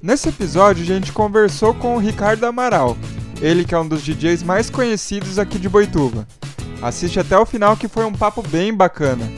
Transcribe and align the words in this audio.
Nesse 0.00 0.28
episódio, 0.28 0.84
a 0.84 0.86
gente 0.86 1.12
conversou 1.12 1.74
com 1.74 1.96
o 1.96 1.98
Ricardo 1.98 2.44
Amaral, 2.44 2.96
ele 3.40 3.64
que 3.64 3.74
é 3.74 3.78
um 3.78 3.86
dos 3.86 4.00
DJs 4.00 4.44
mais 4.44 4.70
conhecidos 4.70 5.40
aqui 5.40 5.58
de 5.58 5.68
Boituva. 5.68 6.24
Assiste 6.80 7.18
até 7.18 7.36
o 7.36 7.44
final 7.44 7.76
que 7.76 7.88
foi 7.88 8.04
um 8.04 8.12
papo 8.12 8.40
bem 8.40 8.72
bacana. 8.72 9.28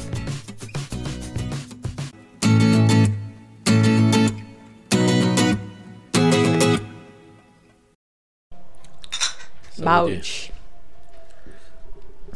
Balde. 9.79 10.53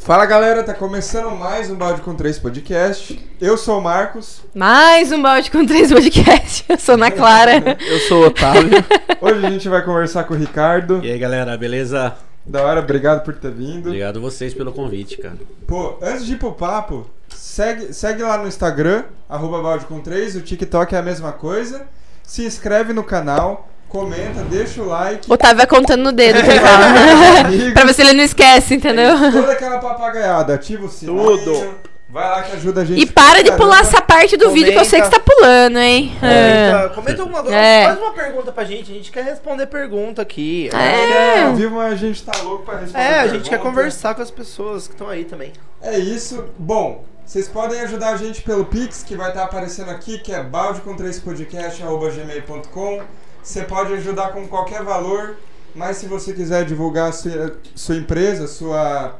Fala 0.04 0.26
galera, 0.26 0.62
tá 0.62 0.74
começando 0.74 1.30
mais 1.34 1.70
um 1.70 1.76
Balde 1.76 2.02
com 2.02 2.14
3 2.14 2.38
podcast. 2.38 3.18
Eu 3.40 3.56
sou 3.56 3.78
o 3.78 3.82
Marcos. 3.82 4.42
Mais 4.54 5.10
um 5.10 5.22
balde 5.22 5.50
com 5.50 5.64
três 5.64 5.90
podcasts. 5.90 6.62
Eu 6.68 6.78
sou 6.78 6.96
Ana 6.96 7.10
Clara. 7.10 7.78
Eu 7.80 7.98
sou 8.00 8.22
o 8.22 8.26
Otávio. 8.26 8.84
Hoje 9.18 9.46
a 9.46 9.50
gente 9.50 9.66
vai 9.66 9.82
conversar 9.82 10.24
com 10.24 10.34
o 10.34 10.36
Ricardo. 10.36 11.00
E 11.02 11.10
aí 11.10 11.18
galera, 11.18 11.56
beleza? 11.56 12.14
Da 12.44 12.62
hora, 12.62 12.80
obrigado 12.80 13.24
por 13.24 13.32
ter 13.34 13.50
vindo. 13.50 13.86
Obrigado 13.86 14.20
vocês 14.20 14.52
pelo 14.52 14.72
convite, 14.72 15.16
cara. 15.16 15.38
Pô, 15.66 15.96
antes 16.02 16.26
de 16.26 16.34
ir 16.34 16.38
pro 16.38 16.52
papo, 16.52 17.08
segue, 17.30 17.94
segue 17.94 18.22
lá 18.22 18.36
no 18.36 18.46
Instagram, 18.46 19.04
arroba 19.26 19.62
balde 19.62 19.86
com 19.86 20.00
3, 20.00 20.36
o 20.36 20.42
TikTok 20.42 20.94
é 20.94 20.98
a 20.98 21.02
mesma 21.02 21.32
coisa. 21.32 21.88
Se 22.22 22.44
inscreve 22.44 22.92
no 22.92 23.04
canal, 23.04 23.70
comenta, 23.94 24.42
deixa 24.50 24.82
o 24.82 24.86
like. 24.86 25.32
Otávio 25.32 25.58
vai 25.58 25.66
contando 25.68 26.02
no 26.02 26.10
dedo 26.10 26.42
que 26.42 26.50
ele 26.50 26.58
fala. 26.58 26.86
pra 27.72 27.84
ver 27.84 27.94
se 27.94 28.02
ele 28.02 28.12
não 28.12 28.24
esquece, 28.24 28.74
entendeu? 28.74 29.14
Toda 29.30 29.52
aquela 29.52 29.78
papagaiada, 29.78 30.52
ativa 30.52 30.84
o 30.84 30.88
sininho. 30.88 31.38
Tudo. 31.38 31.76
Vai 32.08 32.28
lá 32.28 32.42
que 32.42 32.56
ajuda 32.56 32.80
a 32.82 32.84
gente. 32.84 33.00
E 33.00 33.06
para 33.06 33.40
de 33.42 33.52
pular 33.52 33.80
essa 33.80 34.02
parte 34.02 34.36
do 34.36 34.50
vídeo 34.50 34.72
que 34.72 34.78
eu 34.78 34.84
sei 34.84 35.00
que 35.00 35.06
você 35.06 35.12
tá 35.12 35.20
pulando, 35.20 35.78
hein? 35.78 36.12
Comenta, 36.20 36.90
comenta 36.94 37.22
alguma 37.22 37.42
coisa. 37.42 37.56
É. 37.56 37.84
Faz 37.86 37.98
uma 37.98 38.12
pergunta 38.12 38.52
pra 38.52 38.64
gente. 38.64 38.90
A 38.90 38.94
gente 38.94 39.10
quer 39.10 39.24
responder 39.24 39.66
pergunta 39.66 40.20
aqui. 40.22 40.70
É. 40.72 41.42
Ao 41.42 41.56
vivo 41.56 41.80
a 41.80 41.96
gente 41.96 42.22
tá 42.22 42.32
louco 42.42 42.64
pra 42.64 42.78
responder. 42.78 43.02
É, 43.02 43.18
a 43.18 43.26
gente 43.26 43.50
quer 43.50 43.58
conversar 43.58 44.14
com 44.14 44.22
as 44.22 44.30
pessoas 44.30 44.86
que 44.86 44.94
estão 44.94 45.08
aí 45.08 45.24
também. 45.24 45.52
É 45.82 45.98
isso. 45.98 46.44
Bom, 46.56 47.04
vocês 47.26 47.48
podem 47.48 47.80
ajudar 47.80 48.10
a 48.10 48.16
gente 48.16 48.42
pelo 48.42 48.64
Pix, 48.64 49.02
que 49.02 49.16
vai 49.16 49.30
estar 49.30 49.42
aparecendo 49.42 49.90
aqui, 49.90 50.18
que 50.18 50.32
é 50.32 50.44
baldecom3podcast.gmail.com. 50.44 53.02
Você 53.44 53.62
pode 53.62 53.92
ajudar 53.92 54.32
com 54.32 54.48
qualquer 54.48 54.82
valor, 54.82 55.36
mas 55.74 55.98
se 55.98 56.06
você 56.06 56.32
quiser 56.32 56.64
divulgar 56.64 57.12
sua, 57.12 57.58
sua 57.74 57.94
empresa, 57.94 58.46
sua 58.46 59.16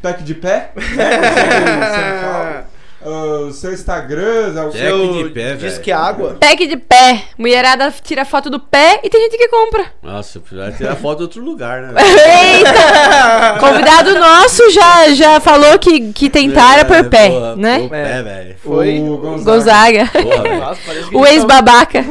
pack 0.00 0.24
de 0.24 0.34
pé, 0.34 0.72
né? 0.96 2.64
O 3.04 3.50
seu 3.52 3.72
Instagram, 3.72 4.52
o 4.68 4.72
seu... 4.72 5.24
de 5.24 5.30
pé, 5.30 5.54
Diz 5.54 5.62
velho. 5.62 5.80
que 5.82 5.90
água. 5.92 6.36
Pack 6.40 6.66
de 6.66 6.76
pé. 6.76 7.22
Mulherada 7.36 7.92
tira 8.02 8.24
foto 8.24 8.48
do 8.48 8.60
pé 8.60 9.00
e 9.02 9.10
tem 9.10 9.20
gente 9.22 9.36
que 9.36 9.48
compra. 9.48 9.86
Nossa, 10.02 10.38
precisava 10.38 10.70
tirar 10.72 10.94
foto 10.96 11.18
de 11.18 11.22
outro 11.24 11.42
lugar, 11.42 11.82
né? 11.82 11.94
Eita! 12.00 13.58
Convidado 13.58 14.14
nosso 14.18 14.70
já, 14.70 15.12
já 15.14 15.40
falou 15.40 15.78
que, 15.78 16.12
que 16.12 16.30
tentaram 16.30 16.84
por 16.84 17.08
pé, 17.08 17.30
porra, 17.30 17.56
né? 17.56 17.80
Por 17.80 17.90
pé, 17.90 18.22
velho. 18.22 18.56
Foi. 18.62 19.00
O 19.00 19.16
Gonzaga. 19.18 19.44
Gonzaga. 19.52 20.10
Porra. 20.22 20.58
Nossa, 20.58 20.80
O 21.18 21.26
ex-babaca. 21.26 22.04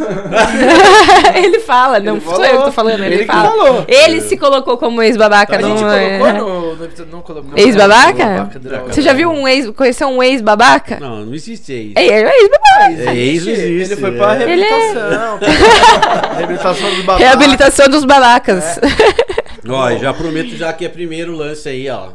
ele 1.36 1.60
fala, 1.60 2.00
não 2.00 2.16
Ele 2.18 2.26
sou 2.26 2.34
eu 2.36 2.42
que 2.42 2.48
falou. 2.52 2.66
tô 2.66 2.72
falando, 2.72 3.04
ele, 3.04 3.16
Ele 3.16 3.26
fala. 3.26 3.50
falou. 3.50 3.86
Ele 3.88 4.22
se 4.22 4.36
colocou 4.38 4.78
como 4.78 5.02
ex-babaca, 5.02 5.56
A 5.56 5.60
não 5.60 5.78
gente 5.78 5.84
é? 5.90 6.18
colocou 6.20 6.34
no, 6.34 6.76
no. 6.76 7.58
Ex-babaca? 7.58 8.26
No 8.26 8.38
babaca 8.38 8.60
droga. 8.60 8.94
Você 8.94 9.02
já 9.02 9.14
viu 9.14 9.30
um 9.32 9.48
ex, 9.48 9.70
conheceu 9.72 10.08
um 10.10 10.22
ex-babaca? 10.22 10.81
Não, 11.00 11.26
não 11.26 11.34
existe 11.34 11.74
isso. 11.74 11.94
É, 11.98 12.08
é 12.08 12.42
ex-babaca. 12.42 13.12
É, 13.12 13.16
ex 13.16 13.46
não 13.46 13.54
existe. 13.54 13.94
Ele 13.94 13.96
foi 14.02 14.12
pra 14.12 14.36
é. 14.36 14.52
Ele 14.52 14.64
é- 14.64 14.70
reabilitação. 14.70 15.40
reabilitação 16.38 16.90
dos 16.90 17.02
babacas. 17.06 17.28
Reabilitação 17.28 17.90
dos 17.90 18.06
babacas. 18.06 18.80
Ó, 19.70 19.90
e 19.92 20.00
já 20.00 20.14
prometo 20.14 20.56
já 20.56 20.74
que 20.74 20.86
é 20.86 20.90
primeiro 20.90 21.36
lance 21.36 21.70
aí, 21.70 21.88
ó. 21.90 22.10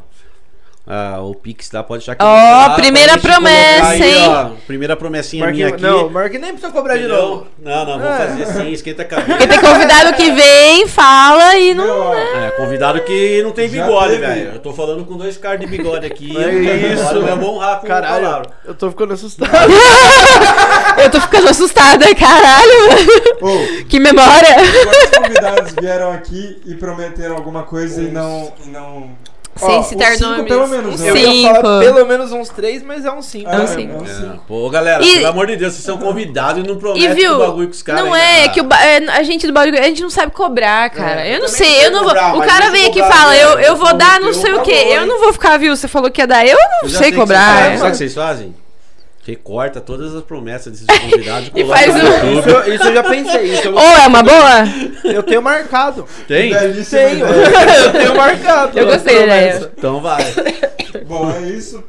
Ah, 0.88 1.18
o 1.20 1.34
Pix 1.34 1.68
lá 1.72 1.82
pode 1.82 1.98
deixar 2.00 2.14
que 2.14 2.22
Ó, 2.24 2.64
pra 2.66 2.74
primeira 2.76 3.18
promessa, 3.18 3.88
aí, 3.88 4.02
hein? 4.18 4.28
ó, 4.28 4.44
primeira 4.68 4.94
promessinha 4.94 5.44
minha 5.50 5.66
Marquinhos, 5.68 5.72
aqui. 5.92 6.02
não, 6.02 6.08
Marquinhos 6.10 6.42
nem 6.42 6.52
precisa 6.52 6.72
cobrar 6.72 6.96
de 6.96 7.08
novo. 7.08 7.48
Não, 7.58 7.84
não, 7.84 7.98
vou 7.98 8.08
É. 8.08 8.16
fazer 8.18 8.46
sim, 8.46 8.70
esquenta 8.70 9.02
a 9.02 9.04
cabeça. 9.04 9.30
Porque 9.30 9.48
tem 9.48 9.60
convidado 9.60 10.12
que 10.14 10.30
vem, 10.30 10.86
fala 10.86 11.56
e 11.56 11.74
não. 11.74 11.88
ó, 12.10 12.14
É, 12.14 12.52
convidado 12.52 13.00
que 13.00 13.42
não 13.42 13.50
tem 13.50 13.68
bigode, 13.68 14.16
velho. 14.18 14.52
Eu 14.54 14.58
tô 14.60 14.72
falando 14.72 15.04
com 15.04 15.16
dois 15.16 15.36
caras 15.36 15.58
de 15.58 15.66
bigode 15.66 16.06
aqui. 16.06 16.36
É 16.40 16.92
isso. 16.92 17.04
Honrar 17.44 17.80
com 17.80 17.86
a 17.86 17.88
Caralho, 17.88 18.24
palavra. 18.24 18.50
eu 18.64 18.74
tô 18.74 18.88
ficando 18.90 19.12
assustado. 19.14 19.50
Eu 21.02 21.10
tô 21.10 21.20
ficando 21.20 21.48
assustada, 21.48 22.06
caralho. 22.14 22.72
Ô, 23.42 23.84
Que 23.86 24.00
memória. 24.00 24.48
quantos 24.84 25.18
convidados 25.18 25.72
vieram 25.78 26.10
aqui 26.12 26.60
e 26.64 26.74
prometeram 26.74 27.36
alguma 27.36 27.62
coisa 27.64 28.02
e 28.02 28.06
não... 28.10 28.52
E 28.64 28.68
não... 28.70 29.10
Sem 29.56 29.68
Ó, 29.78 29.82
citar 29.82 30.12
cinco 30.12 30.30
nomes. 30.30 30.44
pelo 30.48 30.68
menos, 30.68 30.94
Uns 30.94 31.00
né? 31.00 31.10
Eu 31.10 31.16
ia 31.16 31.30
Cinco. 31.32 31.54
falar 31.62 31.80
pelo 31.80 32.06
menos 32.06 32.30
uns 32.32 32.48
três, 32.50 32.82
mas 32.82 33.04
é 33.06 33.10
uns 33.10 33.24
cinco. 33.24 33.48
É, 33.50 33.66
sim. 33.66 33.88
é 33.90 33.94
um 33.94 34.04
É, 34.04 34.08
cinco. 34.08 34.44
pô, 34.46 34.68
galera, 34.68 35.02
E- 35.02 35.14
pelo 35.14 35.26
amor 35.28 35.46
de 35.46 35.56
Deus, 35.56 35.72
vocês 35.72 35.84
são 35.84 35.96
convidados 35.96 36.62
e 36.62 36.66
não 36.66 36.74
E 36.74 36.78
prometem 36.78 37.14
viu? 37.14 37.34
o 37.34 37.38
bagulho 37.38 37.66
com 37.68 37.72
os 37.72 37.82
caras. 37.82 38.04
Não 38.04 38.14
é 38.14 38.44
ah. 38.44 38.48
que 38.50 38.60
o 38.60 38.64
ba- 38.64 38.84
é, 38.84 38.98
a 39.08 39.22
gente 39.22 39.46
do 39.46 39.52
bagulho, 39.54 39.78
a 39.78 39.82
gente 39.84 40.02
não 40.02 40.10
sabe 40.10 40.30
cobrar, 40.32 40.90
cara. 40.90 41.26
É, 41.26 41.36
eu 41.36 41.40
não 41.40 41.46
também 41.46 41.56
sei, 41.56 41.86
eu 41.86 41.90
não 41.90 42.00
vou. 42.00 42.08
cobrar, 42.08 42.34
o 42.34 42.38
mas 42.38 42.52
cara 42.52 42.70
vem 42.70 42.86
aqui 42.86 42.98
e 42.98 43.02
cobrar, 43.02 43.16
fala, 43.16 43.32
né? 43.32 43.42
eu, 43.44 43.58
eu 43.60 43.76
vou 43.76 43.94
dar 43.94 44.20
não 44.20 44.32
sei 44.34 44.52
o 44.52 44.60
quê. 44.62 44.72
Eu 44.90 45.02
hein? 45.02 45.06
não 45.06 45.20
vou 45.20 45.32
ficar, 45.32 45.58
viu? 45.58 45.74
Você 45.74 45.88
falou 45.88 46.10
que 46.10 46.20
ia 46.20 46.26
dar, 46.26 46.46
eu 46.46 46.58
não 46.82 46.88
sei 46.90 47.12
cobrar. 47.12 47.70
é. 47.72 47.76
Sabe 47.78 47.88
o 47.88 47.90
que 47.92 47.96
vocês 47.96 48.14
fazem? 48.14 48.54
Recorta 49.26 49.80
todas 49.80 50.14
as 50.14 50.22
promessas 50.22 50.72
desses 50.72 50.86
convidados 51.00 51.50
E 51.54 51.64
faz 51.64 51.92
no 51.94 52.00
um- 52.00 52.04
YouTube. 52.06 52.38
Isso, 52.38 52.48
eu- 52.48 52.74
isso 52.74 52.84
eu 52.84 52.94
já 52.94 53.02
pensei. 53.02 53.54
Isso 53.54 53.70
Ou 53.72 53.80
é 53.80 54.06
uma 54.06 54.22
boa? 54.22 54.64
eu 55.04 55.22
tenho 55.22 55.42
marcado. 55.42 56.06
Tem? 56.28 56.52
Belíssima 56.52 57.00
Tenho. 57.02 57.16
ideia. 57.28 57.46
eu 57.86 57.92
tenho 57.92 58.14
marcado. 58.16 58.78
Eu 58.78 58.86
gostei. 58.86 59.16
Promessa. 59.16 59.72
Então 59.76 60.00
vai. 60.00 60.22
Bom, 61.06 61.30
é 61.30 61.40
isso. 61.50 61.82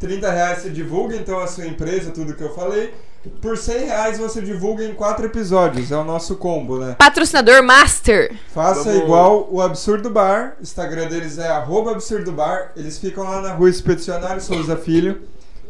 30 0.00 0.30
reais 0.30 0.58
você 0.62 0.70
divulga 0.70 1.16
então 1.16 1.38
a 1.40 1.46
sua 1.46 1.66
empresa, 1.66 2.10
tudo 2.10 2.32
que 2.34 2.42
eu 2.42 2.54
falei. 2.54 2.94
Por 3.42 3.58
100 3.58 3.86
reais 3.86 4.18
você 4.18 4.40
divulga 4.40 4.84
em 4.84 4.94
quatro 4.94 5.26
episódios. 5.26 5.90
É 5.92 5.96
o 5.96 6.04
nosso 6.04 6.36
combo, 6.36 6.78
né? 6.78 6.94
Patrocinador 6.98 7.62
Master. 7.62 8.32
Faça 8.54 8.84
Vamos- 8.84 9.02
igual 9.02 9.48
o 9.50 9.60
Absurdo 9.60 10.08
Bar. 10.08 10.54
O 10.58 10.62
Instagram 10.62 11.08
deles 11.08 11.36
é 11.36 11.48
arroba 11.48 11.90
Absurdo 11.90 12.32
Bar. 12.32 12.72
Eles 12.76 12.96
ficam 12.96 13.24
lá 13.24 13.42
na 13.42 13.52
rua 13.52 13.68
Expedicionário 13.68 14.40
Souza 14.40 14.76
Filho, 14.76 15.20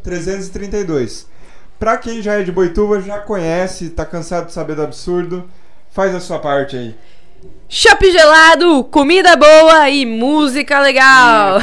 332. 0.03 1.27
Pra 1.79 1.97
quem 1.97 2.21
já 2.21 2.35
é 2.41 2.43
de 2.43 2.51
Boituva, 2.51 3.01
já 3.01 3.19
conhece, 3.19 3.91
tá 3.91 4.05
cansado 4.05 4.47
de 4.47 4.53
saber 4.53 4.75
do 4.75 4.83
absurdo, 4.83 5.49
faz 5.91 6.15
a 6.15 6.21
sua 6.21 6.39
parte 6.39 6.77
aí. 6.77 6.95
Shopping 7.69 8.11
gelado, 8.11 8.83
comida 8.85 9.37
boa 9.37 9.89
e 9.91 10.05
música 10.07 10.81
legal. 10.81 11.59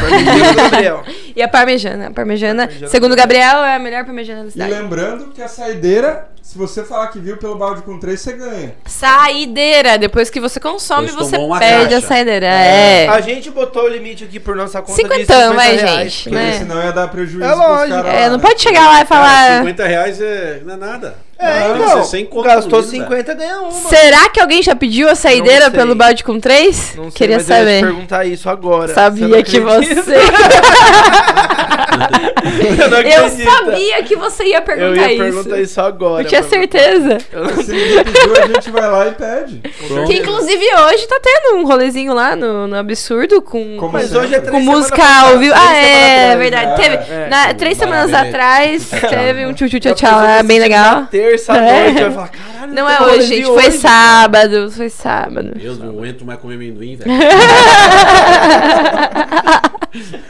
E 1.35 1.41
a 1.41 1.47
parmejana. 1.49 2.07
A 2.07 2.11
parmejana, 2.11 2.67
Parmejana 2.67 2.69
segundo 2.87 3.11
o 3.11 3.15
Gabriel, 3.15 3.57
é 3.65 3.75
a 3.75 3.79
melhor 3.79 4.05
parmejana 4.05 4.43
da 4.43 4.47
E 4.47 4.51
cidade. 4.51 4.71
lembrando 4.71 5.31
que 5.33 5.41
a 5.41 5.47
saideira, 5.47 6.29
se 6.47 6.59
você 6.59 6.83
falar 6.83 7.07
que 7.07 7.17
viu 7.19 7.37
pelo 7.37 7.55
balde 7.55 7.81
com 7.81 7.99
3, 7.99 8.19
você 8.21 8.33
ganha. 8.33 8.75
Saideira. 8.85 9.97
Depois 9.97 10.29
que 10.29 10.39
você 10.39 10.59
consome, 10.59 11.07
Depois 11.07 11.27
você 11.27 11.37
perde 11.59 11.93
caixa. 11.95 11.97
a 11.97 12.01
saideira. 12.07 12.45
É. 12.45 13.07
A 13.09 13.19
gente 13.19 13.49
botou 13.49 13.83
o 13.85 13.87
limite 13.87 14.23
aqui 14.23 14.39
por 14.39 14.55
nossa 14.55 14.79
conta 14.79 14.93
de 14.93 15.01
Cinquentão, 15.01 15.51
50 15.51 15.53
vai, 15.55 15.75
reais. 15.75 16.11
gente. 16.13 16.23
Porque 16.29 16.35
né? 16.35 16.53
senão 16.59 16.83
ia 16.83 16.91
dar 16.91 17.07
prejuízo 17.07 17.43
É 17.43 17.53
lógico. 17.53 17.89
caras 18.03 18.13
É, 18.13 18.19
lá, 18.25 18.29
não 18.29 18.37
né? 18.37 18.43
pode 18.43 18.61
chegar 18.61 18.87
lá 18.87 19.01
e 19.01 19.05
Cara, 19.05 19.05
falar. 19.07 19.57
50 19.59 19.87
reais 19.87 20.21
é, 20.21 20.61
não 20.63 20.73
é 20.75 20.77
nada. 20.77 21.25
É, 21.37 21.67
Não, 21.67 21.75
então, 21.75 21.89
você 22.03 22.11
sem 22.11 22.25
conta 22.25 22.47
gastou 22.47 22.79
livro, 22.79 22.91
50, 23.09 23.33
ganha 23.33 23.59
uma. 23.59 23.71
Será 23.89 24.29
que 24.29 24.39
alguém 24.39 24.63
já 24.63 24.73
pediu 24.73 25.09
a 25.09 25.15
saideira 25.15 25.69
pelo 25.69 25.93
balde 25.93 26.23
com 26.23 26.39
três? 26.39 26.93
Não 26.95 27.05
sei, 27.05 27.11
Queria 27.11 27.35
mas 27.37 27.49
eu 27.49 27.55
ia 27.57 27.61
te 27.61 27.65
saber. 27.65 27.81
perguntar 27.85 28.25
isso 28.25 28.49
agora. 28.49 28.93
Sabia 28.93 29.27
não 29.27 29.43
que 29.43 29.57
acredita? 29.57 30.01
você. 30.03 30.15
eu 32.79 32.89
não 32.89 32.99
Eu 32.99 33.29
sabia 33.29 34.03
que 34.03 34.15
você 34.15 34.43
ia 34.45 34.57
Eu 34.57 34.61
perguntar 34.61 35.01
ia 35.01 35.13
isso. 35.13 35.23
perguntar 35.23 35.59
isso 35.61 35.81
agora. 35.81 36.23
Eu 36.23 36.27
tinha 36.27 36.41
pra- 36.41 36.49
certeza. 36.49 37.17
Eu 37.31 37.49
Se 37.63 37.71
ninguém 37.73 38.03
pediu, 38.03 38.43
a 38.43 38.47
gente 38.47 38.71
vai 38.71 38.89
lá 38.91 39.07
e 39.07 39.11
pede. 39.11 39.61
Pronto. 39.87 40.07
Que 40.07 40.17
inclusive 40.19 40.65
hoje 40.75 41.07
tá 41.07 41.19
tendo 41.21 41.57
um 41.57 41.65
rolezinho 41.65 42.13
lá 42.13 42.35
no, 42.35 42.67
no 42.67 42.75
Absurdo 42.77 43.41
com. 43.41 43.77
Como 43.77 43.93
Mas 43.93 44.03
sempre. 44.09 44.19
hoje 44.19 44.35
é 44.35 44.39
Com 44.41 44.59
música 44.59 45.03
ao 45.21 45.37
vivo. 45.39 45.53
Ah, 45.55 45.75
é, 45.75 46.31
atrás, 46.33 46.39
verdade. 46.39 46.65
né? 46.67 46.75
Teve. 46.75 46.95
É. 47.13 47.27
na- 47.29 47.53
três 47.53 47.77
semanas 47.77 48.13
atrás 48.13 48.89
teve 49.09 49.45
um 49.45 49.53
tchutchu 49.53 49.79
tchau 49.79 49.93
tchau 49.95 50.11
lá, 50.19 50.43
bem 50.43 50.59
legal. 50.59 51.05
Terça 51.09 51.53
É. 51.55 51.83
noite, 51.85 52.01
vai 52.03 52.11
falar, 52.11 52.27
caralho, 52.29 52.73
Não 52.73 52.89
é 52.89 53.01
hoje, 53.01 53.27
gente. 53.27 53.45
Foi 53.45 53.67
hoje. 53.67 53.77
sábado. 53.77 54.71
Foi 54.71 54.89
sábado. 54.89 55.51
Deus, 55.55 55.77
não 55.79 55.89
aguento 55.89 56.25
mais 56.25 56.39
comer 56.39 56.55
amendoim, 56.55 56.95
velho. 56.95 57.11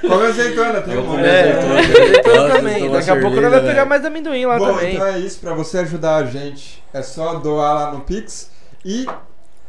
Come 0.08 0.26
azeitona, 0.28 0.82
tem 0.82 0.94
Eu 0.94 1.02
um. 1.04 1.20
É, 1.20 1.25
azeitona. 1.30 1.80
azeitona 1.80 2.38
Nossa, 2.42 2.56
também. 2.56 2.92
Daqui 2.92 3.10
a 3.12 3.20
pouco 3.20 3.36
nós 3.42 3.52
vamos 3.52 3.60
pegar 3.62 3.74
velho. 3.76 3.90
mais 3.90 4.06
amendoim 4.06 4.46
lá 4.46 4.58
Bom, 4.58 4.66
também. 4.74 4.96
então 4.96 5.08
é 5.08 5.20
isso. 5.20 5.40
Pra 5.40 5.54
você 5.54 5.80
ajudar 5.80 6.16
a 6.18 6.26
gente, 6.26 6.84
é 6.94 7.02
só 7.02 7.36
doar 7.36 7.74
lá 7.76 7.92
no 7.92 8.02
Pix. 8.02 8.50
E 8.84 9.06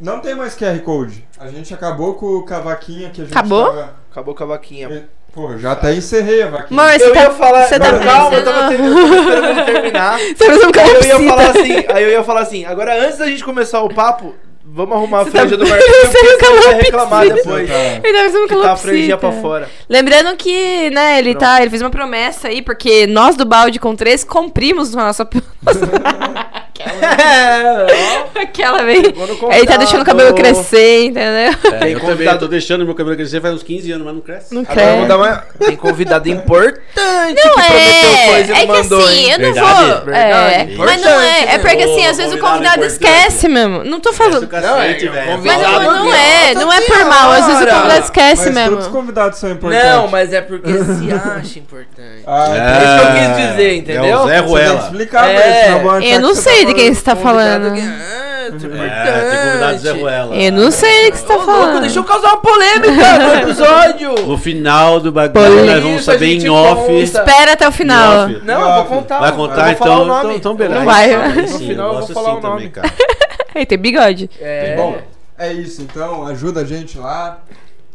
não 0.00 0.20
tem 0.20 0.34
mais 0.34 0.54
QR 0.56 0.78
Code. 0.80 1.26
A 1.38 1.48
gente 1.48 1.72
acabou 1.72 2.14
com 2.14 2.26
o 2.26 2.42
cavaquinho 2.44 3.10
que 3.10 3.22
a 3.22 3.24
gente 3.24 3.32
Acabou? 3.36 3.66
tava- 3.66 3.94
Acabou 4.10 4.34
com 4.34 4.44
a 4.44 4.46
vaquinha. 4.46 5.08
Pô, 5.32 5.56
já 5.58 5.72
até 5.72 5.94
encerrei 5.94 6.42
a 6.42 6.48
vaquinha. 6.48 6.98
Você 6.98 7.04
Eu 7.04 7.12
tá, 7.12 7.22
ia 7.24 7.30
falar, 7.30 7.66
você 7.68 7.78
tá 7.78 7.92
não, 7.92 8.00
calma, 8.00 8.36
eu 8.38 8.44
tava, 8.44 8.58
tava 8.60 8.72
esperando 8.72 9.48
ele 9.48 9.64
terminar. 9.64 10.18
Você 10.34 10.58
tá 10.58 10.70
parecendo 10.72 10.72
um 10.72 10.80
Aí 10.80 10.94
eu 10.94 11.02
ia 11.02 11.12
calopsita. 11.12 11.28
falar 11.36 11.50
assim, 11.50 11.84
aí 11.92 12.04
eu 12.04 12.08
ia 12.10 12.24
falar 12.24 12.40
assim, 12.40 12.64
agora 12.64 13.04
antes 13.04 13.18
da 13.18 13.26
gente 13.26 13.44
começar 13.44 13.82
o 13.82 13.88
papo, 13.94 14.34
vamos 14.68 14.96
arrumar 14.96 15.20
a 15.20 15.24
Você 15.24 15.30
tá 15.30 15.38
franja 15.40 15.56
do 15.56 15.66
Marquinhos, 15.68 15.96
porque 16.00 16.18
você 16.18 16.22
vai 16.28 16.36
calopsita. 16.38 16.82
reclamar 16.82 17.28
depois. 17.28 17.68
Tá. 17.70 17.74
Ele 17.76 18.00
tá 18.00 18.18
parecendo 18.18 18.48
Que 18.48 18.54
tá 18.56 18.72
a 18.72 18.76
franjinha 18.76 19.16
pra 19.16 19.28
calopsita. 19.30 19.48
fora. 19.48 19.70
Lembrando 19.88 20.36
que, 20.36 20.90
né, 20.90 21.18
ele 21.18 21.34
tá, 21.34 21.60
ele 21.60 21.70
fez 21.70 21.82
uma 21.82 21.90
promessa 21.90 22.48
aí, 22.48 22.60
porque 22.62 23.06
nós 23.06 23.36
do 23.36 23.44
balde 23.44 23.78
com 23.78 23.94
três 23.94 24.24
cumprimos 24.24 24.94
a 24.96 25.04
nossa 25.04 25.24
É, 28.36 28.40
aquela 28.42 28.82
vez. 28.82 29.06
Chegou 29.06 29.26
no 29.26 29.52
Ele 29.52 29.66
tá 29.66 29.76
deixando 29.76 30.02
o 30.02 30.04
cabelo 30.04 30.34
crescer, 30.34 31.04
entendeu? 31.06 31.30
É, 31.32 31.52
Tem 31.52 31.70
eu 31.70 31.78
também 31.78 31.94
convidado- 32.00 32.38
tô 32.40 32.48
deixando 32.48 32.84
meu 32.84 32.94
cabelo 32.94 33.16
crescer 33.16 33.40
faz 33.40 33.54
uns 33.54 33.62
15 33.62 33.90
anos, 33.92 34.04
mas 34.04 34.14
não 34.14 34.20
cresce. 34.20 34.54
Não 34.54 34.62
Agora 34.68 34.86
eu 34.90 34.96
vou 34.98 35.06
dar 35.06 35.16
uma... 35.16 35.44
Tem 35.58 35.76
convidado 35.76 36.28
importante 36.28 36.80
Não 36.96 37.34
que 37.34 37.48
prometeu 37.50 38.10
é, 38.10 38.26
coisa 38.26 38.52
e 38.52 38.54
é 38.54 38.54
não 38.54 38.60
que 38.60 38.66
mandou, 38.82 39.04
assim, 39.04 39.16
hein? 39.24 39.30
eu 39.32 39.38
não 39.38 39.52
Verdade, 39.52 39.84
vou. 39.90 40.04
verdade, 40.04 40.54
é, 40.72 40.76
mas 40.76 41.02
não 41.02 41.20
é. 41.20 41.54
É 41.54 41.58
porque 41.58 41.76
né? 41.76 41.84
assim, 41.84 42.06
às 42.06 42.16
vezes 42.16 42.32
o 42.34 42.38
convidado 42.38 42.84
esquece 42.84 43.48
mesmo. 43.48 43.84
Não 43.84 44.00
tô 44.00 44.10
é 44.10 44.12
falando. 44.12 44.46
cacete, 44.48 45.06
Não, 45.06 45.14
é. 45.14 45.36
Mas 45.36 45.62
não, 45.62 45.80
não 46.04 46.14
é, 46.14 46.54
não 46.54 46.72
é 46.72 46.80
por 46.82 47.04
mal. 47.06 47.32
Às 47.32 47.46
vezes 47.46 47.62
o 47.62 47.66
convidado 47.66 48.04
esquece 48.04 48.44
Mas 48.46 48.54
mesmo. 48.54 48.70
todos 48.70 48.86
os 48.86 48.92
convidados 48.92 49.38
são 49.38 49.50
importantes. 49.50 49.86
Não, 49.88 50.08
mas 50.08 50.32
é 50.32 50.40
porque 50.40 50.68
se 50.72 51.12
acha 51.12 51.58
importante. 51.58 52.22
Ah, 52.26 52.46
É, 52.50 52.58
É 52.58 52.84
isso 52.84 52.96
que 52.96 53.06
eu 53.06 53.36
quis 53.36 53.50
dizer, 53.50 53.68
É 53.70 53.74
entendeu? 53.76 54.18
o 54.20 54.26
Zé 54.28 54.38
Ruela. 54.38 54.80
explicar 54.82 55.28
É. 55.30 55.72
Eu 56.02 56.20
não 56.20 56.30
que 56.30 56.34
você 56.36 56.50
sei 56.66 56.74
de 56.74 56.80
quem 56.80 56.94
você 56.94 57.02
tá 57.02 57.16
Convidado 57.16 57.64
falando. 57.64 57.66
Ah, 57.66 58.48
isso 58.56 58.66
é 58.66 58.86
É, 59.08 59.30
tem 59.30 59.46
convidado 59.50 59.78
Zé. 59.78 59.92
Ruela. 59.92 60.36
Eu 60.36 60.52
não 60.52 60.70
sei 60.70 61.08
o 61.08 61.12
que 61.12 61.18
você 61.18 61.26
tá 61.26 61.34
Ô, 61.34 61.36
louco, 61.38 61.50
falando. 61.52 61.80
deixa 61.80 61.98
eu 61.98 62.04
causar 62.04 62.28
uma 62.28 62.36
polêmica 62.40 63.18
no 63.18 63.34
episódio. 63.42 64.14
No 64.26 64.38
final 64.38 65.00
do 65.00 65.10
bagulho, 65.10 65.64
nós 65.66 65.82
vamos 65.82 66.00
Isso, 66.00 66.10
a 66.10 66.14
saber 66.14 66.26
gente 66.26 66.46
em 66.46 66.48
off. 66.50 66.82
conta. 66.82 66.92
Espera 67.02 67.52
até 67.52 67.68
o 67.68 67.72
final. 67.72 68.28
Em 68.30 68.36
off. 68.36 68.44
Não, 68.44 68.60
eu 68.68 68.74
vou 68.74 68.84
contar. 68.84 69.18
Vai 69.18 69.30
eu 69.30 69.34
contar 69.36 69.54
vou 69.66 69.74
falar 69.76 69.94
então, 69.94 70.02
o 70.02 70.06
nome. 70.06 70.20
então, 70.20 70.36
então 70.36 70.54
beleza. 70.56 70.78
Não 70.80 70.84
vai. 70.86 71.32
No 71.42 71.48
sim, 71.48 71.66
final 71.66 71.86
eu 71.86 71.92
vou 71.92 72.00
gosto 72.00 72.14
falar 72.14 72.28
assim 72.30 72.38
o 72.38 72.42
nome. 72.42 72.54
também, 72.56 72.70
cara. 72.70 72.92
Ele 73.54 73.66
tem 73.66 73.78
bigode. 73.78 74.30
É. 74.40 74.76
Bom, 74.76 74.98
é 75.38 75.52
isso. 75.52 75.82
Então, 75.82 76.26
ajuda 76.26 76.60
a 76.60 76.64
gente 76.64 76.98
lá. 76.98 77.40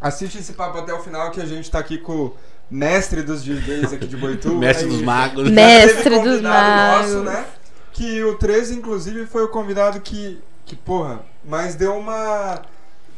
Assiste 0.01 0.39
esse 0.39 0.53
papo 0.53 0.79
até 0.79 0.91
o 0.93 0.99
final 0.99 1.29
que 1.31 1.39
a 1.39 1.45
gente 1.45 1.69
tá 1.69 1.77
aqui 1.79 1.97
com 1.99 2.11
o 2.13 2.33
mestre 2.69 3.21
dos 3.21 3.43
DJs 3.43 3.93
aqui 3.93 4.07
de 4.07 4.17
Boituva. 4.17 4.55
Mestre 4.55 4.85
É 4.85 4.89
dos 4.89 5.01
magos. 5.01 5.49
Mestre 5.49 6.09
dos 6.09 6.41
convidado 6.41 6.43
nosso, 6.43 7.23
magos. 7.23 7.23
né? 7.23 7.45
Que 7.93 8.23
o 8.23 8.37
13, 8.37 8.75
inclusive, 8.75 9.25
foi 9.25 9.43
o 9.43 9.47
convidado 9.49 9.99
que, 9.99 10.39
que 10.65 10.75
porra, 10.75 11.21
mais 11.43 11.75
deu 11.75 11.93
uma. 11.95 12.61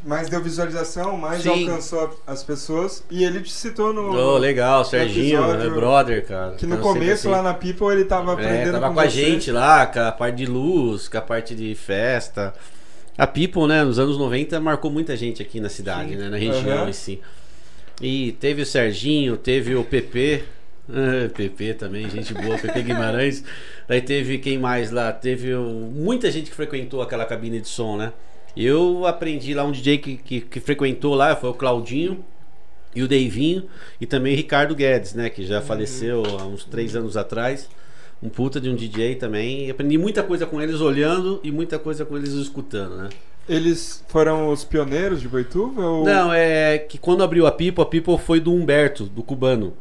Mais 0.04 0.28
deu 0.28 0.42
visualização, 0.42 1.16
mais 1.16 1.42
Sim. 1.42 1.66
alcançou 1.66 2.20
as 2.26 2.42
pessoas. 2.42 3.02
E 3.10 3.24
ele 3.24 3.40
te 3.40 3.50
citou 3.50 3.90
no. 3.90 4.10
Ô, 4.14 4.36
legal, 4.36 4.84
Serginho, 4.84 5.40
episódio 5.40 5.66
é 5.66 5.70
brother, 5.74 6.26
cara. 6.26 6.52
Que 6.56 6.66
no 6.66 6.74
Então, 6.74 6.92
começo, 6.92 7.26
assim. 7.26 7.28
lá 7.28 7.42
na 7.42 7.54
People, 7.54 7.86
ele 7.86 8.04
tava 8.04 8.34
aprendendo 8.34 8.68
É, 8.68 8.72
tava 8.72 8.88
com, 8.88 8.94
com 8.94 9.00
a 9.00 9.06
gente 9.06 9.50
lá, 9.50 9.86
com 9.86 10.00
a 10.00 10.12
parte 10.12 10.36
de 10.36 10.44
luz, 10.46 11.08
com 11.08 11.16
a 11.16 11.22
parte 11.22 11.54
de 11.54 11.74
festa. 11.74 12.52
A 13.16 13.26
People, 13.26 13.66
né, 13.66 13.82
nos 13.82 13.98
anos 13.98 14.18
90 14.18 14.60
marcou 14.60 14.90
muita 14.90 15.16
gente 15.16 15.40
aqui 15.40 15.58
na 15.58 15.70
cidade, 15.70 16.10
Sim. 16.10 16.16
né, 16.16 16.28
na 16.28 16.36
região 16.36 16.80
Aham. 16.80 16.90
em 16.90 16.92
si. 16.92 17.20
E 17.98 18.32
teve 18.32 18.60
o 18.60 18.66
Serginho, 18.66 19.38
teve 19.38 19.74
o 19.74 19.84
PP, 19.84 20.44
PP 21.34 21.74
também, 21.74 22.08
gente 22.10 22.34
boa, 22.34 22.58
PP 22.58 22.82
Guimarães. 22.82 23.44
Daí 23.88 24.00
teve 24.00 24.38
quem 24.38 24.58
mais 24.58 24.90
lá? 24.90 25.12
Teve 25.12 25.54
muita 25.54 26.30
gente 26.30 26.50
que 26.50 26.56
frequentou 26.56 27.02
aquela 27.02 27.24
cabine 27.24 27.60
de 27.60 27.68
som, 27.68 27.96
né? 27.96 28.12
Eu 28.56 29.06
aprendi 29.06 29.54
lá 29.54 29.64
um 29.64 29.72
DJ 29.72 29.98
que, 29.98 30.16
que, 30.16 30.40
que 30.40 30.60
frequentou 30.60 31.14
lá, 31.14 31.34
foi 31.34 31.50
o 31.50 31.54
Claudinho 31.54 32.24
e 32.94 33.02
o 33.02 33.08
Deivinho 33.08 33.64
e 34.00 34.06
também 34.06 34.36
Ricardo 34.36 34.74
Guedes, 34.74 35.14
né? 35.14 35.28
Que 35.28 35.44
já 35.44 35.60
faleceu 35.60 36.22
há 36.38 36.46
uns 36.46 36.64
três 36.64 36.94
anos 36.94 37.16
atrás. 37.16 37.68
Um 38.22 38.28
puta 38.28 38.60
de 38.60 38.70
um 38.70 38.74
DJ 38.74 39.16
também. 39.16 39.66
E 39.66 39.70
aprendi 39.70 39.98
muita 39.98 40.22
coisa 40.22 40.46
com 40.46 40.60
eles 40.60 40.80
olhando 40.80 41.40
e 41.42 41.50
muita 41.50 41.78
coisa 41.78 42.04
com 42.04 42.16
eles 42.16 42.30
escutando, 42.30 42.96
né? 42.96 43.08
Eles 43.46 44.02
foram 44.08 44.48
os 44.48 44.64
pioneiros 44.64 45.20
de 45.20 45.28
Boituva? 45.28 45.84
Ou... 45.84 46.04
Não, 46.04 46.32
é 46.32 46.78
que 46.78 46.96
quando 46.96 47.22
abriu 47.22 47.46
a 47.46 47.52
People, 47.52 47.82
a 47.82 47.86
People 47.86 48.16
foi 48.16 48.40
do 48.40 48.52
Humberto, 48.52 49.04
do 49.04 49.22
cubano. 49.22 49.74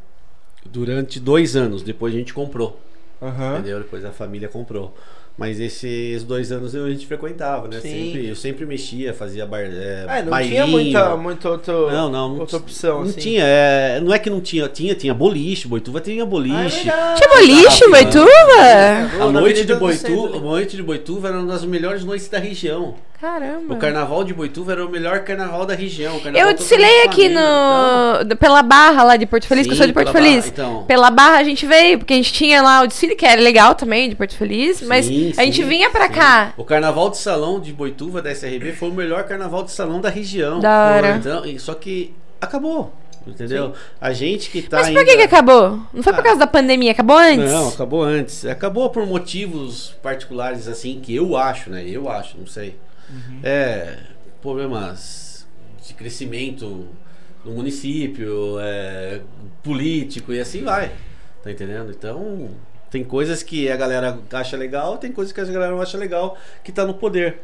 Durante 0.66 1.20
dois 1.20 1.56
anos, 1.56 1.82
depois 1.82 2.14
a 2.14 2.18
gente 2.18 2.34
comprou. 2.34 2.80
Aham. 3.22 3.54
Entendeu? 3.60 3.80
Depois 3.80 4.04
a 4.04 4.12
família 4.12 4.48
comprou. 4.48 4.94
Mas 5.36 5.60
esses 5.60 6.24
dois 6.24 6.52
anos 6.52 6.76
eu- 6.76 6.86
a 6.86 6.90
gente 6.92 7.08
frequentava, 7.08 7.68
né? 7.68 7.80
Sim. 7.80 7.90
Sempre, 7.90 8.30
eu 8.30 8.36
sempre 8.36 8.66
mexia, 8.68 9.14
fazia 9.16 9.48
bar, 9.48 9.62
é, 9.62 10.06
É, 10.08 10.22
não 10.22 10.30
bailinho. 10.30 10.52
tinha 10.54 10.68
muita, 10.68 11.16
muita 11.18 11.50
outro, 11.50 11.74
Não, 11.92 12.08
não, 12.12 12.30
não, 12.30 12.40
outra 12.40 12.58
opção. 12.58 13.00
não 13.02 13.10
assim. 13.10 13.20
tinha. 13.20 13.44
é, 13.44 14.00
não 14.00 14.14
é 14.14 14.20
que 14.20 14.30
não 14.30 14.40
tinha, 14.40 14.68
tinha, 14.70 14.94
tinha 14.94 15.12
boliche, 15.12 15.68
Boituva 15.68 16.00
tinha 16.02 16.24
boliche. 16.24 16.88
Ah, 16.88 17.14
é 17.14 17.16
Tinha 17.16 17.30
boliche, 17.30 17.84
Ah, 17.84 17.90
Boituva? 17.90 19.24
a 19.24 19.32
noite 19.32 19.66
de 19.66 19.74
Boituva, 19.74 20.38
a 20.38 20.40
noite 20.40 20.76
de 20.76 20.84
Boituva 20.84 21.28
era 21.30 21.40
uma 21.40 21.48
das 21.52 21.66
melhores 21.66 22.04
noites 22.06 22.28
da 22.28 22.38
região. 22.38 22.94
Caramba. 23.24 23.74
O 23.74 23.78
carnaval 23.78 24.22
de 24.26 24.34
Boituva 24.34 24.74
era 24.74 24.86
o 24.86 24.90
melhor 24.90 25.20
carnaval 25.24 25.66
da 25.66 25.74
região. 25.74 26.20
carnaval 26.20 26.50
Eu 26.50 26.54
desfilei 26.58 27.04
aqui 27.04 27.30
família, 27.30 28.24
no. 28.26 28.36
Pela 28.36 28.62
Barra 28.62 29.02
lá 29.02 29.16
de 29.16 29.26
Porto 29.26 29.48
Feliz, 29.48 29.66
que 29.66 29.72
eu 29.72 29.78
sou 29.78 29.86
de 29.86 29.92
Sim, 29.92 29.94
Porto 29.94 30.12
pela 30.12 30.26
Feliz. 30.26 30.50
Barra, 30.50 30.52
então. 30.52 30.84
Pela 30.84 31.10
Barra 31.10 31.38
a 31.38 31.44
gente 31.46 31.66
veio, 31.66 32.00
porque 32.00 32.12
a 32.12 32.18
gente 32.18 32.34
tinha 32.34 32.62
lá 32.62 32.82
o 32.82 32.88
desfile, 32.88 33.16
que 33.16 33.26
era 33.26 33.42
legal 33.42 33.76
também, 33.76 34.10
de 34.10 34.16
Porto 34.16 34.36
Feliz, 34.36 34.82
mas 34.82 35.06
Sim, 35.06 35.32
a 35.38 35.46
gente 35.46 35.56
sim, 35.62 35.70
vinha 35.70 35.90
pra 35.90 36.08
sim. 36.08 36.14
cá. 36.16 36.54
O 36.58 36.66
carnaval 36.66 37.10
de 37.10 37.18
salão 37.18 37.62
de 37.62 37.72
Boituva 37.72 38.22
da 38.22 38.30
SRB 38.30 38.74
foi 38.74 38.90
o 38.90 38.94
melhor 38.94 39.24
carnaval 39.24 39.64
de 39.64 39.72
salão 39.72 40.02
da 40.02 40.10
região. 40.10 40.60
Da 40.60 40.92
hora. 40.94 41.16
Então, 41.16 41.44
só 41.60 41.76
que 41.76 42.14
acabou. 42.42 42.92
Entendeu? 43.26 43.72
A 44.02 44.12
gente 44.12 44.50
que 44.50 44.62
tá 44.64 44.80
Mas 44.80 44.90
por 44.90 44.98
ainda... 44.98 45.12
que, 45.12 45.16
que 45.16 45.24
acabou? 45.24 45.80
Não 45.94 46.04
foi 46.04 46.12
por 46.12 46.20
Ah. 46.20 46.24
causa 46.24 46.40
da 46.40 46.48
pandemia, 46.48 46.92
acabou 46.92 47.18
antes? 47.18 47.50
Não, 47.50 47.70
acabou 47.70 48.04
antes. 48.04 48.44
Acabou 48.46 48.90
por 48.90 49.08
motivos 49.08 49.96
particulares, 50.04 50.68
assim, 50.68 51.00
que 51.02 51.16
eu 51.16 51.38
acho, 51.38 51.70
né? 51.70 51.86
Eu 51.88 52.10
acho, 52.10 52.38
não 52.38 52.46
sei. 52.48 52.76
É, 53.44 53.98
problemas 54.42 55.46
de 55.86 55.94
crescimento 55.94 56.88
no 57.44 57.52
município, 57.54 58.58
é, 58.60 59.20
político 59.62 60.34
e 60.34 60.40
assim 60.40 60.64
vai. 60.64 60.92
Tá 61.44 61.52
entendendo? 61.52 61.92
Então, 61.92 62.50
tem 62.90 63.04
coisas 63.04 63.44
que 63.44 63.70
a 63.70 63.76
galera 63.76 64.18
acha 64.32 64.56
legal, 64.56 64.98
tem 64.98 65.12
coisas 65.12 65.34
que 65.34 65.42
a 65.42 65.46
galera 65.46 65.72
não 65.72 65.82
acha 65.82 65.98
legal 65.98 66.38
que 66.64 66.72
tá 66.72 66.86
no 66.86 66.94
poder. 66.94 67.40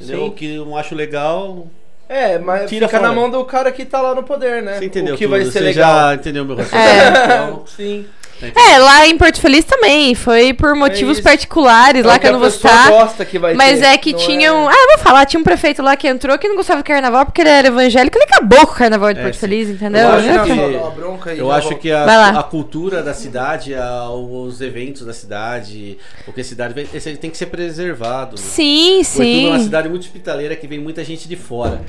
Entendeu? 0.00 0.26
O 0.26 0.32
que 0.32 0.54
eu 0.54 0.64
não 0.64 0.76
acho 0.76 0.94
legal, 0.94 1.66
É, 2.08 2.38
mas 2.38 2.70
Tira 2.70 2.86
fica 2.88 2.98
fora. 3.00 3.08
na 3.10 3.14
mão 3.20 3.28
do 3.30 3.44
cara 3.44 3.70
que 3.72 3.84
tá 3.84 4.00
lá 4.00 4.14
no 4.14 4.22
poder, 4.22 4.62
né? 4.62 4.78
você 4.78 4.84
entendeu 4.86 5.14
O 5.14 5.18
que 5.18 5.24
tudo, 5.24 5.30
vai 5.32 5.44
ser 5.44 5.52
você 5.52 5.60
legal. 5.60 5.92
já 6.10 6.14
entendeu 6.14 6.44
meu 6.44 6.56
raciocínio. 6.56 6.86
É. 6.88 7.24
Então, 7.50 7.66
Sim. 7.66 8.06
Tá? 8.40 8.60
É, 8.70 8.78
lá 8.78 9.06
em 9.06 9.16
Porto 9.18 9.40
Feliz 9.40 9.64
também. 9.64 10.14
Foi 10.14 10.52
por 10.54 10.74
motivos 10.74 11.18
isso. 11.18 11.22
particulares 11.22 12.04
lá 12.04 12.14
É 12.14 12.16
o 12.16 12.20
que 12.20 12.26
eu 12.28 12.32
não 12.32 12.40
vou 12.40 12.50
citar. 12.50 12.88
gosta 12.88 13.24
que 13.24 13.38
vai 13.38 13.54
Mas 13.54 13.80
ter, 13.80 13.84
é 13.86 13.96
que 13.98 14.12
não 14.12 14.18
tinha 14.18 14.52
um. 14.54 14.70
é- 14.70 14.72
Ah, 14.72 14.76
eu 14.76 14.88
vou 14.96 14.98
falar, 14.98 15.26
tinha 15.26 15.40
um 15.40 15.44
prefeito 15.44 15.82
lá 15.82 15.96
que 15.96 16.08
entrou 16.08 16.38
que 16.38 16.48
não 16.48 16.56
gostava 16.56 16.82
do 16.82 16.86
carnaval 16.86 17.24
porque 17.26 17.40
ele 17.40 17.50
era 17.50 17.68
evangélico. 17.68 18.16
Ele 18.16 18.24
acabou 18.24 18.66
com 18.66 18.72
o 18.72 18.76
carnaval 18.76 19.12
de 19.12 19.20
É, 19.20 19.22
Porto 19.22 19.34
sim. 19.34 19.40
Feliz, 19.40 19.68
entendeu? 19.68 20.00
Eu 20.02 20.10
acho 20.10 20.44
que- 20.44 21.40
eu 21.40 21.52
acho 21.52 21.76
que 21.76 21.90
a, 21.92 22.04
lá. 22.04 22.28
a 22.40 22.42
cultura 22.42 23.02
da 23.02 23.12
cidade, 23.14 23.74
a- 23.74 24.08
os 24.10 24.60
eventos 24.60 25.04
da 25.04 25.12
cidade, 25.12 25.98
o 26.26 26.32
que 26.32 26.40
a 26.40 26.44
cidade 26.44 26.74
tem 27.20 27.30
que 27.30 27.36
ser 27.36 27.46
preservado. 27.46 28.36
né? 28.36 28.42
Sim, 28.42 29.02
Boituva 29.16 29.24
é 29.24 29.50
uma 29.50 29.58
sim. 29.58 29.64
cidade 29.64 29.88
muito 29.88 30.02
hospitaleira 30.02 30.56
que 30.56 30.66
vem 30.66 30.78
muita 30.78 31.02
gente 31.04 31.28
de 31.28 31.36
fora. 31.36 31.80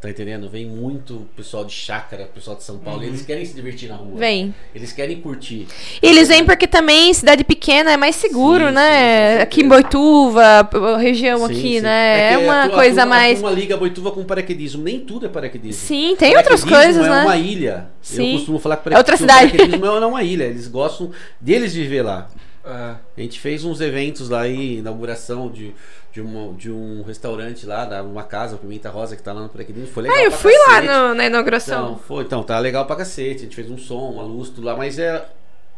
Tá 0.00 0.08
entendendo? 0.08 0.48
Vem 0.48 0.64
muito 0.64 1.26
pessoal 1.36 1.64
de 1.64 1.72
chácara, 1.72 2.26
pessoal 2.32 2.56
de 2.56 2.62
São 2.62 2.78
Paulo. 2.78 3.02
Eles 3.02 3.22
querem 3.22 3.44
se 3.44 3.52
divertir 3.52 3.88
na 3.88 3.96
rua. 3.96 4.16
Vem. 4.16 4.54
Eles 4.72 4.92
querem 4.92 5.20
curtir. 5.20 5.66
E 6.00 6.06
eles 6.06 6.28
vêm 6.28 6.44
porque 6.44 6.68
também 6.68 7.12
cidade 7.12 7.42
pequena 7.42 7.90
é 7.90 7.96
mais 7.96 8.14
seguro, 8.14 8.68
Sim, 8.68 8.74
né? 8.74 9.32
sim, 9.32 9.36
com 9.38 9.42
aqui 9.42 9.60
em. 9.62 9.68
Boituva, 9.68 10.68
região 11.00 11.38
Sim, 11.38 11.44
aqui, 11.46 11.60
sim. 11.78 11.80
né? 11.80 12.32
É, 12.32 12.36
que 12.38 12.44
uma 12.44 12.52
a 12.54 12.64
a 12.66 12.68
coisa 12.70 13.00
turma- 13.00 13.06
mais. 13.16 13.38
A 13.38 13.42
turma 13.42 13.58
liga 13.60 13.76
Boituva 13.76 14.12
com 14.12 14.22
paraquedismo. 14.24 14.84
Nem 14.84 15.00
tudo 15.00 15.26
é 15.26 15.28
paraquedismo. 15.28 15.80
Sim, 15.84 16.14
tem 16.16 16.36
outras 16.36 16.60
Paraquedismo 16.64 17.02
coisas, 17.02 17.06
é 17.06 17.10
né? 17.18 17.22
uma 17.24 17.36
ilha. 17.36 17.88
Sim. 18.00 18.26
Eu 18.32 18.36
costumo 18.38 18.58
falar 18.60 18.76
que 18.76 18.94
É 18.94 18.96
outra 18.98 19.16
cidade. 19.16 19.50
paraquedismo 19.50 19.84
não 19.84 19.96
é 19.96 20.06
uma 20.06 20.22
ilha. 20.22 20.44
Eles 20.44 20.68
gostam 20.68 21.10
deles 21.40 21.74
viver 21.74 22.02
lá. 22.02 22.28
É. 22.64 22.70
A 22.70 23.20
gente 23.20 23.40
fez 23.40 23.64
uns 23.64 23.80
eventos 23.80 24.28
lá 24.28 24.42
aí, 24.42 24.76
inauguração 24.78 25.50
de, 25.50 25.74
de, 26.18 26.22
uma, 26.22 26.52
de 26.54 26.70
um 26.70 27.02
restaurante 27.02 27.64
lá, 27.64 27.84
da, 27.84 28.02
uma 28.02 28.24
casa, 28.24 28.56
o 28.56 28.58
Pimenta 28.58 28.90
Rosa, 28.90 29.14
que 29.14 29.22
tá 29.22 29.32
lá 29.32 29.42
no 29.42 29.48
Paraquedismo. 29.48 29.86
Foi 29.88 30.02
legal 30.02 30.18
Ah, 30.18 30.22
eu 30.24 30.30
fui 30.32 30.52
lá 30.52 30.64
cacete. 30.80 30.86
no- 30.88 31.14
na 31.14 31.26
inauguração. 31.26 31.84
Então, 31.84 31.98
foi, 31.98 32.24
então, 32.24 32.42
tá 32.42 32.58
legal 32.58 32.84
pra 32.86 32.96
cacete. 32.96 33.36
A 33.36 33.42
gente 33.44 33.54
fez 33.56 33.70
um 33.70 33.78
som, 33.78 34.10
uma 34.10 34.22
luz, 34.24 34.48
tudo 34.48 34.64
lá, 34.66 34.76
mas 34.76 34.98
é, 34.98 35.24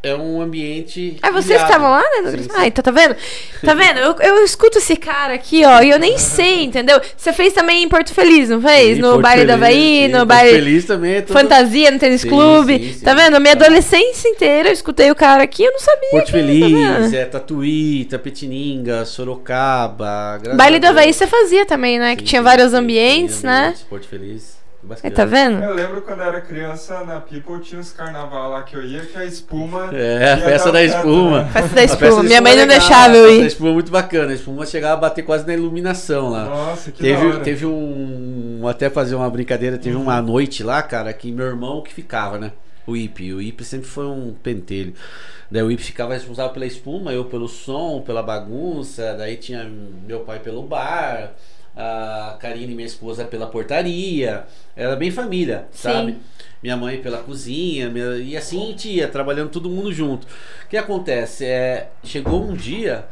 é 0.02 0.14
um 0.14 0.40
ambiente. 0.40 1.16
Ah, 1.22 1.30
vocês 1.30 1.50
ilhado. 1.50 1.64
estavam 1.64 1.90
lá, 1.90 2.00
né? 2.00 2.30
Sim, 2.30 2.42
sim. 2.44 2.48
Ah, 2.54 2.66
então 2.66 2.82
tá 2.82 2.90
vendo? 2.90 3.14
Tá 3.62 3.74
vendo? 3.74 3.98
Eu, 3.98 4.16
eu 4.20 4.44
escuto 4.44 4.78
esse 4.78 4.96
cara 4.96 5.34
aqui, 5.34 5.62
ó, 5.64 5.82
e 5.82 5.90
eu 5.90 5.98
nem 5.98 6.16
sei, 6.16 6.64
entendeu? 6.64 6.98
Você 7.16 7.32
fez 7.32 7.52
também 7.52 7.82
em 7.82 7.88
Porto 7.88 8.14
Feliz, 8.14 8.48
não 8.48 8.62
fez? 8.62 8.96
Sim, 8.96 9.02
no 9.02 9.08
Porto 9.10 9.22
baile 9.22 9.40
Feliz, 9.42 9.54
Havaí, 9.54 9.76
sim, 9.76 10.08
no 10.08 10.12
Porto 10.18 10.28
baile 10.28 10.50
Feliz 10.52 10.84
também 10.86 11.14
é 11.16 11.20
tudo- 11.20 11.32
Fantasia, 11.38 11.90
no 11.90 11.98
tênis 11.98 12.24
clube. 12.24 12.94
Tá 13.04 13.12
vendo? 13.14 13.38
Minha 13.40 13.56
Tá. 13.56 13.64
adolescência 13.66 14.28
inteira 14.28 14.68
eu 14.70 14.72
escutei 14.72 15.10
o 15.10 15.14
cara 15.14 15.42
aqui, 15.42 15.64
eu 15.64 15.72
não 15.72 15.80
sabia. 15.80 16.10
Porto 16.10 16.26
que- 16.26 16.32
Feliz, 16.32 17.10
tá 17.10 17.16
é 17.18 17.24
Tatuí, 17.26 18.04
Tapetininga, 18.06 19.04
Sorocaba. 19.04 20.38
graças 20.42 20.56
Baile 20.56 20.76
a 20.76 20.78
do 20.80 20.86
Havaí 20.86 21.12
você 21.12 21.26
fazia 21.26 21.66
também, 21.66 21.98
né? 21.98 22.16
que 22.16 22.24
tinha 22.24 22.42
vários 22.42 22.72
ambientes, 22.74 23.36
sim, 23.36 23.46
né? 23.46 23.74
Porto 23.88 24.06
Feliz. 24.08 24.59
Tá 25.14 25.24
vendo? 25.26 25.62
Eu 25.62 25.74
lembro 25.74 26.00
quando 26.02 26.20
eu 26.20 26.24
era 26.26 26.40
criança, 26.40 27.04
na 27.04 27.20
People 27.20 27.60
tinha 27.60 27.78
uns 27.80 27.92
carnaval 27.92 28.50
lá 28.50 28.62
que 28.62 28.74
eu 28.74 28.82
ia, 28.82 29.00
que 29.04 29.16
a 29.16 29.24
espuma. 29.26 29.90
É, 29.94 30.32
a 30.32 30.36
festa 30.38 30.72
da 30.72 30.82
espuma. 30.82 31.42
né? 31.42 31.50
Festa 31.52 31.74
da 31.74 31.80
A 31.80 31.84
espuma. 31.84 31.98
festa 32.00 32.16
da 32.16 32.22
Minha 32.22 32.40
mãe 32.40 32.52
espuma 32.52 32.66
não 32.66 32.72
é 32.74 32.78
legal, 32.78 32.88
deixava 32.88 33.16
eu 33.16 33.24
A 33.24 33.26
festa 33.28 33.38
da 33.38 33.44
ir. 33.44 33.46
espuma 33.46 33.70
é 33.70 33.72
muito 33.74 33.92
bacana. 33.92 34.30
A 34.30 34.34
espuma 34.34 34.66
chegava 34.66 34.94
a 34.94 34.96
bater 34.96 35.22
quase 35.22 35.46
na 35.46 35.52
iluminação 35.54 36.30
lá. 36.30 36.44
Nossa, 36.44 36.90
que 36.90 37.02
da 37.02 37.08
Teve, 37.08 37.26
hora. 37.28 37.40
teve 37.40 37.66
um. 37.66 38.62
Até 38.66 38.88
fazer 38.88 39.14
uma 39.14 39.28
brincadeira, 39.28 39.76
teve 39.76 39.96
uma 39.96 40.20
noite 40.22 40.62
lá, 40.62 40.82
cara, 40.82 41.12
que 41.12 41.30
meu 41.30 41.46
irmão 41.46 41.82
que 41.82 41.92
ficava, 41.92 42.38
né? 42.38 42.52
O 42.86 42.96
Ip. 42.96 43.34
O 43.34 43.42
Ip 43.42 43.62
sempre 43.62 43.86
foi 43.86 44.06
um 44.06 44.34
pentelho. 44.42 44.94
Daí 45.50 45.62
o 45.62 45.70
Ip 45.70 45.80
ficava 45.82 46.14
responsável 46.14 46.52
pela 46.52 46.64
espuma, 46.66 47.12
eu 47.12 47.26
pelo 47.26 47.48
som, 47.48 48.00
pela 48.00 48.22
bagunça. 48.22 49.14
Daí 49.18 49.36
tinha 49.36 49.70
meu 50.06 50.20
pai 50.20 50.38
pelo 50.38 50.62
bar, 50.62 51.32
a 51.76 52.36
Karine, 52.40 52.74
minha 52.74 52.86
esposa, 52.86 53.24
pela 53.24 53.46
portaria. 53.46 54.44
Era 54.76 54.96
bem 54.96 55.10
família, 55.10 55.66
sabe? 55.72 56.16
Minha 56.62 56.76
mãe 56.76 57.00
pela 57.00 57.18
cozinha, 57.18 57.88
minha- 57.88 58.16
e 58.16 58.36
assim 58.36 58.62
a 58.62 58.66
gente 58.66 58.88
ia, 58.88 59.08
trabalhando 59.08 59.48
todo 59.50 59.70
mundo 59.70 59.92
junto. 59.92 60.26
O 60.64 60.68
que 60.68 60.76
acontece? 60.76 61.44
É, 61.46 61.88
chegou 62.04 62.42
um 62.44 62.54
dia 62.54 63.06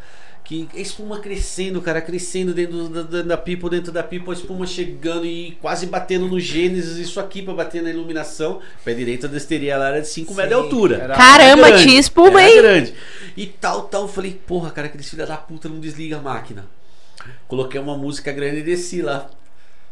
que 0.44 0.66
a 0.74 0.78
espuma 0.80 1.18
crescendo, 1.20 1.80
cara, 1.82 2.00
crescendo 2.00 2.54
dentro 2.54 2.88
da, 2.88 3.02
da, 3.02 3.22
da 3.22 3.36
pipa, 3.36 3.68
dentro 3.68 3.92
da 3.92 4.02
pipa, 4.02 4.32
a 4.32 4.34
espuma 4.34 4.66
chegando 4.66 5.26
e 5.26 5.56
quase 5.60 5.86
batendo 5.86 6.26
no 6.26 6.40
Gênesis, 6.40 6.96
isso 6.96 7.20
aqui 7.20 7.42
pra 7.42 7.52
bater 7.54 7.82
na 7.82 7.90
iluminação. 7.90 8.60
Pé 8.84 8.94
direito 8.94 9.28
da 9.28 9.36
esteria 9.36 9.76
lá 9.76 9.88
era 9.88 10.00
de 10.00 10.08
5 10.08 10.32
metros 10.34 10.48
de 10.48 10.54
altura. 10.64 10.96
Caramba, 11.16 11.68
grande, 11.68 11.82
tinha 11.84 12.00
espuma, 12.00 12.42
hein? 12.42 12.56
grande. 12.62 12.94
E 13.36 13.46
tal, 13.46 13.82
tal. 13.82 14.02
Eu 14.02 14.08
falei, 14.08 14.38
porra, 14.46 14.70
cara, 14.70 14.86
aqueles 14.88 15.08
filha 15.08 15.26
da 15.26 15.36
puta 15.36 15.68
não 15.68 15.80
desliga 15.80 16.16
a 16.16 16.20
máquina. 16.22 16.64
Coloquei 17.46 17.80
uma 17.80 17.96
música 17.96 18.32
grande 18.32 18.58
e 18.58 18.62
desci 18.62 19.02
lá. 19.02 19.30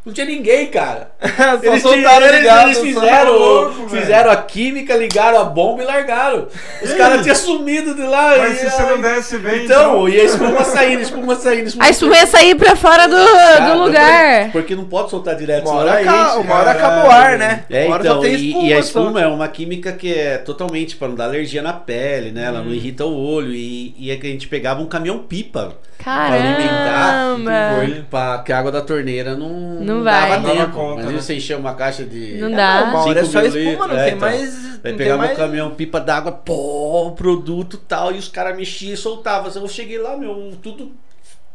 Não 0.07 0.13
tinha 0.13 0.25
ninguém, 0.27 0.69
cara. 0.69 1.11
Só 1.61 1.67
Eles, 1.71 1.83
soltaram 1.83 2.27
eles- 2.27 2.39
ligado, 2.39 2.65
eles 2.67 2.77
só- 2.79 2.85
fizeram, 2.85 3.33
louco, 3.33 3.89
fizeram 3.89 4.31
a 4.31 4.37
química, 4.37 4.95
ligaram 4.95 5.41
a 5.41 5.45
bomba 5.45 5.83
e 5.83 5.85
largaram. 5.85 6.47
Os 6.81 6.95
caras 6.95 7.23
tinham 7.25 7.35
sumido 7.35 7.93
de 7.93 8.03
lá. 8.03 8.35
Mas 8.39 8.55
e, 8.55 8.57
se 8.61 8.71
você 8.71 8.83
não 8.83 9.01
desse 9.01 9.39
bem, 9.39 9.65
Então, 9.65 10.09
e 10.09 10.21
a 10.21 10.25
espuma 10.25 10.63
saindo, 10.63 10.99
a 11.01 11.03
espuma 11.03 11.35
saindo. 11.35 11.73
A 11.81 11.91
espuma 11.91 12.17
ia 12.17 12.27
sair 12.27 12.55
pra 12.55 12.77
fora 12.77 13.09
do, 13.09 13.17
Cara, 13.17 13.75
do 13.75 13.83
lugar. 13.83 14.53
Porque 14.53 14.77
não 14.77 14.85
pode 14.85 15.11
soltar 15.11 15.35
direto, 15.35 15.69
Uma 15.69 15.81
hora, 15.81 16.05
ca- 16.05 16.37
uma 16.37 16.55
hora 16.55 16.71
acaba 16.71 17.09
o 17.09 17.11
ar, 17.11 17.37
né? 17.37 17.65
É, 17.69 17.89
então, 17.89 18.15
só 18.17 18.21
tem 18.21 18.35
e, 18.37 18.49
espuma. 18.51 18.67
e 18.69 18.73
a 18.73 18.77
só. 18.77 18.83
espuma 19.01 19.21
é 19.21 19.27
uma 19.27 19.49
química 19.49 19.93
que 19.93 20.15
é 20.15 20.39
totalmente 20.39 20.95
para 20.95 21.09
não 21.09 21.17
dar 21.17 21.25
alergia 21.25 21.63
na 21.63 21.73
pele, 21.73 22.31
né? 22.31 22.45
Ela 22.45 22.63
não 22.63 22.73
irrita 22.73 23.05
o 23.05 23.13
olho. 23.13 23.53
E, 23.53 23.93
e 23.99 24.11
é 24.13 24.17
que 24.17 24.27
a 24.29 24.31
gente 24.31 24.47
pegava 24.47 24.81
um 24.81 24.87
caminhão 24.87 25.19
pipa 25.19 25.75
pra 25.99 26.05
Caramba. 26.05 26.37
alimentar, 26.37 28.05
pra 28.11 28.39
que 28.45 28.53
a 28.53 28.59
água 28.59 28.71
da 28.71 28.81
torneira 28.83 29.35
não, 29.35 29.49
Não 29.81 29.96
dava 30.05 30.29
vai. 30.29 30.37
Não 30.41 30.43
dava 30.43 30.59
tempo. 30.61 30.73
conta, 30.73 30.93
Imagina 30.95 31.13
né? 31.13 31.23
você 31.23 31.35
encher 31.35 31.57
uma 31.57 31.75
caixa 31.75 32.05
de. 32.05 32.39
Não 32.39 32.49
É, 32.49 32.57
dá. 32.57 32.81
não, 32.81 32.91
uma 32.91 33.01
hora 33.05 33.21
é 33.21 33.23
Cinco 33.23 33.33
só 33.33 33.43
espuma, 33.43 33.61
litros, 33.61 33.89
não 33.89 33.97
é, 33.99 34.05
tem 34.05 34.15
então. 34.15 34.29
mais. 34.29 34.55
Aí 34.85 34.91
não 34.93 34.99
pegava 34.99 35.19
mais... 35.19 35.33
um 35.33 35.37
caminhão 35.37 35.71
pipa 35.71 36.01
d'água, 36.01 36.33
pô, 36.33 37.13
produto 37.17 37.77
tal, 37.79 38.13
e 38.13 38.19
os 38.19 38.29
caras 38.29 38.57
mexiam 38.57 38.93
e 38.95 38.97
soltavam. 38.97 39.51
Eu 39.55 39.69
cheguei 39.69 39.99
lá, 39.99 40.17
meu, 40.17 40.53
tudo 40.63 40.93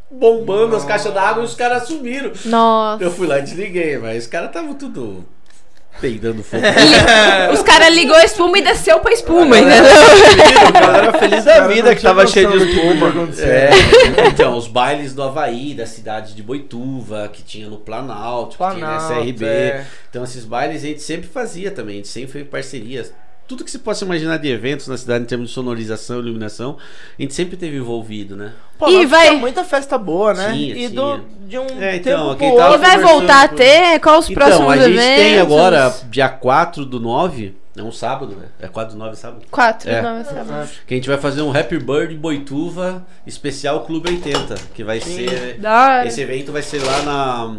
bombando 0.10 0.76
as 0.76 0.84
caixas 0.84 1.14
d'água 1.14 1.42
e 1.42 1.46
os 1.46 1.56
caras 1.56 1.84
sumiram. 1.88 2.32
Nossa. 2.46 3.04
Eu 3.04 3.12
fui 3.12 3.28
lá 3.28 3.40
e 3.40 3.44
desliguei, 3.44 3.98
mas 3.98 4.24
os 4.24 4.30
caras 4.30 4.50
estavam 4.50 4.74
tudo 4.74 5.26
peidando 6.00 6.44
fogo. 6.44 6.64
E 7.52 7.54
os 7.54 7.62
caras 7.64 7.94
ligou 7.94 8.16
a 8.16 8.24
espuma 8.24 8.58
e 8.58 8.62
desceu 8.62 9.00
pra 9.00 9.12
espuma, 9.12 9.58
entendeu? 9.60 9.84
feliz, 9.84 10.58
A 10.66 10.72
galera 10.72 11.14
feliz 11.20 11.44
da 11.44 11.54
Cara, 11.54 11.68
vida 11.68 11.96
que 11.96 12.02
tava 12.02 12.28
cheio 12.28 12.50
de 12.52 12.72
espuma. 12.72 13.08
É, 13.40 13.70
então, 14.28 14.56
os 14.58 14.68
bailes 14.68 15.14
do 15.14 15.22
Havaí, 15.24 15.74
da 15.74 15.86
cidade 15.86 16.34
de 16.34 16.42
Boituva, 16.44 17.30
que 17.32 17.44
tinha 17.44 17.68
no 17.68 17.78
Planalto, 17.78 18.58
que 18.58 18.64
tinha 18.74 18.86
na 18.88 18.98
Planalto, 18.98 19.22
SRB. 19.24 19.46
é. 19.46 19.86
Então, 20.10 20.24
esses 20.24 20.46
bailes 20.46 20.84
a 20.84 20.88
gente 20.88 21.02
sempre 21.02 21.28
fazia 21.30 21.72
também, 21.72 21.96
a 21.96 21.98
gente 21.98 22.08
sempre 22.08 22.32
fez 22.32 22.48
parcerias. 22.48 23.14
Tudo 23.52 23.66
que 23.66 23.72
se 23.72 23.80
possa 23.80 24.06
imaginar 24.06 24.38
de 24.38 24.48
eventos 24.48 24.88
na 24.88 24.96
cidade 24.96 25.26
em 25.26 25.28
termos 25.28 25.50
de 25.50 25.54
sonorização 25.54 26.18
e 26.18 26.20
iluminação, 26.22 26.78
a 27.20 27.22
gente 27.22 27.34
sempre 27.34 27.58
teve 27.58 27.76
envolvido, 27.76 28.38
né? 28.38 28.54
Pô, 28.80 28.88
E 28.88 29.06
vai- 29.06 29.36
muita 29.36 29.62
festa 29.66 29.98
boa, 29.98 30.34
né? 30.34 30.54
Tinha, 30.54 30.72
e 30.74 30.76
tinha. 30.76 30.90
do, 30.90 31.18
de 31.48 31.58
um 31.60 31.66
É, 31.82 31.98
então, 31.98 32.34
tempo 32.36 32.56
E 32.56 32.78
vai 32.78 32.98
voltar 33.00 33.44
a 33.44 33.48
ter? 33.50 34.00
Qual 34.00 34.20
os 34.20 34.30
Então, 34.30 34.42
próximos 34.42 34.72
a 34.72 34.78
gente 34.78 34.92
eventos? 34.98 35.16
tem 35.22 35.40
agora, 35.40 35.94
dia 36.10 36.30
4 36.30 36.86
do 36.86 36.98
9, 36.98 37.54
é 37.76 37.84
um 37.84 37.92
sábado, 37.92 38.38
né? 38.38 38.46
É 38.58 38.70
4 38.70 38.94
do 38.94 39.00
9 39.00 39.18
sábado? 39.18 39.44
Quatro, 39.52 39.90
É. 39.90 40.02
não, 40.02 40.24
sábado. 40.24 40.70
Que 40.88 40.94
a 40.94 40.98
gente 40.98 41.10
vai 41.10 41.18
fazer 41.18 41.42
um 41.42 41.52
Happy 41.54 41.78
Bird 41.78 42.16
Boituva 42.16 43.06
especial 43.28 43.82
Clube 43.82 44.10
80, 44.12 44.56
que 44.74 44.82
vai 44.82 45.02
Sim. 45.02 45.28
ser. 45.28 45.60
Esse 46.06 46.22
evento 46.22 46.54
vai 46.54 46.62
ser 46.62 46.82
lá 46.86 47.02
na, 47.02 47.56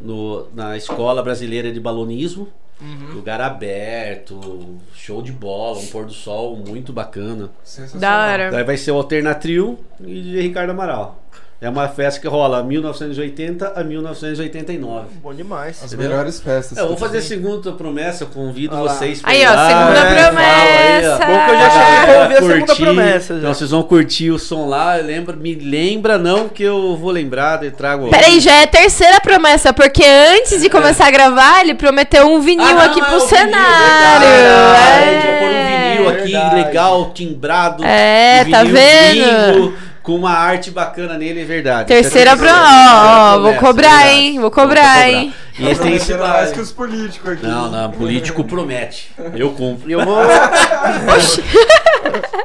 no- 0.00 0.46
na 0.54 0.76
Escola 0.76 1.20
Brasileira 1.24 1.72
de 1.72 1.80
Balonismo. 1.80 2.46
Uhum. 2.80 3.14
Lugar 3.14 3.40
aberto, 3.40 4.80
show 4.94 5.22
de 5.22 5.32
bola, 5.32 5.78
um 5.78 5.86
pôr 5.86 6.04
do 6.04 6.12
sol 6.12 6.56
muito 6.56 6.92
bacana. 6.92 7.50
Sensacional. 7.62 8.00
Da 8.00 8.32
hora. 8.32 8.50
Daí 8.50 8.64
vai 8.64 8.76
ser 8.76 8.90
o 8.90 8.96
Alternatrio 8.96 9.78
e 10.00 10.40
Ricardo 10.40 10.70
Amaral. 10.70 11.22
É 11.64 11.68
uma 11.70 11.88
festa 11.88 12.20
que 12.20 12.28
rola 12.28 12.62
1980 12.62 13.72
a 13.74 13.82
1989. 13.82 15.06
Bom 15.22 15.32
demais. 15.32 15.82
As 15.82 15.92
Entendeu? 15.92 16.10
melhores 16.10 16.38
festas. 16.40 16.76
É, 16.76 16.82
eu 16.82 16.88
vou 16.88 16.96
fazer 16.96 17.16
a 17.16 17.20
tem. 17.20 17.28
segunda 17.28 17.72
promessa, 17.72 18.26
convido 18.26 18.74
Olha 18.76 18.84
lá. 18.84 18.94
vocês 18.94 19.22
pra 19.22 19.30
Aí, 19.30 19.46
ó, 19.46 19.50
lá, 19.54 19.68
segunda 19.68 20.04
né? 20.04 20.22
promessa. 20.22 20.44
Fala 20.44 20.94
aí, 20.94 21.06
ó. 21.06 21.18
Bom 21.26 21.44
que 21.46 21.50
eu 21.50 21.58
já 21.58 21.66
A 21.66 21.70
cheguei 21.70 21.86
pra 21.86 22.06
galera 22.06 22.22
ouvir 22.22 22.34
a 22.34 22.42
segunda 22.54 22.76
promessa, 22.76 23.34
já. 23.34 23.38
Então 23.40 23.54
vocês 23.54 23.70
vão 23.70 23.82
curtir 23.82 24.30
o 24.30 24.38
som 24.38 24.68
lá. 24.68 24.94
Lembra, 24.96 25.34
me 25.36 25.54
lembra 25.54 26.18
não 26.18 26.48
que 26.50 26.62
eu 26.62 26.96
vou 26.96 27.10
lembrar 27.10 27.64
e 27.64 27.70
trago. 27.70 28.10
Peraí, 28.10 28.40
já 28.40 28.52
é 28.52 28.64
a 28.64 28.66
terceira 28.66 29.18
promessa, 29.20 29.72
porque 29.72 30.04
antes 30.04 30.60
de 30.60 30.68
começar 30.68 31.06
a 31.06 31.10
gravar, 31.10 31.62
ele 31.62 31.74
prometeu 31.74 32.26
um 32.26 32.40
vinil 32.40 32.64
Ah, 32.66 32.74
não, 32.74 32.80
aqui 32.82 33.00
é 33.00 33.04
pro 33.04 33.16
o 33.16 33.20
vinil, 33.20 33.28
cenário. 33.28 34.26
verdade. 34.28 34.84
É. 34.84 35.08
A 35.08 35.12
gente 35.12 35.26
vai 35.26 35.38
pôr 35.38 35.48
um 35.48 35.94
vinil 35.96 36.08
aqui, 36.10 36.32
Verdade. 36.32 36.54
legal, 36.56 37.10
timbrado. 37.14 37.84
É, 37.84 38.44
um 38.46 38.50
tá 38.50 38.62
vinil 38.64 38.74
vendo? 38.76 39.58
lindo, 39.62 39.74
com 40.04 40.14
uma 40.14 40.32
arte 40.32 40.70
bacana 40.70 41.16
nele, 41.16 41.40
é 41.40 41.44
verdade. 41.44 41.88
Terceira 41.88 42.32
Essa 42.32 42.46
é. 42.46 42.52
Ó, 42.52 42.54
ó, 42.54 42.60
terceira 42.60 43.40
vou 43.40 43.40
promessa, 43.40 43.60
cobrar, 43.66 44.12
hein? 44.12 44.38
Vou 44.38 44.50
cobrar, 44.50 45.08
hein? 45.08 45.34
E 45.58 45.66
esse 45.66 45.80
tem 45.80 45.94
esse 45.94 46.14
mais 46.14 46.52
que 46.52 46.60
os 46.60 46.70
políticos 46.70 47.32
aqui. 47.32 47.46
Não, 47.46 47.70
não, 47.70 47.90
político 47.90 48.44
promete. 48.44 49.10
Eu 49.34 49.52
cumpro. 49.52 49.88
E 49.88 49.92
eu 49.92 50.04
vou. 50.04 50.18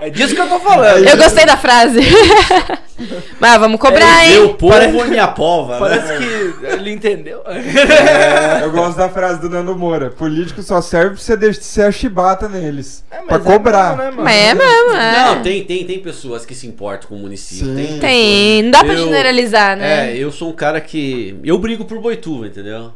é 0.01 0.09
disso 0.09 0.35
que 0.35 0.41
eu 0.41 0.47
tô 0.49 0.59
falando. 0.59 1.05
Eu 1.07 1.17
gostei 1.17 1.45
da 1.45 1.57
frase. 1.57 1.99
Mas 3.39 3.59
vamos 3.59 3.79
cobrar, 3.79 4.27
Meu 4.27 4.47
hein? 4.47 4.55
povo 4.59 5.05
e 5.05 5.09
minha 5.09 5.27
pova, 5.29 5.73
né? 5.73 5.79
Parece 5.79 6.17
que 6.17 6.65
ele 6.65 6.91
entendeu. 6.91 7.41
É, 7.45 8.63
eu 8.63 8.71
gosto 8.71 8.97
da 8.97 9.07
frase 9.09 9.39
do 9.39 9.49
Nando 9.49 9.73
Moura. 9.77 10.09
Político 10.09 10.61
só 10.61 10.81
serve 10.81 11.15
pra 11.15 11.23
você 11.23 11.37
descer 11.37 11.85
a 11.85 11.91
chibata 11.91 12.49
neles. 12.49 13.05
É, 13.09 13.19
pra 13.21 13.37
é 13.37 13.39
cobrar. 13.39 13.95
mesmo, 13.97 14.21
né, 14.23 14.47
é 14.49 14.53
mesmo, 14.53 14.91
é. 14.91 15.23
Não, 15.23 15.41
tem, 15.41 15.63
tem, 15.63 15.85
tem 15.85 15.99
pessoas 15.99 16.45
que 16.45 16.53
se 16.53 16.67
importam 16.67 17.07
com 17.09 17.15
o 17.15 17.19
município. 17.19 17.67
Sim. 17.67 17.75
Tem, 17.75 17.99
Tem, 17.99 18.63
não 18.63 18.71
dá 18.71 18.83
pra 18.83 18.93
Eu- 18.93 19.05
generalizar, 19.05 19.77
né? 19.77 20.11
É, 20.11 20.17
eu 20.17 20.31
sou 20.31 20.49
um 20.49 20.53
cara 20.53 20.81
que. 20.81 21.39
Eu 21.43 21.57
brigo 21.57 21.85
por 21.85 21.99
Boituva, 22.01 22.47
entendeu? 22.47 22.91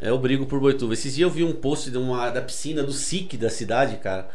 Eu 0.00 0.18
brigo 0.18 0.44
por 0.44 0.60
Boituva. 0.60 0.92
Esses 0.92 1.14
dias 1.16 1.26
eu 1.28 1.34
vi 1.34 1.42
um 1.42 1.52
post 1.52 1.90
de 1.90 1.96
uma, 1.96 2.28
da 2.30 2.42
piscina 2.42 2.82
do 2.82 2.92
SIC 2.92 3.36
da 3.38 3.48
cidade, 3.48 3.96
cara. 3.96 4.28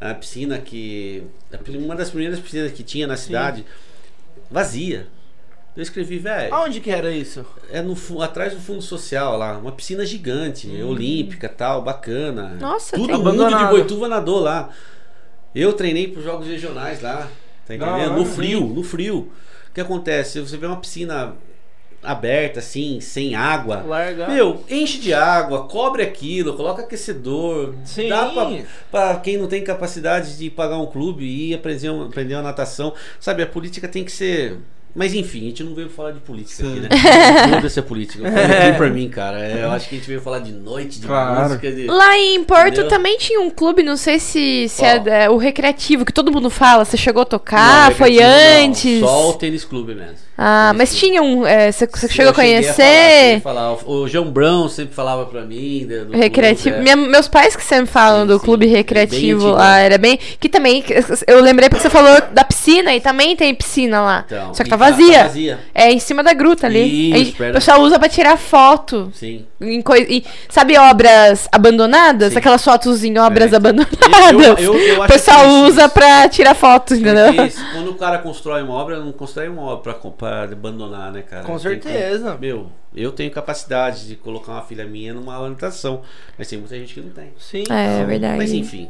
A 0.00 0.14
piscina 0.14 0.58
que. 0.58 1.22
Uma 1.68 1.94
das 1.94 2.08
primeiras 2.10 2.38
piscinas 2.40 2.72
que 2.72 2.82
tinha 2.82 3.06
na 3.06 3.16
cidade, 3.16 3.64
vazia. 4.50 5.06
Eu 5.76 5.82
escrevi, 5.82 6.18
velho. 6.18 6.52
Aonde 6.52 6.80
que 6.80 6.90
era 6.90 7.10
isso? 7.12 7.44
É 7.70 7.80
no, 7.80 7.94
atrás 8.22 8.52
do 8.54 8.60
fundo 8.60 8.82
social 8.82 9.36
lá, 9.36 9.56
uma 9.56 9.70
piscina 9.72 10.04
gigante, 10.04 10.68
olímpica 10.82 11.48
tal, 11.48 11.80
bacana. 11.82 12.56
Nossa, 12.60 12.96
Todo 12.96 13.06
tem- 13.06 13.16
mundo 13.16 13.32
de 13.32 13.38
Abandonado. 13.44 13.70
Boituva 13.70 14.08
nadou 14.08 14.40
lá. 14.40 14.70
Eu 15.54 15.72
treinei 15.72 16.08
para 16.08 16.22
jogos 16.22 16.46
regionais 16.46 17.00
lá, 17.00 17.28
tá 17.66 17.74
entendendo? 17.74 17.92
hora, 17.94 18.10
No 18.10 18.24
sim. 18.26 18.32
frio, 18.34 18.60
no 18.66 18.82
frio. 18.82 19.30
O 19.70 19.72
que 19.74 19.80
acontece? 19.80 20.40
Você 20.40 20.56
vê 20.56 20.66
uma 20.66 20.76
piscina 20.80 21.34
aberta 22.02 22.60
assim, 22.60 23.00
sem 23.00 23.34
água. 23.34 23.82
Larga. 23.86 24.28
Meu, 24.28 24.64
enche 24.68 24.98
de 24.98 25.12
água, 25.12 25.64
cobre 25.64 26.02
aquilo, 26.02 26.56
coloca 26.56 26.82
aquecedor. 26.82 27.74
Sim. 27.84 28.08
Dá 28.08 28.26
pra, 28.26 28.50
pra 28.90 29.16
quem 29.20 29.36
não 29.36 29.46
tem 29.46 29.62
capacidade 29.62 30.36
de 30.36 30.50
pagar 30.50 30.78
um 30.78 30.86
clube 30.86 31.24
e 31.24 31.50
ir 31.50 31.54
aprender, 31.54 31.88
aprender 31.88 32.34
uma 32.34 32.42
natação. 32.42 32.94
Sabe, 33.18 33.42
a 33.42 33.46
política 33.46 33.88
tem 33.88 34.04
que 34.04 34.12
ser. 34.12 34.58
Mas 34.94 35.14
enfim, 35.14 35.38
a 35.40 35.44
gente 35.44 35.62
não 35.64 35.74
veio 35.74 35.88
falar 35.88 36.10
de 36.12 36.20
política 36.20 36.64
Sim. 36.64 36.70
aqui, 36.72 36.80
né? 36.80 37.50
Foda-se 37.54 37.78
a 37.78 37.82
política. 37.82 38.24
Aqui 38.28 38.76
pra 38.76 38.88
mim, 38.90 39.08
cara. 39.08 39.38
É, 39.40 39.62
eu 39.64 39.70
acho 39.70 39.88
que 39.88 39.94
a 39.94 39.98
gente 39.98 40.06
veio 40.08 40.20
falar 40.20 40.40
de 40.40 40.52
noite, 40.52 41.00
de 41.00 41.06
Claro. 41.06 41.42
música, 41.48 41.70
de. 41.70 41.86
Lá 41.86 42.18
em 42.18 42.42
Porto 42.44 42.68
Entendeu? 42.68 42.88
também 42.88 43.16
tinha 43.18 43.40
um 43.40 43.50
clube, 43.50 43.82
não 43.82 43.96
sei 43.96 44.18
se, 44.18 44.68
se 44.68 44.84
é, 44.84 45.02
é 45.24 45.30
o 45.30 45.36
recreativo, 45.36 46.04
que 46.04 46.12
todo 46.12 46.32
mundo 46.32 46.50
fala. 46.50 46.84
Você 46.84 46.96
chegou 46.96 47.22
a 47.22 47.26
tocar, 47.26 47.90
Não, 47.90 47.96
foi 47.96 48.10
recreativo 48.10 48.60
não, 48.60 48.68
antes. 48.68 49.00
Só 49.00 49.30
o 49.30 49.32
tênis 49.34 49.64
clube 49.64 49.94
mesmo. 49.94 50.14
Ah, 50.42 50.68
Tênis 50.72 50.78
mas 50.78 50.88
clube. 50.90 51.06
tinha 51.06 51.22
um. 51.22 51.46
é, 51.46 51.70
Você 51.70 51.86
você 51.86 52.08
chegou 52.08 52.32
a 52.32 52.34
conhecer? 52.34 53.40
falar, 53.42 53.72
a 53.72 53.76
falar. 53.76 53.90
O 53.92 54.08
João 54.08 54.30
Brown 54.30 54.68
sempre 54.68 54.94
falava 54.94 55.26
pra 55.26 55.42
mim. 55.42 55.84
né, 55.88 55.98
do 55.98 56.16
Recreativo. 56.16 56.76
clube, 56.76 56.90
é. 56.90 56.96
Minha- 56.96 57.08
meus 57.10 57.28
pais 57.28 57.54
que 57.54 57.62
sempre 57.62 57.86
falam 57.86 58.22
Sim, 58.22 58.26
do 58.28 58.38
sim. 58.38 58.44
clube 58.44 58.66
É 58.66 58.70
recreativo 58.70 59.48
lá. 59.50 59.78
Era 59.78 59.98
bem. 59.98 60.18
Que 60.38 60.48
também. 60.48 60.82
Eu 61.26 61.40
lembrei 61.42 61.68
porque 61.68 61.82
você 61.82 61.90
falou 61.90 62.20
da 62.32 62.42
piscina 62.44 62.94
e 62.94 63.00
também 63.00 63.36
tem 63.36 63.54
piscina 63.54 64.00
lá. 64.00 64.24
Então, 64.26 64.54
Só 64.54 64.64
que 64.64 64.70
tá 64.70 64.76
vazia. 64.80 65.18
Tá 65.18 65.22
vazia. 65.24 65.58
É 65.74 65.92
em 65.92 65.98
cima 66.00 66.22
da 66.22 66.32
gruta 66.32 66.66
ali. 66.66 67.08
Isso, 67.10 67.14
A 67.14 67.18
gente- 67.18 67.36
perto 67.36 67.50
o 67.50 67.54
pessoal 67.54 67.80
usa 67.82 67.98
pra 67.98 68.08
tirar 68.08 68.36
foto. 68.36 69.10
Sim. 69.14 69.46
Em 69.60 69.80
coi- 69.82 70.06
e- 70.08 70.24
sabe 70.48 70.76
obras 70.78 71.48
abandonadas? 71.52 72.32
Sim. 72.32 72.38
Aquelas 72.38 72.64
fotos 72.64 73.04
em 73.04 73.16
obras 73.18 73.52
É. 73.52 73.56
abandonadas. 73.56 74.32
Eu- 74.32 74.56
eu- 74.58 74.78
eu 74.78 74.98
o 74.98 75.02
acho 75.02 75.12
pessoal 75.12 75.46
usa 75.64 75.84
isso. 75.84 75.90
pra 75.94 76.28
tirar 76.28 76.54
fotos, 76.54 76.98
entendeu? 76.98 77.32
Se- 77.50 77.62
quando 77.72 77.90
o 77.90 77.94
cara 77.94 78.18
constrói 78.18 78.62
uma 78.62 78.74
obra, 78.74 78.98
não 78.98 79.12
constrói 79.12 79.48
uma 79.48 79.62
obra 79.62 79.94
pra, 79.94 80.10
pra 80.10 80.42
abandonar, 80.44 81.12
né, 81.12 81.22
cara? 81.22 81.44
Com 81.44 81.58
Tem 81.58 81.78
que- 81.78 81.88
certeza. 81.88 82.36
meu, 82.40 82.66
eu 82.94 83.12
tenho 83.12 83.30
capacidade 83.30 84.06
de 84.08 84.16
colocar 84.16 84.52
uma 84.52 84.62
filha 84.62 84.84
minha 84.86 85.12
numa 85.14 85.38
orientação, 85.40 86.00
mas 86.38 86.48
tem 86.48 86.58
muita 86.58 86.76
gente 86.76 86.94
que 86.94 87.00
não 87.00 87.10
tem. 87.10 87.32
Sim. 87.38 87.64
É, 87.70 88.04
verdade. 88.04 88.36
Mas 88.38 88.52
enfim. 88.52 88.88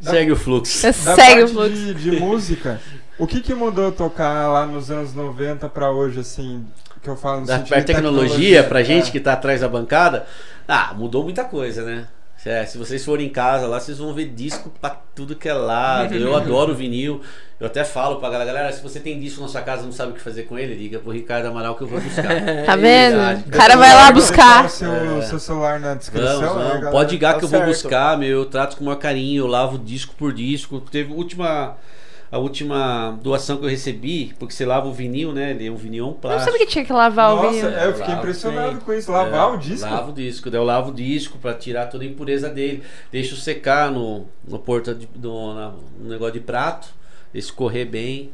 Segue 0.00 0.30
o 0.32 0.36
fluxo. 0.36 0.82
Da 0.82 0.92
Segue 0.92 1.42
o 1.42 1.48
fluxo. 1.48 1.70
de, 1.94 1.94
de 1.94 2.10
música, 2.12 2.80
o 3.18 3.26
que 3.26 3.40
que 3.40 3.54
mudou 3.54 3.90
tocar 3.92 4.48
lá 4.48 4.66
nos 4.66 4.90
anos 4.90 5.14
90 5.14 5.68
pra 5.68 5.90
hoje, 5.90 6.20
assim, 6.20 6.64
que 7.02 7.08
eu 7.08 7.16
falo 7.16 7.40
no 7.40 7.46
Da 7.46 7.54
sentido 7.56 7.68
pra 7.70 7.80
de 7.80 7.86
tecnologia, 7.86 8.64
pra 8.64 8.82
gente 8.82 9.08
é. 9.08 9.10
que 9.12 9.20
tá 9.20 9.32
atrás 9.34 9.60
da 9.60 9.68
bancada, 9.68 10.26
ah, 10.66 10.92
mudou 10.96 11.24
muita 11.24 11.44
coisa, 11.44 11.82
né? 11.84 12.06
É, 12.46 12.64
se 12.64 12.78
vocês 12.78 13.04
forem 13.04 13.26
em 13.26 13.30
casa 13.30 13.66
lá, 13.66 13.78
vocês 13.78 13.98
vão 13.98 14.14
ver 14.14 14.26
disco 14.30 14.72
pra 14.80 14.96
tudo 15.14 15.34
que 15.36 15.48
é 15.48 15.52
lado. 15.52 16.14
Eu 16.14 16.34
adoro 16.36 16.74
vinil. 16.74 17.20
Eu 17.60 17.66
até 17.66 17.84
falo 17.84 18.16
pra 18.16 18.30
galera, 18.30 18.52
galera, 18.52 18.72
se 18.72 18.80
você 18.80 19.00
tem 19.00 19.18
disco 19.20 19.42
na 19.42 19.48
sua 19.48 19.60
casa 19.60 19.82
e 19.82 19.84
não 19.86 19.92
sabe 19.92 20.12
o 20.12 20.14
que 20.14 20.20
fazer 20.20 20.44
com 20.44 20.56
ele, 20.56 20.72
liga 20.74 20.98
pro 21.00 21.10
Ricardo 21.10 21.46
Amaral 21.48 21.74
que 21.74 21.82
eu 21.82 21.88
vou 21.88 22.00
buscar. 22.00 22.28
Tá 22.64 22.76
vendo? 22.76 23.16
O 23.48 23.50
cara 23.50 23.76
vai 23.76 23.92
lá 23.92 24.04
Vou 24.04 24.14
buscar. 24.14 24.64
o 24.64 24.68
Seu, 24.70 24.90
É. 25.18 25.22
seu 25.22 25.38
celular 25.40 25.78
na 25.80 25.94
descrição. 25.94 26.40
Vamos, 26.40 26.72
vamos. 26.74 26.90
Pode 26.90 27.10
ligar 27.10 27.34
Tá 27.34 27.38
que 27.40 27.44
eu 27.44 27.48
vou 27.50 27.58
certo. 27.58 27.70
buscar, 27.70 28.16
meu. 28.16 28.28
Eu 28.38 28.44
trato 28.46 28.76
com 28.76 28.82
o 28.82 28.86
maior 28.86 28.98
carinho, 28.98 29.42
eu 29.42 29.46
lavo 29.48 29.76
disco 29.76 30.14
por 30.16 30.32
disco. 30.32 30.80
Teve 30.80 31.12
a 31.12 31.16
última, 31.16 31.76
a 32.30 32.38
última 32.38 33.18
doação 33.22 33.56
que 33.56 33.64
eu 33.64 33.68
recebi, 33.70 34.34
porque 34.38 34.52
você 34.54 34.66
lava 34.66 34.86
o 34.88 34.92
vinil, 34.92 35.32
né? 35.32 35.50
Ele 35.52 35.66
é 35.66 35.70
um 35.70 35.76
vinil 35.76 36.04
é 36.04 36.06
um 36.06 36.10
Eu 36.10 36.12
não 36.14 36.20
plástico. 36.20 36.50
sabia 36.52 36.66
que 36.66 36.72
tinha 36.72 36.84
que 36.84 36.92
lavar 36.92 37.32
o 37.32 37.36
Nossa, 37.36 37.50
vinil. 37.50 37.68
é, 37.70 37.86
eu 37.86 37.92
fiquei 37.92 38.08
Lavo, 38.08 38.18
impressionado 38.18 38.72
sim. 38.78 38.80
com 38.84 38.92
isso. 38.92 39.10
Lavar 39.12 39.48
É, 39.48 39.52
o 39.52 39.56
disco. 39.56 39.88
Lavo 39.90 40.10
o 40.10 40.14
disco, 40.14 40.50
daí 40.50 40.60
eu 40.60 40.64
lavo 40.64 40.90
o 40.90 40.94
disco 40.94 41.38
pra 41.38 41.54
tirar 41.54 41.86
toda 41.86 42.04
a 42.04 42.06
impureza 42.06 42.48
dele. 42.50 42.82
Deixo 43.10 43.36
secar 43.36 43.90
no, 43.90 44.26
no 44.46 44.58
porta 44.58 44.94
de, 44.94 45.08
no, 45.16 45.54
na- 45.54 45.72
no 45.98 46.08
negócio 46.08 46.34
de 46.34 46.40
prato, 46.40 46.88
deixo 47.32 47.54
correr 47.54 47.84
bem. 47.86 48.30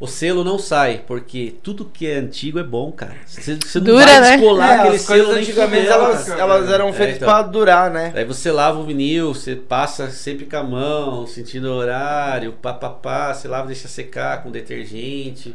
O 0.00 0.06
selo 0.06 0.42
não 0.42 0.58
sai, 0.58 1.04
porque 1.06 1.54
tudo 1.62 1.84
que 1.84 2.06
é 2.06 2.14
antigo 2.16 2.58
é 2.58 2.62
bom, 2.62 2.90
cara. 2.90 3.14
Você, 3.26 3.56
você 3.62 3.78
não 3.80 3.84
Dura, 3.84 4.06
vai 4.06 4.20
né? 4.20 4.30
descolar 4.38 4.70
É, 4.70 4.74
aquele 4.80 4.96
as 4.96 5.06
coisas 5.06 5.26
selo 5.26 5.38
antigamente 5.38 5.82
fudendo, 5.86 6.04
elas, 6.04 6.28
elas 6.30 6.70
eram 6.70 6.88
É, 6.88 6.92
feitas 6.94 7.16
então. 7.16 7.28
pra 7.28 7.42
durar, 7.42 7.90
né? 7.90 8.10
Aí 8.16 8.24
você 8.24 8.50
lava 8.50 8.78
o 8.78 8.84
vinil, 8.84 9.34
você 9.34 9.54
passa 9.54 10.08
sempre 10.10 10.46
com 10.46 10.56
a 10.56 10.62
mão, 10.62 11.26
sentindo 11.26 11.68
o 11.68 11.74
horário, 11.74 12.52
pá, 12.54 12.72
pá, 12.72 12.88
pá, 12.88 13.34
você 13.34 13.46
lava, 13.46 13.66
deixa 13.66 13.88
secar 13.88 14.42
com 14.42 14.50
detergente. 14.50 15.54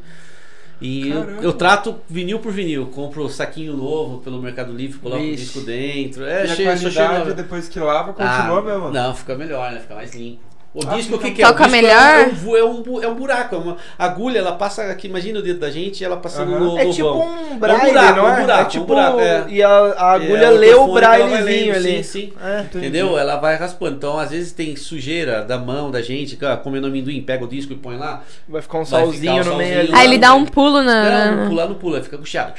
E 0.79 1.09
eu, 1.09 1.23
eu 1.41 1.53
trato 1.53 1.99
vinil 2.07 2.37
por 2.37 2.51
vinil, 2.51 2.85
compro 2.87 3.27
saquinho 3.29 3.75
novo 3.75 4.19
pelo 4.19 4.39
Mercado 4.41 4.71
Livre, 4.73 4.99
coloco 4.99 5.21
o 5.23 5.25
Vixe. 5.25 5.43
disco 5.45 5.61
dentro. 5.61 6.23
É, 6.23 6.45
e 6.45 6.51
a 6.51 6.55
cheio, 6.55 6.77
só 6.77 6.81
qualidade, 6.91 7.23
cheio. 7.23 7.33
depois 7.35 7.67
que 7.67 7.79
lava, 7.79 8.13
continua 8.13 8.59
Ah, 8.59 8.61
mesmo. 8.61 8.91
Não, 8.91 9.15
fica 9.15 9.35
melhor, 9.35 9.71
né? 9.71 9.79
Fica 9.79 9.95
mais 9.95 10.13
limpo. 10.13 10.41
O 10.75 10.81
Ah, 10.89 10.95
disco, 10.97 11.15
o 11.15 11.19
que, 11.19 11.31
que 11.31 11.41
é? 11.41 11.45
O 11.45 11.47
Toca 11.47 11.63
disco 11.63 11.81
melhor? 11.81 11.95
É 11.95 12.25
um, 12.27 12.55
é, 12.57 12.63
um, 12.65 13.03
é 13.03 13.07
um 13.07 13.15
buraco, 13.15 13.55
é 13.55 13.57
uma 13.57 13.77
agulha, 13.97 14.39
ela 14.39 14.51
passa 14.57 14.83
aqui, 14.83 15.07
imagina 15.07 15.39
o 15.39 15.41
dedo 15.41 15.57
da 15.57 15.71
gente, 15.71 16.03
ela 16.03 16.17
passando 16.17 16.53
Aham. 16.53 16.65
no, 16.65 16.77
É 16.77 16.89
tipo 16.89 17.07
vão. 17.07 17.21
um 17.53 17.57
braille, 17.57 17.91
buraco, 17.93 18.15
não 18.17 18.27
é 18.27 18.29
um 18.29 18.33
é? 18.33 18.41
buraco, 18.41 18.61
é 18.61 18.65
um 18.65 18.67
tipo, 18.67 18.85
buraco, 18.85 19.19
é. 19.21 19.45
E 19.47 19.63
a, 19.63 19.69
a 19.69 20.11
agulha 20.11 20.45
É, 20.47 20.51
o 20.51 20.55
lê 20.57 20.73
o 20.75 20.91
vai 20.91 21.01
braillezinho 21.01 21.75
ali. 21.75 22.03
Sim, 22.03 22.03
sim. 22.03 22.33
É. 22.43 22.59
Entendeu? 22.61 23.17
Ela 23.17 23.37
vai 23.37 23.55
raspando. 23.55 23.95
Então, 23.95 24.19
às 24.19 24.31
vezes 24.31 24.51
tem 24.51 24.75
sujeira 24.75 25.45
da 25.45 25.57
mão 25.57 25.89
da 25.89 26.01
gente, 26.01 26.35
cara, 26.35 26.57
comendo 26.57 26.87
amendoim, 26.87 27.21
pega 27.21 27.45
o 27.45 27.47
disco 27.47 27.71
e 27.71 27.77
põe 27.77 27.95
lá. 27.95 28.21
Vai 28.45 28.61
ficar 28.61 28.79
um 28.79 28.83
Vai 28.83 29.01
solzinho 29.01 29.43
ficar 29.43 29.49
um 29.49 29.53
no 29.53 29.57
meio 29.57 29.73
solzinho. 29.75 29.95
ali. 29.95 30.01
Aí 30.01 30.07
ele 30.11 30.17
dá 30.17 30.33
um 30.35 30.45
pulo 30.45 30.83
na. 30.83 31.31
Não, 31.31 31.37
não 31.37 31.47
pula, 31.49 31.67
não 31.67 31.75
pula, 31.75 32.03
fica 32.03 32.17
com 32.17 32.25
chiado. 32.25 32.53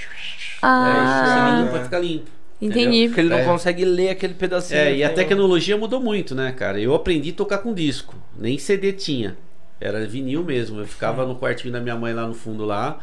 Ah. 0.62 0.88
É, 0.88 1.60
você 1.60 1.62
limpa, 1.66 1.84
fica 1.84 1.98
limpo. 1.98 2.35
Entendi. 2.60 3.06
Porque 3.08 3.20
ele 3.20 3.28
não 3.28 3.38
É. 3.38 3.44
consegue 3.44 3.84
ler 3.84 4.10
aquele 4.10 4.34
pedacinho. 4.34 4.80
É, 4.80 4.94
e 4.96 5.04
a 5.04 5.10
o- 5.10 5.14
tecnologia 5.14 5.76
mudou 5.76 6.00
muito, 6.00 6.34
né, 6.34 6.52
cara? 6.52 6.80
Eu 6.80 6.94
aprendi 6.94 7.30
a 7.30 7.34
tocar 7.34 7.58
com 7.58 7.74
disco, 7.74 8.14
nem 8.38 8.58
CD 8.58 8.92
tinha. 8.92 9.36
Era 9.80 10.06
vinil 10.06 10.42
mesmo. 10.42 10.80
Eu 10.80 10.86
ficava 10.86 11.26
no 11.26 11.36
quartinho 11.36 11.72
da 11.72 11.80
minha 11.80 11.94
mãe 11.96 12.14
lá 12.14 12.26
no 12.26 12.32
fundo 12.32 12.64
lá, 12.64 12.98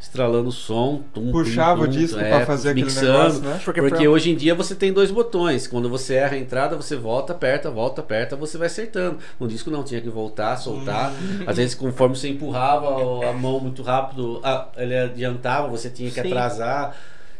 estralando 0.00 0.48
o 0.48 0.52
som. 0.52 1.02
tum, 1.12 1.30
Puxava 1.30 1.80
tum, 1.80 1.82
o 1.82 1.92
tum, 1.92 1.98
disco 1.98 2.18
é, 2.18 2.30
pra 2.30 2.46
fazer 2.46 2.70
aquele 2.70 2.86
mixando. 2.86 3.06
negócio, 3.12 3.40
né? 3.42 3.60
Porque, 3.62 3.80
Porque 3.82 3.96
pra- 4.04 4.10
hoje 4.10 4.30
em 4.30 4.34
dia 4.34 4.54
você 4.54 4.74
tem 4.74 4.90
dois 4.90 5.10
botões. 5.10 5.66
Quando 5.66 5.88
você 5.90 6.14
erra 6.14 6.34
a 6.36 6.38
entrada, 6.38 6.74
você 6.74 6.96
volta, 6.96 7.34
aperta, 7.34 7.70
volta, 7.70 8.00
aperta, 8.00 8.36
você 8.36 8.56
vai 8.56 8.68
acertando. 8.68 9.18
No 9.38 9.46
disco 9.46 9.70
não, 9.70 9.84
tinha 9.84 10.00
que 10.00 10.08
voltar, 10.08 10.56
soltar. 10.56 11.12
Hum. 11.12 11.44
Às 11.46 11.58
vezes, 11.58 11.74
conforme 11.74 12.16
você 12.16 12.28
empurrava 12.30 13.28
a 13.28 13.32
mão 13.34 13.60
muito 13.60 13.82
rápido, 13.82 14.40
a- 14.42 14.68
ele 14.78 14.96
adiantava, 14.96 15.68
você 15.68 15.90
tinha 15.90 16.08
que 16.10 16.22
Sim. 16.22 16.26
atrasar. 16.28 16.96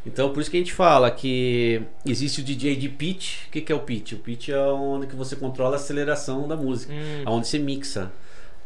Então, 0.07 0.31
por 0.33 0.41
isso 0.41 0.51
que 0.51 0.57
a 0.57 0.61
gente 0.61 0.73
fala 0.73 1.11
que 1.11 1.83
existe 2.05 2.41
o 2.41 2.45
DJ 2.45 2.77
de 2.77 2.89
pitch. 2.89 3.47
O 3.47 3.51
que, 3.51 3.61
que 3.63 3.73
é 3.73 3.75
o 3.75 3.81
pitch? 3.81 4.13
O 4.13 4.19
pitch 4.19 4.51
é 4.51 4.59
onde 4.59 5.07
que 5.07 5.17
você 5.17 5.35
controla 5.35 5.75
a 5.75 5.77
aceleração 5.77 6.47
da 6.47 6.57
música. 6.57 6.93
Hum. 6.93 7.25
Onde 7.27 7.47
você 7.49 7.59
mixa 7.59 8.13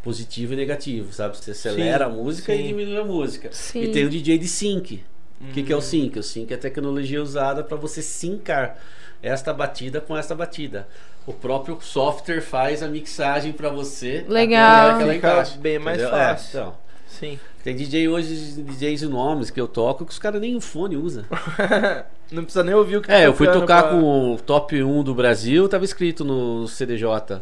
positivo 0.02 0.54
e 0.54 0.56
negativo, 0.56 1.12
sabe? 1.12 1.36
Você 1.36 1.52
acelera 1.52 2.06
a 2.06 2.08
música 2.08 2.52
sim. 2.54 2.60
e 2.60 2.66
diminui 2.68 2.96
a 2.96 3.04
música. 3.04 3.50
Sim. 3.52 3.82
E 3.82 3.88
tem 3.92 4.04
o 4.04 4.10
DJ 4.10 4.38
de 4.38 4.48
sync. 4.48 5.02
O 5.40 5.52
que, 5.52 5.62
que 5.62 5.72
é 5.72 5.76
Hum. 5.76 5.78
o 5.78 5.82
sync? 5.82 6.18
O 6.18 6.22
sync 6.22 6.52
é 6.52 6.56
a 6.56 6.58
tecnologia 6.58 7.22
usada 7.22 7.62
para 7.62 7.76
você 7.76 8.02
sincar 8.02 8.76
esta 9.22 9.52
batida 9.52 10.00
com 10.00 10.16
esta 10.16 10.34
batida. 10.34 10.88
O 11.26 11.32
próprio 11.32 11.78
software 11.80 12.40
faz 12.40 12.82
a 12.82 12.88
mixagem 12.88 13.52
para 13.52 13.68
você. 13.68 14.24
Legal. 14.26 14.60
até 14.60 14.80
a 14.80 14.86
hora 14.86 14.96
que 14.96 15.02
ela 15.02 15.16
encaixa, 15.16 15.58
bem 15.58 15.78
mais 15.78 15.98
entendeu? 15.98 16.16
É, 16.18 16.28
fácil. 16.30 16.48
então. 16.60 16.87
Sim. 17.08 17.38
Tem 17.64 17.74
DJ 17.74 18.08
hoje, 18.08 18.62
DJs 18.62 19.02
e 19.02 19.06
nomes 19.06 19.50
que 19.50 19.60
eu 19.60 19.66
toco 19.66 20.04
que 20.04 20.12
os 20.12 20.18
caras 20.18 20.40
nem 20.40 20.54
o 20.56 20.60
fone 20.60 20.96
usam. 20.96 21.24
Não 22.30 22.42
precisa 22.44 22.62
nem 22.62 22.74
ouvir 22.74 22.98
o 22.98 23.00
que 23.02 23.10
É, 23.10 23.14
tá 23.20 23.22
eu 23.24 23.32
fui 23.34 23.48
tocar 23.48 23.82
pra- 23.84 23.92
com 23.92 24.34
o 24.34 24.38
top 24.38 24.80
1 24.82 25.02
do 25.02 25.14
Brasil, 25.14 25.66
tava 25.68 25.84
escrito 25.84 26.24
no 26.24 26.68
CDJ. 26.68 27.40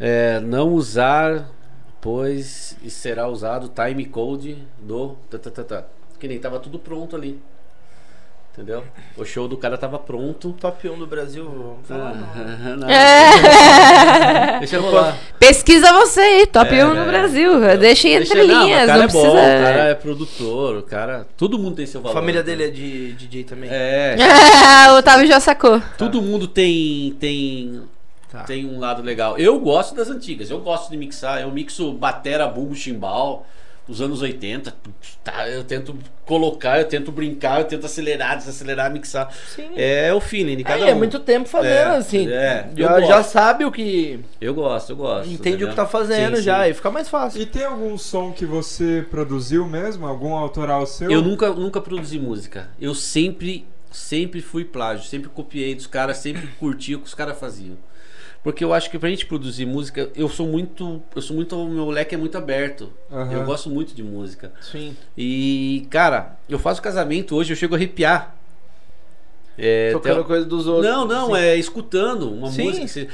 É, 0.00 0.40
não 0.40 0.72
usar, 0.74 1.48
pois 2.00 2.76
será 2.88 3.28
usado 3.28 3.66
o 3.66 3.68
time 3.68 4.04
code 4.04 4.58
do. 4.78 5.16
Tá, 5.30 5.38
tá, 5.38 5.50
tá, 5.50 5.64
tá. 5.64 5.84
Que 6.18 6.26
nem 6.28 6.38
tava 6.40 6.58
tudo 6.58 6.78
pronto 6.78 7.14
ali. 7.14 7.40
Entendeu? 8.56 8.84
O 9.18 9.24
show 9.26 9.46
do 9.46 9.58
cara 9.58 9.76
tava 9.76 9.98
pronto. 9.98 10.56
Top 10.58 10.88
1 10.88 10.98
do 10.98 11.06
Brasil, 11.06 11.44
vamos 11.44 11.86
falar. 11.86 12.14
não. 12.14 12.76
não. 12.78 12.88
É. 12.88 14.56
Deixa 14.60 14.76
eu 14.76 14.82
rolar. 14.82 15.14
Pesquisa 15.38 15.92
você 15.92 16.20
aí, 16.20 16.46
top 16.46 16.74
É, 16.74 16.86
1 16.86 16.94
no 16.94 17.00
é. 17.00 17.04
Brasil. 17.04 17.60
Deixa 17.78 18.08
entre 18.08 18.32
Deixa- 18.34 18.52
não, 18.54 18.64
linhas, 18.64 18.84
o 18.84 18.86
não, 18.86 18.86
cara 18.86 19.04
é 19.04 19.08
bom, 19.08 19.20
precisa. 19.20 19.30
o 19.30 19.34
cara 19.62 19.82
é 19.90 19.94
produtor, 19.94 20.76
o 20.78 20.82
cara. 20.82 21.26
Todo 21.36 21.58
mundo 21.58 21.76
tem 21.76 21.84
seu 21.84 22.00
A 22.00 22.04
valor. 22.04 22.14
família 22.14 22.42
dele 22.42 22.64
é 22.64 22.68
de 22.68 23.12
DJ 23.12 23.44
também. 23.44 23.68
É, 23.70 24.16
o 24.90 24.96
Otávio 24.96 25.26
já 25.26 25.38
sacou. 25.38 25.80
todo 25.98 26.22
mundo 26.22 26.48
tem 26.48 27.14
tem 27.20 27.82
Tá. 28.32 28.40
tem 28.44 28.64
um 28.66 28.80
lado 28.80 29.02
legal. 29.02 29.36
Eu 29.38 29.60
gosto 29.60 29.94
das 29.94 30.08
antigas, 30.10 30.50
eu 30.50 30.58
gosto 30.60 30.90
de 30.90 30.96
mixar, 30.96 31.42
eu 31.42 31.50
mixo 31.50 31.92
batera, 31.92 32.46
bumbo, 32.48 32.74
chimbal 32.74 33.46
dos 33.86 34.00
anos 34.00 34.20
80. 34.22 34.74
Tá, 35.22 35.48
eu 35.48 35.62
tento 35.62 35.96
colocar, 36.24 36.78
eu 36.78 36.84
tento 36.86 37.12
brincar, 37.12 37.60
eu 37.60 37.64
tento 37.66 37.86
acelerar, 37.86 38.36
desacelerar, 38.36 38.90
mixar. 38.92 39.32
Sim. 39.54 39.70
É 39.76 40.12
o 40.12 40.20
feeling 40.20 40.56
de 40.56 40.64
cada 40.64 40.84
Aí, 40.84 40.90
é 40.90 40.94
um. 40.94 40.98
muito 40.98 41.20
tempo 41.20 41.48
fazendo, 41.48 41.72
É, 41.92 41.96
assim. 41.96 42.28
é, 42.28 42.68
já, 42.76 43.00
já 43.00 43.22
sabe 43.22 43.64
o 43.64 43.70
que. 43.70 44.20
Eu 44.40 44.54
gosto, 44.54 44.90
eu 44.90 44.96
gosto. 44.96 45.26
Entende 45.30 45.36
o 45.36 45.48
entendeu? 45.50 45.68
que 45.68 45.74
tá 45.76 45.86
fazendo 45.86 46.36
Sim, 46.36 46.42
já. 46.42 46.64
sim. 46.64 46.70
E 46.70 46.74
fica 46.74 46.90
mais 46.90 47.08
fácil. 47.08 47.40
E 47.40 47.46
tem 47.46 47.64
algum 47.64 47.96
som 47.96 48.32
que 48.32 48.44
você 48.44 49.06
produziu 49.10 49.66
mesmo? 49.66 50.06
Algum 50.06 50.34
autoral 50.34 50.84
seu? 50.86 51.10
Eu 51.10 51.22
nunca, 51.22 51.50
nunca 51.50 51.80
produzi 51.80 52.18
música. 52.18 52.68
Eu 52.80 52.94
sempre, 52.94 53.66
sempre 53.90 54.40
fui 54.40 54.64
plágio, 54.64 55.04
sempre 55.04 55.28
copiei 55.28 55.74
dos 55.74 55.86
caras, 55.86 56.16
sempre 56.18 56.46
curti 56.58 56.94
o 56.94 57.00
que 57.00 57.06
os 57.06 57.14
caras 57.14 57.38
faziam. 57.38 57.76
Porque 58.46 58.62
eu 58.62 58.72
acho 58.72 58.88
que 58.92 58.96
pra 58.96 59.08
gente 59.08 59.26
produzir 59.26 59.66
música, 59.66 60.08
eu 60.14 60.28
sou 60.28 60.46
muito. 60.46 61.02
Eu 61.16 61.20
sou 61.20 61.34
muito. 61.34 61.56
O 61.60 61.68
meu 61.68 61.90
leque 61.90 62.14
é 62.14 62.18
muito 62.18 62.38
aberto. 62.38 62.92
Aham. 63.10 63.32
Eu 63.32 63.44
gosto 63.44 63.68
muito 63.68 63.92
de 63.92 64.04
música. 64.04 64.52
Sim. 64.60 64.96
E, 65.18 65.84
cara, 65.90 66.38
eu 66.48 66.56
faço 66.56 66.80
casamento 66.80 67.34
hoje, 67.34 67.52
eu 67.52 67.56
chego 67.56 67.74
a 67.74 67.76
arrepiar. 67.76 68.36
É, 69.58 69.90
Tocando 69.90 70.20
até- 70.20 70.28
coisa 70.28 70.46
dos 70.46 70.68
outros. 70.68 70.86
Não, 70.86 71.04
não, 71.04 71.26
Sim. 71.34 71.40
é 71.40 71.56
escutando 71.56 72.30
uma 72.32 72.48
Sim. 72.52 72.66
música. 72.66 72.86
você- 72.86 73.08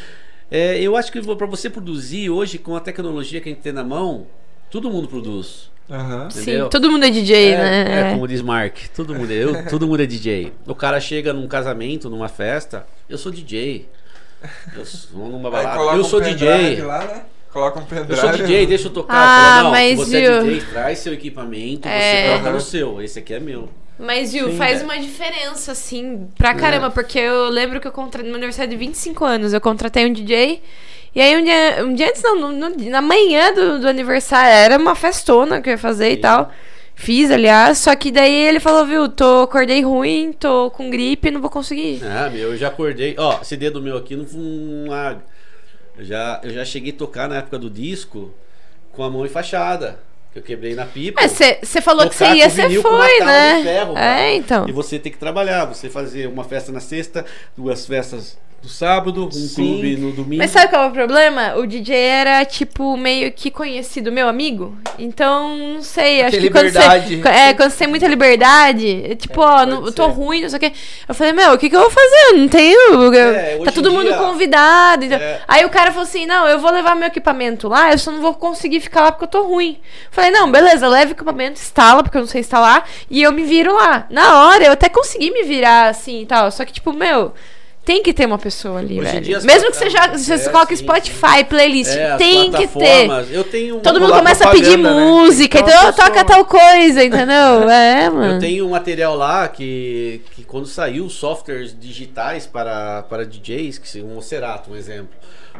É, 0.50 0.78
eu 0.82 0.94
acho 0.96 1.10
que 1.10 1.18
pra 1.22 1.46
você 1.46 1.70
produzir 1.70 2.28
hoje, 2.28 2.58
com 2.58 2.76
a 2.76 2.80
tecnologia 2.80 3.40
que 3.40 3.48
a 3.48 3.52
gente 3.52 3.62
tem 3.62 3.72
na 3.72 3.82
mão, 3.82 4.26
todo 4.70 4.90
mundo 4.90 5.08
produz. 5.08 5.70
Aham. 5.90 6.28
Entendeu? 6.30 6.64
Sim, 6.64 6.70
todo 6.70 6.90
mundo 6.90 7.06
é 7.06 7.10
DJ, 7.10 7.52
É, 7.52 7.56
né? 7.56 8.00
é, 8.00 8.12
como 8.12 8.28
diz 8.28 8.42
Mark, 8.42 8.76
todo 8.94 9.14
mundo, 9.14 9.30
é- 9.32 9.36
eu, 9.44 9.52
todo 9.70 9.88
mundo 9.88 10.02
é 10.02 10.06
DJ. 10.06 10.52
O 10.66 10.74
cara 10.74 11.00
chega 11.00 11.32
num 11.32 11.48
casamento, 11.48 12.10
numa 12.10 12.28
festa, 12.28 12.86
eu 13.08 13.16
sou 13.16 13.32
DJ. 13.32 13.86
Eu 14.76 14.84
sou 14.84 15.28
numa 15.28 15.50
balada, 15.50 15.76
coloca 15.76 15.96
eu 15.96 16.00
um 16.00 16.04
sou 16.04 16.20
pendrive 16.20 16.70
DJ. 16.70 16.82
Lá, 16.82 17.04
né? 17.04 17.22
Coloca 17.52 17.78
um 17.80 17.84
pendrive. 17.84 18.10
Eu 18.12 18.16
sou 18.16 18.30
DJ, 18.32 18.66
deixa 18.66 18.88
eu 18.88 18.92
tocar. 18.92 19.14
Ah, 19.14 19.70
mas 19.70 19.98
você 19.98 20.20
viu? 20.20 20.32
é 20.32 20.40
DJ, 20.42 20.60
traz 20.72 20.98
seu 20.98 21.12
equipamento, 21.12 21.86
É. 21.88 22.30
você 22.32 22.38
toca 22.38 22.50
no 22.52 22.60
seu. 22.60 23.02
Esse 23.02 23.18
aqui 23.18 23.34
é 23.34 23.40
meu. 23.40 23.68
Mas, 23.98 24.32
viu, 24.32 24.48
Sim, 24.50 24.56
faz 24.56 24.80
é. 24.80 24.84
uma 24.84 24.98
diferença, 24.98 25.72
assim, 25.72 26.26
pra 26.36 26.54
caramba, 26.54 26.90
porque 26.90 27.18
eu 27.18 27.48
lembro 27.50 27.78
que 27.80 27.86
eu 27.86 27.92
contratei, 27.92 28.22
no 28.22 28.30
meu 28.30 28.36
aniversário 28.38 28.70
de 28.70 28.76
25 28.76 29.24
anos, 29.24 29.52
eu 29.52 29.60
contratei 29.60 30.04
um 30.06 30.12
DJ, 30.12 30.60
e 31.14 31.20
aí 31.20 31.36
um 31.36 31.44
dia, 31.44 31.84
um 31.84 31.94
dia 31.94 32.08
antes, 32.08 32.22
não, 32.22 32.34
no- 32.40 32.52
no- 32.70 32.90
na 32.90 33.02
manhã 33.02 33.52
do, 33.52 33.78
do 33.80 33.86
aniversário, 33.88 34.50
era 34.50 34.78
uma 34.78 34.94
festona 34.96 35.60
que 35.60 35.68
eu 35.68 35.72
ia 35.72 35.78
fazer 35.78 36.08
e 36.10 36.14
Sim. 36.14 36.20
tal. 36.22 36.50
Fiz, 36.94 37.30
aliás, 37.30 37.78
só 37.78 37.96
que 37.96 38.12
daí 38.12 38.32
ele 38.32 38.60
falou, 38.60 38.86
viu, 38.86 39.08
tô, 39.08 39.42
acordei 39.42 39.82
ruim, 39.82 40.32
tô 40.32 40.70
com 40.70 40.90
gripe, 40.90 41.30
não 41.30 41.40
vou 41.40 41.50
conseguir. 41.50 42.00
Ah, 42.04 42.30
meu, 42.30 42.52
eu 42.52 42.56
já 42.56 42.68
acordei. 42.68 43.14
Ó, 43.18 43.40
esse 43.40 43.56
dedo 43.56 43.80
meu 43.80 43.96
aqui 43.96 44.14
não. 44.14 44.24
não 44.24 44.92
ah, 44.92 45.16
eu, 45.96 46.04
já, 46.04 46.40
eu 46.44 46.50
já 46.50 46.64
cheguei 46.64 46.92
a 46.92 46.96
tocar 46.96 47.28
na 47.28 47.36
época 47.36 47.58
do 47.58 47.68
disco 47.68 48.32
com 48.92 49.02
a 49.02 49.10
mão 49.10 49.24
enfaixada. 49.24 49.98
Que 50.32 50.38
eu 50.38 50.42
quebrei 50.42 50.74
na 50.74 50.86
pipa. 50.86 51.20
Mas 51.20 51.32
você 51.62 51.80
falou 51.82 52.08
que 52.08 52.14
você 52.14 52.24
ia, 52.24 52.48
você 52.48 52.80
foi, 52.80 53.20
né? 53.20 53.62
ferro, 53.62 53.92
é, 53.92 53.94
cara. 53.94 54.34
então. 54.34 54.68
E 54.68 54.72
você 54.72 54.98
tem 54.98 55.12
que 55.12 55.18
trabalhar. 55.18 55.66
Você 55.66 55.90
fazer 55.90 56.26
uma 56.26 56.42
festa 56.42 56.72
na 56.72 56.80
sexta, 56.80 57.26
duas 57.54 57.84
festas 57.86 58.38
no 58.62 58.68
sábado, 58.68 59.26
um 59.26 59.30
Sim. 59.30 59.54
clube 59.54 59.96
no 59.96 60.12
domingo. 60.12 60.36
Mas 60.42 60.50
sabe 60.52 60.68
qual 60.68 60.84
é 60.84 60.86
o 60.86 60.90
problema? 60.92 61.54
O 61.56 61.66
DJ 61.66 61.96
era, 61.96 62.44
tipo, 62.44 62.96
meio 62.96 63.32
que 63.32 63.50
conhecido, 63.50 64.12
meu 64.12 64.28
amigo. 64.28 64.76
Então, 64.98 65.56
não 65.56 65.82
sei, 65.82 66.22
acho 66.22 66.38
que 66.38 66.48
quando 66.50 66.66
liberdade. 66.66 67.16
você. 67.22 67.28
É, 67.28 67.54
quando 67.54 67.70
você 67.70 67.78
tem 67.78 67.88
muita 67.88 68.06
liberdade, 68.06 69.02
é 69.10 69.14
tipo, 69.16 69.40
ó, 69.40 69.66
não- 69.66 69.84
eu 69.86 69.92
tô 69.92 70.06
ruim, 70.06 70.42
não 70.42 70.48
sei 70.48 70.56
o 70.58 70.60
quê. 70.60 70.72
Eu 71.08 71.14
falei, 71.14 71.32
meu, 71.32 71.52
o 71.54 71.58
que, 71.58 71.68
que 71.68 71.74
eu 71.74 71.80
vou 71.80 71.90
fazer? 71.90 72.16
Eu 72.30 72.36
não 72.38 72.48
tenho. 72.48 73.12
É, 73.14 73.58
tá 73.64 73.72
todo 73.72 73.90
mundo 73.90 74.04
dia- 74.04 74.16
convidado. 74.16 75.04
então- 75.04 75.18
É. 75.18 75.40
Aí 75.48 75.64
o 75.64 75.70
cara 75.70 75.90
falou 75.90 76.04
assim: 76.04 76.24
não, 76.26 76.46
eu 76.46 76.58
vou 76.58 76.70
levar 76.70 76.94
meu 76.94 77.08
equipamento 77.08 77.68
lá, 77.68 77.90
eu 77.90 77.98
só 77.98 78.10
não 78.12 78.20
vou 78.20 78.34
conseguir 78.34 78.80
ficar 78.80 79.02
lá 79.02 79.12
porque 79.12 79.24
eu 79.24 79.28
tô 79.28 79.42
ruim. 79.42 79.80
Falei, 80.10 80.30
não, 80.30 80.50
beleza, 80.50 80.86
leva 80.88 81.10
o 81.10 81.14
equipamento, 81.14 81.60
instala, 81.60 82.02
porque 82.02 82.16
eu 82.16 82.22
não 82.22 82.28
sei 82.28 82.40
instalar, 82.40 82.88
e 83.10 83.22
eu 83.22 83.32
me 83.32 83.42
viro 83.42 83.74
lá. 83.74 84.06
Na 84.08 84.44
hora, 84.46 84.64
eu 84.64 84.72
até 84.72 84.88
consegui 84.88 85.30
me 85.30 85.42
virar 85.42 85.88
assim 85.88 86.22
e 86.22 86.26
tal. 86.26 86.50
Só 86.50 86.64
que, 86.64 86.72
tipo, 86.72 86.92
meu. 86.92 87.32
Tem 87.84 88.00
que 88.00 88.12
ter 88.12 88.26
uma 88.26 88.38
pessoa 88.38 88.78
ali, 88.78 89.00
Hoje 89.00 89.08
em 89.08 89.12
velho. 89.14 89.24
dia 89.24 89.40
Mesmo 89.40 89.70
que 89.72 89.76
você 89.76 89.90
já 89.90 90.06
você 90.16 90.34
É, 90.34 90.38
coloque 90.50 90.76
sim, 90.76 90.84
Spotify, 90.84 91.42
playlist, 91.48 91.90
É, 91.90 92.16
tem 92.16 92.52
que 92.52 92.68
ter. 92.68 93.08
Eu 93.30 93.42
tenho 93.42 93.80
Todo 93.80 94.00
mundo 94.00 94.12
começa 94.12 94.48
a 94.48 94.52
pedir 94.52 94.78
né? 94.78 94.88
música, 94.88 95.58
então 95.58 95.82
uma 95.82 95.92
toca 95.92 96.10
pessoa. 96.10 96.24
tal 96.24 96.44
coisa, 96.44 97.04
entendeu? 97.04 97.68
É, 97.68 98.08
mano. 98.08 98.34
Eu 98.34 98.38
tenho 98.38 98.66
um 98.66 98.70
material 98.70 99.16
lá 99.16 99.48
que, 99.48 100.22
que 100.30 100.44
quando 100.44 100.66
saiu 100.66 101.08
softwares 101.08 101.76
digitais 101.78 102.46
para, 102.46 103.02
para 103.02 103.24
DJs, 103.26 103.78
que 103.78 104.00
um 104.00 104.16
Ocerato, 104.16 104.70
um 104.70 104.76
exemplo. 104.76 105.10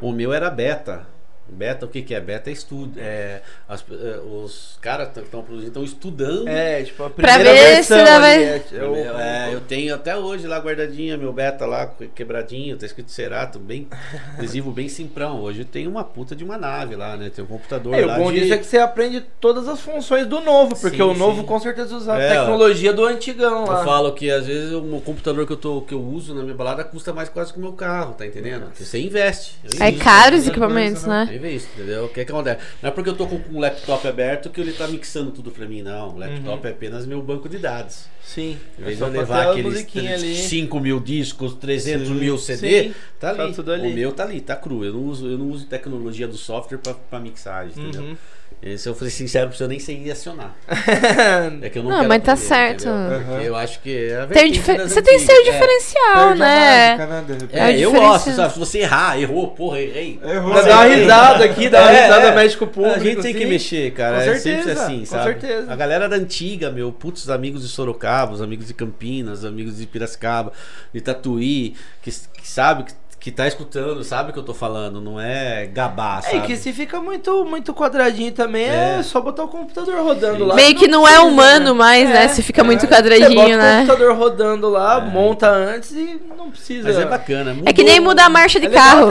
O 0.01 0.13
meu 0.13 0.33
era 0.33 0.49
beta. 0.49 1.07
Beta, 1.53 1.87
o 1.87 1.89
que, 1.89 2.03
que 2.03 2.15
é? 2.15 2.21
Beta 2.21 2.51
é 2.51 2.53
estudo. 2.53 2.99
É, 2.99 3.41
as- 3.69 3.85
é, 3.91 4.19
os 4.19 4.77
caras 4.81 5.09
que 5.13 5.21
estão 5.21 5.43
produzindo 5.43 5.69
estão 5.71 5.85
estudando. 5.85 6.49
É, 6.49 6.83
tipo, 6.83 7.03
a 7.05 7.11
Pra 7.11 7.29
primeira 7.35 7.53
ver 7.53 7.75
versão 7.77 7.99
se 8.07 8.19
vai- 8.21 8.43
é, 8.43 8.63
é 8.73 8.85
o- 8.85 8.97
É, 8.97 9.51
eu 9.55 9.61
tenho 9.61 9.95
até 9.95 10.17
hoje 10.17 10.47
lá 10.47 10.59
guardadinha, 10.59 11.17
meu 11.17 11.33
beta 11.33 11.67
lá, 11.67 11.91
quebradinho, 12.15 12.77
tá 12.77 12.87
escrito 12.87 13.11
Cerato, 13.11 13.59
bem 13.59 13.87
adesivo, 14.39 14.71
bem 14.71 14.89
simprão. 14.89 15.41
Hoje 15.41 15.61
eu 15.61 15.65
tenho 15.67 15.91
uma 15.91 16.05
puta 16.05 16.35
de 16.35 16.43
uma 16.45 16.57
nave 16.59 16.97
lá, 16.97 17.17
né? 17.17 17.31
Tem 17.35 17.45
um 17.45 17.49
computador 17.49 17.95
É, 17.95 18.05
lá. 18.05 18.17
o 18.17 18.23
bom 18.25 18.33
de... 18.33 18.41
disso 18.41 18.55
é 18.55 18.59
que 18.59 18.65
você 18.67 18.79
aprende 18.79 19.21
todas 19.41 19.69
as 19.69 19.81
funções 19.81 20.27
do 20.27 20.41
novo, 20.41 20.75
porque 20.81 20.97
Sim, 20.97 21.03
o 21.03 21.15
novo 21.15 21.41
sim. 21.43 21.47
com 21.47 21.61
certeza 21.61 21.95
usa 21.97 22.15
a 22.15 22.21
É, 22.21 22.39
ó. 22.39 22.41
tecnologia 22.41 22.93
do 22.93 23.05
antigão 23.05 23.65
lá. 23.67 23.81
Eu 23.81 23.85
falo 23.85 24.13
que 24.13 24.31
às 24.31 24.47
vezes 24.47 24.73
o 24.73 25.01
computador 25.05 25.47
que 25.47 25.53
eu, 25.53 25.57
tô, 25.57 25.83
que 25.83 25.95
eu 25.95 26.01
uso 26.03 26.35
na 26.35 26.43
minha 26.43 26.55
balada 26.55 26.83
custa 26.85 27.13
mais 27.13 27.29
quase 27.29 27.53
que 27.53 27.59
o 27.59 27.63
meu 27.63 27.73
carro, 27.73 28.15
tá 28.15 28.27
entendendo? 28.27 28.67
Porque 28.67 28.85
você 28.85 29.01
investe. 29.01 29.57
Eu 29.65 29.85
É 29.85 29.93
caro 29.93 30.37
os 30.37 30.47
equipamentos, 30.47 31.05
coisa, 31.05 31.25
né? 31.25 31.33
Eu 31.43 31.51
invisto, 31.51 31.69
entendeu? 31.75 32.05
O 32.05 32.09
que, 32.09 32.25
que 32.25 32.31
acontece? 32.33 32.61
Não 32.83 32.89
é 32.91 32.93
porque 32.93 33.11
eu 33.11 33.17
tô 33.17 33.27
com 33.27 33.41
um 33.51 33.61
laptop 33.61 34.07
aberto 34.07 34.51
que 34.51 34.61
ele 34.61 34.73
tá 34.73 34.87
mixando 34.89 35.31
tudo 35.31 35.51
pra 35.51 35.67
mim, 35.67 35.83
não. 35.83 36.11
O 36.15 36.19
laptop 36.19 36.67
é 36.67 36.71
apenas 36.71 37.05
meu 37.07 37.21
banco 37.23 37.49
de 37.49 37.59
dados. 37.59 38.07
Sim. 38.25 38.57
Em 38.79 38.83
É 38.83 38.85
vez 38.87 38.99
de 38.99 39.03
eu 39.05 39.09
levar 39.09 39.49
aqueles 39.51 39.73
musiquinhas 39.73 40.23
ali. 40.23 40.37
5 40.37 40.81
mil 40.81 41.01
discos, 41.01 41.55
300 41.55 42.09
Sim. 42.09 42.15
mil 42.15 42.39
CD, 42.39 42.85
Sim, 42.85 42.95
tá 43.19 43.35
tá 43.35 43.43
ali. 43.45 43.55
tudo 43.55 43.73
ali. 43.73 43.89
O 43.91 43.95
meu 43.95 44.13
tá 44.13 44.23
ali, 44.25 44.41
tá 44.41 44.55
cru. 44.57 44.85
Eu 44.85 44.93
não 44.93 45.05
uso, 45.05 45.27
eu 45.29 45.37
não 45.37 45.49
uso 45.51 45.67
tecnologia 45.67 46.29
do 46.29 46.37
software 46.37 46.79
pra, 46.79 46.95
pra 46.95 47.19
mixagem, 47.19 47.73
entendeu? 47.77 48.03
Uhum. 48.03 48.17
Esse 48.63 48.89
eu 48.89 48.95
falei 48.95 49.11
sincero 49.11 49.49
pra 49.49 49.57
você, 49.57 49.65
eu 49.65 49.69
nem 49.69 49.81
sei 49.81 50.09
acionar. 50.09 50.55
É 51.61 51.69
que 51.69 51.79
eu 51.79 51.83
não, 51.83 51.91
Não, 51.91 51.97
quero 51.99 52.09
mas 52.09 52.23
tá 52.23 52.33
aprender, 52.33 52.49
certo. 52.49 52.89
Uhum. 52.89 53.41
Eu 53.41 53.57
acho 53.57 53.81
que 53.81 54.07
é 54.07 54.21
a 54.21 54.27
Tem 54.29 54.53
o 54.53 54.55
Você 54.55 55.03
tem 55.03 55.19
seu 55.19 55.35
antigas. 55.35 55.49
É. 55.49 55.53
diferencial, 55.53 56.35
né? 56.37 56.97
mágica, 56.97 57.07
né. 57.07 57.49
É 57.53 57.73
É, 57.73 57.79
eu 57.81 57.93
gosto, 57.93 58.31
sabe? 58.31 58.53
Se 58.53 58.59
você 58.61 58.79
errar, 58.79 59.21
errou, 59.21 59.49
porra, 59.49 59.81
errei. 59.81 60.21
Errou. 60.25 60.55
Dá 60.55 60.63
uma 60.63 60.85
risada 60.85 61.45
aqui, 61.45 61.69
dá 61.69 61.83
uma 61.83 61.91
É, 61.91 62.03
risada 62.03 62.27
é. 62.29 62.35
médico 62.37 62.67
público. 62.69 62.97
A 62.97 62.99
gente 63.01 63.21
tem 63.21 63.35
que 63.35 63.47
mexer, 63.47 63.91
cara. 63.93 64.17
Com 64.17 64.23
é 64.23 64.39
sempre 64.39 64.41
certeza, 64.63 64.83
assim, 64.85 64.99
com 65.01 65.07
sabe? 65.07 65.25
certeza. 65.25 65.73
A 65.73 65.77
galera 65.77 66.09
da 66.09 66.17
antiga, 66.17 66.71
meu, 66.71 66.93
putz, 66.93 67.29
amigos 67.29 67.63
de 67.63 67.69
Sorocaba, 67.69 68.33
os 68.33 68.41
amigos 68.43 68.69
de 68.69 68.75
Campinas, 68.75 69.45
amigos 69.45 69.79
de 69.79 69.87
Piracicaba, 69.87 70.53
de 70.95 71.01
Tatuí, 71.01 71.75
que, 72.01 72.11
que 72.11 72.49
sabe 72.49 72.85
que, 72.85 72.93
que 73.23 73.31
tá 73.31 73.47
escutando, 73.47 74.03
sabe 74.03 74.31
o 74.31 74.33
que 74.33 74.39
eu 74.41 74.43
tô 74.43 74.53
falando, 74.53 75.01
não 75.01 75.21
é 75.21 75.65
gabar, 75.67 76.19
É, 76.19 76.23
sabe? 76.23 76.39
e 76.39 76.41
que 76.43 76.57
se 76.57 76.73
fica 76.73 77.01
muito, 77.01 77.45
muito 77.45 77.73
quadradinho 77.73 78.33
também, 78.33 78.65
é, 78.65 78.97
É. 78.99 79.03
só 79.05 79.21
botar 79.21 79.45
o 79.45 79.49
computador 79.49 79.95
rodando 80.03 80.39
Sim. 80.39 80.43
lá. 80.47 80.55
Meio 80.57 80.75
que 80.75 80.89
não 80.89 81.07
é 81.07 81.13
precisa, 81.13 81.29
humano 81.33 81.67
né? 81.67 81.73
mais, 81.73 82.09
né? 82.09 82.25
É, 82.25 82.29
Se 82.29 82.43
fica 82.43 82.63
é. 82.63 82.65
muito 82.65 82.81
Você 82.81 82.87
bota 82.89 82.97
quadradinho, 82.97 83.55
o 83.55 83.59
né? 83.59 83.81
computador 83.87 84.17
rodando 84.17 84.69
lá, 84.69 84.97
É. 84.99 85.09
monta 85.09 85.49
antes 85.49 85.93
e 85.93 86.21
não 86.37 86.51
precisa. 86.51 86.89
Mas 86.89 86.99
é 86.99 87.07
bacana. 87.07 87.57
É 87.65 87.73
que 87.73 87.85
nem 87.85 88.01
mudou- 88.01 88.11
mudar 88.11 88.25
a 88.27 88.29
marcha 88.29 88.59
de 88.59 88.67
É 88.67 88.71
carro. 88.71 89.07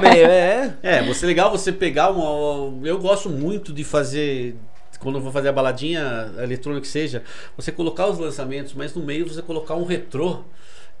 meio, 0.00 0.26
é. 0.28 0.74
É, 0.80 1.02
você 1.02 1.26
legal 1.26 1.50
você 1.50 1.72
pegar 1.72 2.10
uma. 2.10 2.86
Eu 2.86 2.98
gosto 3.00 3.28
muito 3.28 3.72
de 3.72 3.82
fazer. 3.82 4.54
Quando 5.00 5.16
eu 5.16 5.22
vou 5.22 5.32
fazer 5.32 5.48
a 5.48 5.52
baladinha 5.52 6.30
eletrônica 6.38 6.82
que 6.82 6.88
seja, 6.88 7.22
você 7.56 7.70
colocar 7.72 8.06
os 8.06 8.18
lançamentos, 8.18 8.74
mas 8.74 8.94
no 8.94 9.02
meio 9.02 9.28
você 9.28 9.42
colocar 9.42 9.74
um 9.74 9.84
retrô 9.84 10.42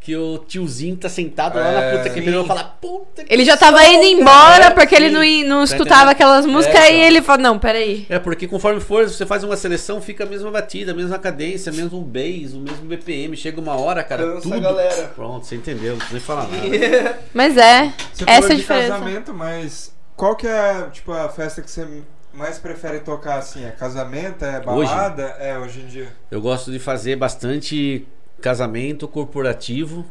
que 0.00 0.16
o 0.16 0.38
tiozinho 0.38 0.96
tá 0.96 1.08
sentado 1.08 1.58
lá 1.58 1.72
na 1.72 1.82
É, 1.82 1.96
puta 1.98 2.10
que 2.10 2.20
virou 2.20 2.44
e 2.44 2.46
fala, 2.46 2.64
puta 2.64 3.24
que 3.24 3.32
Ele 3.32 3.44
já 3.44 3.56
tava 3.56 3.84
indo 3.84 3.94
cara." 4.00 4.06
embora 4.06 4.64
É, 4.66 4.70
porque 4.70 4.94
ele 4.94 5.08
sim. 5.08 5.14
não, 5.14 5.22
i- 5.24 5.44
não 5.44 5.58
Tá 5.58 5.64
escutava 5.64 6.10
aquelas 6.12 6.46
músicas 6.46 6.76
É, 6.80 6.90
e 6.90 6.94
então. 6.96 7.06
ele 7.08 7.22
falou, 7.22 7.42
não, 7.42 7.58
peraí. 7.58 8.06
É, 8.08 8.18
porque 8.18 8.46
conforme 8.48 8.80
for, 8.80 9.08
você 9.08 9.26
faz 9.26 9.44
uma 9.44 9.56
seleção, 9.56 10.00
fica 10.00 10.24
a 10.24 10.26
mesma 10.26 10.50
batida, 10.50 10.92
a 10.92 10.94
mesma 10.94 11.18
cadência, 11.18 11.70
mesmo 11.72 12.00
bass, 12.00 12.54
o 12.54 12.60
mesmo 12.60 12.86
BPM. 12.86 13.36
Chega 13.36 13.60
uma 13.60 13.78
hora, 13.78 14.02
cara, 14.02 14.22
Cansa 14.24 14.38
a 14.38 14.42
tudo. 14.42 14.60
galera. 14.60 15.12
Pronto, 15.14 15.44
você 15.46 15.56
entendeu, 15.56 15.90
não 15.92 15.98
precisa 15.98 16.18
nem 16.18 16.24
falar 16.24 16.48
nada. 16.48 17.18
Mas 17.34 17.56
é, 17.56 17.92
Você 18.14 18.24
essa 18.26 18.40
falou 18.40 18.42
é 18.42 18.44
a 18.44 18.48
de 18.54 18.56
diferença. 18.56 18.88
casamento, 18.92 19.34
mas 19.34 19.94
qual 20.16 20.34
que 20.36 20.46
é, 20.46 20.86
tipo, 20.92 21.12
a 21.12 21.28
festa 21.28 21.60
que 21.60 21.70
você 21.70 21.86
mais 22.32 22.58
prefere 22.58 23.00
tocar, 23.00 23.38
assim? 23.38 23.64
É 23.64 23.70
casamento, 23.70 24.44
é 24.44 24.62
Hoje? 24.66 24.88
balada? 24.90 25.22
É, 25.40 25.58
hoje 25.58 25.80
em 25.80 25.86
dia. 25.86 26.08
Eu 26.30 26.40
gosto 26.40 26.70
de 26.70 26.78
fazer 26.78 27.16
bastante 27.16 28.06
casamento 28.40 29.08
corporativo 29.08 30.04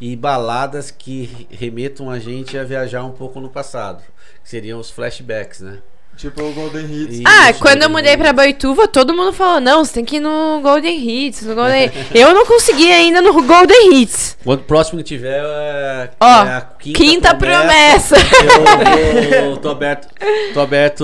e 0.00 0.16
baladas 0.16 0.90
que 0.90 1.46
remetam 1.50 2.10
a 2.10 2.18
gente 2.18 2.58
a 2.58 2.64
viajar 2.64 3.04
um 3.04 3.12
pouco 3.12 3.40
no 3.40 3.48
passado. 3.48 4.02
Que 4.42 4.48
seriam 4.48 4.80
os 4.80 4.90
flashbacks, 4.90 5.60
né? 5.60 5.80
Tipo 6.16 6.40
o 6.42 6.52
Golden 6.52 6.84
Hits. 6.84 7.18
E- 7.20 7.24
Ah, 7.26 7.50
Isso, 7.50 7.58
quando 7.60 7.82
eu 7.82 7.88
Golden 7.88 8.02
mudei 8.10 8.16
pra 8.16 8.32
Boituva, 8.32 8.86
todo 8.86 9.12
mundo 9.12 9.32
falou, 9.32 9.60
não, 9.60 9.84
você 9.84 9.94
tem 9.94 10.04
que 10.04 10.16
ir 10.16 10.20
no 10.20 10.60
Golden 10.62 10.96
Hits, 10.96 11.42
no 11.42 11.54
Golden... 11.56 11.90
eu 12.14 12.32
não 12.32 12.46
consegui 12.46 12.92
ainda 12.92 13.20
no 13.20 13.32
Golden 13.42 13.94
Hits. 13.94 14.36
Quando 14.44 14.62
próximo 14.62 14.98
que 14.98 15.04
tiver 15.04 15.42
é, 15.44 16.10
Ó, 16.20 16.44
é 16.44 16.56
a 16.56 16.60
quinta, 16.60 16.98
Quinta 16.98 17.34
promessa. 17.34 18.16
Eu, 18.16 19.50
eu 19.50 19.56
tô 19.56 19.70
aberto, 19.70 20.08
tô 20.54 20.60
aberto 20.60 21.00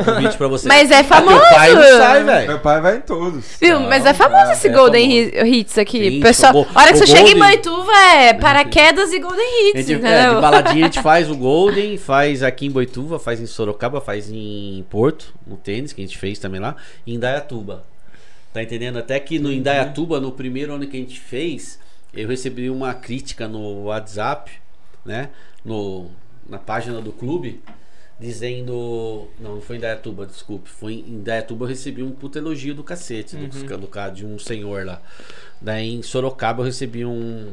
o 0.00 0.04
convite 0.04 0.36
pra 0.36 0.48
você. 0.48 0.66
Mas 0.68 0.90
é 0.90 1.00
Ah, 1.00 1.04
famoso. 1.04 1.38
Teu 1.40 1.48
pai 1.50 1.74
não 1.74 1.82
sai, 1.98 2.24
velho. 2.24 2.48
Meu 2.48 2.58
pai 2.58 2.80
vai 2.80 2.96
em 2.96 3.00
todos. 3.00 3.44
Viu? 3.60 3.80
Mas 3.80 4.06
é 4.06 4.14
famoso 4.14 4.52
esse 4.52 4.68
é 4.68 4.72
Golden 4.72 5.30
famoso. 5.30 5.46
Hits 5.54 5.78
aqui. 5.78 6.10
Sim, 6.10 6.20
Pessoal, 6.20 6.54
o 6.56 6.66
a 6.74 6.80
hora 6.82 6.92
que 6.92 6.98
você 6.98 7.06
chega 7.06 7.28
em 7.30 7.38
Golden- 7.38 7.48
Boituva 7.62 7.92
é 8.14 8.34
paraquedas 8.34 9.12
e 9.12 9.18
Golden 9.20 9.44
A 9.46 9.68
Hits, 9.70 9.86
gente, 9.86 10.04
é, 10.06 10.28
de 10.34 10.40
baladinha 10.40 10.84
a 10.84 10.88
gente 10.88 11.02
faz 11.02 11.30
o 11.30 11.36
Golden, 11.36 11.96
faz 11.96 12.42
aqui 12.42 12.66
em 12.66 12.70
Boituva, 12.70 13.18
faz 13.18 13.40
em 13.40 13.46
Sorocaba, 13.46 14.00
faz 14.00 14.30
em 14.30 14.37
Porto, 14.90 15.34
no 15.46 15.56
tênis, 15.56 15.92
que 15.92 16.00
a 16.00 16.04
gente 16.04 16.18
fez 16.18 16.38
também 16.38 16.60
lá, 16.60 16.76
e 17.06 17.14
em 17.14 17.18
Dayatuba. 17.18 17.84
Tá 18.52 18.62
entendendo? 18.62 18.98
Até 18.98 19.20
que 19.20 19.38
no 19.38 19.52
Indaiatuba, 19.52 20.20
no 20.20 20.32
primeiro 20.32 20.74
ano 20.74 20.86
que 20.86 20.96
a 20.96 21.00
gente 21.00 21.20
fez, 21.20 21.78
eu 22.14 22.28
recebi 22.28 22.70
uma 22.70 22.94
crítica 22.94 23.46
no 23.46 23.84
WhatsApp, 23.84 24.50
né? 25.04 25.30
No, 25.64 26.10
na 26.48 26.58
página 26.58 27.00
do 27.00 27.12
clube, 27.12 27.60
dizendo. 28.18 29.28
Não, 29.38 29.56
não 29.56 29.60
foi 29.60 29.76
em 29.76 29.78
Indaiatuba, 29.78 30.26
desculpe. 30.26 30.68
Foi 30.68 30.94
em 30.94 31.16
Indaiatuba 31.16 31.66
eu 31.66 31.68
recebi 31.68 32.02
um 32.02 32.10
puta 32.10 32.38
elogio 32.38 32.74
do 32.74 32.82
cacete, 32.82 33.36
do, 33.36 33.78
do 33.78 33.86
cara 33.86 34.10
de 34.10 34.24
um 34.24 34.38
senhor 34.38 34.84
lá. 34.84 35.02
Daí 35.60 35.94
em 35.94 36.02
Sorocaba 36.02 36.62
eu 36.62 36.66
recebi 36.66 37.04
um, 37.04 37.52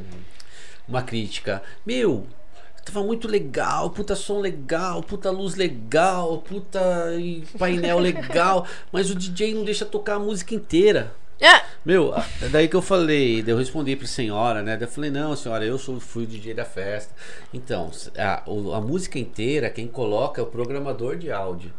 uma 0.88 1.02
crítica. 1.02 1.62
Meu, 1.84 2.26
tava 2.86 3.04
muito 3.04 3.26
legal, 3.28 3.90
puta 3.90 4.14
som 4.14 4.40
legal, 4.40 5.02
puta 5.02 5.30
luz 5.30 5.54
legal, 5.56 6.38
puta 6.38 6.80
painel 7.58 7.98
legal, 7.98 8.66
mas 8.92 9.10
o 9.10 9.14
DJ 9.14 9.54
não 9.54 9.64
deixa 9.64 9.84
tocar 9.84 10.14
a 10.14 10.18
música 10.18 10.54
inteira. 10.54 11.12
É, 11.38 11.60
Meu, 11.84 12.14
a- 12.14 12.24
daí 12.50 12.66
que 12.66 12.74
eu 12.76 12.80
falei, 12.80 13.42
daí 13.42 13.52
eu 13.52 13.58
respondi 13.58 13.94
pra 13.94 14.06
senhora, 14.06 14.62
né? 14.62 14.74
Daí 14.76 14.86
eu 14.88 14.90
falei, 14.90 15.10
não, 15.10 15.36
senhora, 15.36 15.64
eu 15.66 15.76
sou, 15.78 16.00
fui 16.00 16.24
o 16.24 16.26
DJ 16.26 16.54
da 16.54 16.64
festa. 16.64 17.12
Então, 17.52 17.90
a, 18.16 18.42
a 18.76 18.80
música 18.80 19.18
inteira, 19.18 19.68
quem 19.68 19.86
coloca 19.86 20.40
é 20.40 20.44
o 20.44 20.46
programador 20.46 21.16
de 21.16 21.30
áudio. 21.30 21.70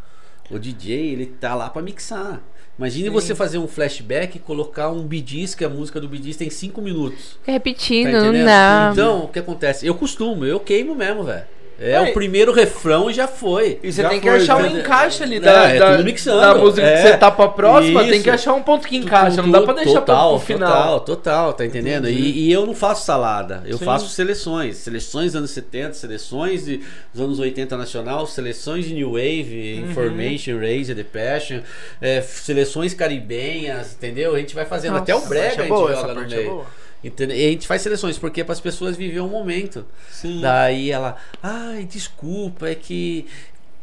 O 0.50 0.58
DJ, 0.58 1.12
ele 1.12 1.26
tá 1.26 1.54
lá 1.54 1.70
pra 1.70 1.82
mixar. 1.82 2.42
Imagine 2.78 3.10
você 3.10 3.34
fazer 3.34 3.58
um 3.58 3.68
flashback 3.68 4.38
e 4.38 4.40
colocar 4.40 4.90
um 4.90 5.02
bidis, 5.02 5.56
que 5.56 5.66
a 5.66 5.70
música 5.70 6.00
do 6.00 6.08
bidis 6.08 6.38
tem 6.38 6.50
5 6.50 6.80
minutos. 6.80 7.32
fica 7.32 7.46
Tá 7.48 7.52
repetindo, 7.52 8.12
não 8.12 8.20
entendendo? 8.28 8.46
dá. 8.46 8.90
Então, 8.94 9.24
o 9.24 9.28
que 9.28 9.40
acontece? 9.40 9.86
Eu 9.86 9.96
costumo, 9.96 10.46
eu 10.46 10.60
queimo 10.60 10.94
mesmo, 10.94 11.24
velho. 11.24 11.46
É, 11.80 11.92
É, 11.92 12.02
o 12.02 12.14
primeiro 12.14 12.52
refrão 12.52 13.10
e 13.10 13.14
já 13.14 13.28
foi. 13.28 13.80
E 13.84 13.92
você 13.92 14.02
Já 14.02 14.10
tem 14.10 14.20
que 14.20 14.28
foi, 14.28 14.38
achar 14.38 14.58
um 14.58 14.66
encaixe 14.66 15.22
ali 15.22 15.36
É, 15.36 15.40
da, 15.40 15.52
é 15.70 15.78
da, 15.80 15.92
tudo 15.92 16.04
mixando, 16.06 16.42
da 16.42 16.56
música 16.56 16.82
é. 16.88 16.96
que 16.96 17.02
você 17.10 17.18
tá 17.18 17.30
pra 17.30 17.48
próxima, 17.50 18.02
tem 18.04 18.14
Isso. 18.14 18.24
que 18.24 18.30
achar 18.32 18.54
um 18.56 18.64
ponto 18.64 18.88
que 18.88 19.00
Tu- 19.00 19.06
encaixa, 19.06 19.42
não 19.44 19.52
dá 19.52 19.62
pra 19.62 19.74
deixar 19.74 20.00
total, 20.02 20.30
pro, 20.38 20.38
pro 20.40 20.56
final. 20.56 20.72
Total, 20.72 21.00
total, 21.02 21.54
tá 21.54 21.66
entendendo? 21.66 22.10
E, 22.10 22.48
e 22.48 22.52
eu 22.52 22.66
não 22.66 22.74
faço 22.74 23.06
salada, 23.06 23.62
eu 23.66 23.78
Sim. 23.78 23.86
faço 23.86 24.10
seleções. 24.10 24.78
Seleções 24.78 25.28
dos 25.34 25.36
anos 25.36 25.52
70, 25.52 25.94
seleções 25.94 26.66
de- 26.66 26.82
dos 27.14 27.22
anos 27.22 27.38
80 27.40 27.78
nacional, 27.78 28.26
seleções 28.26 28.84
de 28.86 28.94
New 28.96 29.12
Wave, 29.12 29.82
Uhum. 29.84 29.92
Information, 29.92 30.58
Raise 30.60 30.96
the 30.96 31.04
Passion, 31.04 31.60
é, 32.02 32.22
seleções 32.22 32.94
caribenhas, 32.96 33.94
entendeu? 33.94 34.34
A 34.36 34.40
gente 34.40 34.56
vai 34.56 34.66
fazendo 34.66 34.94
Nossa. 34.94 35.04
até 35.04 35.16
o 35.16 35.22
brega 35.28 35.46
a 35.46 35.54
é 35.54 35.58
gente 35.58 35.68
boa, 35.68 35.80
joga 35.82 35.94
essa 35.94 36.08
no 36.08 36.14
parte 36.16 36.34
é 36.34 36.38
meio. 36.38 36.66
Entendeu? 37.04 37.38
E 37.38 37.46
a 37.48 37.50
gente 37.52 37.68
faz 37.68 37.82
seleções 37.82 38.18
porque 38.18 38.42
é 38.42 38.44
para 38.44 38.54
as 38.54 38.60
pessoas 38.60 38.98
viver 38.98 39.22
um 39.22 39.28
momento. 39.30 39.86
Sim. 40.10 40.42
Daí 40.42 40.92
ela, 40.92 41.16
ai, 41.42 41.84
desculpa, 41.90 42.68
é 42.68 42.76
que. 42.76 43.28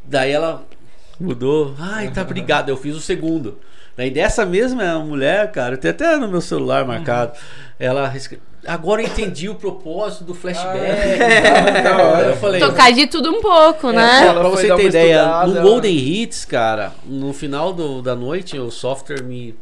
Daí 0.05 0.33
ela 0.33 0.67
mudou, 1.19 1.75
ai, 1.79 2.11
tá 2.11 2.23
obrigado. 2.23 2.69
Eu 2.69 2.77
fiz 2.77 2.95
o 2.97 3.01
segundo. 3.01 3.59
Daí 3.97 4.11
dessa 4.11 4.45
mesma 4.45 4.99
mulher, 4.99 5.51
cara, 5.53 5.75
eu 5.75 5.79
tenho 5.79 5.95
até 5.95 6.17
no 6.17 6.29
meu 6.29 6.41
celular 6.41 6.85
marcado. 6.85 7.33
Ela 7.79 8.13
Agora 8.67 9.03
eu 9.03 9.07
entendi 9.07 9.49
o 9.49 9.55
propósito 9.55 10.25
do 10.25 10.35
flashback. 10.35 11.21
Ah, 11.21 11.81
da 11.83 11.97
hora. 12.03 12.27
eu 12.33 12.37
falei. 12.37 12.61
Tocar 12.61 12.91
de 12.93 13.07
tudo 13.07 13.31
um 13.31 13.41
pouco, 13.41 13.91
É, 13.91 13.93
né? 13.93 14.27
ela 14.27 14.41
pra 14.41 14.49
você 14.49 14.75
ter 14.75 14.87
ideia, 14.87 15.17
estudada, 15.17 15.47
no 15.47 15.57
ela- 15.59 15.63
Golden 15.63 15.97
Hits, 15.97 16.45
cara, 16.45 16.93
no 17.05 17.33
final 17.33 17.73
do- 17.73 18.01
da 18.03 18.17
noite, 18.17 18.59
o 18.59 18.71
software 18.71 19.23
me 19.23 19.55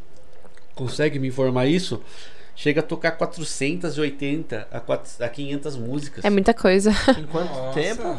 consegue 0.75 1.19
me 1.19 1.29
informar 1.29 1.67
isso. 1.67 2.01
Chega 2.55 2.81
a 2.81 2.83
tocar 2.83 3.13
480 3.13 4.69
a, 4.71 4.81
4, 4.81 5.25
a 5.25 5.29
500 5.29 5.77
músicas. 5.77 6.25
É 6.25 6.31
muita 6.31 6.53
coisa. 6.53 6.91
Em 7.19 7.27
quanto 7.27 7.53
Nossa. 7.53 7.81
tempo? 7.81 8.17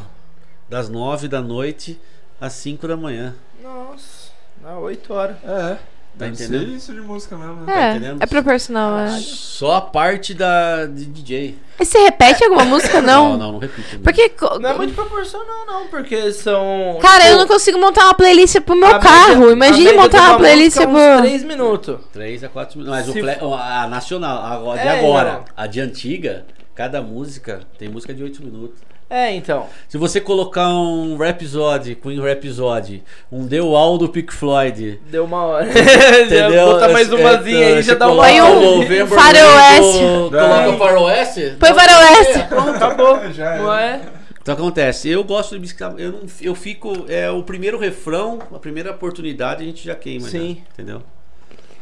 Das 0.69 0.89
9 0.89 1.27
da 1.27 1.41
noite 1.41 1.99
às 2.41 2.53
5 2.53 2.87
da 2.87 2.97
manhã. 2.97 3.35
Nossa, 3.61 4.31
dá 4.61 4.77
8 4.77 5.13
horas. 5.13 5.37
É. 5.43 5.77
Tá 6.17 6.25
Deve 6.25 6.37
ser 6.37 6.43
entendendo? 6.45 6.75
isso 6.75 6.93
de 6.93 7.01
música 7.01 7.35
mesmo, 7.35 7.55
né? 7.65 7.73
É, 7.75 7.91
entendendo? 7.95 8.21
é 8.21 8.25
proporcional, 8.27 8.99
é. 8.99 9.09
Só 9.19 9.75
a 9.77 9.81
parte 9.81 10.33
da 10.35 10.85
de 10.85 11.05
DJ. 11.05 11.57
E 11.79 11.85
você 11.85 11.97
repete 12.03 12.43
alguma 12.43 12.63
música 12.65 12.97
ou 12.97 13.01
Não, 13.01 13.29
não? 13.31 13.37
não, 13.37 13.51
não 13.53 13.59
repito. 13.59 13.99
Porque. 13.99 14.29
co- 14.29 14.59
Não 14.59 14.69
é 14.69 14.73
muito 14.75 14.93
proporcional, 14.93 15.65
não, 15.65 15.87
porque 15.87 16.31
são. 16.31 16.99
Cara, 17.01 17.23
eu 17.23 17.29
tipo, 17.29 17.39
não 17.39 17.47
consigo 17.47 17.79
montar 17.79 18.03
uma 18.05 18.13
playlist 18.13 18.59
pro 18.61 18.75
meu 18.75 18.99
carro. 18.99 19.39
média- 19.39 19.51
Imagine 19.53 19.93
montar 19.93 20.29
uma 20.29 20.37
playlist 20.37 20.75
música 20.77 20.87
pro. 20.87 20.99
é 20.99 21.15
uns 21.15 21.21
3 21.21 21.43
minutos. 21.43 21.97
3 22.13 22.43
a 22.43 22.49
4 22.49 22.77
minutos. 22.79 22.99
Mas 22.99 23.09
o 23.09 23.13
fle- 23.13 23.37
a 23.59 23.87
nacional, 23.87 24.71
a 24.71 24.75
de 24.77 24.87
É, 24.87 24.99
agora, 24.99 25.31
não. 25.33 25.45
a 25.57 25.65
de 25.65 25.81
antiga, 25.81 26.45
cada 26.75 27.01
música 27.01 27.61
tem 27.79 27.89
música 27.89 28.13
de 28.13 28.21
8 28.23 28.43
minutos. 28.43 28.79
É, 29.13 29.35
então. 29.35 29.67
Se 29.87 29.97
você 29.97 30.19
colocar 30.19 30.67
um 30.69 31.15
Rhapsody, 31.17 31.93
Queen 31.95 32.19
Rhapsody, 32.19 33.03
um 33.31 33.47
The 33.47 33.61
Wall 33.61 33.97
do 33.99 34.09
Pink 34.09 34.33
Floyd, 34.33 34.99
Deu 35.11 35.25
uma 35.25 35.43
hora. 35.43 35.67
entendeu? 35.69 36.51
já 36.51 36.65
bota 36.65 36.89
mais 36.89 37.11
É, 37.11 37.15
umazinha 37.15 37.67
aí, 37.67 37.75
você 37.75 37.83
já 37.83 37.95
dá 37.95 38.07
uma 38.07 38.23
hora. 38.23 38.43
um 38.45 38.77
November 38.77 39.07
faroeste. 39.07 39.99
Coloca 40.29 40.69
o 40.69 40.77
faroeste. 40.79 41.55
Põe 41.59 41.71
um- 41.71 41.75
faroeste. 41.75 42.39
É, 42.39 42.43
pronto. 42.43 42.69
Acabou. 42.71 43.31
Já 43.31 43.53
é. 43.55 43.57
Não 43.59 43.73
é? 43.73 44.01
Então 44.41 44.55
acontece, 44.55 45.07
eu 45.09 45.23
gosto 45.23 45.55
de 45.55 45.59
bicicleta, 45.61 45.95
eu, 46.01 46.11
não, 46.11 46.19
eu 46.41 46.53
fico, 46.53 47.05
é 47.07 47.29
o 47.31 47.41
primeiro 47.43 47.77
refrão, 47.79 48.39
a 48.53 48.59
primeira 48.59 48.91
oportunidade 48.91 49.63
a 49.63 49.65
gente 49.65 49.85
já 49.85 49.95
queima, 49.95 50.27
Sim. 50.27 50.55
já, 50.55 50.73
entendeu? 50.83 51.01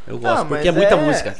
Eu 0.08 0.18
gosto, 0.18 0.42
Ah, 0.42 0.46
porque 0.46 0.68
é 0.68 0.72
muita 0.72 0.96
é- 0.96 0.98
música. 0.98 1.36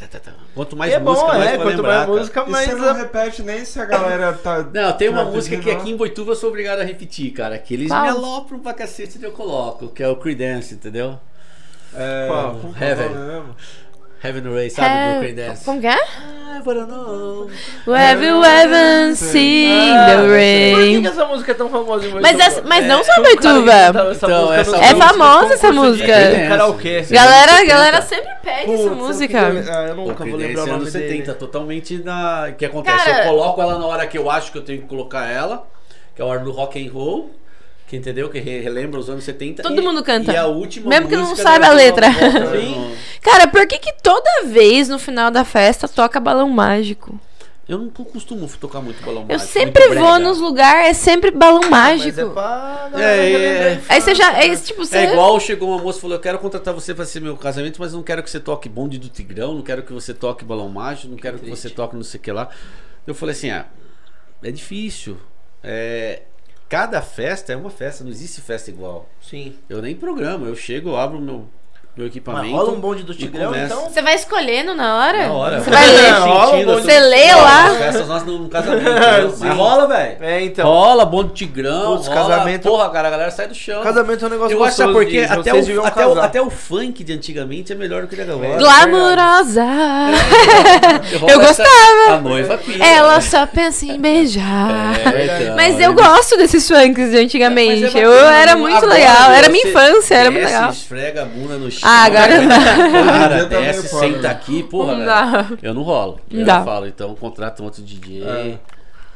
Quanto 0.54 0.78
mais 0.78 0.94
é 0.94 1.00
música, 1.00 1.26
bom, 1.28 1.34
mais 1.38 1.52
é. 1.52 1.58
Quanto 1.58 1.68
lembrar, 1.68 1.88
mais 1.88 2.06
cara. 2.06 2.18
música, 2.20 2.44
E 2.46 2.50
mais. 2.52 2.70
você 2.70 2.76
não 2.76 2.94
repete 2.94 3.42
nem 3.44 3.66
se 3.66 3.80
a 3.80 3.86
galera 3.86 4.34
tá. 4.34 4.64
Não, 4.72 4.94
tem 4.94 5.10
uma 5.10 5.26
tá 5.26 5.32
música 5.32 5.58
que 5.58 5.72
aqui 5.72 5.90
em 5.90 5.98
Boituva 5.98 6.32
eu 6.32 6.36
sou 6.36 6.50
obrigado 6.50 6.80
a 6.80 6.84
repetir, 6.84 7.32
cara. 7.34 7.58
Que 7.58 7.74
eles 7.74 7.88
Qual? 7.90 8.02
me 8.04 8.08
alopram 8.10 8.60
pra 8.60 8.74
cacete 8.74 9.18
e 9.20 9.24
eu 9.24 9.32
coloco, 9.32 9.90
que 9.90 10.04
é 10.04 10.08
o 10.08 10.16
Creedence, 10.16 10.76
entendeu? 10.76 11.20
É, 11.94 12.28
Qual? 12.28 12.56
que 12.78 12.84
é 12.84 12.96
Heaven. 14.24 14.54
Ray, 14.54 14.70
sabe 14.70 14.88
do 14.90 14.94
É, 14.94 15.20
Creedence? 15.20 15.66
Como 15.66 15.82
que 15.82 15.88
é? 15.88 15.96
I 15.96 16.62
wanna 16.64 16.86
know. 16.86 17.50
Have 17.88 18.24
you 18.24 18.44
ever 18.44 19.16
seen 19.16 19.92
Ah, 19.98 20.06
the 20.06 20.16
Por 20.18 20.26
que, 20.28 20.36
rain? 20.36 21.02
que 21.02 21.08
essa 21.08 21.26
música 21.26 21.52
é 21.52 21.56
tão 21.56 21.70
famosa 21.70 22.06
em 22.08 22.12
Mas, 22.22 22.40
essa, 22.40 22.62
mas 22.62 22.86
não 22.86 23.00
É, 23.00 23.04
só 23.04 23.22
Boituva. 23.22 23.72
Então, 24.16 24.54
essa 24.54 24.76
É 24.78 24.96
famosa 24.96 25.54
essa 25.56 25.72
de 25.72 25.78
música. 25.78 26.14
Karaokê. 26.50 27.04
Sim. 27.04 27.14
Galera, 27.16 27.52
anos 27.54 27.68
galera 27.68 28.02
70. 28.02 28.24
sempre 28.28 28.42
pede 28.44 28.74
essa 28.74 28.90
música. 28.92 29.40
Ah, 29.40 29.86
eu 29.88 29.94
O 29.94 30.08
nunca 30.08 30.24
vou 30.26 30.36
lembrar 30.36 30.62
o 30.62 30.66
é 30.66 30.68
nome 30.68 30.82
anos 30.82 30.94
dele. 30.94 31.08
70, 31.08 31.34
totalmente 31.34 31.98
na. 32.04 32.50
O 32.50 32.54
que 32.56 32.66
acontece? 32.66 32.98
Cara- 33.06 33.24
Eu 33.26 33.30
coloco 33.32 33.62
ela 33.62 33.80
na 33.80 33.86
hora 33.88 34.06
que 34.06 34.18
eu 34.18 34.30
acho 34.30 34.52
que 34.52 34.58
eu 34.60 34.64
tenho 34.64 34.82
que 34.84 34.88
colocar 34.88 35.28
ela, 35.32 35.66
que 36.16 36.22
é 36.22 36.26
a 36.26 36.28
hora 36.28 36.40
do 36.42 36.52
rock 36.52 36.86
and 36.86 36.92
roll. 36.92 37.32
Que 37.92 37.98
entendeu? 37.98 38.30
Que 38.30 38.40
re- 38.40 38.62
relembra 38.62 38.98
os 38.98 39.10
anos 39.10 39.26
70. 39.26 39.64
Todo 39.64 39.78
e- 39.78 39.84
mundo 39.84 40.02
canta. 40.02 40.32
E 40.32 40.38
a 40.38 40.46
última 40.48 40.88
Mesmo 40.88 41.10
que 41.10 41.16
não 41.18 41.36
saiba 41.36 41.66
a 41.68 41.74
letra. 41.74 42.08
Sim. 42.56 42.96
Cara, 43.22 43.50
por 43.50 43.68
que 43.68 43.78
que 43.80 43.92
toda 44.02 44.46
vez 44.46 44.88
no 44.88 44.98
final 44.98 45.30
da 45.30 45.44
festa 45.44 45.90
toca 45.90 46.18
balão 46.18 46.48
mágico? 46.48 47.20
Eu 47.68 47.78
não 47.78 47.90
costumo 47.90 48.48
tocar 48.60 48.80
muito 48.80 49.04
balão 49.04 49.24
Eu 49.28 49.38
mágico, 49.38 49.52
sempre 49.52 49.88
muito 49.88 50.00
vou 50.00 50.10
brega. 50.14 50.20
nos 50.26 50.40
lugares, 50.40 50.88
é 50.88 50.94
sempre 50.94 51.32
balão 51.32 51.70
Mas 51.70 52.00
mágico. 52.00 52.22
é 52.22 52.26
pra 52.30 52.90
É, 52.96 53.02
é, 53.02 53.04
a 53.04 53.10
é. 53.74 53.82
Aí 53.90 54.00
você 54.02 54.16
já, 54.16 54.30
infância, 54.32 54.46
é 54.46 54.48
né? 54.48 54.56
tipo, 54.56 54.86
você... 54.86 54.98
É 54.98 55.12
igual 55.12 55.38
chegou 55.42 55.68
uma 55.70 55.78
moça 55.84 55.98
e 55.98 56.02
falou: 56.02 56.16
Eu 56.16 56.22
quero 56.22 56.40
contratar 56.40 56.74
você 56.74 56.96
pra 56.96 57.04
ser 57.04 57.20
meu 57.20 57.36
casamento, 57.36 57.78
mas 57.82 57.92
não 57.92 58.02
quero 58.04 58.24
que 58.24 58.30
você 58.30 58.40
toque 58.40 58.70
bonde 58.70 58.98
do 59.00 59.10
Tigrão, 59.10 59.54
não 59.54 59.64
quero 59.64 59.84
que 59.84 59.92
você 59.92 60.14
toque 60.14 60.46
balão 60.46 60.70
mágico, 60.70 61.10
não 61.10 61.18
quero 61.18 61.38
que 61.40 61.50
você 61.50 61.70
toque 61.70 61.94
não 61.94 62.04
sei 62.04 62.22
o 62.22 62.24
que 62.24 62.32
lá. 62.32 62.48
Eu 63.06 63.14
falei 63.14 63.34
assim: 63.36 63.50
Ah, 63.50 63.66
é 64.42 64.50
difícil. 64.50 65.18
É, 65.62 66.22
cada 66.72 67.02
festa 67.02 67.52
é 67.52 67.56
uma 67.58 67.70
festa, 67.70 68.02
não 68.02 68.12
existe 68.12 68.40
festa 68.40 68.72
igual. 68.72 69.10
Sim. 69.22 69.56
Eu 69.68 69.82
nem 69.82 69.94
programo, 69.94 70.46
eu 70.46 70.56
chego, 70.56 70.96
abro 70.96 71.20
meu, 71.20 71.46
meu 71.96 72.08
equipamento. 72.08 72.46
Mas 72.46 72.56
rola 72.56 72.72
um 72.72 72.80
bonde 72.80 73.04
do 73.04 73.14
Tigrão, 73.14 73.48
começa. 73.48 73.74
então? 73.74 73.90
Você 73.90 74.02
vai 74.02 74.16
escolhendo 74.16 74.74
na 74.74 74.96
hora? 74.98 75.28
Na 75.28 75.34
hora. 75.34 75.60
Você 75.62 75.70
vai 75.70 75.88
ler? 75.92 76.12
Rola 76.14 76.56
um 76.56 76.66
bonde 76.66 76.82
Você 76.84 77.00
lê 77.00 77.34
lá? 77.36 77.66
as 77.68 77.78
Festas 77.78 78.08
nós 78.08 78.24
no 78.26 78.48
casamento. 78.50 79.36
Mas 79.40 79.58
rola, 79.58 79.88
velho. 79.88 80.18
É, 80.22 80.42
então. 80.42 80.66
Rola, 80.68 81.06
bonde 81.06 81.30
do 81.30 81.34
Tigrão. 81.36 81.98
Putz, 81.98 82.08
rola, 82.08 82.30
casamento- 82.30 82.70
Porra, 82.70 82.90
cara, 82.90 83.08
a 83.10 83.12
galera 83.12 83.30
sai 83.32 83.48
do 83.48 83.54
chão. 83.56 83.84
Casamento 83.84 84.24
é 84.24 84.28
um 84.28 84.32
negócio 84.32 84.58
Eu 84.58 84.64
acho 84.64 84.78
gostoso 84.78 84.94
porque 84.94 85.26
de- 85.26 85.32
até 85.34 85.52
vocês 85.52 85.78
o, 85.78 85.82
até, 85.86 86.08
o, 86.08 86.20
até 86.22 86.42
o 86.42 86.50
funk 86.50 87.04
de 87.04 87.12
antigamente 87.14 87.74
é 87.74 87.76
melhor 87.76 88.04
do 88.04 88.08
que 88.08 88.16
de 88.16 88.22
agora. 88.22 88.58
Glamourosa. 88.58 89.64
Rola 91.20 91.32
Eu 91.32 91.42
essa- 91.42 91.64
gostava. 91.64 92.14
A 92.16 92.22
noiva 92.22 92.58
pira. 92.58 92.86
Ela 92.86 93.20
só 93.22 93.46
pensa 93.46 93.86
em 93.86 94.00
beijar. 94.00 94.96
É, 95.14 95.42
então, 95.44 95.56
Mas 95.56 95.80
eu 95.80 95.92
é- 95.92 95.94
gosto 95.94 96.38
desses 96.38 96.68
funks 96.68 97.12
de 97.12 97.18
antigamente. 97.18 97.98
É 97.98 98.06
eu 98.06 98.12
bacana, 98.12 98.38
era 98.38 98.54
não- 98.54 98.62
muito 98.62 98.86
legal. 98.86 99.32
Era 99.32 99.50
minha 99.50 99.68
infância, 99.68 100.16
era 100.16 100.32
muito 100.32 100.46
legal. 100.46 100.70
esfrega 100.72 101.24
a 101.24 101.26
bunda 101.26 101.56
no 101.58 101.70
chão. 101.70 101.81
Ah, 101.84 102.04
agora 102.06 102.42
não. 102.42 102.50
Cara, 103.06 103.46
desce, 103.46 103.88
senta 103.88 104.20
né? 104.20 104.30
aqui, 104.30 104.64
porra, 104.64 104.96
Não 104.96 105.06
velho. 105.06 105.60
Eu 105.62 105.74
não 105.74 105.82
rolo. 105.84 106.20
Não 106.30 106.40
eu 106.42 106.46
dá. 106.46 106.64
falo, 106.64 106.88
então 106.88 107.14
contrata 107.16 107.62
um 107.62 107.66
outro 107.66 107.82
DJ. 107.82 108.24
É. 108.24 108.58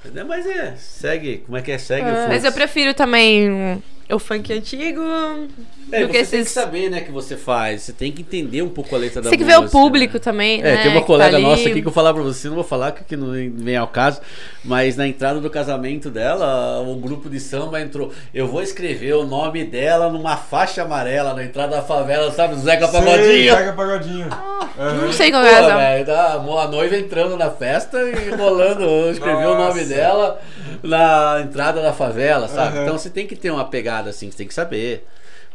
Entendeu? 0.04 0.26
Mas 0.26 0.46
é, 0.46 0.76
segue. 0.78 1.38
Como 1.46 1.58
é 1.58 1.62
que 1.62 1.72
é? 1.72 1.78
Segue 1.78 2.08
o 2.10 2.14
Mas 2.14 2.26
fluxo. 2.28 2.48
eu 2.48 2.52
prefiro 2.52 2.94
também 2.94 3.82
o 4.10 4.20
funk 4.20 4.54
antigo 4.54 5.02
É, 5.92 6.00
do 6.02 6.08
você 6.08 6.08
que 6.08 6.14
tem 6.14 6.26
que 6.26 6.36
esses. 6.38 6.50
saber, 6.50 6.90
né, 6.90 7.02
que 7.02 7.12
você 7.12 7.38
faz. 7.38 7.84
Você 7.84 7.94
tem 7.94 8.12
que 8.12 8.22
entender 8.22 8.62
um 8.64 8.70
pouco 8.70 8.96
a 8.96 8.98
letra 8.98 9.22
da 9.22 9.30
Você 9.30 9.38
tem 9.38 9.40
que 9.40 9.46
música. 9.46 9.62
ver 9.62 9.68
o 9.68 9.70
público 9.72 10.14
né? 10.16 10.20
também, 10.20 10.60
É, 10.60 10.64
né? 10.64 10.82
tem 10.82 10.92
uma 10.92 11.02
que 11.02 11.08
colega 11.08 11.32
tá 11.32 11.38
ali. 11.38 11.46
nossa 11.46 11.62
aqui 11.62 11.74
que 11.74 11.80
eu 11.80 11.84
vou 11.84 11.94
falar 11.94 12.14
pra 12.14 12.24
você, 12.24 12.48
não 12.48 12.56
vou 12.56 12.64
falar 12.64 12.92
que 12.92 13.16
não 13.16 13.28
vem 13.32 13.78
ao 13.78 13.88
caso, 13.88 14.20
mas 14.64 14.98
na 14.98 15.08
entrada 15.08 15.40
do 15.40 15.50
casamento 15.50 16.10
dela, 16.10 16.82
o 16.82 16.96
grupo 16.96 17.30
de 17.30 17.40
samba 17.40 17.80
entrou. 17.82 18.12
Eu 18.34 18.48
vou 18.48 18.64
escrever 18.64 19.14
o 19.14 19.26
nome 19.26 19.64
dela 19.64 20.10
numa 20.10 20.36
faixa 20.36 20.82
amarela 20.82 21.34
na 21.36 21.44
entrada 21.44 21.76
da 21.76 21.82
favela, 21.84 22.32
sabe? 22.32 22.56
Zeca 22.56 22.88
Sei, 22.88 23.00
Pagodinho. 23.02 23.56
Pega 23.56 23.74
pagodinho. 23.74 24.28
Aham. 24.78 24.94
Não 25.06 25.14
sei 25.14 25.30
qual 25.32 25.44
é 25.46 25.52
essa. 25.54 25.76
velho, 25.78 26.06
da- 26.06 26.34
a 26.34 26.68
noiva 26.68 26.98
entrando 26.98 27.38
na 27.38 27.52
festa 27.52 27.98
e 28.02 28.30
rolando, 28.36 28.82
eu 28.84 29.12
escrevi 29.12 29.46
o 29.46 29.56
nome 29.56 29.84
dela 29.86 30.42
na 30.82 31.42
entrada 31.44 31.82
da 31.82 31.94
favela, 31.94 32.48
sabe? 32.48 32.78
Aham. 32.78 32.84
Então 32.84 32.98
você 32.98 33.10
tem 33.10 33.28
que 33.28 33.36
ter 33.36 33.52
uma 33.52 33.66
pegada 33.66 34.10
assim, 34.10 34.32
você 34.32 34.38
tem 34.38 34.48
que 34.48 34.54
saber. 34.54 35.06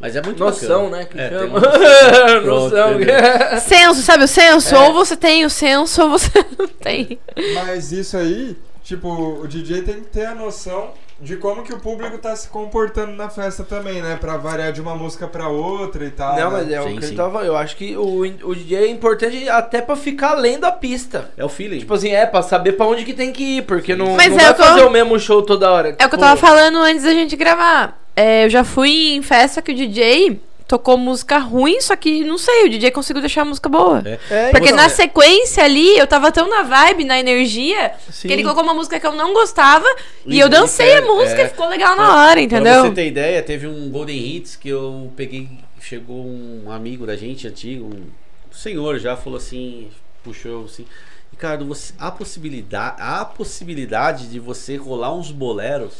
Mas 0.01 0.17
é 0.17 0.23
muito 0.23 0.43
Noção, 0.43 0.85
bacana. 0.91 0.97
né? 0.97 1.05
Que 1.05 1.21
É, 1.21 1.29
chama. 1.29 1.61
noção. 1.61 1.73
Pronto, 2.43 2.47
Noção. 2.71 2.95
entendeu? 2.95 3.61
Senso, 3.61 4.03
sabe 4.03 4.25
o 4.25 4.29
senso? 4.29 4.75
É. 4.75 4.79
Ou 4.79 4.95
você 4.95 5.15
tem 5.17 5.45
o 5.45 5.51
senso 5.51 6.03
ou 6.03 6.11
você 6.11 6.31
não 6.59 6.67
tem. 6.67 7.19
Mas 7.55 7.93
isso 7.93 8.17
aí, 8.17 8.57
tipo, 8.83 9.09
o 9.43 9.47
DJ 9.47 9.83
tem 9.83 9.97
que 9.97 10.07
ter 10.09 10.25
a 10.27 10.35
noção 10.35 10.93
de 11.21 11.37
como 11.37 11.63
que 11.63 11.71
o 11.75 11.79
público 11.79 12.17
tá 12.17 12.35
se 12.35 12.49
comportando 12.49 13.13
na 13.13 13.29
festa 13.29 13.63
também, 13.63 14.01
né? 14.01 14.17
Pra 14.19 14.39
variar 14.39 14.73
de 14.73 14.81
uma 14.81 14.97
música 14.97 15.29
pra 15.29 15.49
outra 15.49 16.03
e 16.07 16.11
tal. 16.11 16.35
Não, 16.35 16.51
né? 16.51 16.57
mas 16.63 16.73
é 16.73 16.81
o 16.81 16.85
Sim, 16.85 16.95
que 16.97 17.03
sim. 17.03 17.09
ele 17.09 17.17
tava. 17.19 17.45
Eu 17.45 17.55
acho 17.59 17.77
que 17.77 17.95
o, 17.95 18.21
o 18.45 18.55
DJ 18.55 18.79
é 18.79 18.89
importante 18.89 19.47
até 19.51 19.83
pra 19.83 19.97
ficar 19.97 20.31
além 20.31 20.59
da 20.59 20.73
pista. 20.73 21.31
É 21.37 21.45
o 21.45 21.49
feeling. 21.51 21.81
Tipo 21.81 21.93
assim, 21.93 22.09
é 22.09 22.25
pra 22.25 22.41
saber 22.41 22.73
pra 22.73 22.87
onde 22.87 23.05
que 23.05 23.13
tem 23.13 23.33
que 23.33 23.59
ir, 23.59 23.63
porque 23.67 23.95
não, 23.95 24.17
Mas 24.17 24.31
não 24.33 24.39
é 24.41 24.45
vai 24.45 24.51
o 24.51 24.55
que 24.55 24.63
eu- 24.63 24.67
fazer 24.67 24.85
o 24.87 24.91
mesmo 24.91 25.19
show 25.19 25.43
toda 25.43 25.71
hora. 25.71 25.95
É 25.99 26.07
o 26.07 26.09
que 26.09 26.15
eu 26.15 26.19
tava 26.19 26.41
falando 26.41 26.79
antes 26.79 27.05
da 27.05 27.13
gente 27.13 27.37
gravar. 27.37 28.00
É, 28.16 28.44
eu 28.44 28.51
já 28.51 28.64
fui 28.64 29.14
em 29.14 29.23
festa 29.23 29.62
que 29.62 29.73
o 29.73 29.75
DJ 29.75 30.40
tocou 30.70 30.96
música 30.96 31.37
ruim, 31.38 31.81
só 31.81 31.96
que 31.96 32.23
não 32.23 32.38
sei, 32.38 32.66
o 32.66 32.68
DJ 32.68 32.92
conseguiu 32.92 33.20
deixar 33.20 33.42
a 33.42 33.44
música 33.44 33.68
boa. 33.68 34.03
É. 34.07 34.18
É, 34.31 34.51
Porque 34.51 34.68
então, 34.68 34.77
na 34.77 34.88
sequência 34.88 35.64
ali, 35.64 35.99
eu 35.99 36.07
tava 36.07 36.31
tão 36.31 36.49
na 36.49 36.62
vibe, 36.62 37.03
na 37.05 37.18
energia, 37.18 37.92
Sim. 38.09 38.29
que 38.29 38.35
ele 38.35 38.42
colocou 38.44 38.62
uma 38.62 38.73
música 38.73 39.01
que 39.01 39.07
eu 39.07 39.12
não 39.12 39.33
gostava 39.35 39.85
e 40.25 40.38
eu 40.38 40.49
dancei 40.49 40.94
a 40.94 41.03
música 41.03 41.42
é. 41.42 41.46
e 41.46 41.49
ficou 41.49 41.68
legal 41.68 41.96
na 41.96 42.23
hora, 42.23 42.35
Pra 42.35 42.42
entendeu? 42.42 42.85
você 42.85 42.90
ter 42.92 43.09
ideia, 43.09 43.42
teve 43.42 43.66
um 43.66 43.90
Golden 43.90 44.16
Hits 44.16 44.55
que 44.55 44.68
eu 44.68 45.12
peguei. 45.16 45.49
Chegou 45.81 46.25
um 46.25 46.70
amigo 46.70 47.05
da 47.05 47.16
gente, 47.16 47.49
antigo, 47.49 47.87
um 47.87 48.07
senhor 48.53 48.99
já, 49.01 49.16
falou 49.16 49.38
assim, 49.38 49.88
puxou 50.23 50.66
assim. 50.66 50.87
Ricardo, 51.33 51.64
você, 51.66 51.92
há, 51.99 52.11
possibilidade, 52.12 52.96
há 53.01 53.25
possibilidade 53.25 54.29
de 54.29 54.38
você 54.38 54.77
rolar 54.77 55.12
uns 55.14 55.33
boleros? 55.33 55.94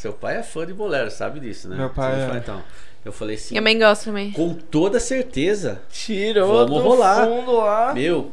Seu 0.00 0.12
pai 0.14 0.38
é 0.38 0.42
fã 0.42 0.64
de 0.66 0.72
bolero, 0.72 1.10
sabe 1.10 1.40
disso, 1.40 1.68
né? 1.68 1.76
Meu 1.76 1.90
pai 1.90 2.14
Você 2.14 2.20
é. 2.22 2.26
fala, 2.26 2.38
Então, 2.38 2.62
eu 3.04 3.12
falei 3.12 3.36
assim, 3.36 3.54
Eu 3.54 3.60
também 3.60 3.78
gosto 3.78 4.04
também. 4.06 4.32
com 4.32 4.54
toda 4.54 4.98
certeza. 4.98 5.82
Tirou 5.90 6.48
Vamos 6.66 6.82
do 6.82 6.88
rolar. 6.88 7.26
fundo 7.26 7.56
lá. 7.56 7.92
Meu, 7.92 8.32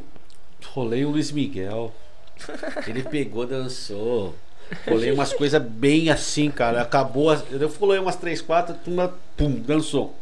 rolei 0.68 1.04
o 1.04 1.10
Luiz 1.10 1.30
Miguel. 1.30 1.92
Ele 2.88 3.02
pegou, 3.02 3.46
dançou. 3.46 4.34
Rolei 4.88 5.12
umas 5.12 5.32
coisas 5.34 5.60
bem 5.62 6.08
assim, 6.10 6.50
cara. 6.50 6.80
Acabou. 6.80 7.32
Eu 7.50 7.68
rolei 7.78 7.98
umas 7.98 8.16
3, 8.16 8.40
4, 8.40 8.74
turma, 8.84 9.14
pum, 9.36 9.50
dançou. 9.60 10.14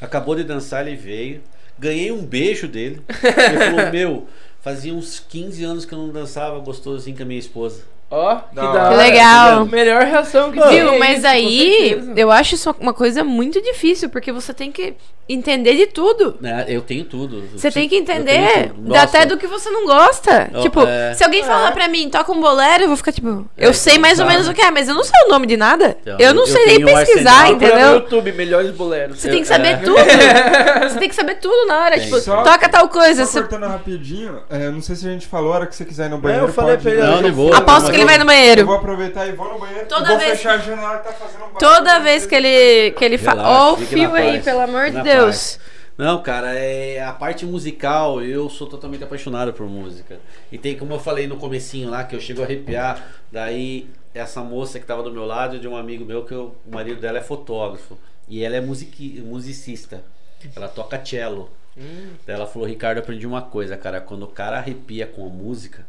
Acabou 0.00 0.34
de 0.34 0.44
dançar, 0.44 0.86
ele 0.86 0.96
veio. 0.96 1.42
Ganhei 1.78 2.10
um 2.12 2.22
beijo 2.24 2.66
dele. 2.68 3.00
Ele 3.08 3.58
falou: 3.76 3.88
Meu, 3.92 4.28
fazia 4.60 4.92
uns 4.94 5.20
15 5.20 5.64
anos 5.64 5.84
que 5.84 5.92
eu 5.94 5.98
não 5.98 6.08
dançava 6.10 6.58
gostoso 6.58 6.98
assim 6.98 7.14
com 7.14 7.22
a 7.22 7.26
minha 7.26 7.38
esposa. 7.40 7.82
Ó, 8.10 8.36
que 8.36 8.54
Da 8.56 8.62
da 8.62 8.68
hora. 8.70 8.80
hora. 8.82 8.90
Que 8.90 8.96
legal. 9.10 9.66
Melhor 9.66 10.02
reação 10.02 10.50
que 10.50 10.60
Viu? 10.60 10.94
é 10.94 10.98
Mas 10.98 11.24
aí, 11.24 12.12
eu 12.16 12.30
acho 12.30 12.56
isso 12.56 12.74
uma 12.80 12.92
coisa 12.92 13.22
muito 13.22 13.62
difícil, 13.62 14.08
porque 14.08 14.32
você 14.32 14.52
tem 14.52 14.72
que 14.72 14.94
entender 15.28 15.76
de 15.76 15.86
tudo. 15.86 16.36
Né? 16.40 16.64
Eu 16.66 16.80
tenho 16.80 17.04
tudo. 17.04 17.44
Você 17.54 17.70
tem 17.70 17.88
que 17.88 17.94
Eu 17.94 18.00
entender 18.00 18.72
até 18.98 19.24
do 19.24 19.36
que 19.38 19.46
você 19.46 19.70
não 19.70 19.86
gosta. 19.86 20.50
Tipo, 20.60 20.82
é. 20.84 21.14
se 21.14 21.22
alguém 21.22 21.44
falar 21.44 21.68
É. 21.68 21.70
pra 21.70 21.86
mim, 21.86 22.08
toca 22.10 22.32
um 22.32 22.40
bolero, 22.40 22.82
eu 22.82 22.88
vou 22.88 22.96
ficar 22.96 23.12
tipo, 23.12 23.46
eu 23.56 23.70
É, 23.70 23.72
sei 23.72 23.96
mais 23.96 24.14
ou 24.18 24.24
sabe. 24.24 24.30
menos 24.32 24.48
o 24.48 24.52
que 24.54 24.60
é, 24.60 24.72
mas 24.72 24.88
eu 24.88 24.94
não 24.96 25.04
sei 25.04 25.14
o 25.26 25.30
nome 25.30 25.46
de 25.46 25.56
nada. 25.56 25.96
Então, 26.02 26.16
eu 26.18 26.34
não 26.34 26.42
eu 26.42 26.46
sei 26.48 26.66
nem 26.66 26.82
um 26.82 26.86
pesquisar, 26.86 27.30
arsenal. 27.30 27.46
Procura 27.46 27.68
no 27.70 27.76
entendeu? 27.78 27.94
YouTube, 28.00 28.32
melhores 28.32 28.70
boleros. 28.72 29.20
Você 29.20 29.28
tem 29.28 29.36
que 29.38 29.44
Eu- 29.44 29.54
saber 29.54 29.68
é. 29.68 29.76
tudo. 29.76 29.94
Você 30.90 30.98
tem 30.98 31.08
que 31.08 31.14
saber 31.14 31.34
tudo 31.36 31.64
na 31.68 31.78
hora. 31.78 31.94
Tem. 31.94 32.04
Tipo, 32.06 32.18
Só- 32.18 32.42
toca 32.42 32.68
tal 32.68 32.88
coisa. 32.88 33.24
Só 33.24 33.30
você- 33.30 33.40
cortando 33.42 33.66
rapidinho, 33.68 34.40
é, 34.50 34.66
eu 34.66 34.72
não 34.72 34.82
sei 34.82 34.96
se 34.96 35.06
a 35.06 35.10
gente 35.12 35.28
falou, 35.28 35.52
a 35.52 35.56
hora 35.58 35.66
que 35.68 35.76
você 35.76 35.84
quiser 35.84 36.06
ir 36.06 36.10
no 36.10 36.18
banheiro, 36.18 36.46
eu 36.46 36.52
falei 36.52 36.76
pra 36.76 36.90
ele, 36.90 37.02
Não, 37.02 37.22
não 37.22 37.32
vou. 37.32 37.54
Aposto 37.54 37.92
que 37.92 37.99
ele 38.00 38.04
eu- 38.04 38.06
vai 38.08 38.16
no 38.18 38.22
Eu 38.22 38.26
banheiro. 38.26 38.66
vou 38.66 38.74
aproveitar 38.76 39.26
e 39.26 39.32
vou 39.32 39.52
no 39.52 39.58
banheiro. 39.58 39.86
Toda 39.88 40.04
eu 40.04 40.08
vou 40.08 40.18
vez- 40.18 40.30
fechar 40.38 40.54
a 40.54 40.58
janela 40.58 40.98
que 40.98 41.04
tá 41.08 41.12
fazendo 41.12 41.38
barulho. 41.40 41.58
Toda 41.58 41.98
vez 42.00 42.26
que 42.26 42.34
ele, 42.34 42.90
que 42.92 43.04
ele 43.04 43.18
fala. 43.18 43.42
Ó, 43.48 43.72
o 43.74 43.76
fio 43.76 44.14
aí, 44.14 44.32
paz. 44.32 44.44
pelo 44.44 44.60
amor 44.60 44.90
de 44.90 45.02
Deus. 45.02 45.56
paz. 45.56 45.60
Não, 45.98 46.22
cara, 46.22 46.54
é 46.54 47.02
a 47.02 47.12
parte 47.12 47.44
musical, 47.44 48.22
eu 48.22 48.48
sou 48.48 48.66
totalmente 48.66 49.04
apaixonado 49.04 49.52
por 49.52 49.66
música. 49.66 50.18
E 50.50 50.56
tem 50.56 50.74
como 50.78 50.94
eu 50.94 50.98
falei 50.98 51.26
no 51.26 51.36
comecinho 51.36 51.90
lá, 51.90 52.04
que 52.04 52.16
eu 52.16 52.20
chego 52.20 52.40
a 52.40 52.44
arrepiar, 52.46 53.04
daí 53.30 53.86
essa 54.14 54.40
moça 54.40 54.80
que 54.80 54.86
tava 54.86 55.02
do 55.02 55.12
meu 55.12 55.26
lado, 55.26 55.58
de 55.58 55.68
um 55.68 55.76
amigo 55.76 56.04
meu, 56.06 56.24
que 56.24 56.32
eu- 56.32 56.56
o 56.66 56.74
marido 56.74 57.00
dela 57.02 57.18
é 57.18 57.20
fotógrafo. 57.20 57.98
E 58.26 58.42
ela 58.42 58.56
é 58.56 58.60
musiqui, 58.62 59.22
musicista. 59.26 60.02
Ela 60.56 60.68
toca 60.68 60.98
cello. 61.04 61.50
Daí 61.76 62.34
ela 62.34 62.46
falou, 62.46 62.66
Ricardo, 62.66 62.96
eu 62.98 63.02
aprendi 63.02 63.26
uma 63.26 63.42
coisa, 63.42 63.76
cara. 63.76 64.00
Quando 64.00 64.22
o 64.22 64.28
cara 64.28 64.56
arrepia 64.56 65.06
com 65.06 65.26
a 65.26 65.28
música, 65.28 65.84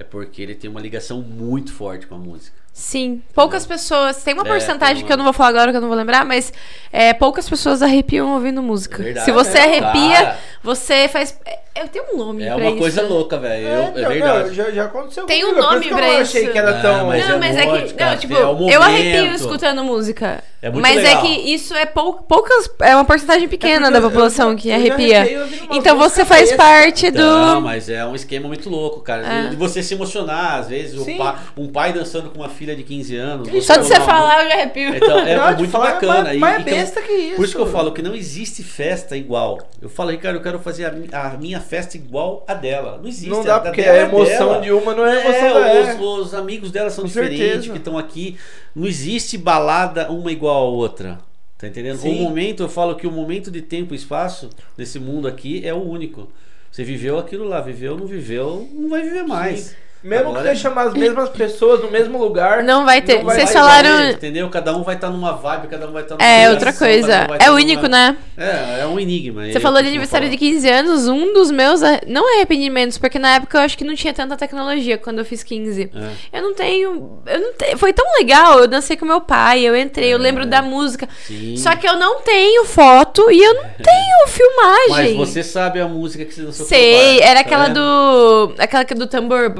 é 0.00 0.04
porque 0.04 0.40
ele 0.40 0.54
tem 0.54 0.70
uma 0.70 0.80
ligação 0.80 1.20
muito 1.20 1.72
forte 1.72 2.06
com 2.06 2.14
a 2.14 2.18
música. 2.18 2.59
Sim, 2.72 3.22
poucas 3.34 3.66
pessoas. 3.66 4.22
Tem 4.22 4.32
uma 4.32 4.44
É, 4.44 4.46
porcentagem 4.46 4.96
tem 4.96 5.02
uma- 5.02 5.06
que 5.08 5.12
eu 5.12 5.16
não 5.16 5.24
vou 5.24 5.32
falar 5.32 5.48
agora, 5.50 5.70
que 5.70 5.76
eu 5.76 5.80
não 5.80 5.88
vou 5.88 5.96
lembrar, 5.96 6.24
mas 6.24 6.52
é, 6.92 7.12
poucas 7.12 7.48
pessoas 7.48 7.82
arrepiam 7.82 8.32
ouvindo 8.32 8.62
música. 8.62 9.02
É 9.02 9.04
verdade, 9.06 9.24
Se 9.26 9.32
você 9.32 9.58
é, 9.58 9.62
arrepia, 9.62 10.16
cara. 10.16 10.38
você 10.62 11.08
faz. 11.08 11.38
É, 11.44 11.82
eu 11.82 11.88
tenho 11.88 12.04
um 12.14 12.16
nome 12.16 12.42
É 12.44 12.46
pra 12.48 12.56
uma 12.56 12.70
isso. 12.70 12.78
coisa 12.78 13.02
louca, 13.02 13.38
velho. 13.38 13.66
Eu- 13.66 13.72
É, 13.82 13.88
então, 13.90 14.08
verdade. 14.08 14.48
não, 14.48 14.54
já, 14.54 14.70
já 14.70 14.84
aconteceu 14.84 15.26
Tem 15.26 15.44
um 15.44 15.48
comigo, 15.48 15.62
por 15.66 15.72
nome 15.72 15.86
isso 15.86 15.94
que 15.94 16.00
eu 16.00 16.06
não 16.06 16.12
isso. 16.22 16.36
achei 16.36 16.46
que 16.48 16.58
era 16.58 16.70
Ah, 16.78 16.82
tão... 16.82 17.06
mas 17.06 17.28
não, 17.28 17.34
é 17.34 17.38
mas 17.38 17.56
é 17.56 17.66
que. 17.66 18.04
Não, 18.04 18.16
tipo, 18.16 18.34
é 18.34 18.46
o 18.46 18.70
eu 18.70 18.82
arrepio 18.82 19.34
escutando 19.34 19.84
música. 19.84 20.42
É 20.62 20.68
muito 20.68 20.82
mas 20.82 20.96
legal. 20.96 21.12
é 21.12 21.20
que 21.22 21.28
isso 21.54 21.74
é 21.74 21.86
pou, 21.86 22.12
poucas. 22.14 22.68
É 22.80 22.94
uma 22.94 23.04
porcentagem 23.04 23.48
pequena 23.48 23.90
da 23.90 23.98
população 24.00 24.50
eu- 24.50 24.56
que 24.56 24.70
arrepia. 24.70 25.48
Então 25.70 25.96
você 25.96 26.22
faz 26.24 26.52
parte 26.52 27.10
do. 27.10 27.18
Não, 27.18 27.60
mas 27.62 27.88
é 27.88 28.04
um 28.04 28.14
esquema 28.14 28.46
muito 28.46 28.68
louco, 28.68 29.00
cara. 29.00 29.48
De 29.48 29.56
você 29.56 29.82
se 29.82 29.94
emocionar, 29.94 30.56
às 30.58 30.68
vezes, 30.68 30.98
o 31.00 31.04
Sim. 31.04 31.16
pa- 31.16 31.38
um 31.56 31.66
pai 31.68 31.92
dançando 31.94 32.28
com 32.30 32.40
uma 32.40 32.48
filha 32.60 32.76
de 32.76 32.82
15 32.82 33.16
anos. 33.16 33.48
Só 33.64 33.76
de 33.78 33.86
você 33.86 33.94
colocar 33.94 33.96
uma 33.96 34.06
falar, 34.06 34.42
eu 34.44 34.48
já 34.50 34.54
arrepio. 34.56 34.94
Então, 34.96 35.18
é 35.20 35.36
Não, 35.36 35.56
muito 35.56 35.70
falar, 35.70 35.92
bacana. 35.94 36.24
Mas, 36.24 36.34
E- 36.34 36.38
mas 36.38 36.52
é 36.56 36.60
e 36.60 36.64
que 36.64 36.70
eu- 36.70 36.74
besta 36.76 37.02
que 37.02 37.12
isso. 37.12 37.36
Por 37.36 37.44
isso 37.46 37.54
que 37.56 37.60
eu 37.62 37.66
falo 37.66 37.92
que 37.92 38.02
não 38.02 38.14
existe 38.14 38.62
festa 38.62 39.16
igual. 39.16 39.58
Eu 39.80 39.88
falo, 39.88 40.10
Ricardo, 40.10 40.36
eu 40.36 40.42
quero 40.42 40.58
fazer 40.58 40.84
a, 41.12 41.28
a 41.32 41.36
minha 41.38 41.58
festa 41.58 41.96
igual 41.96 42.44
a 42.46 42.52
dela. 42.52 42.98
Não 43.00 43.08
existe. 43.08 43.30
Não 43.30 43.40
a 43.40 43.44
dá, 43.44 43.58
da 43.58 43.70
porque 43.70 43.80
a 43.80 43.94
é 43.96 44.02
emoção 44.02 44.48
dela. 44.50 44.60
de 44.60 44.70
uma 44.72 44.94
não 44.94 45.06
é 45.06 45.22
a 45.26 45.30
É, 45.34 45.82
os, 45.82 45.88
é. 45.88 45.94
os 46.00 46.34
amigos 46.34 46.70
dela 46.70 46.90
são 46.90 47.02
Com 47.04 47.08
diferentes, 47.08 47.38
certeza. 47.40 47.70
que 47.72 47.78
estão 47.78 47.96
aqui. 47.96 48.36
Não 48.76 48.86
existe 48.86 49.38
balada 49.38 50.10
uma 50.10 50.30
igual 50.30 50.56
a 50.66 50.68
outra. 50.68 51.18
Tá 51.58 51.66
entendendo? 51.66 51.96
Sim. 51.98 52.20
O 52.20 52.22
momento, 52.22 52.62
eu 52.62 52.68
falo 52.68 52.94
que 52.94 53.06
o 53.06 53.10
momento 53.10 53.50
de 53.50 53.60
tempo 53.62 53.92
e 53.94 53.96
espaço 53.96 54.48
desse 54.76 54.98
mundo 54.98 55.26
aqui 55.28 55.60
é 55.66 55.72
o 55.74 55.82
único. 55.82 56.30
Você 56.72 56.84
viveu 56.84 57.18
aquilo 57.18 57.44
lá, 57.46 57.60
viveu, 57.60 57.96
não 57.96 58.06
viveu, 58.06 58.68
não 58.72 58.88
vai 58.88 59.02
viver 59.02 59.24
mais. 59.24 59.74
Mesmo 60.02 60.30
Agora- 60.30 60.42
que 60.48 60.48
você 60.48 60.62
chamar 60.62 60.86
as 60.86 60.94
mesmas 60.94 61.28
pessoas 61.28 61.82
no 61.82 61.90
mesmo 61.90 62.16
lugar. 62.18 62.62
Não 62.62 62.86
vai 62.86 63.02
ter. 63.02 63.18
Não 63.18 63.24
vai 63.26 63.36
Vocês 63.36 63.50
ter 63.50 63.58
falaram. 63.58 64.10
entendeu? 64.10 64.48
Cada 64.48 64.74
um 64.74 64.82
vai 64.82 64.94
estar 64.94 65.10
numa 65.10 65.32
vibe, 65.32 65.66
cada 65.68 65.86
um 65.86 65.92
vai 65.92 66.02
estar 66.02 66.14
numa 66.16 66.24
É, 66.26 66.48
outra 66.48 66.70
um 66.70 66.74
coisa. 66.74 67.26
vai 67.26 67.38
É 67.40 67.50
único, 67.50 67.82
numa- 67.82 67.88
né? 68.12 68.16
É, 68.40 68.80
é 68.80 68.86
um 68.86 68.98
enigma. 68.98 69.46
Você 69.52 69.60
falou 69.60 69.82
de 69.82 69.88
aniversário 69.88 70.30
de 70.30 70.36
15 70.36 70.68
anos, 70.68 71.06
um 71.08 71.32
dos 71.34 71.50
meus, 71.50 71.80
não 72.06 72.36
arrependimentos, 72.36 72.96
porque 72.96 73.18
na 73.18 73.34
época 73.36 73.58
eu 73.58 73.62
acho 73.62 73.76
que 73.76 73.84
não 73.84 73.94
tinha 73.94 74.14
tanta 74.14 74.36
tecnologia 74.36 74.96
quando 74.96 75.18
eu 75.18 75.24
fiz 75.24 75.42
15. 75.42 75.90
É. 76.32 76.38
Eu 76.38 76.42
não 76.42 76.54
tenho, 76.54 77.20
eu 77.26 77.40
não 77.40 77.52
tenho, 77.52 77.76
foi 77.76 77.92
tão 77.92 78.04
legal, 78.18 78.58
eu 78.60 78.66
dancei 78.66 78.96
com 78.96 79.04
meu 79.04 79.20
pai, 79.20 79.60
eu 79.60 79.76
entrei, 79.76 80.12
eu 80.12 80.18
É. 80.18 80.20
lembro 80.20 80.46
da 80.46 80.62
música. 80.62 81.06
Sim. 81.26 81.56
Só 81.56 81.76
que 81.76 81.86
eu 81.86 81.96
não 81.96 82.20
tenho 82.22 82.64
foto 82.64 83.30
e 83.30 83.42
eu 83.42 83.54
não 83.54 83.62
tenho 83.82 84.20
Mas 84.24 84.30
filmagem. 84.32 85.16
você 85.16 85.42
sabe 85.42 85.80
a 85.80 85.86
música 85.86 86.24
que 86.24 86.32
você 86.34 86.42
dançou 86.42 86.64
com 86.64 86.68
Sei, 86.70 87.18
pai, 87.18 87.20
era 87.28 87.34
tá 87.34 87.40
aquela 87.40 87.64
vendo? 87.66 87.74
do. 87.80 88.54
Aquela 88.58 88.84
que 88.84 88.94
é 88.94 88.96
do 88.96 89.06
tambor. 89.06 89.52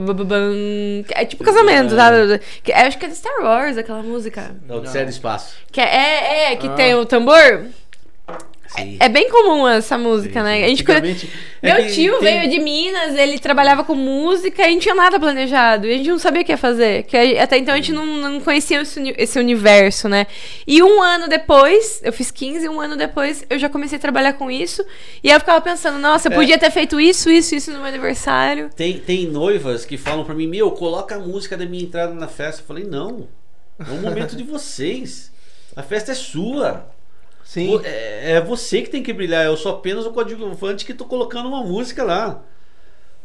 que 1.07 1.15
É 1.15 1.25
tipo 1.25 1.45
casamento, 1.45 1.95
É. 1.95 2.41
Que- 2.63 2.73
Acho 2.73 2.99
que 2.99 3.05
é 3.05 3.09
de 3.09 3.15
Star 3.17 3.43
Wars 3.43 3.77
aquela 3.77 4.03
música. 4.03 4.55
Da 4.67 4.77
Odisseia 4.77 5.05
do 5.05 5.11
Espaço. 5.11 5.55
Que 5.71 5.81
é, 5.81 5.85
é, 5.85 6.53
é, 6.53 6.57
que 6.57 6.67
Ah. 6.67 6.71
tem 6.71 6.95
o 6.95 7.05
tambor. 7.05 7.65
Sim. 8.77 8.97
É 9.01 9.09
bem 9.09 9.29
comum 9.29 9.67
essa 9.67 9.99
música, 9.99 10.43
né? 10.45 10.65
A 10.65 10.69
gente 10.69 10.85
é 10.89 11.01
Meu 11.77 11.89
tio 11.93 12.19
tem- 12.21 12.39
veio 12.41 12.51
de 12.51 12.61
Minas, 12.61 13.17
ele 13.17 13.39
trabalhava 13.39 13.83
com 13.83 13.95
música 13.95 14.67
e 14.69 14.73
não 14.75 14.81
tinha 14.81 14.95
nada 14.95 15.19
planejado. 15.19 15.87
E 15.87 15.93
a 15.93 15.97
gente 15.97 16.09
não 16.09 16.19
sabia 16.19 16.43
o 16.43 16.45
que 16.45 16.53
ia 16.53 16.57
fazer. 16.57 17.03
Que 17.03 17.17
a- 17.17 17.43
até 17.43 17.59
então 17.59 17.75
a 17.75 17.77
gente 17.77 17.93
não, 17.93 18.07
não 18.07 18.41
conhecia 18.41 18.81
esse, 18.81 19.15
esse 19.19 19.39
universo, 19.39 20.09
né? 20.09 20.27
E 20.67 20.83
um 20.83 21.03
ano 21.03 21.29
depois, 21.29 22.01
eu 22.05 22.13
fiz 22.13 22.31
15, 22.31 22.69
um 22.69 22.81
ano 22.81 22.97
depois 22.97 23.45
eu 23.51 23.59
já 23.59 23.69
comecei 23.69 23.99
a 23.99 24.01
trabalhar 24.01 24.35
com 24.35 24.51
isso. 24.51 24.85
E 25.23 25.29
aí 25.31 25.35
eu 25.37 25.41
ficava 25.41 25.61
pensando, 25.61 25.99
nossa, 25.99 26.29
eu 26.29 26.33
É. 26.33 26.35
podia 26.37 26.57
ter 26.59 26.71
feito 26.71 27.01
isso, 27.01 27.29
isso, 27.31 27.55
isso 27.57 27.71
no 27.73 27.79
meu 27.79 27.87
aniversário. 27.87 28.71
Tem, 28.77 28.99
tem 28.99 29.27
noivas 29.27 29.85
que 29.85 29.97
falam 29.97 30.25
pra 30.25 30.35
mim, 30.35 30.47
meu, 30.47 30.71
coloca 30.71 31.17
a 31.17 31.19
música 31.19 31.57
da 31.57 31.67
minha 31.67 31.83
entrada 31.83 32.15
na 32.15 32.29
festa. 32.29 32.63
Eu 32.63 32.67
falei, 32.67 32.85
não. 32.85 33.27
É 33.79 33.91
um 33.91 34.01
momento 34.01 34.37
de 34.37 34.45
vocês. 34.45 35.33
A 35.75 35.83
festa 35.83 36.13
é 36.13 36.15
sua. 36.15 36.87
Sim. 37.51 37.81
É, 37.83 38.35
é 38.35 38.41
você 38.41 38.81
que 38.81 38.89
tem 38.89 39.03
que 39.03 39.13
brilhar. 39.13 39.45
Eu 39.45 39.57
sou 39.57 39.73
apenas 39.73 40.07
o 40.07 40.13
coadjuvante 40.13 40.85
que 40.85 40.95
tô 40.95 41.05
colocando 41.05 41.49
uma 41.49 41.65
música 41.65 42.05
lá. 42.05 42.45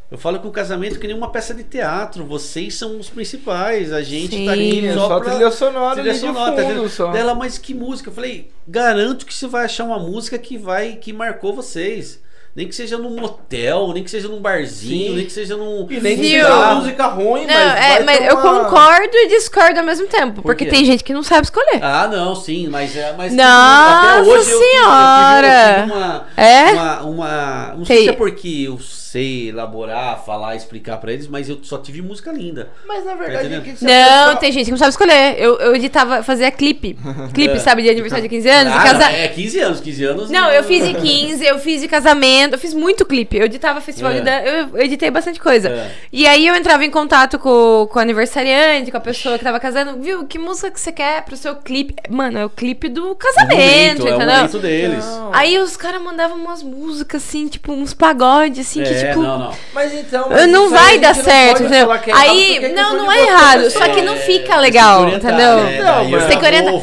Eu 0.10 0.18
falo 0.18 0.40
que 0.40 0.48
o 0.48 0.52
casamento 0.52 0.96
é 0.96 1.00
que 1.00 1.06
nem 1.06 1.16
uma 1.16 1.32
peça 1.32 1.54
de 1.54 1.64
teatro. 1.64 2.26
Vocês 2.26 2.74
são 2.74 3.00
os 3.00 3.08
principais. 3.08 3.94
A 3.94 4.02
gente 4.02 4.44
tá 4.44 4.56
Sim. 4.56 4.68
aqui 4.70 4.88
É 4.88 4.94
só, 4.96 5.08
só 5.08 5.20
pra... 5.20 5.30
trilha 5.30 5.52
sonora 5.52 5.94
trilha 5.94 6.10
ali 6.10 6.20
de 6.20 6.26
sonora, 6.26 6.56
tá 6.56 6.64
fundo 6.64 6.74
vendo? 6.74 6.90
só. 6.90 7.12
Dela, 7.12 7.36
mas 7.36 7.60
que 7.60 7.76
música? 7.76 8.10
Eu 8.10 8.16
falei, 8.16 8.52
garanto 8.68 9.28
que 9.28 9.34
você 9.34 9.46
vai 9.46 9.66
achar 9.66 9.84
uma 9.84 10.00
música 10.00 10.40
que 10.40 10.58
vai, 10.58 10.96
que 10.96 11.14
marcou 11.14 11.54
vocês. 11.54 12.20
Nem 12.56 12.70
que 12.70 12.74
seja 12.76 12.98
num 12.98 13.10
motel, 13.20 13.92
nem 13.94 14.02
que 14.02 14.10
seja 14.10 14.30
num 14.30 14.40
barzinho, 14.40 15.10
Sim. 15.10 15.16
nem 15.18 15.26
que 15.26 15.32
seja 15.34 15.58
num. 15.58 15.86
E 15.90 16.00
nem 16.00 16.16
que 16.16 16.24
seja 16.24 16.76
música 16.76 17.08
ruim, 17.08 17.46
Não, 17.46 17.54
mas, 17.54 17.76
é, 17.76 17.90
vai 17.96 18.04
mas 18.06 18.18
ter 18.20 18.30
eu 18.32 18.38
uma- 18.38 18.64
concordo 18.64 19.10
e 19.14 19.28
discordo 19.28 19.80
ao 19.82 19.86
mesmo 19.86 20.08
tempo. 20.08 20.36
Por 20.36 20.44
porque 20.44 20.66
tem 20.66 20.86
gente 20.86 21.04
que 21.04 21.14
não 21.14 21.22
sabe 21.22 21.42
escolher. 21.44 21.80
Ah, 21.84 22.08
não, 22.08 22.34
sim, 22.34 22.70
mas 22.70 22.96
é. 22.96 23.14
Mas 23.18 23.34
Nossa 23.34 24.10
até 24.10 24.22
hoje 24.22 24.30
eu 24.30 24.36
tive- 24.40 24.54
eu 24.54 24.60
tive, 24.62 24.72
Senhora! 24.72 25.84
uma, 25.86 26.28
É? 26.38 26.72
uma, 26.72 27.02
uma- 27.02 27.74
Não 27.78 27.84
sei 27.86 27.96
Tem- 27.98 28.06
se 28.06 28.10
é 28.12 28.14
porque 28.14 28.48
eu 28.70 28.80
sei 29.16 29.50
elaborar, 29.50 30.22
falar, 30.26 30.56
explicar 30.56 30.98
pra 30.98 31.12
eles, 31.14 31.28
mas 31.28 31.48
eu 31.50 31.58
só 31.64 31.78
tive 31.78 32.02
música 32.02 32.32
linda. 32.32 32.70
Mas 32.86 33.06
na 33.06 33.16
verdade, 33.16 33.48
entendendo? 33.48 33.62
é 33.62 33.74
que 33.74 33.86
a 33.94 34.28
Não, 34.28 34.36
tem 34.36 34.52
gente 34.52 34.66
que 34.66 34.72
não 34.72 34.78
sabe 34.78 34.90
escolher. 34.90 35.36
Eu, 35.40 35.58
eu 35.60 35.76
editava, 35.76 36.22
fazia 36.22 36.52
clipe. 36.52 36.98
Clipe, 37.34 37.60
sabe, 37.60 37.82
de 37.84 37.90
aniversário 37.90 38.24
de 38.24 38.30
15 38.30 38.50
anos? 38.50 38.74
Ah, 38.74 38.84
casa- 38.84 39.12
É 39.12 39.28
15 39.30 39.60
anos, 39.60 39.80
15 39.80 40.04
anos. 40.04 40.30
Não, 40.30 40.50
eu 40.52 40.64
fiz 40.64 40.86
de 40.86 40.94
15, 40.96 41.46
eu 41.46 41.60
fiz 41.60 41.82
de 41.82 41.88
casamento, 41.88 42.54
eu 42.54 42.60
fiz 42.60 42.74
muito 42.74 43.06
clipe. 43.06 43.38
Eu 43.38 43.46
editava 43.46 43.80
festival 43.82 44.12
É. 44.12 44.16
de 44.16 44.22
dança, 44.22 44.44
eu, 44.46 44.68
eu 44.78 44.82
editei 44.86 45.10
bastante 45.10 45.40
coisa. 45.40 45.70
É. 45.70 45.92
E 46.12 46.28
aí 46.28 46.46
eu 46.48 46.56
entrava 46.56 46.84
em 46.84 46.90
contato 46.92 47.40
com, 47.40 47.88
com 47.90 47.98
o 48.00 48.02
aniversariante, 48.02 48.92
com 48.92 48.98
a 48.98 49.02
pessoa 49.02 49.38
que 49.38 49.44
tava 49.44 49.60
casando. 49.60 50.02
Viu, 50.02 50.26
que 50.26 50.38
música 50.38 50.70
que 50.72 50.80
você 50.80 50.92
quer 50.92 51.24
pro 51.24 51.38
seu 51.38 51.56
clipe? 51.56 51.96
Mano, 52.10 52.38
é 52.38 52.46
o 52.46 52.50
clipe 52.50 52.90
do 52.90 53.12
O 53.12 53.16
casamento, 53.16 53.52
momento, 53.56 54.08
é 54.08 54.12
o 54.12 54.16
entendeu? 54.16 54.36
momento 54.36 54.60
deles. 54.60 55.06
Não. 55.06 55.34
Aí 55.34 55.58
os 55.60 55.78
caras 55.78 56.02
mandavam 56.02 56.38
umas 56.38 56.62
músicas 56.64 57.24
assim, 57.24 57.48
tipo, 57.48 57.72
uns 57.72 57.94
pagodes, 57.94 58.68
assim, 58.68 58.82
que 58.84 58.90
é, 58.90 58.94
tipo. 59.10 59.22
não, 59.22 59.38
não. 59.40 59.52
Mas 59.74 59.94
então. 59.94 60.28
mas 60.30 60.48
Não 60.48 60.66
isso 60.66 60.74
vai 60.74 60.98
dar 61.00 61.16
não 61.16 61.24
certo, 61.24 61.70
falar 61.70 62.00
que 62.00 62.12
é 62.12 62.14
errado, 62.14 62.30
Aí, 62.30 62.58
é 62.58 62.70
não, 62.70 62.98
não 62.98 63.12
é 63.12 63.22
errado, 63.24 63.70
só 63.72 63.88
que 63.90 64.02
não 64.02 64.14
É, 64.14 64.18
fica 64.18 64.58
legal, 64.58 65.08
entendeu? 65.08 65.64
né? 65.64 65.82
Não, 65.84 66.10
mas 66.10 66.24
eu 66.24 66.30
tem 66.30 66.40
que 66.40 66.46
orientar. 66.46 66.74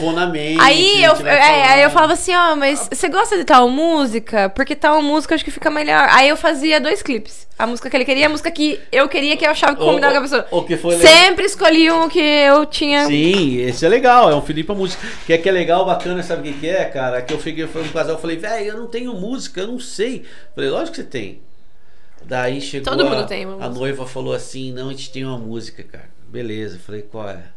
Aí 0.61 1.03
eu, 1.05 1.13
é, 1.27 1.41
aí 1.73 1.83
eu 1.83 1.91
falando. 1.91 1.93
falava 1.93 2.13
assim, 2.15 2.35
ó, 2.35 2.57
mas 2.57 2.89
você 2.93 3.09
gosta 3.09 3.37
de 3.37 3.45
tal 3.45 3.69
música? 3.69 4.49
Porque 4.51 4.75
tal 4.75 5.01
música 5.03 5.33
eu 5.33 5.37
acho 5.37 5.45
que 5.45 5.51
fica 5.51 5.71
melhor. 5.71 6.07
Aí 6.11 6.29
eu 6.29 6.37
fazia 6.37 6.81
dois 6.81 7.03
clipes. 7.03 7.47
A 7.59 7.67
música 7.67 7.89
que 7.89 7.97
ele 7.97 8.05
queria 8.05 8.23
e 8.23 8.25
a 8.25 8.29
música 8.29 8.51
que 8.51 8.81
eu 8.91 9.09
queria, 9.09 9.37
que 9.37 9.47
eu 9.47 9.51
achava 9.51 9.77
que 9.77 9.83
O- 9.83 9.87
combinava 9.87 10.13
o- 10.13 10.15
com 10.15 10.19
a 10.19 10.23
pessoa. 10.23 10.47
o 10.51 10.63
que 10.65 10.77
foi. 10.77 10.97
Sempre 10.97 11.45
escolhi 11.45 11.91
um 11.93 12.09
que 12.09 12.19
eu 12.19 12.67
tinha. 12.67 13.07
Sim, 13.07 13.59
esse 13.61 13.85
é 13.87 13.89
legal, 13.89 14.31
é 14.31 14.35
um 14.35 14.43
Filipe 14.43 14.73
Música. 14.73 15.07
Que 15.27 15.33
é 15.35 15.39
que 15.39 15.49
é 15.49 15.53
legal, 15.53 15.85
bacana, 15.85 16.23
sabe 16.23 16.49
o 16.49 16.53
que, 16.53 16.59
que 16.61 16.69
é, 16.69 16.85
cara? 16.87 17.23
Que 17.23 17.33
eu 17.33 17.39
fiquei 17.39 17.67
foi 17.67 17.83
um 17.83 17.89
casal, 17.89 18.13
eu 18.17 18.19
falei, 18.19 18.37
velho, 18.37 18.67
eu 18.67 18.77
não 18.79 18.87
tenho 18.89 19.13
música, 19.15 19.61
eu 19.61 19.69
não 19.69 19.79
sei. 19.79 20.25
Falei, 20.55 20.71
lógico 20.71 20.93
que 20.93 20.97
você 21.03 21.05
tem. 21.09 21.41
Daí 22.27 22.61
chegou 22.61 22.93
Todo 22.93 23.07
a, 23.07 23.11
mundo 23.11 23.27
tem 23.27 23.45
a 23.45 23.69
noiva 23.69 24.07
falou 24.07 24.33
assim, 24.33 24.73
não, 24.73 24.89
a 24.89 24.93
gente 24.93 25.11
tem 25.11 25.25
uma 25.25 25.39
música, 25.39 25.83
cara. 25.83 26.11
Beleza, 26.29 26.79
falei, 26.79 27.03
qual 27.03 27.29
é? 27.29 27.52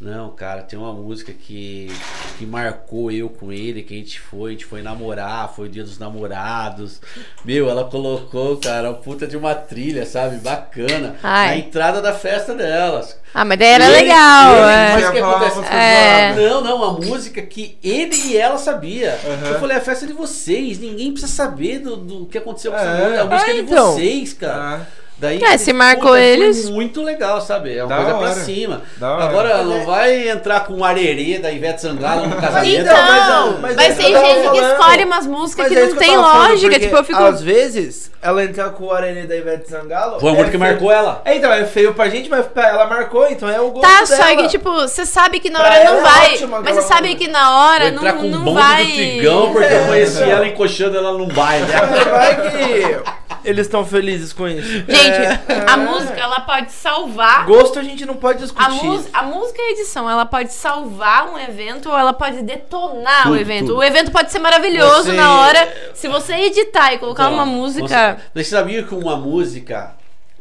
Não, 0.00 0.30
cara, 0.30 0.62
tem 0.62 0.78
uma 0.78 0.92
música 0.92 1.32
que, 1.32 1.90
que 2.38 2.46
marcou 2.46 3.10
eu 3.10 3.28
com 3.28 3.52
ele, 3.52 3.82
que 3.82 3.92
a 3.94 3.96
gente 3.96 4.20
foi, 4.20 4.50
a 4.50 4.52
gente 4.52 4.64
foi 4.64 4.80
namorar, 4.80 5.52
foi 5.52 5.66
o 5.66 5.68
dia 5.68 5.82
dos 5.82 5.98
namorados. 5.98 7.00
Meu, 7.44 7.68
ela 7.68 7.84
colocou, 7.84 8.56
cara, 8.58 8.90
uma 8.90 8.94
puta 8.98 9.26
de 9.26 9.36
uma 9.36 9.56
trilha, 9.56 10.06
sabe? 10.06 10.36
Bacana. 10.36 11.16
Ai. 11.20 11.48
Na 11.48 11.56
entrada 11.56 12.00
da 12.00 12.12
festa 12.12 12.54
delas. 12.54 13.18
Ah, 13.34 13.44
mas 13.44 13.58
daí 13.58 13.68
era 13.70 13.86
Ele- 13.86 14.02
legal. 14.02 14.52
ele- 14.52 14.60
é. 14.70 14.92
mas 14.94 15.08
o 15.08 15.12
que 15.12 15.18
acontece? 15.18 15.58
uma 15.58 15.66
É. 15.74 16.34
Não, 16.48 16.60
não, 16.62 16.84
a 16.84 16.92
música 16.92 17.42
que 17.42 17.76
ele 17.82 18.14
e 18.28 18.36
ela 18.36 18.56
sabia. 18.56 19.18
Aham. 19.26 19.48
Eu 19.52 19.58
falei, 19.58 19.76
é 19.76 19.80
a 19.80 19.82
festa 19.82 20.06
de 20.06 20.12
vocês, 20.12 20.78
ninguém 20.78 21.10
precisa 21.10 21.32
saber 21.32 21.80
do, 21.80 21.96
do 21.96 22.26
que 22.26 22.38
aconteceu 22.38 22.70
com 22.70 22.78
essa 22.78 22.86
É. 22.86 23.00
música. 23.04 23.20
A 23.22 23.24
música 23.24 23.46
Ah, 23.46 23.50
é 23.50 23.54
de 23.54 23.60
então. 23.62 23.92
vocês, 23.94 24.32
cara. 24.32 24.76
Ah, 24.76 24.86
Daí, 25.20 25.42
É, 25.42 25.58
se 25.58 25.72
marcou 25.72 26.10
puta, 26.10 26.20
eles- 26.20 26.70
muito 26.70 27.02
legal, 27.02 27.40
sabe? 27.40 27.76
É 27.76 27.82
uma 27.82 27.88
Da 27.88 27.96
coisa 27.96 28.10
pra 28.18 28.28
hora. 28.28 28.34
cima. 28.44 28.82
Da 28.98 29.12
hora. 29.14 29.24
Agora, 29.24 29.56
Mas 29.58 29.66
não 29.66 29.76
é- 29.78 29.84
vai 29.84 30.28
entrar 30.28 30.60
com 30.60 30.74
o 30.74 30.84
arerê 30.84 31.38
da 31.40 31.50
Ivete 31.50 31.80
Sangalo 31.80 32.28
no 32.28 32.36
casamento. 32.36 32.82
Então, 32.82 32.92
Então, 32.94 33.50
mas- 33.52 33.60
mas, 33.60 33.76
mas 33.76 33.96
tem 33.96 34.06
gente 34.14 34.20
que 34.20 34.42
falando- 34.44 34.72
escolhe 34.72 35.04
umas 35.04 35.26
músicas 35.26 35.64
Mas 35.64 35.72
que 35.72 35.78
é 35.78 35.82
não 35.86 35.92
que 35.92 35.98
tem 35.98 36.14
falando, 36.14 36.48
lógica. 36.50 36.70
porque 36.70 36.78
Tipo, 36.86 36.96
eu 36.96 37.04
fico. 37.04 37.22
Às 37.24 37.42
vezes, 37.42 38.10
ela 38.22 38.44
entrar 38.44 38.70
com 38.70 38.84
o 38.84 38.92
Arena 38.92 39.26
da 39.26 39.34
Ivete 39.36 39.68
Sangalo. 39.68 40.20
Foi 40.20 40.28
a 40.30 40.32
música 40.34 40.48
é 40.48 40.52
que 40.52 40.58
marcou 40.58 40.92
ela. 40.92 41.20
É, 41.24 41.34
então, 41.34 41.52
é 41.52 41.64
feio 41.64 41.92
pra 41.94 42.08
gente, 42.08 42.30
mas 42.30 42.46
pra 42.46 42.68
ela 42.68 42.86
marcou, 42.86 43.26
então 43.28 43.48
é 43.48 43.60
o 43.60 43.70
gosto 43.72 43.82
Tá, 43.88 44.04
dela. 44.04 44.06
só 44.06 44.36
que, 44.36 44.48
tipo, 44.48 44.72
você 44.72 45.04
sabe 45.04 45.40
que 45.40 45.50
na 45.50 45.58
Pra 45.58 45.68
hora 45.68 45.78
ela 45.78 45.90
não 45.90 45.98
é 45.98 46.10
vai. 46.12 46.32
ótimo 46.34 46.60
mas 46.62 46.74
você 46.76 46.82
sabe 46.82 47.16
que 47.16 47.26
na 47.26 47.58
hora 47.66 47.88
entrar 47.88 48.12
não, 48.14 48.20
com 48.20 48.26
o 48.28 48.30
não 48.30 48.44
bonde 48.44 48.60
vai. 48.60 48.84
do 48.84 48.92
Trigão, 48.92 49.52
porque 49.52 49.74
eu 49.74 49.84
conheci 49.86 50.22
ela 50.22 50.46
encoxando 50.46 50.96
ela 50.96 51.10
num 51.12 51.26
baile. 51.26 51.66
Vai 51.66 52.50
que 52.52 53.17
eles 53.44 53.66
estão 53.66 53.84
felizes 53.84 54.32
com 54.32 54.48
isso. 54.48 54.68
Gente, 54.68 55.50
a 55.68 55.76
música, 55.76 56.18
ela 56.20 56.40
pode 56.40 56.72
salvar. 56.72 57.44
Gosto 57.46 57.78
a 57.78 57.82
gente 57.82 58.04
não 58.06 58.16
pode 58.16 58.40
discutir. 58.40 58.64
A, 58.66 58.70
mus- 58.70 59.08
a 59.12 59.22
música 59.22 59.60
e 59.60 59.64
a 59.64 59.70
edição, 59.72 60.08
ela 60.10 60.24
pode 60.26 60.52
salvar 60.52 61.28
um 61.30 61.38
evento 61.38 61.88
ou 61.90 61.96
ela 61.98 62.12
pode 62.12 62.42
detonar 62.42 63.24
Tudo, 63.24 63.32
o 63.34 63.36
evento. 63.36 63.66
tudo. 63.66 63.78
O 63.78 63.82
evento 63.84 64.10
pode 64.10 64.32
ser 64.32 64.38
maravilhoso 64.38 65.04
Você- 65.10 65.12
na 65.12 65.40
hora. 65.40 65.92
Se 65.94 66.08
você 66.08 66.34
editar 66.34 66.92
e 66.94 66.98
colocar 66.98 67.24
Então, 67.24 67.34
uma 67.34 67.46
música. 67.46 68.18
Você, 68.34 68.44
você 68.44 68.50
sabia 68.50 68.82
que 68.82 68.94
uma 68.94 69.16
música 69.16 69.94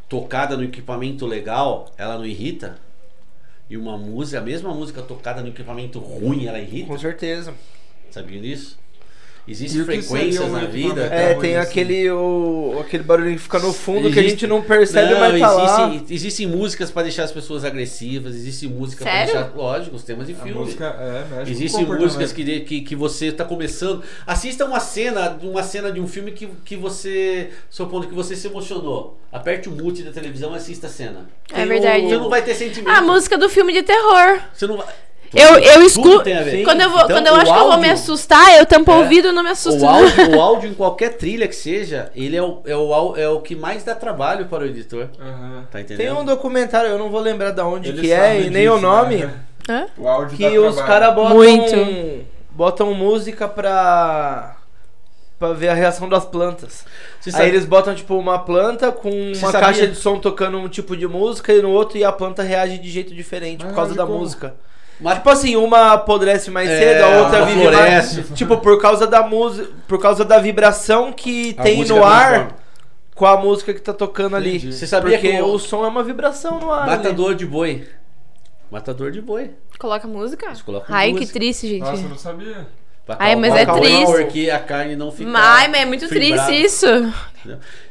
tocada 0.10 0.56
no 0.56 0.64
equipamento 0.64 1.26
legal, 1.26 1.92
ela 1.98 2.18
não 2.18 2.26
irrita? 2.26 2.78
E 3.70 3.76
uma 3.76 3.98
música, 3.98 4.38
a 4.40 4.42
mesma 4.42 4.74
música 4.74 5.02
tocada 5.02 5.42
no 5.42 5.50
equipamento 5.50 6.00
ruim, 6.00 6.48
ela 6.48 6.58
irrita? 6.60 6.88
Com 6.88 6.98
certeza. 6.98 7.54
Sabia 8.10 8.40
disso? 8.40 8.80
Existem 9.48 9.82
o 9.82 9.86
frequências 9.86 10.52
na 10.52 10.66
vida. 10.66 11.04
É, 11.06 11.34
tem 11.36 11.56
assim. 11.56 11.70
aquele, 11.70 12.12
o, 12.12 12.78
aquele 12.82 13.04
barulho 13.04 13.32
que 13.32 13.38
fica 13.38 13.60
no 13.60 13.72
fundo 13.72 14.02
que 14.12 14.20
a 14.20 14.22
Existe- 14.22 14.30
gente 14.42 14.48
não 14.48 14.62
percebe, 14.62 15.14
Não, 15.14 15.20
mas 15.22 15.40
tá 15.40 15.52
lá. 15.52 16.02
existem, 16.10 16.46
músicas 16.48 16.92
pra 16.92 17.04
deixar 17.04 17.24
as 17.24 17.32
pessoas 17.32 17.64
agressivas, 17.64 18.36
existem 18.36 18.68
músicas 18.68 19.08
Sério? 19.08 19.32
pra 19.32 19.42
deixar. 19.44 19.58
Lógico, 19.58 19.96
os 19.96 20.04
temas 20.04 20.28
de 20.28 20.34
A 20.34 20.36
filme. 20.36 20.60
música 20.60 20.86
é, 21.00 21.36
mexe 21.38 21.52
Existem 21.52 21.86
o 21.86 21.88
músicas 21.88 22.34
que, 22.34 22.60
que, 22.62 22.82
que 22.82 22.96
você 22.96 23.32
tá 23.32 23.46
começando. 23.46 24.04
Assista 24.26 24.66
uma 24.66 24.82
cena, 24.82 25.38
uma 25.42 25.64
cena 25.64 25.92
de 25.94 26.02
um 26.02 26.08
filme 26.08 26.32
que, 26.32 26.48
que 26.66 26.76
você. 26.76 27.50
Supondo 27.70 28.08
que 28.08 28.14
você 28.14 28.36
se 28.36 28.48
emocionou. 28.48 29.18
Aperte 29.32 29.70
o 29.70 29.72
mute 29.72 30.04
da 30.04 30.12
televisão 30.12 30.54
e 30.54 30.58
assista 30.58 30.88
a 30.88 30.90
cena. 30.90 31.30
É 31.54 31.66
verdade. 31.66 32.04
Você 32.06 32.18
não 32.18 32.30
vai 32.30 32.42
ter 32.42 32.54
sentimento. 32.54 32.90
A 32.94 33.02
música 33.02 33.38
do 33.38 33.48
filme 33.50 33.72
de 33.72 33.84
terror. 33.84 34.40
Você 34.54 34.68
não 34.68 34.78
vai. 34.78 34.88
Eu, 35.34 35.60
eu 35.60 35.82
escuto. 35.84 36.24
Quando 36.64 36.82
eu, 36.82 36.90
vou, 36.90 37.00
Então, 37.02 37.16
quando 37.18 37.28
eu 37.28 37.34
o 37.34 37.36
acho 37.38 37.46
que 37.54 37.60
eu 37.60 37.64
vou 37.64 37.68
me 37.68 37.74
áudio- 37.90 37.92
assustar, 37.94 38.56
eu 38.58 38.66
tampo 38.66 38.92
o 38.92 38.96
É. 38.96 38.98
ouvido 39.00 39.28
e 39.28 39.32
não 39.32 39.44
me 39.44 39.50
assusto. 39.50 39.84
O 39.84 39.88
áudio, 39.88 40.32
o 40.38 40.42
áudio 40.42 40.70
em 40.70 40.74
qualquer 40.74 41.18
trilha 41.18 41.48
que 41.48 41.56
seja, 41.56 42.12
ele 42.16 42.36
é 42.38 42.42
o, 42.42 42.62
é, 42.66 42.76
o, 42.76 43.16
é 43.18 43.28
o 43.30 43.42
que 43.42 43.56
mais 43.56 43.84
dá 43.84 43.94
trabalho 43.94 44.46
para 44.48 44.64
o 44.64 44.66
editor. 44.68 45.10
Aham. 45.20 45.68
Tá 45.72 45.82
entendendo? 45.82 45.98
Tem 46.08 46.12
um 46.22 46.26
documentário, 46.26 46.90
eu 46.90 46.98
não 46.98 47.10
vou 47.10 47.20
lembrar 47.20 47.52
da 47.52 47.66
onde 47.66 47.90
Ele 47.90 48.02
que 48.02 48.12
é 48.12 48.42
e 48.42 48.50
nem 48.50 48.70
o 48.70 48.76
disso, 48.76 48.82
nome, 48.86 49.30
né? 49.68 49.88
O 49.98 50.08
áudio 50.08 50.38
que 50.38 50.50
dá 50.50 50.62
os 50.62 50.80
caras 50.82 51.14
botam, 51.14 51.36
Muito. 51.36 52.26
botam 52.52 52.94
música 52.94 53.48
pra, 53.50 54.56
pra 55.38 55.52
ver 55.54 55.68
a 55.70 55.74
reação 55.74 56.08
das 56.08 56.24
plantas. 56.26 56.86
Você 57.20 57.30
Aí 57.30 57.34
sabe- 57.34 57.48
eles 57.50 57.66
botam, 57.66 57.94
tipo, 57.94 58.16
uma 58.18 58.40
planta 58.40 58.92
com 58.94 59.10
Você 59.12 59.44
uma 59.44 59.52
sabia- 59.52 59.60
caixa 59.68 59.88
de 59.88 59.96
som 59.96 60.18
tocando 60.20 60.58
um 60.58 60.70
tipo 60.70 60.96
de 60.96 61.06
música 61.06 61.52
e 61.54 61.62
no 61.62 61.70
outro 61.72 61.98
e 61.98 62.04
a 62.06 62.12
planta 62.14 62.42
reage 62.44 62.78
de 62.78 62.90
jeito 62.90 63.14
diferente 63.14 63.64
por 63.66 63.72
Ah, 63.72 63.76
causa 63.76 63.92
de 63.92 63.98
da 63.98 64.06
como? 64.06 64.20
música. 64.20 64.56
Mas- 65.00 65.16
Tipo 65.18 65.30
assim, 65.30 65.56
uma 65.56 65.94
apodrece 65.94 66.50
mais 66.50 66.70
É, 66.70 66.80
cedo, 66.80 67.04
a 67.04 67.22
outra 67.24 67.46
vive 67.46 67.62
floresce. 67.62 68.16
mais. 68.16 68.30
Tipo, 68.38 68.58
por 68.58 68.82
causa 68.82 69.06
da 69.06 69.22
música. 69.24 69.70
Por 69.88 70.00
causa 70.02 70.26
da 70.26 70.40
vibração 70.40 71.12
que 71.14 71.56
A 71.58 71.64
tem 71.64 71.84
no 71.86 72.04
ar 72.04 72.30
transforma. 72.30 72.58
com 73.16 73.26
a 73.26 73.38
música 73.38 73.74
que 73.74 73.82
tá 73.82 73.94
tocando 73.94 74.36
ali. 74.36 74.58
Entendi. 74.58 74.74
Você 74.74 74.88
sabia 74.88 75.18
Porque 75.18 75.32
que 75.34 75.42
o- 75.42 75.54
o 75.54 75.60
som 75.60 75.86
é 75.86 75.88
uma 75.88 76.04
vibração 76.04 76.60
no 76.60 76.72
ar. 76.72 76.82
ali. 76.84 76.92
Matador 76.98 77.36
de 77.36 77.46
boi. 77.46 77.88
Matador 78.72 79.12
de 79.12 79.22
boi. 79.22 79.52
Coloca 79.80 80.08
música? 80.08 80.48
Eles 80.48 80.62
colocam 80.62 80.94
Ai, 80.96 81.12
música. 81.14 81.26
que 81.28 81.32
triste, 81.34 81.68
gente. 81.68 81.82
Nossa, 81.82 82.02
eu 82.02 82.10
não 82.10 82.18
sabia. 82.18 82.68
Ai, 83.20 83.36
mas 83.38 83.56
é 83.56 83.66
triste. 83.66 84.06
Porque 84.06 84.50
a 84.50 84.60
carne 84.60 84.96
não 84.98 85.12
fica. 85.12 85.32
Ai, 85.34 85.68
mas 85.70 85.82
é 85.82 85.86
muito 85.86 86.10
fibrada. 86.10 86.44
triste 86.48 86.66
isso. 86.66 86.86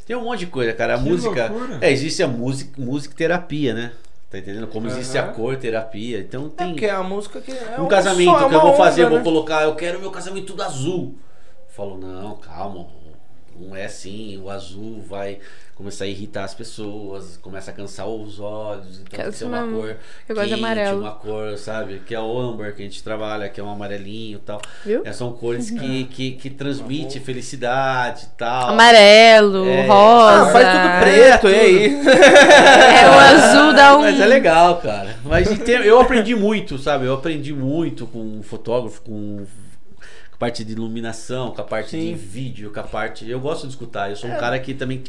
Tem 0.07 0.15
um 0.15 0.23
monte 0.25 0.41
de 0.41 0.47
coisa, 0.47 0.73
cara. 0.75 0.97
A 0.97 0.99
Que 0.99 1.05
música. 1.09 1.47
loucura. 1.49 1.79
É, 1.81 1.91
existe 1.91 2.23
a 2.23 2.29
música, 2.29 2.71
música 2.77 3.15
terapia, 3.17 3.73
né? 3.73 3.93
Tá 4.37 4.41
entendendo? 4.51 4.67
Como 4.67 4.87
existe 4.87 5.17
a 5.17 5.29
cor 5.29 5.57
terapia. 5.57 6.19
Então 6.21 6.47
É 6.47 6.59
tem. 6.59 6.69
porque 6.69 6.87
a 6.87 7.03
música 7.03 7.41
que 7.41 7.53
é 7.53 7.81
um 7.81 7.89
casamento 7.89 8.37
é 8.37 8.49
que 8.49 8.55
eu 8.55 8.61
vou 8.61 8.75
fazer, 8.77 9.05
eu 9.05 9.09
vou 9.09 9.19
né? 9.19 9.25
colocar, 9.25 9.63
eu 9.63 9.75
quero 9.75 9.99
meu 9.99 10.11
casamento 10.11 10.47
tudo 10.49 10.63
azul. 10.63 11.15
Eu 11.69 11.75
falo, 11.75 11.97
não, 11.97 12.37
calma, 12.37 12.87
não 13.59 13.75
é 13.75 13.87
assim, 13.87 14.39
o 14.43 14.51
azul 14.51 15.01
vai 15.01 15.39
começar 15.77 16.05
a 16.05 16.09
irritar 16.09 16.45
as 16.45 16.55
pessoas, 16.55 17.37
começa 17.43 17.71
a 17.71 17.75
cansar 17.75 18.09
os 18.09 18.41
olhos, 18.41 18.99
então 18.99 19.21
tem 19.21 19.31
que 19.31 19.37
ser 19.37 19.45
uma 19.45 19.61
cor 19.63 19.97
eu 20.27 20.35
gosto 20.35 20.49
de 20.49 20.55
quente, 20.55 20.65
amarelo. 20.65 21.01
uma 21.03 21.11
cor, 21.13 21.59
sabe, 21.59 22.01
que 22.07 22.15
é 22.15 22.19
o 22.21 22.39
âmbar 22.39 22.73
que 22.75 22.81
a 22.81 22.85
gente 22.87 23.03
trabalha, 23.05 23.47
que 23.51 23.61
é 23.61 23.63
um 23.63 23.71
amarelinho 23.71 24.39
e 24.39 24.41
tal. 24.41 24.59
Viu? 24.87 25.03
É, 25.05 25.13
são 25.13 25.33
cores 25.35 25.71
que, 25.71 26.05
que, 26.11 26.33
que 26.33 26.49
transmitem 26.49 27.21
felicidade 27.21 28.25
e 28.25 28.39
tal. 28.39 28.71
Amarelo, 28.71 29.69
É. 29.69 29.87
rosa. 29.87 30.43
Ah, 30.49 30.51
faz 30.51 30.67
tudo 30.67 31.01
preto, 31.01 31.49
e 31.49 31.55
aí? 31.61 31.87
É, 32.07 33.09
o 33.09 33.13
azul 33.19 33.75
dá 33.75 33.97
um. 33.99 34.01
Mas 34.01 34.19
é 34.19 34.27
legal, 34.27 34.79
cara. 34.81 35.15
Mas 35.25 35.51
em 35.51 35.57
ter- 35.57 35.85
eu 35.85 36.01
aprendi 36.01 36.35
muito, 36.35 36.79
sabe? 36.79 37.05
Eu 37.05 37.13
aprendi 37.15 37.53
muito 37.53 38.07
com 38.07 38.21
um 38.21 38.43
fotógrafo, 38.43 39.03
com 39.03 39.45
com 40.31 40.35
a 40.35 40.39
parte 40.49 40.65
de 40.65 40.73
iluminação, 40.73 41.51
com 41.53 41.61
a 41.63 41.65
parte 41.65 41.97
de 41.97 42.03
Sim. 42.09 42.15
vídeo, 42.15 42.71
com 42.73 42.81
a 42.81 42.83
parte. 42.83 43.29
Eu 43.29 43.41
gosto 43.41 43.63
de 43.67 43.73
escutar. 43.73 44.11
Eu 44.11 44.17
sou 44.17 44.29
um 44.29 44.37
cara 44.37 44.59
que 44.59 44.75
também 44.75 45.03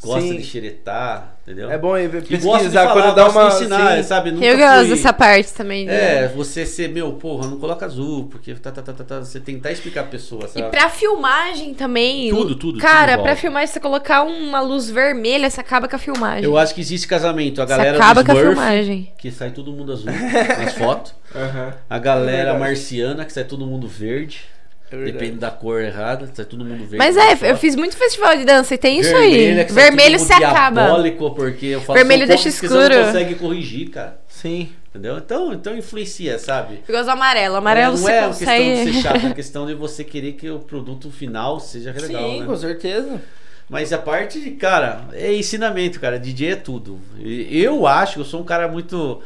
gosta 0.00 0.20
Sim. 0.20 0.36
de 0.36 0.44
xeretar, 0.44 1.34
entendeu? 1.42 1.68
É 1.72 1.76
bom 1.76 1.92
aí 1.92 2.04
E 2.04 2.08
gosto 2.08 2.22
de 2.28 2.36
pesquisar 2.36 2.86
falar, 2.88 3.02
quando 3.02 3.14
dá 3.16 3.28
uma. 3.28 3.48
de 3.48 3.54
ensinar, 3.56 3.96
sim. 3.96 4.02
sabe? 4.04 4.30
Nunca 4.30 4.46
Eu 4.46 4.56
gosto 4.56 4.78
fui- 4.86 4.88
dessa 4.90 5.12
parte 5.12 5.52
também. 5.52 5.86
né? 5.86 6.24
É, 6.24 6.28
você 6.28 6.64
ser, 6.64 6.88
meu, 6.88 7.14
porra, 7.14 7.48
não 7.48 7.58
coloca 7.58 7.84
azul, 7.84 8.28
porque 8.30 8.54
tá, 8.54 8.70
tá, 8.70 8.80
tá, 8.80 8.92
tá, 8.92 9.02
tá, 9.02 9.18
você 9.18 9.40
tentar 9.40 9.72
explicar 9.72 10.02
a 10.02 10.04
pessoa, 10.04 10.44
E 10.44 10.48
sabe? 10.60 10.70
pra 10.70 10.88
filmagem 10.88 11.74
também. 11.74 12.30
Tudo, 12.30 12.54
tudo, 12.54 12.78
Cara, 12.78 13.14
tudo 13.14 13.24
pra 13.24 13.34
filmagem, 13.34 13.66
você 13.72 13.80
colocar 13.80 14.22
uma 14.22 14.60
luz 14.60 14.88
vermelha, 14.88 15.50
você 15.50 15.60
acaba 15.60 15.88
com 15.88 15.96
a 15.96 15.98
filmagem. 15.98 16.44
Eu 16.44 16.56
acho 16.56 16.72
que 16.76 16.80
existe 16.80 17.08
casamento, 17.08 17.60
a 17.60 17.66
Você 17.66 17.70
galera 17.76 17.96
acaba 17.98 18.22
do 18.22 18.26
com 18.26 18.32
a 18.32 18.34
Smurf, 18.36 18.54
filmagem. 18.54 19.12
que 19.18 19.32
sai 19.32 19.50
todo 19.50 19.72
mundo 19.72 19.90
azul 19.92 20.06
nas 20.62 20.74
fotos. 20.74 21.12
Aham. 21.34 21.74
A 21.90 21.98
galera 21.98 22.50
É 22.50 22.56
marciana, 22.58 23.24
que 23.24 23.32
sai 23.32 23.42
todo 23.42 23.66
mundo 23.66 23.88
verde. 23.88 24.42
É. 24.90 25.04
Depende 25.04 25.36
da 25.36 25.50
cor 25.50 25.82
errada, 25.82 26.26
tá 26.26 26.44
todo 26.44 26.64
mundo 26.64 26.78
verde. 26.80 26.96
Mas 26.96 27.14
no 27.14 27.22
é, 27.22 27.50
eu 27.50 27.56
fiz 27.56 27.76
muito 27.76 27.96
festival 27.96 28.36
de 28.36 28.44
dança 28.44 28.74
e 28.74 28.78
tem 28.78 28.98
isso 28.98 29.10
Vermelho 29.10 29.52
aí. 29.54 29.58
é 29.60 29.64
que 29.64 29.72
Vermelho 29.72 30.18
se 30.18 30.32
acaba. 30.32 31.02
porque 31.34 31.66
eu 31.66 31.80
faço 31.80 31.92
Vermelho 31.92 32.26
deixa 32.26 32.44
que 32.44 32.50
Você 32.52 32.66
escuro. 32.66 32.94
não 32.96 33.04
consegue 33.06 33.34
corrigir, 33.34 33.90
cara. 33.90 34.18
Sim. 34.26 34.70
Entendeu? 34.88 35.18
Então, 35.18 35.52
então 35.52 35.76
influencia, 35.76 36.38
sabe? 36.38 36.80
Gosto 36.88 37.04
do 37.04 37.10
amarelo. 37.10 37.56
Amarelo 37.56 37.92
não 37.92 37.98
você 38.02 38.10
é 38.12 38.20
uma 38.22 38.28
questão 38.34 38.54
de 38.54 38.60
consegue. 38.70 38.92
ser 38.94 39.02
chato, 39.02 39.16
é 39.16 39.26
uma 39.26 39.34
questão 39.34 39.66
de 39.66 39.74
você 39.74 40.02
querer 40.02 40.32
que 40.32 40.48
o 40.50 40.58
produto 40.60 41.10
final 41.10 41.60
seja 41.60 41.92
legal, 41.92 42.30
Sim, 42.30 42.40
né? 42.40 42.46
com 42.46 42.56
certeza. 42.56 43.22
Mas 43.68 43.92
a 43.92 43.98
parte, 43.98 44.40
de, 44.40 44.52
cara, 44.52 45.02
é 45.12 45.32
ensinamento, 45.34 46.00
cara. 46.00 46.18
DJ 46.18 46.52
é 46.52 46.56
tudo. 46.56 46.98
Eu 47.20 47.86
acho, 47.86 48.20
eu 48.20 48.24
sou 48.24 48.40
um 48.40 48.44
cara 48.44 48.66
muito 48.66 49.20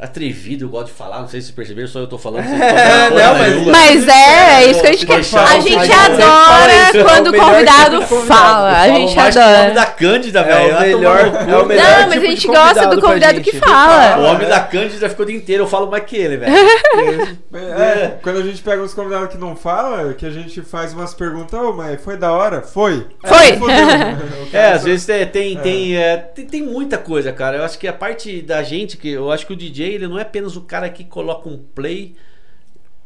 atrevido, 0.00 0.64
eu 0.64 0.68
gosto 0.68 0.86
de 0.86 0.92
falar, 0.92 1.20
não 1.20 1.28
sei 1.28 1.40
se 1.40 1.46
vocês 1.48 1.56
perceberam, 1.56 1.88
só 1.88 1.98
eu 2.00 2.06
tô 2.06 2.16
falando. 2.18 2.44
vocês 2.48 2.58
não 2.58 3.16
Não, 3.16 3.38
mas-. 3.38 3.66
Mas 3.66 4.08
é, 4.08 4.62
é 4.64 4.70
isso 4.70 4.80
que 4.80 4.86
a 4.86 4.92
gente 4.92 5.06
quer. 5.06 5.14
A 5.14 5.18
o 5.18 5.60
gente 5.60 5.92
adora 5.92 6.72
isso, 6.84 7.04
quando 7.04 7.26
é 7.26 7.30
o 7.30 7.42
o 7.42 7.44
convidado 7.44 8.00
tipo 8.00 8.16
fala. 8.22 8.80
A 8.80 8.88
gente 8.88 9.12
que 9.14 9.18
O 9.20 9.22
nome 9.22 9.38
adora. 9.38 9.70
da 9.72 9.86
Cândida, 9.86 10.40
É 10.40 10.44
velho. 10.44 10.68
o 10.74 10.76
Vai 10.78 10.88
melhor- 10.88 11.18
é 11.48 11.56
o 11.56 11.66
melhor 11.66 11.84
Não, 11.84 11.96
tipo 11.96 12.08
mas 12.08 12.22
a 12.22 12.26
gente 12.26 12.46
gosta 12.46 12.86
do 12.88 13.00
convidado 13.00 13.40
que 13.40 13.50
O 13.56 13.60
fala. 13.60 14.30
homem 14.32 14.48
da 14.48 14.60
Cândida 14.60 15.08
ficou 15.08 15.24
o 15.24 15.28
dia 15.28 15.36
inteiro, 15.36 15.64
eu 15.64 15.68
falo 15.68 15.90
mais 15.90 16.04
que 16.04 16.16
ele, 16.16 16.36
velho. 16.36 16.52
É, 17.52 18.12
quando 18.22 18.38
a 18.38 18.42
gente 18.42 18.62
pega 18.62 18.80
os 18.82 18.94
convidados 18.94 19.28
que 19.28 19.36
não 19.38 19.56
falam, 19.56 20.12
que 20.12 20.24
a 20.24 20.30
gente 20.30 20.62
faz 20.62 20.92
umas 20.92 21.12
perguntas, 21.14 21.58
ô, 21.58 21.72
mas 21.72 22.00
foi 22.02 22.16
da 22.16 22.32
hora? 22.32 22.62
Foi. 22.62 23.06
Foi. 23.24 23.48
É. 23.48 24.10
O 24.52 24.56
É, 24.56 24.72
às 24.72 24.84
vezes 24.84 25.08
é, 25.08 25.24
tem, 25.24 25.56
tem, 25.58 25.96
é, 25.96 26.16
tem, 26.16 26.44
tem 26.46 26.62
muita 26.62 26.96
coisa, 26.98 27.32
cara. 27.32 27.56
Eu 27.58 27.64
acho 27.64 27.78
que 27.78 27.86
a 27.88 27.92
parte 27.92 28.40
da 28.42 28.62
gente, 28.62 28.96
que 28.96 29.10
eu 29.10 29.30
acho 29.30 29.46
que 29.46 29.52
o 29.52 29.56
DJ 29.56 29.89
ele 29.94 30.06
não 30.08 30.18
é 30.18 30.22
apenas 30.22 30.56
o 30.56 30.62
cara 30.62 30.88
que 30.88 31.04
coloca 31.04 31.48
um 31.48 31.58
play 31.58 32.14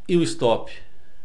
e 0.09 0.17
um 0.17 0.23
stop. 0.23 0.73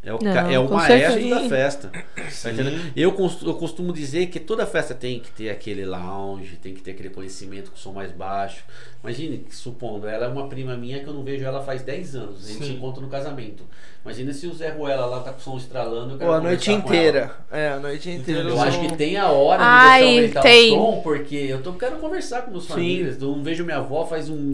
É 0.01 0.13
o, 0.13 0.19
Não, 0.23 0.33
ca- 0.33 0.49
é 0.49 0.57
o 0.57 0.69
maestro 0.71 1.11
certeza. 1.21 1.35
da 1.41 1.49
festa. 1.49 1.89
Tá 1.89 2.49
eu, 2.95 3.13
eu 3.45 3.53
costumo 3.55 3.91
dizer 3.91 4.27
que 4.27 4.39
toda 4.39 4.65
festa 4.65 4.95
tem 4.95 5.19
que 5.19 5.29
ter 5.29 5.49
aquele 5.49 5.83
lounge, 5.83 6.55
tem 6.55 6.73
que 6.73 6.81
ter 6.81 6.91
aquele 6.91 7.09
conhecimento 7.09 7.69
com 7.69 7.75
som 7.75 7.91
mais 7.91 8.09
baixo. 8.09 8.63
Imagine, 9.03 9.45
supondo, 9.51 10.07
ela 10.07 10.27
é 10.27 10.29
uma 10.29 10.47
prima 10.47 10.77
minha 10.77 11.01
que 11.01 11.07
eu 11.07 11.13
não 11.13 11.21
vejo 11.21 11.43
ela 11.43 11.61
faz 11.61 11.81
10 11.81 12.15
anos. 12.15 12.45
A 12.45 12.47
gente 12.47 12.59
se 12.59 12.65
Sim. 12.67 12.75
encontra 12.77 13.01
no 13.01 13.09
casamento. 13.09 13.65
Imagina 14.01 14.31
se 14.31 14.47
o 14.47 14.53
Zé 14.53 14.69
Ruela 14.69 15.05
lá 15.05 15.19
tá 15.19 15.33
com 15.33 15.39
o 15.39 15.41
som 15.43 15.57
estralando. 15.57 16.17
Pô, 16.17 16.31
a 16.31 16.39
noite 16.39 16.71
inteira. 16.71 17.35
É, 17.51 17.67
a 17.67 17.79
noite 17.81 18.09
inteira. 18.09 18.39
Eu 18.39 18.55
não- 18.55 18.61
acho 18.63 18.79
que 18.79 18.95
tem 18.95 19.17
a 19.17 19.27
hora 19.29 19.59
de 19.61 19.67
Ai, 19.67 20.01
você 20.01 20.07
aumentar 20.15 20.41
tem. 20.43 20.71
o 20.71 20.75
som, 20.81 21.01
porque 21.01 21.35
eu 21.35 21.61
tô 21.61 21.73
quero 21.73 21.97
conversar 21.97 22.43
com 22.43 22.51
meus 22.51 22.63
Sim. 22.63 22.69
famílias. 22.69 23.21
Eu 23.21 23.35
não 23.35 23.43
vejo 23.43 23.65
minha 23.65 23.77
avó 23.79 24.05
faz 24.05 24.29
um 24.29 24.49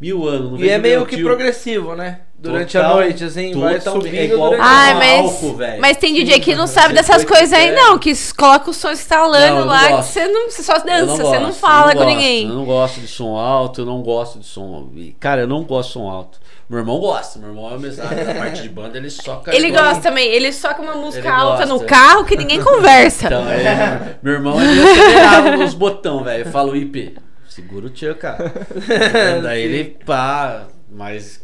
mil 0.00 0.26
anos. 0.28 0.52
Não 0.52 0.58
E 0.66 0.68
é 0.68 0.78
meio 0.78 1.04
que 1.06 1.16
tio. 1.16 1.26
progressivo, 1.26 1.94
né? 1.94 2.20
Durante 2.40 2.74
Total- 2.78 2.92
a 2.92 2.94
noite, 2.94 3.24
assim, 3.24 3.52
vai 3.58 3.80
subindo 3.80 4.14
É 4.14 4.24
igual- 4.26 4.52
Ai, 4.60 4.90
a 4.90 4.94
Não, 4.94 5.00
mas, 5.00 5.20
álcool, 5.24 5.56
velho. 5.56 5.80
mas 5.80 5.96
tem 5.96 6.14
DJ 6.14 6.38
que 6.38 6.54
não 6.54 6.68
sabe 6.68 6.90
Você 6.90 6.94
dessas 6.94 7.24
coisas 7.24 7.52
aí, 7.52 7.70
que- 7.70 7.74
não. 7.74 7.98
Que 7.98 8.10
s- 8.10 8.32
coloca 8.32 8.70
o 8.70 8.72
som 8.72 8.92
instalando 8.92 9.40
Não, 9.40 9.58
eu 9.58 9.64
não 9.64 9.66
lá, 9.66 9.88
que 9.88 9.92
você, 10.04 10.28
não, 10.28 10.48
você 10.48 10.62
só 10.62 10.74
dança, 10.78 11.16
você 11.16 11.36
não 11.40 11.46
gosto, 11.48 11.58
fala 11.58 11.90
eu 11.90 11.94
não 11.96 12.02
com 12.02 12.04
gosto, 12.04 12.06
ninguém. 12.16 12.46
Eu 12.48 12.54
não 12.54 12.64
gosto 12.64 13.00
de 13.00 13.08
som 13.08 13.36
alto, 13.36 13.80
eu 13.80 13.84
não 13.86 14.02
gosto 14.02 14.38
de 14.38 14.46
som. 14.46 14.88
Cara, 15.18 15.40
eu 15.40 15.48
não 15.48 15.64
gosto 15.64 15.88
de 15.88 15.92
som 15.94 16.08
alto. 16.08 16.38
Meu 16.70 16.78
irmão 16.78 17.00
gosta, 17.00 17.40
meu 17.40 17.48
irmão 17.48 17.74
é 17.74 17.78
mesmo. 17.78 18.04
Na 18.04 18.34
parte 18.34 18.62
de 18.62 18.68
banda 18.68 18.96
ele 18.98 19.10
soca. 19.10 19.52
Ele 19.52 19.66
igual- 19.68 19.86
gosta 19.86 20.02
também, 20.02 20.28
ele 20.28 20.52
soca 20.52 20.80
uma 20.80 20.94
música 20.94 21.26
Ele 21.26 21.36
alta 21.36 21.66
gosta. 21.66 21.74
no 21.74 21.80
carro 21.80 22.24
que 22.24 22.36
ninguém 22.36 22.62
conversa. 22.62 23.26
Então, 23.26 23.50
é, 23.50 24.16
meu 24.22 24.34
irmão 24.34 24.62
ele 24.62 24.80
acelerava 24.80 25.56
nos 25.56 25.74
botão, 25.74 26.22
velho. 26.22 26.44
Eu 26.46 26.52
falo 26.52 26.76
IP, 26.76 27.16
segura 27.58 27.86
o 27.86 27.90
tio, 27.90 28.14
cara. 28.14 28.52
Daí 29.42 29.62
ele 29.62 29.96
pá, 30.06 30.68
mas 30.88 31.42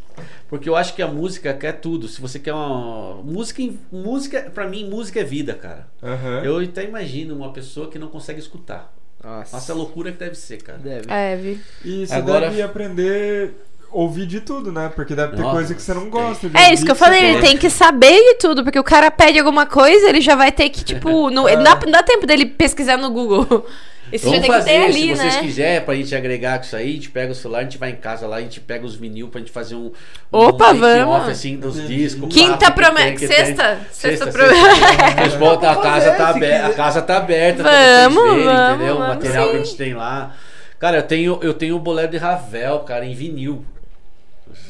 porque 0.49 0.69
eu 0.69 0.77
acho 0.77 0.95
que 0.95 1.03
a 1.03 1.09
música 1.09 1.53
quer 1.53 1.73
tudo. 1.73 2.07
Se 2.07 2.21
você 2.21 2.39
quer 2.39 2.53
uma 2.55 3.15
música, 3.23 3.63
música 3.91 4.51
para 4.55 4.69
mim 4.69 4.89
música 4.89 5.21
é 5.21 5.25
vida, 5.25 5.55
cara. 5.55 5.89
Aham. 6.03 6.43
Eu 6.45 6.59
até 6.61 6.85
imagino 6.85 7.35
uma 7.35 7.53
pessoa 7.53 7.91
que 7.91 7.99
não 7.99 8.09
consegue 8.09 8.39
escutar. 8.39 8.95
Nossa, 9.23 9.57
Nossa, 9.57 9.73
a 9.73 9.75
loucura 9.75 10.13
que 10.13 10.19
deve 10.19 10.37
ser, 10.37 10.63
cara. 10.63 10.79
deve. 10.79 11.11
É, 11.11 11.35
vi. 11.35 11.61
E 11.85 12.07
você 12.07 12.15
Agora- 12.15 12.49
deve 12.49 12.63
aprender 12.63 13.55
ouvir 13.91 14.27
de 14.27 14.41
tudo, 14.41 14.71
né? 14.71 14.93
Porque 14.95 15.15
deve 15.15 15.35
ter 15.37 15.43
Nossa, 15.43 15.55
coisa 15.55 15.75
que 15.75 15.81
você 15.81 15.95
não 15.95 16.11
gosta 16.11 16.49
de 16.49 16.57
É 16.57 16.75
isso 16.75 16.85
que 16.85 16.91
eu 16.91 16.97
falei, 16.97 17.21
ele 17.21 17.33
gosta. 17.35 17.47
tem 17.49 17.57
que 17.57 17.71
saber 17.71 18.17
de 18.17 18.35
tudo, 18.35 18.63
porque 18.65 18.79
o 18.79 18.85
cara 18.85 19.11
pede 19.11 19.39
alguma 19.39 19.67
coisa, 19.67 20.09
ele 20.09 20.21
já 20.21 20.35
vai 20.35 20.51
ter 20.53 20.69
que, 20.69 20.85
tipo, 20.85 21.09
não, 21.31 21.45
não, 21.45 21.63
dá, 21.63 21.81
não 21.85 21.93
dá 21.93 22.03
tempo 22.03 22.27
dele 22.27 22.45
pesquisar 22.47 22.97
no 22.97 23.11
Google. 23.11 23.67
Já 24.17 24.31
Vamos 24.31 24.47
fazer, 24.47 24.71
ter 24.71 24.85
ali, 24.85 24.93
se 24.95 25.17
vocês 25.17 25.35
né? 25.35 25.41
quiserem, 25.43 25.81
pra 25.85 25.95
gente 25.97 26.15
agregar 26.15 26.59
com 26.59 26.65
isso 26.65 26.77
aí, 26.77 26.91
a 26.91 26.93
gente 26.93 27.11
pega 27.11 27.33
o 27.33 27.35
celular, 27.35 27.59
a 27.59 27.63
gente 27.65 27.79
vai 27.79 27.91
em 27.91 27.97
casa 27.97 28.27
lá, 28.27 28.37
a 28.37 28.41
gente 28.41 28.61
pega 28.61 28.87
os 28.87 28.95
vinil 28.95 29.29
pra 29.29 29.41
gente 29.41 29.51
fazer 29.51 29.75
um. 29.75 29.91
Opa, 30.31 30.73
um 30.73 30.79
vamos. 30.79 31.15
off, 31.17 31.31
assim, 31.31 31.57
dos 31.57 31.87
discos. 31.89 32.33
Quinta 32.33 32.71
promessa. 32.71 33.27
Sexta? 33.27 33.79
Sexta 33.91 34.25
Sexta, 34.25 34.27
promessa. 34.27 35.15
Vocês 35.19 35.35
voltam, 35.35 35.71
a 35.71 35.77
casa 35.77 36.13
tá 36.13 36.29
aberta, 36.29 36.67
a 36.67 36.73
casa 36.75 37.03
tá 37.03 37.17
aberta 37.17 37.63
pra 37.63 37.73
Vamos, 37.73 38.23
vocês 38.23 38.45
verem, 38.45 38.45
vamos, 38.45 38.75
entendeu? 38.75 38.95
O 38.95 38.99
vamos 38.99 39.15
material 39.15 39.45
que 39.49 39.51
a 39.51 39.59
sim. 39.59 39.65
gente 39.65 39.77
tem 39.77 39.95
lá. 39.95 40.35
Cara, 40.79 40.99
eu 40.99 41.03
tenho, 41.03 41.39
eu 41.43 41.55
tenho 41.55 41.77
o 41.77 41.81
bolero 41.81 42.11
de 42.11 42.19
Ravel, 42.19 42.81
cara, 42.81 43.05
em 43.05 43.15
vinil. 43.15 43.65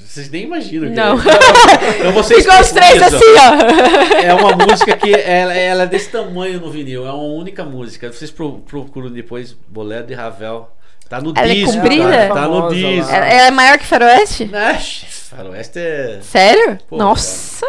Vocês 0.06 0.30
nem 0.30 0.44
imaginam. 0.44 0.88
que 0.88 0.94
Não. 0.94 1.16
é. 1.18 1.98
Então 2.00 2.12
vocês 2.12 2.44
Ficou 2.44 2.60
os 2.60 2.70
três 2.70 3.02
assim, 3.02 3.16
ó. 3.16 4.16
É 4.22 4.32
uma 4.34 4.56
música 4.66 4.96
que 4.96 5.12
ela, 5.12 5.52
ela 5.54 5.82
é 5.82 5.86
desse 5.86 6.10
tamanho 6.10 6.60
no 6.60 6.70
vinil. 6.70 7.06
É 7.06 7.10
uma 7.12 7.22
única 7.24 7.64
música. 7.64 8.12
Vocês 8.12 8.30
pro- 8.30 8.60
procuram 8.60 9.10
depois 9.10 9.52
Bolero 9.68 10.06
de 10.06 10.14
Ravel. 10.14 10.70
Tá 11.08 11.20
no 11.20 11.32
Ela 11.36 11.46
é 11.48 11.54
disco. 11.54 11.72
comprida? 11.80 12.04
cara, 12.10 12.28
Tá 12.34 12.48
no 12.48 12.54
Famosa 12.56 12.74
disco. 12.76 13.12
Ela, 13.12 13.26
ela 13.26 13.46
é 13.48 13.50
maior 13.50 13.78
que 13.78 13.84
Faroeste? 13.86 14.50
Oxe, 14.74 15.06
Faroeste 15.06 15.78
é, 15.78 16.18
Sério? 16.22 16.78
Pô, 16.88 16.96
Nossa. 16.96 17.66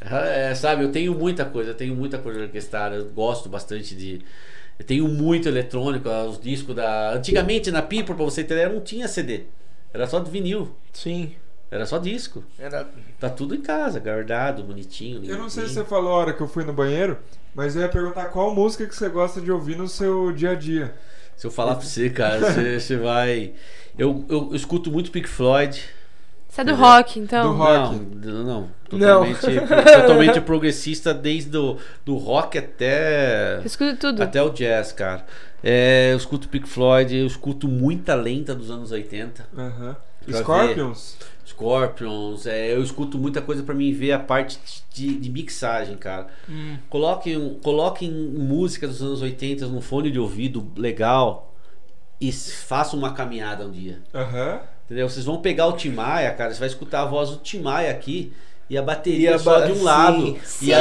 é, 0.00 0.54
Sabe, 0.54 0.82
eu 0.84 0.90
tenho 0.90 1.14
muita 1.14 1.44
coisa. 1.44 1.70
Eu 1.70 1.74
tenho 1.74 1.94
muita 1.94 2.18
coisa 2.18 2.40
orquestrada. 2.42 2.96
Eu 2.96 3.04
gosto 3.06 3.48
bastante 3.48 3.94
de. 3.94 4.20
Eu 4.78 4.84
tenho 4.84 5.06
muito 5.06 5.48
eletrônico. 5.48 6.08
Os 6.08 6.40
discos 6.40 6.74
da. 6.74 7.12
Antigamente 7.12 7.70
na 7.70 7.80
People, 7.80 8.14
pra 8.14 8.24
você 8.24 8.40
ideia, 8.40 8.68
não 8.68 8.80
tinha 8.80 9.06
CD. 9.06 9.42
Era 9.92 10.06
só 10.08 10.18
de 10.18 10.28
vinil. 10.30 10.74
Sim. 10.92 11.32
Era 11.74 11.86
só 11.86 11.98
disco. 11.98 12.44
Era... 12.56 12.86
Tá 13.18 13.28
tudo 13.28 13.52
em 13.52 13.60
casa, 13.60 13.98
guardado, 13.98 14.62
bonitinho. 14.62 15.24
Eu 15.24 15.38
não 15.38 15.50
sei 15.50 15.64
se 15.64 15.70
limpinho. 15.70 15.84
você 15.84 15.90
falou 15.90 16.12
a 16.12 16.16
hora 16.16 16.32
que 16.32 16.40
eu 16.40 16.46
fui 16.46 16.62
no 16.62 16.72
banheiro, 16.72 17.18
mas 17.52 17.74
eu 17.74 17.82
ia 17.82 17.88
perguntar 17.88 18.26
qual 18.26 18.54
música 18.54 18.86
que 18.86 18.94
você 18.94 19.08
gosta 19.08 19.40
de 19.40 19.50
ouvir 19.50 19.76
no 19.76 19.88
seu 19.88 20.30
dia 20.30 20.50
a 20.50 20.54
dia. 20.54 20.94
Se 21.36 21.44
eu 21.44 21.50
falar 21.50 21.74
pra 21.74 21.84
você, 21.84 22.08
cara, 22.10 22.38
você, 22.38 22.78
você 22.78 22.96
vai. 22.96 23.54
Eu, 23.98 24.24
eu, 24.28 24.50
eu 24.50 24.54
escuto 24.54 24.88
muito 24.88 25.10
Pink 25.10 25.28
Floyd. 25.28 25.82
Você 26.48 26.60
é 26.60 26.64
do 26.64 26.76
rock, 26.76 27.18
então. 27.18 27.50
Do 27.50 27.58
rock. 27.58 27.96
Não, 28.22 28.44
não. 28.44 28.44
Não. 28.44 28.70
Totalmente, 28.88 29.40
totalmente 30.00 30.40
progressista, 30.42 31.12
desde 31.12 31.56
o 31.56 31.76
do 32.04 32.14
rock 32.16 32.56
até. 32.56 33.56
Eu 33.56 33.66
escuto 33.66 33.96
tudo. 33.96 34.22
Até 34.22 34.40
o 34.40 34.50
jazz, 34.50 34.92
cara. 34.92 35.26
É, 35.60 36.12
eu 36.12 36.16
escuto 36.18 36.48
Pink 36.48 36.68
Floyd, 36.68 37.16
eu 37.16 37.26
escuto 37.26 37.66
muita 37.66 38.14
lenta 38.14 38.54
dos 38.54 38.70
anos 38.70 38.92
80. 38.92 39.44
Aham. 39.58 39.96
Pra 40.24 40.38
Scorpions? 40.38 41.16
Scorpions, 41.44 42.46
é, 42.46 42.74
eu 42.74 42.82
escuto 42.82 43.18
muita 43.18 43.42
coisa 43.42 43.62
pra 43.62 43.74
mim 43.74 43.92
ver 43.92 44.12
a 44.12 44.18
parte 44.18 44.58
de, 44.92 45.14
de 45.16 45.30
mixagem, 45.30 45.96
cara. 45.96 46.28
Hum. 46.48 46.76
Coloquem, 46.88 47.58
coloquem 47.62 48.10
música 48.10 48.88
dos 48.88 49.02
anos 49.02 49.20
80 49.20 49.66
num 49.66 49.80
fone 49.80 50.10
de 50.10 50.18
ouvido 50.18 50.72
legal 50.76 51.54
e 52.20 52.32
façam 52.32 52.98
uma 52.98 53.12
caminhada 53.12 53.66
um 53.66 53.70
dia. 53.70 54.02
Aham. 54.14 54.60
Entendeu? 54.84 55.08
Vocês 55.08 55.24
vão 55.24 55.40
pegar 55.40 55.66
o 55.66 55.72
Tim 55.72 55.90
Maia, 55.90 56.30
cara, 56.32 56.52
você 56.52 56.58
vai 56.58 56.68
escutar 56.68 57.02
a 57.02 57.06
voz 57.06 57.30
do 57.30 57.36
Tim 57.38 57.60
Maia 57.60 57.90
aqui 57.90 58.32
e 58.74 58.78
a 58.78 58.82
bateria 58.82 59.30
E 59.30 59.34
a 59.34 59.38
só 59.38 59.60
ba- 59.60 59.66
de 59.66 59.72
um 59.72 59.76
sim. 59.76 59.82
lado. 59.82 60.36
Sim, 60.44 60.66
E 60.66 60.74
a- 60.74 60.78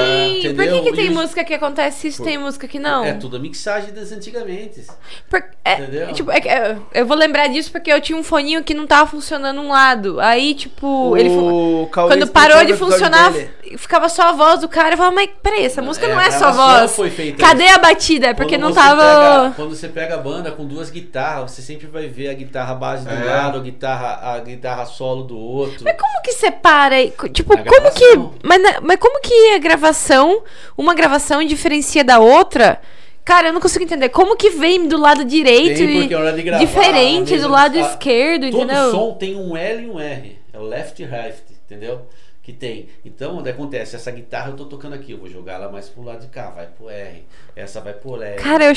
por 0.55 0.65
que, 0.67 0.81
que 0.81 0.93
tem 0.93 1.05
E 1.05 1.09
os- 1.09 1.15
música 1.15 1.43
que 1.43 1.53
acontece 1.53 2.07
isso, 2.07 2.17
Por- 2.17 2.23
tem 2.25 2.37
música 2.39 2.67
que 2.67 2.79
não? 2.79 3.05
É 3.05 3.13
tudo 3.13 3.37
a 3.37 3.39
mixagem 3.39 3.93
das 3.93 4.11
antigamente. 4.11 4.81
Por- 5.29 5.43
é, 5.63 5.73
Entendeu? 5.75 6.13
tipo, 6.13 6.31
é 6.31 6.37
é, 6.39 6.77
eu 6.95 7.05
vou 7.05 7.15
lembrar 7.15 7.47
disso 7.47 7.71
porque 7.71 7.91
eu 7.91 8.01
tinha 8.01 8.17
um 8.17 8.23
foninho 8.23 8.63
que 8.63 8.73
não 8.73 8.87
tava 8.87 9.09
funcionando 9.09 9.61
um 9.61 9.69
lado. 9.69 10.19
Aí, 10.19 10.55
tipo, 10.55 11.15
ele 11.15 11.29
fu- 11.29 11.83
O 11.83 11.87
quando 11.91 12.27
parou 12.27 12.65
de 12.65 12.73
funcionar, 12.73 13.31
dele. 13.31 13.49
Ficava 13.77 14.07
só 14.09 14.29
a 14.29 14.31
voz 14.31 14.59
do 14.61 14.67
cara. 14.69 14.93
Eu 14.93 14.97
falava, 14.97 15.15
mas 15.15 15.29
peraí, 15.41 15.65
essa 15.65 15.81
música 15.81 16.07
não 16.07 16.17
a 16.19 16.25
é 16.25 16.31
só 16.31 16.39
gravação 16.51 16.79
voz. 16.79 16.95
Foi 16.95 17.09
feita 17.09 17.37
Cadê 17.37 17.67
a 17.69 17.77
batida? 17.77 18.27
É 18.27 18.33
porque 18.33 18.55
Quando 18.57 18.61
não 18.69 18.73
tava. 18.73 19.01
pega- 19.01 19.53
quando 19.55 19.69
você 19.75 19.87
pega 19.87 20.15
a 20.15 20.17
banda 20.17 20.51
com 20.51 20.65
duas 20.65 20.89
guitarras, 20.89 21.51
você 21.51 21.61
sempre 21.61 21.87
vai 21.87 22.07
ver 22.07 22.29
a 22.29 22.33
guitarra 22.33 22.73
base 22.75 23.05
do 23.05 23.13
É. 23.13 23.23
lado, 23.23 23.57
a 23.57 23.61
guitarra, 23.61 24.33
a 24.33 24.39
guitarra 24.39 24.85
solo 24.85 25.23
do 25.23 25.37
outro. 25.37 25.83
Mas 25.83 25.95
como 25.99 26.21
que 26.23 26.31
separa? 26.33 26.95
Tipo, 27.31 27.55
Na 27.55 27.63
como 27.63 27.91
que. 27.91 28.15
Mas, 28.43 28.61
mas 28.81 28.97
como 28.99 29.19
que 29.21 29.53
a 29.55 29.57
gravação, 29.59 30.43
uma 30.77 30.93
gravação 30.93 31.41
diferencia 31.43 32.03
da 32.03 32.19
outra? 32.19 32.79
Cara, 33.25 33.47
eu 33.47 33.53
não 33.53 33.61
consigo 33.61 33.85
entender. 33.85 34.09
Como 34.09 34.35
que 34.35 34.49
vem 34.49 34.85
do 34.85 34.97
lado 34.99 35.23
direito 35.23 35.77
Tem, 35.77 35.89
e 35.97 35.99
porque 36.01 36.13
a 36.13 36.19
hora 36.19 36.33
de 36.33 36.41
gravar, 36.43 36.63
diferente 36.65 37.35
a 37.35 37.37
do 37.39 37.47
lado 37.47 37.77
a- 37.77 37.81
esquerdo, 37.81 38.51
Todo 38.51 38.63
entendeu? 38.63 38.91
som 38.91 39.13
tem 39.13 39.35
um 39.35 39.55
L 39.55 39.81
e 39.83 39.89
um 39.89 39.97
R. 39.99 40.39
É 40.51 40.59
o 40.59 40.63
left 40.63 41.01
e 41.01 41.05
right, 41.05 41.35
entendeu? 41.65 42.01
Que 42.43 42.51
tem. 42.51 42.89
Então, 43.05 43.37
onde 43.37 43.49
acontece? 43.49 43.95
Essa 43.95 44.11
guitarra 44.11 44.49
eu 44.49 44.57
tô 44.57 44.65
tocando 44.65 44.93
aqui, 44.93 45.13
eu 45.13 45.17
vou 45.17 45.29
jogar 45.29 45.53
ela 45.53 45.71
mais 45.71 45.87
pro 45.87 46.03
lado 46.03 46.19
de 46.19 46.27
cá, 46.27 46.49
vai 46.49 46.67
pro 46.67 46.89
R. 46.89 47.23
Essa 47.55 47.79
vai 47.79 47.93
pro 47.93 48.21
L. 48.21 48.35
Cara, 48.35 48.65
eu 48.65 48.75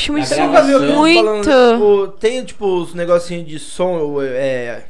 gravação. 0.53 0.77
aquele 0.77 0.93
Muito. 0.93 1.25
falando, 1.25 1.73
tipo, 1.73 2.09
tem 2.21 2.45
tipo 2.45 2.65
os 2.65 2.95
negocinhos 2.95 3.45
de 3.45 3.59
som, 3.59 4.23
é, 4.23 4.85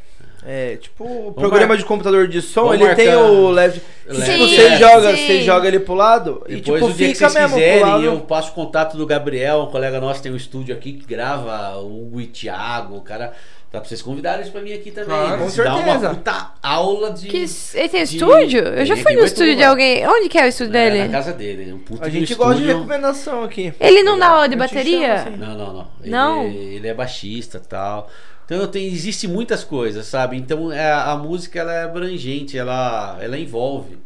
é 0.49 0.77
tipo 0.77 1.05
o 1.05 1.33
programa 1.33 1.69
mar- 1.69 1.77
de 1.77 1.85
computador 1.85 2.29
de 2.29 2.41
som, 2.41 2.67
Vamos 2.69 2.81
ele 2.81 2.95
tem 2.95 3.15
o 3.17 3.49
left. 3.51 3.81
Sim, 4.09 4.23
Tipo, 4.23 4.47
você 4.47 4.77
joga, 4.77 5.17
sim. 5.17 5.27
você 5.27 5.43
joga 5.43 5.67
ele 5.69 5.81
pro 5.81 5.95
lado 5.95 6.43
e 6.49 6.57
Depois, 6.57 6.81
tipo, 6.81 6.93
o 6.93 6.97
dia 6.97 7.09
que 7.09 7.15
fica 7.15 7.29
vocês 7.29 7.43
mesmo 7.43 7.57
pro 7.57 7.65
quiserem, 7.65 7.83
lado. 7.85 8.05
eu 8.05 8.21
passo 8.21 8.53
o 8.53 8.55
contato 8.55 8.97
do 8.97 9.05
Gabriel, 9.05 9.63
um 9.63 9.67
colega 9.73 10.01
nosso 10.01 10.23
tem 10.23 10.31
um 10.31 10.37
estúdio 10.37 10.73
aqui 10.75 10.93
que 10.93 11.05
grava, 11.07 11.77
o 11.79 12.03
Hugo 12.07 12.21
e 12.21 12.27
Thiago, 12.27 12.97
o 12.97 13.01
cara. 13.01 13.33
Dá 13.73 13.81
pra 13.81 13.89
vocês 13.89 14.01
convidarem 14.01 14.41
eles 14.43 14.51
pra 14.53 14.61
vir 14.61 14.75
aqui 14.75 14.93
também. 14.93 15.09
Claro, 15.09 15.39
com 15.43 15.51
Se 15.51 15.63
dá 15.63 15.75
uma 15.75 15.85
certeza. 15.85 16.11
puta 16.11 16.53
aula 16.63 17.11
de. 17.11 17.27
Que, 17.27 17.37
ele 17.75 17.89
tem 17.89 18.05
de- 18.05 18.15
estúdio? 18.15 18.61
Eu 18.63 18.87
já 18.87 18.97
fui 18.97 19.13
no 19.17 19.25
estúdio 19.25 19.57
de 19.57 19.65
alguém. 19.65 20.07
Onde 20.07 20.29
que 20.29 20.39
é 20.39 20.45
o 20.45 20.47
estúdio 20.47 20.77
É, 20.77 20.89
dele? 20.91 21.05
na 21.05 21.09
casa 21.13 21.33
dele. 21.33 21.71
é 21.71 21.75
Um 21.75 21.79
puta 21.81 22.07
A 22.07 22.09
de 22.09 22.21
gente 22.21 22.33
um 22.33 22.37
gosta 22.37 22.55
de 22.55 22.61
estúdio. 22.61 22.79
recomendação 22.79 23.43
aqui. 23.43 23.75
Ele 23.81 24.05
não 24.05 24.17
dá 24.17 24.29
aula 24.29 24.49
de 24.49 24.55
bateria? 24.55 25.19
chamo 25.19 25.29
assim. 25.31 25.37
Não, 25.37 25.55
não, 25.59 25.73
não. 25.75 25.87
Ele, 26.01 26.11
Não? 26.11 26.45
Ele 26.47 26.87
é 26.89 26.95
baixista 26.95 27.59
e 27.63 27.69
tal. 27.69 28.09
Então 28.47 28.67
tem, 28.69 28.87
existe 28.87 29.27
muitas 29.27 29.65
coisas, 29.65 30.07
sabe? 30.07 30.37
Então 30.37 30.71
é, 30.73 30.93
a 30.93 31.17
música 31.17 31.59
ela 31.59 31.73
é 31.73 31.83
abrangente, 31.83 32.57
ela, 32.57 33.19
ela 33.21 33.37
envolve. 33.37 33.99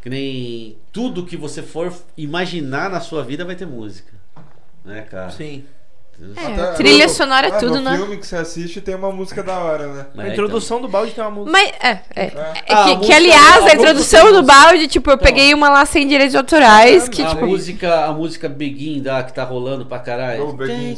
Que 0.00 0.08
nem 0.08 0.78
tudo 0.90 1.26
que 1.26 1.36
você 1.36 1.62
for 1.62 1.92
imaginar 2.16 2.88
na 2.88 3.00
sua 3.00 3.22
vida 3.22 3.44
vai 3.44 3.54
ter 3.54 3.66
música. 3.66 4.12
Né, 4.84 5.02
cara? 5.02 5.30
Sim. 5.30 5.64
É, 6.36 6.46
Até- 6.62 6.72
trilha 6.72 7.06
no- 7.06 7.12
sonora 7.12 7.48
é 7.48 7.50
ah, 7.50 7.58
tudo, 7.58 7.74
no 7.76 7.82
né? 7.82 7.96
filme 7.96 8.16
que 8.16 8.26
você 8.26 8.36
assiste 8.36 8.80
tem 8.80 8.94
uma 8.94 9.12
música 9.12 9.42
da 9.42 9.58
hora, 9.58 9.86
né? 9.88 10.06
A 10.16 10.26
É, 10.28 10.32
introdução 10.32 10.80
do 10.80 10.88
balde 10.88 11.12
tem 11.12 11.22
uma 11.22 11.30
música. 11.30 11.50
Mas, 11.52 11.68
é, 11.82 11.88
é. 11.88 12.00
É. 12.16 12.22
É 12.24 12.32
Ah, 12.34 12.52
que, 12.64 12.72
a 12.72 12.84
que, 12.84 12.96
música- 12.96 13.16
aliás, 13.16 13.44
a 13.44 13.48
a 13.56 13.60
música 13.60 13.74
introdução 13.74 14.32
do 14.32 14.42
balde, 14.42 14.88
tipo, 14.88 15.10
eu 15.10 15.14
Então. 15.14 15.26
peguei 15.26 15.52
uma 15.52 15.68
lá 15.68 15.84
sem 15.84 16.06
direitos 16.08 16.34
autorais, 16.34 17.08
que, 17.08 17.22
a 17.22 17.28
tipo... 17.28 17.46
música, 17.46 18.04
a 18.06 18.12
música 18.12 18.48
Begin 18.48 19.02
da 19.02 19.22
que 19.22 19.32
tá 19.34 19.44
rolando 19.44 19.84
pra 19.86 19.98
caralho. 19.98 20.48
Oh, 20.48 20.52
Begin, 20.52 20.96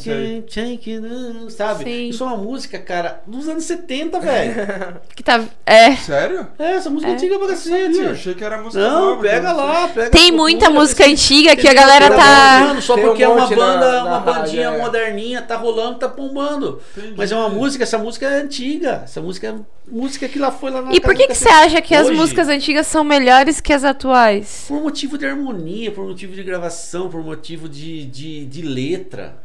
sabe? 1.51 1.85
Sim. 1.85 2.09
Isso 2.09 2.23
é 2.23 2.27
uma 2.27 2.37
música, 2.37 2.79
cara, 2.79 3.21
dos 3.27 3.49
anos 3.49 3.64
70, 3.64 4.21
velho. 4.21 4.55
Que 5.14 5.23
tá... 5.23 5.43
É. 5.66 5.97
Sério? 5.97 6.47
é, 6.59 6.73
essa 6.75 6.89
música 6.91 7.11
É. 7.11 7.12
é 7.12 7.16
antiga 7.16 7.35
pra 7.37 7.45
Eu 7.47 7.51
cacete. 7.51 8.01
achei 8.07 8.35
que 8.35 8.45
era 8.45 8.59
música 8.59 8.83
Não, 8.89 9.11
nova. 9.11 9.23
pega 9.23 9.51
então 9.51 9.57
lá, 9.57 9.89
pega 9.89 10.11
Tem 10.11 10.31
muita 10.33 10.71
música 10.71 11.05
antiga 11.05 11.57
que 11.57 11.66
a 11.66 11.75
galera 11.75 12.11
tá... 12.11 12.81
só 12.81 12.97
porque 12.97 13.23
é 13.23 13.29
uma 13.29 13.47
banda, 13.49 14.05
uma 14.05 14.21
bandinha 14.21 14.69
é. 14.69 14.79
Moderninha, 15.09 15.42
tá 15.42 15.56
rolando, 15.56 15.98
tá 15.98 16.09
bombando. 16.09 16.80
Entendi. 16.96 17.14
Mas 17.16 17.32
é 17.32 17.36
uma 17.36 17.48
música, 17.48 17.84
essa 17.84 17.98
música 17.98 18.26
é 18.26 18.40
antiga. 18.40 19.02
Essa 19.04 19.20
música 19.20 19.48
é 19.48 19.54
música 19.90 20.28
que 20.28 20.38
lá 20.38 20.50
foi 20.50 20.70
lá 20.70 20.82
na 20.82 20.92
E 20.92 21.00
por 21.00 21.14
que 21.14 21.26
que 21.26 21.34
você 21.34 21.48
acha 21.48 21.80
que 21.80 21.94
as 21.94 22.06
Hoje, 22.06 22.16
músicas 22.16 22.48
antigas 22.48 22.86
são 22.86 23.02
melhores 23.02 23.61
que 23.61 23.72
as 23.72 23.84
atuais? 23.84 24.64
Por 24.68 24.82
motivo 24.82 25.16
de 25.18 25.26
harmonia, 25.26 25.90
por 25.90 26.04
motivo 26.04 26.34
de 26.34 26.42
gravação, 26.42 27.09
por 27.09 27.22
motivo 27.22 27.68
de, 27.68 28.04
de, 28.06 28.44
de 28.44 28.62
letra. 28.62 29.42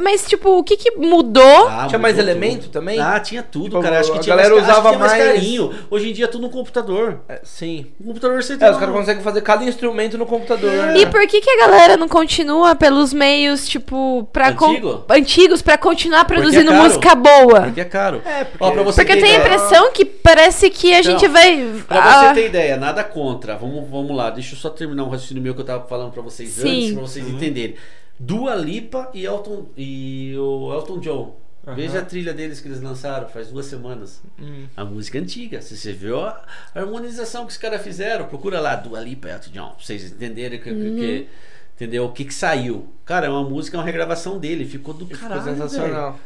Mas, 0.00 0.26
tipo, 0.26 0.58
o 0.58 0.62
que 0.64 0.76
que 0.76 0.92
mudou? 0.92 1.68
Ah, 1.68 1.86
Tinha 1.88 1.98
mais 1.98 2.18
elemento 2.18 2.62
tudo. 2.64 2.72
também? 2.72 2.98
Ah, 3.00 3.18
tinha 3.20 3.42
tudo, 3.42 3.64
Tipo, 3.70 3.82
cara. 3.82 4.00
Acho 4.00 4.12
que 4.12 4.18
a 4.18 4.20
tinha 4.20 4.36
galera 4.36 4.54
mais, 4.54 4.68
usava 4.68 4.88
tinha 4.88 4.98
mais 4.98 5.12
mais- 5.12 5.24
carinho. 5.24 5.74
Hoje 5.90 6.10
em 6.10 6.12
dia 6.12 6.24
é 6.24 6.28
tudo 6.28 6.42
no 6.42 6.50
computador. 6.50 7.20
É, 7.28 7.40
sim. 7.44 7.86
No 8.00 8.08
computador 8.08 8.42
você 8.42 8.56
tem 8.56 8.66
É, 8.66 8.70
os 8.70 8.76
caras 8.78 8.94
conseguem 8.94 9.22
fazer 9.22 9.40
cada 9.42 9.64
instrumento 9.64 10.16
no 10.18 10.26
computador. 10.26 10.70
né? 10.72 10.98
E 10.98 11.06
por 11.06 11.26
que 11.26 11.40
que 11.40 11.50
a 11.50 11.66
galera 11.66 11.96
não 11.96 12.08
continua 12.08 12.74
pelos 12.74 13.12
meios, 13.12 13.66
tipo, 13.68 14.28
pra... 14.32 14.52
con- 14.52 14.70
Antigo? 14.70 15.04
Antigos, 15.08 15.62
pra 15.62 15.76
continuar 15.76 16.20
é 16.20 16.24
produzindo 16.24 16.70
caro. 16.70 16.82
música 16.84 17.14
boa? 17.14 17.60
Porque 17.62 17.80
é 17.80 17.84
caro. 17.84 18.22
É, 18.24 18.44
porque- 18.44 18.64
Ó, 18.64 18.70
pra 18.70 18.82
você 18.82 19.02
Porque 19.04 19.18
eu 19.18 19.22
tenho 19.22 19.36
a 19.36 19.40
impressão 19.44 19.92
que 19.92 20.04
parece 20.04 20.70
que 20.70 20.94
a 20.94 21.02
gente 21.02 21.24
Então, 21.24 21.32
vai... 21.32 21.74
Pra 21.88 21.98
ah, 22.02 22.28
você 22.28 22.34
ter 22.40 22.46
ideia, 22.46 22.76
nada 22.76 23.02
contra. 23.04 23.56
Vamos, 23.56 23.88
vamos 23.90 24.16
lá, 24.16 24.30
deixa 24.30 24.54
eu 24.54 24.58
só 24.58 24.70
terminar 24.70 25.04
um 25.04 25.08
raciocínio 25.08 25.42
meu 25.42 25.54
que 25.54 25.60
eu 25.60 25.64
tava 25.64 25.86
falando 25.86 26.12
pra 26.12 26.22
vocês 26.22 26.50
Sim. 26.50 26.68
antes, 26.84 26.92
pra 26.92 27.02
vocês 27.02 27.28
entenderem. 27.28 27.74
Dua 28.18 28.54
Lipa 28.54 29.10
e, 29.12 29.24
Elton, 29.24 29.66
e 29.76 30.34
o 30.38 30.72
Elton 30.72 30.98
John. 31.00 31.36
Aham. 31.66 31.76
Veja 31.76 32.00
a 32.00 32.04
trilha 32.04 32.34
deles 32.34 32.60
que 32.60 32.68
eles 32.68 32.82
lançaram 32.82 33.26
faz 33.28 33.48
duas 33.48 33.64
semanas. 33.66 34.20
Hum. 34.38 34.66
A 34.76 34.84
música 34.84 35.16
é 35.18 35.20
antiga. 35.22 35.62
Se 35.62 35.76
você 35.76 35.92
viu 35.92 36.20
a 36.20 36.44
harmonização 36.74 37.46
que 37.46 37.52
os 37.52 37.56
caras 37.56 37.80
fizeram, 37.82 38.26
procura 38.26 38.60
lá, 38.60 38.76
Dua 38.76 39.00
Lipa 39.00 39.28
e 39.28 39.30
Elton 39.32 39.50
John, 39.50 39.70
pra 39.70 39.84
vocês 39.84 40.12
entenderem 40.12 40.60
que, 40.60 40.70
Uhum. 40.70 40.96
que- 40.96 41.26
entendeu? 41.74 42.04
o 42.04 42.12
que, 42.12 42.24
que 42.26 42.34
saiu. 42.34 42.86
Cara, 43.04 43.26
é 43.26 43.30
uma 43.30 43.42
música, 43.48 43.76
é 43.76 43.80
uma 43.80 43.84
regravação 43.86 44.38
dele. 44.38 44.64
Ficou 44.66 44.92
do 44.94 45.06
Ficou 45.06 45.20
caralho. 45.22 45.42
velho. 45.42 45.56
sensacional. 45.56 46.20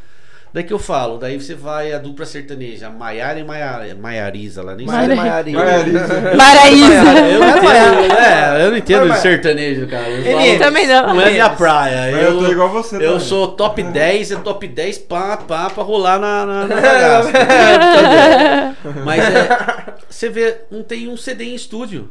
Daí 0.52 0.64
que 0.64 0.72
eu 0.72 0.78
falo, 0.78 1.18
daí 1.18 1.38
você 1.38 1.54
vai 1.54 1.92
a 1.92 1.98
dupla 1.98 2.24
sertaneja, 2.24 2.88
Maiara 2.88 3.38
e 3.38 3.44
Maiara, 3.44 3.94
Maiariza 3.94 4.62
lá, 4.62 4.74
nem 4.74 4.86
Maiara 4.86 5.06
sei. 5.06 5.16
Maiari. 5.16 5.52
Maiariza. 5.52 6.20
Maraísa. 6.36 7.18
Eu 7.32 7.40
não 7.40 7.62
Maiara. 7.62 8.04
entendo, 8.06 8.12
é, 8.18 8.64
eu 8.64 8.70
não 8.70 8.76
entendo 8.78 9.02
de 9.02 9.08
Maiara. 9.08 9.20
sertanejo, 9.22 9.86
cara. 9.88 10.08
Eu 10.08 10.58
Também 10.58 10.86
não. 10.86 11.14
não 11.14 11.20
é 11.20 11.30
minha 11.30 11.50
praia. 11.50 12.12
Mas 12.12 12.22
eu 12.24 12.38
tô 12.38 12.46
igual 12.50 12.70
você 12.70 12.96
Eu 12.96 13.00
também. 13.00 13.20
sou 13.20 13.48
top 13.48 13.82
10, 13.82 14.32
é 14.32 14.36
top 14.36 14.66
10 14.66 14.98
pá, 14.98 15.36
pá, 15.36 15.68
pra 15.70 15.82
rolar 15.84 16.18
na, 16.18 16.46
na, 16.46 16.66
na 16.66 16.74
bagaça. 16.80 17.30
Mas 19.04 19.24
é, 19.24 19.48
você 20.08 20.28
vê, 20.30 20.56
não 20.70 20.82
tem 20.82 21.08
um 21.08 21.16
CD 21.16 21.44
em 21.44 21.54
estúdio. 21.54 22.10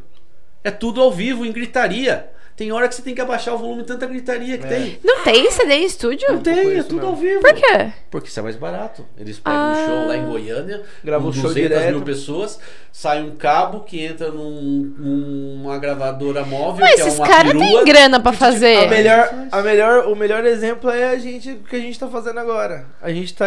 É 0.64 0.70
tudo 0.72 1.02
ao 1.02 1.12
vivo, 1.12 1.46
em 1.46 1.52
gritaria. 1.52 2.28
Tem 2.58 2.72
hora 2.72 2.88
que 2.88 2.96
você 2.96 3.04
tem 3.04 3.14
que 3.14 3.22
abaixar 3.22 3.54
o 3.54 3.58
volume, 3.60 3.84
tanta 3.84 4.08
gritaria 4.08 4.58
que 4.58 4.66
É. 4.66 4.68
tem. 4.68 5.00
Não 5.04 5.24
tem 5.24 5.50
CD 5.52 5.76
em 5.76 5.86
estúdio? 5.86 6.28
Não 6.28 6.40
tem, 6.42 6.78
é 6.80 6.82
tudo 6.82 6.96
mesmo. 6.96 7.06
ao 7.08 7.16
vivo. 7.16 7.40
Por 7.40 7.54
quê? 7.54 7.92
Porque 8.10 8.30
isso 8.30 8.40
é 8.40 8.44
mais 8.44 8.56
barato. 8.56 9.06
Eles 9.16 9.38
pegam 9.40 9.60
Ah. 9.60 9.72
um 9.74 9.86
show 9.86 10.08
lá 10.08 10.18
em 10.18 10.26
Goiânia, 10.26 10.82
Grava 11.04 11.24
com 11.24 11.30
o 11.30 11.34
show 11.34 11.44
200 11.44 11.70
direto. 11.70 11.92
mil 11.94 12.02
pessoas, 12.02 12.60
sai 12.92 13.22
um 13.22 13.36
cabo 13.36 13.82
que 13.82 14.04
entra 14.04 14.32
num, 14.32 14.92
numa 14.98 15.78
gravadora 15.78 16.44
móvel, 16.44 16.82
Mas 16.84 16.96
que 16.96 17.02
é 17.02 17.06
esses 17.08 17.20
uma 17.20 17.28
caras 17.28 17.52
têm 17.54 17.86
grana 17.86 18.20
pra 18.20 18.32
A 18.32 18.34
fazer. 18.34 18.90
melhor, 18.90 19.30
a 19.52 19.62
melhor, 19.62 20.08
o 20.08 20.16
melhor 20.16 20.44
exemplo 20.44 20.90
é 20.90 21.10
a 21.12 21.18
gente, 21.20 21.52
o 21.52 21.58
que 21.60 21.76
a 21.76 21.80
gente 21.80 22.00
tá 22.00 22.08
fazendo 22.08 22.40
agora. 22.40 22.86
A 23.00 23.12
gente 23.12 23.36
tá 23.36 23.46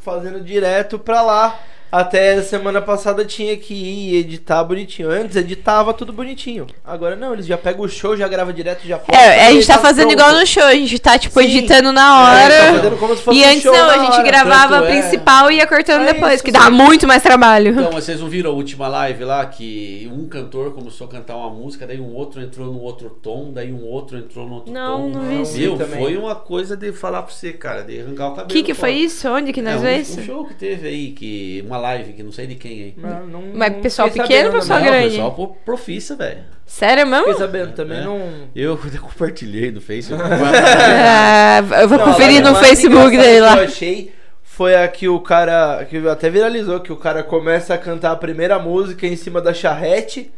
fazendo 0.00 0.40
direto 0.40 0.98
pra 0.98 1.22
lá. 1.22 1.56
Até 1.90 2.40
semana 2.42 2.82
passada 2.82 3.24
tinha 3.24 3.56
que 3.56 3.72
ir 3.74 4.16
editar 4.16 4.62
bonitinho. 4.64 5.10
Antes 5.10 5.36
editava 5.36 5.94
tudo 5.94 6.12
bonitinho. 6.12 6.66
Agora 6.84 7.16
não, 7.16 7.32
eles 7.32 7.46
já 7.46 7.56
pegam 7.56 7.84
o 7.84 7.88
show, 7.88 8.16
já 8.16 8.28
grava 8.28 8.52
direto, 8.52 8.86
já 8.86 8.98
posta, 8.98 9.16
É, 9.20 9.46
a 9.48 9.52
gente 9.52 9.66
tá 9.66 9.74
tá 9.76 9.80
fazendo 9.80 10.08
pronto. 10.08 10.20
igual 10.20 10.34
no 10.38 10.46
show, 10.46 10.62
a 10.64 10.74
gente 10.74 10.98
tá, 10.98 11.18
tipo, 11.18 11.40
Sim. 11.40 11.46
editando 11.46 11.90
na 11.92 12.02
É, 12.40 12.48
tá 12.48 12.72
hora. 12.74 12.90
se 13.16 13.22
fosse 13.22 13.38
E 13.38 13.42
um 13.42 13.48
antes 13.48 13.62
show 13.62 13.72
não, 13.72 13.88
a 13.90 13.98
gente 14.04 14.12
hora. 14.14 14.22
gravava 14.22 14.76
a 14.76 14.80
Tanto 14.82 14.92
é- 14.92 15.00
principal 15.00 15.50
e 15.50 15.56
ia 15.56 15.66
cortando 15.66 16.02
É 16.02 16.12
depois, 16.12 16.34
isso, 16.34 16.44
que 16.44 16.52
dá 16.52 16.62
sim. 16.64 16.70
muito 16.72 17.06
mais 17.06 17.22
trabalho. 17.22 17.70
Então, 17.72 17.90
mas 17.92 18.04
vocês 18.04 18.20
não 18.20 18.28
viram 18.28 18.50
a 18.50 18.54
última 18.54 18.86
live 18.88 19.24
lá 19.24 19.46
que 19.46 20.10
um 20.12 20.28
cantor 20.28 20.72
começou 20.74 21.06
a 21.06 21.10
cantar 21.10 21.36
uma 21.36 21.50
música, 21.50 21.86
daí 21.86 22.00
um 22.00 22.12
outro 22.14 22.42
entrou 22.42 22.66
no 22.72 22.80
outro 22.82 23.08
tom, 23.08 23.50
daí 23.52 23.72
um 23.72 23.84
outro 23.86 24.18
entrou 24.18 24.46
no 24.46 24.56
outro 24.56 24.72
Não, 24.72 25.10
tom. 25.10 25.18
não 25.18 25.22
vi 25.22 25.42
isso. 25.42 25.58
Meu, 25.58 25.76
também. 25.78 25.98
foi 26.00 26.16
uma 26.18 26.34
coisa 26.34 26.76
de 26.76 26.92
falar 26.92 27.22
pra 27.22 27.32
você, 27.34 27.52
cara, 27.52 27.82
de 27.82 27.98
arrancar 28.00 28.26
o 28.26 28.30
cabelo. 28.30 28.44
O 28.44 28.48
que 28.48 28.62
que 28.62 28.74
foi 28.74 28.92
isso? 28.92 29.26
Onde 29.28 29.52
que 29.52 29.60
É, 29.60 29.62
nós 29.62 29.76
um, 29.80 29.82
vemos 29.84 30.08
isso? 30.10 30.20
um 30.20 30.24
show 30.24 30.44
que 30.44 30.54
teve 30.54 30.86
aí, 30.88 31.10
que 31.12 31.64
uma 31.66 31.77
live 31.78 32.12
que 32.12 32.22
não 32.22 32.32
sei 32.32 32.46
de 32.46 32.54
quem 32.56 32.72
aí. 32.82 32.94
Não, 32.96 33.26
não- 33.26 33.42
Mas 33.54 33.72
não 33.72 33.80
pessoal 33.80 34.08
fiquei 34.08 34.22
pequeno 34.22 34.48
ou 34.50 34.54
pessoal 34.60 34.78
não. 34.78 34.86
Não, 34.86 34.92
grande? 34.92 35.10
pessoal 35.10 35.32
pro- 35.34 35.56
profissa, 35.64 36.16
velho. 36.16 36.38
Sério 36.66 37.06
Fiquei 37.06 37.20
mesmo? 37.20 37.38
sabendo 37.38 37.72
também, 37.72 37.98
É. 37.98 38.04
não... 38.04 38.20
Eu 38.54 38.78
compartilhei 39.00 39.70
no 39.70 39.80
Facebook. 39.80 40.22
Ah, 40.30 41.60
eu 41.80 41.88
vou 41.88 41.98
Não, 41.98 42.04
conferir 42.06 42.42
no 42.42 42.54
Facebook 42.54 43.10
dele 43.16 43.34
que 43.34 43.40
lá. 43.40 43.56
Eu 43.58 43.64
achei 43.64 44.12
foi 44.42 44.74
a 44.74 44.88
que 44.88 45.08
o 45.08 45.20
cara, 45.20 45.84
que 45.88 45.96
até 46.08 46.28
viralizou, 46.28 46.80
que 46.80 46.92
o 46.92 46.96
cara 46.96 47.22
começa 47.22 47.74
a 47.74 47.78
cantar 47.78 48.10
a 48.12 48.16
primeira 48.16 48.58
música 48.58 49.06
em 49.06 49.14
cima 49.16 49.40
da 49.40 49.54
charrete. 49.54 50.30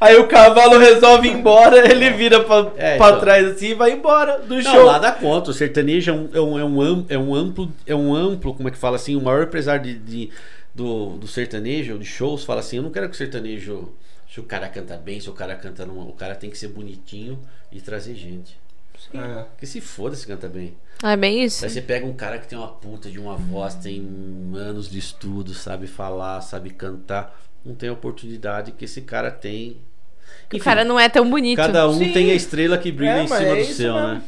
Aí 0.00 0.14
o 0.16 0.28
cavalo 0.28 0.78
resolve 0.78 1.26
ir 1.26 1.32
embora, 1.32 1.78
ele 1.90 2.10
vira 2.10 2.40
pra, 2.44 2.68
É, 2.76 2.96
pra 2.96 3.08
então. 3.08 3.20
trás 3.20 3.46
assim 3.48 3.68
e 3.70 3.74
vai 3.74 3.92
embora 3.92 4.38
do 4.38 4.54
Não, 4.56 4.62
show. 4.62 4.86
nada 4.86 5.10
contra. 5.10 5.50
O 5.50 5.54
sertanejo 5.54 6.10
é 6.10 6.14
um, 6.14 6.28
é 6.34 6.40
um, 6.40 6.58
é 6.58 6.64
é 7.08 7.18
um 7.18 7.34
amplo, 7.34 7.72
é 7.86 7.94
um 7.94 8.14
amplo, 8.14 8.54
como 8.54 8.68
é 8.68 8.70
que 8.70 8.76
fala 8.78 8.96
assim, 8.96 9.16
o 9.16 9.20
maior 9.22 9.44
empresário 9.44 9.82
de, 9.82 9.94
de- 9.98 10.30
do, 10.76 11.16
do 11.16 11.26
sertanejo, 11.26 11.98
de 11.98 12.04
shows, 12.04 12.44
fala 12.44 12.60
assim, 12.60 12.76
eu 12.76 12.82
não 12.82 12.90
quero 12.90 13.08
que 13.08 13.14
o 13.14 13.18
sertanejo, 13.18 13.94
se 14.30 14.38
o 14.38 14.42
cara 14.42 14.68
canta 14.68 14.94
bem, 14.96 15.18
se 15.18 15.30
o 15.30 15.32
cara 15.32 15.56
canta 15.56 15.86
numa, 15.86 16.04
o 16.04 16.12
cara 16.12 16.34
tem 16.34 16.50
que 16.50 16.58
ser 16.58 16.68
bonitinho 16.68 17.38
e 17.72 17.80
trazer 17.80 18.14
gente. 18.14 18.58
É. 19.14 19.44
Porque 19.44 19.66
se 19.66 19.80
foda 19.80 20.14
se 20.14 20.26
canta 20.26 20.48
bem. 20.48 20.74
Ah, 21.02 21.12
é 21.12 21.16
bem 21.16 21.42
isso? 21.42 21.64
Aí 21.64 21.70
você 21.70 21.80
pega 21.80 22.04
um 22.04 22.12
cara 22.12 22.38
que 22.38 22.46
tem 22.46 22.58
uma 22.58 22.68
puta 22.68 23.10
de 23.10 23.18
uma 23.18 23.36
voz, 23.36 23.74
tem 23.74 24.00
anos 24.54 24.90
de 24.90 24.98
estudo, 24.98 25.54
sabe 25.54 25.86
falar, 25.86 26.40
sabe 26.42 26.70
cantar, 26.70 27.40
não 27.64 27.74
tem 27.74 27.88
a 27.88 27.92
oportunidade 27.92 28.72
que 28.72 28.84
esse 28.84 29.00
cara 29.00 29.30
tem. 29.30 29.78
O 30.52 30.56
Enfim, 30.56 30.64
cara 30.64 30.84
não 30.84 30.98
é 31.00 31.08
tão 31.08 31.28
bonito. 31.28 31.56
Cada 31.56 31.88
um 31.88 31.98
Sim. 31.98 32.12
tem 32.12 32.30
a 32.30 32.34
estrela 32.34 32.76
que 32.76 32.92
brilha 32.92 33.18
É, 33.18 33.22
em 33.22 33.26
cima 33.28 33.40
é 33.40 33.56
do 33.56 33.64
céu, 33.64 33.94
mesmo. 33.94 34.08
né? 34.08 34.22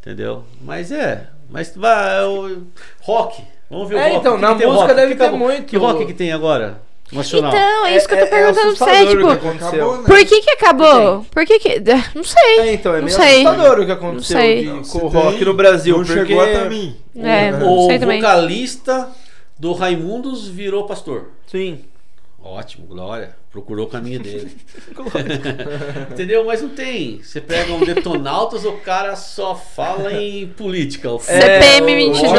Entendeu? 0.00 0.44
Mas 0.60 0.90
é. 0.90 1.28
Mas 1.48 1.74
vai. 1.76 2.18
é 2.20 2.24
o 2.24 2.62
Rock. 3.00 3.42
Vamos 3.70 3.88
ver 3.88 3.94
o 3.94 3.98
É, 3.98 4.04
rock. 4.08 4.16
então, 4.16 4.32
O 4.32 4.36
que 4.36 4.42
na 4.42 4.54
que 4.54 4.66
música 4.66 4.82
rock? 4.82 4.94
deve 4.94 5.12
Que 5.12 5.18
ter 5.18 5.24
acabou- 5.24 5.38
muito. 5.38 5.64
Que 5.64 5.76
rock 5.76 6.06
que 6.06 6.14
tem 6.14 6.32
agora? 6.32 6.80
Nacional. 7.12 7.52
Então, 7.52 7.86
é 7.86 7.96
isso 7.96 8.08
que 8.08 8.14
eu 8.14 8.18
tô 8.18 8.24
É- 8.24 8.26
é 8.26 8.30
perguntando 8.30 8.76
pra 8.76 8.86
você, 8.86 9.06
tipo. 9.06 9.28
Acabou, 9.28 9.96
né? 9.98 10.02
por 10.06 10.18
que 10.24 10.40
que 10.40 10.50
acabou? 10.50 11.26
Por 11.30 11.46
que 11.46 11.58
que... 11.60 11.80
Não 12.14 12.24
sei. 12.24 12.58
É, 12.60 12.72
então, 12.72 12.92
é 12.92 12.96
Não 12.98 13.04
meio 13.04 13.16
sei. 13.16 13.46
assustador 13.46 13.80
o 13.80 13.86
que 13.86 13.92
aconteceu 13.92 14.36
sei. 14.38 14.60
de- 14.62 14.66
Não, 14.68 14.82
com 14.82 14.98
o 14.98 15.08
rock 15.08 15.36
tem, 15.36 15.44
no 15.44 15.54
Brasil. 15.54 15.98
Não 15.98 16.04
porque... 16.04 16.26
chegou 16.26 16.42
até 16.42 16.68
mim. 16.68 16.96
É. 17.16 17.52
O 17.62 17.86
sei 17.86 17.98
também. 17.98 18.20
vocalista 18.20 19.08
do 19.58 19.72
Raimundos 19.74 20.48
virou 20.48 20.86
pastor. 20.86 21.26
Sim. 21.46 21.84
Ótimo, 22.42 22.86
glória. 22.86 23.36
Procurou 23.54 23.86
o 23.86 23.88
caminho 23.88 24.18
dele. 24.18 24.50
Entendeu? 26.10 26.44
Mas 26.44 26.60
não 26.60 26.70
tem. 26.70 27.20
Você 27.22 27.40
pega 27.40 27.72
um 27.72 27.84
Detonautas, 27.84 28.64
o 28.64 28.72
cara 28.72 29.14
só 29.14 29.54
fala 29.54 30.12
em 30.12 30.48
política. 30.48 31.08
O 31.12 31.20
CPM 31.20 31.92
É, 31.92 31.94
o- 32.08 32.12
22. 32.14 32.34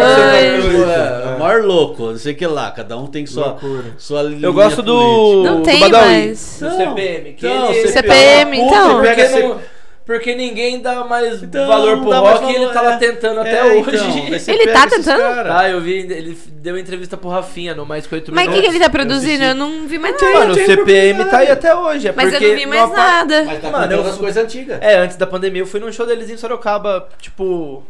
o- 0.76 0.84
É, 0.90 1.36
o 1.36 1.40
maior 1.40 1.64
louco, 1.64 2.08
não 2.08 2.18
sei 2.18 2.34
o 2.34 2.36
que 2.36 2.46
lá. 2.46 2.70
Cada 2.72 2.98
um 2.98 3.08
tem 3.08 3.26
sua, 3.26 3.48
Loucura. 3.48 3.94
sua 3.98 4.24
linha 4.24 4.46
Eu 4.46 4.52
gosto 4.54 4.82
do. 4.84 4.94
política. 4.94 5.52
Não 5.52 5.58
do 5.62 5.64
tem 5.66 5.80
Badawi, 5.80 6.06
mais. 6.06 6.58
Do 6.60 6.66
Não, 6.66 6.78
CPM. 6.78 7.34
Que 7.34 7.46
ele, 7.46 7.88
CPM, 7.88 8.58
então. 8.60 8.96
Porque, 9.00 9.16
Pega 9.16 9.40
não- 9.40 9.62
porque 10.06 10.36
ninguém 10.36 10.82
dá 10.82 11.04
mais 11.04 11.42
Então, 11.42 11.68
valor 11.68 12.00
pro 12.00 12.12
rock 12.12 12.46
e 12.46 12.50
ele 12.50 12.60
valor, 12.60 12.74
tá 12.74 12.82
lá 12.82 12.94
é. 12.94 12.98
tentando 12.98 13.40
até 13.42 13.58
É, 13.58 13.64
hoje. 13.74 13.80
então, 13.90 14.38
Ele 14.56 14.68
tá 14.72 14.88
tentando? 14.88 15.20
cara. 15.20 15.60
Ah, 15.60 15.70
eu 15.70 15.82
vi, 15.82 15.94
ele 15.94 16.38
deu 16.52 16.78
entrevista 16.78 17.18
pro 17.18 17.30
Rafinha 17.30 17.74
no 17.74 17.86
Mais 17.86 18.06
Que 18.06 18.16
8 18.16 18.32
Mas 18.34 18.44
o 18.44 18.46
que, 18.46 18.52
Minutos. 18.52 18.70
que 18.72 18.78
ele 18.78 18.84
tá 18.86 18.90
produzindo? 18.92 19.44
Eu 19.44 19.50
Eu 19.50 19.56
não 19.56 19.88
vi 19.88 19.98
mais 19.98 20.14
nada. 20.22 20.34
Mano, 20.40 20.52
o 20.52 20.56
CPM 20.56 21.26
tá 21.26 21.38
aí 21.40 21.50
até 21.50 21.76
hoje. 21.76 22.08
É 22.08 22.14
Mas 22.16 22.34
eu 22.34 22.40
não 22.42 22.56
vi 22.56 22.66
mais 22.66 22.92
nada. 22.92 23.44
Mas 23.46 23.62
tá 23.62 23.70
Mano, 23.72 23.94
eu 23.94 24.02
as 24.08 24.18
coisas 24.18 24.44
antigas. 24.44 24.78
É, 24.82 24.98
antes 24.98 25.18
da 25.18 25.26
pandemia 25.26 25.62
eu 25.62 25.68
fui 25.68 25.80
num 25.80 25.92
show 25.92 26.06
deles 26.06 26.30
em 26.30 26.38
Sorocaba, 26.38 27.10
tipo. 27.20 27.84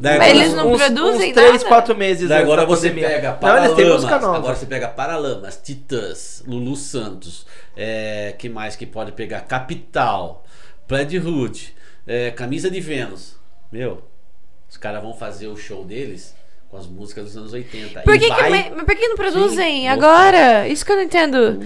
Daí 0.00 0.14
agora- 0.16 0.30
eles 0.30 0.54
não 0.54 0.72
uns, 0.72 0.82
produzem 0.82 1.28
uns 1.30 1.34
3, 1.34 1.52
nada. 1.52 1.64
4 1.66 1.94
meses 1.96 2.28
Daí 2.28 2.42
agora 2.42 2.64
você 2.66 2.88
pandemia. 2.88 3.08
pega 3.08 3.32
Paralamas, 3.32 4.34
agora 4.38 4.54
você 4.56 4.66
pega 4.66 4.88
Paralamas, 4.88 5.60
Titãs, 5.62 6.42
Lulu 6.46 6.74
Santos, 6.74 7.46
é, 7.76 8.34
que 8.36 8.48
mais 8.48 8.74
que 8.76 8.86
pode 8.86 9.12
pegar? 9.12 9.40
Capital, 9.42 10.43
Plaid 10.86 11.16
Hood, 11.18 11.74
é, 12.06 12.30
Camisa 12.30 12.70
de 12.70 12.80
Vênus. 12.80 13.36
Meu, 13.72 14.02
os 14.70 14.76
caras 14.76 15.02
vão 15.02 15.14
fazer 15.14 15.48
o 15.48 15.56
show 15.56 15.84
deles 15.84 16.34
com 16.70 16.76
as 16.76 16.86
músicas 16.86 17.24
dos 17.26 17.36
anos 17.36 17.52
80. 17.52 18.00
Por 18.00 18.18
que, 18.18 18.24
que, 18.24 18.28
vai- 18.28 18.50
mas- 18.50 18.72
mas 18.74 18.84
por 18.84 18.96
que 18.96 19.08
não 19.08 19.16
produzem 19.16 19.82
Sim, 19.82 19.88
agora? 19.88 20.66
Isso 20.68 20.84
que 20.84 20.90
eu 20.92 20.96
não 20.96 21.02
entendo. 21.04 21.60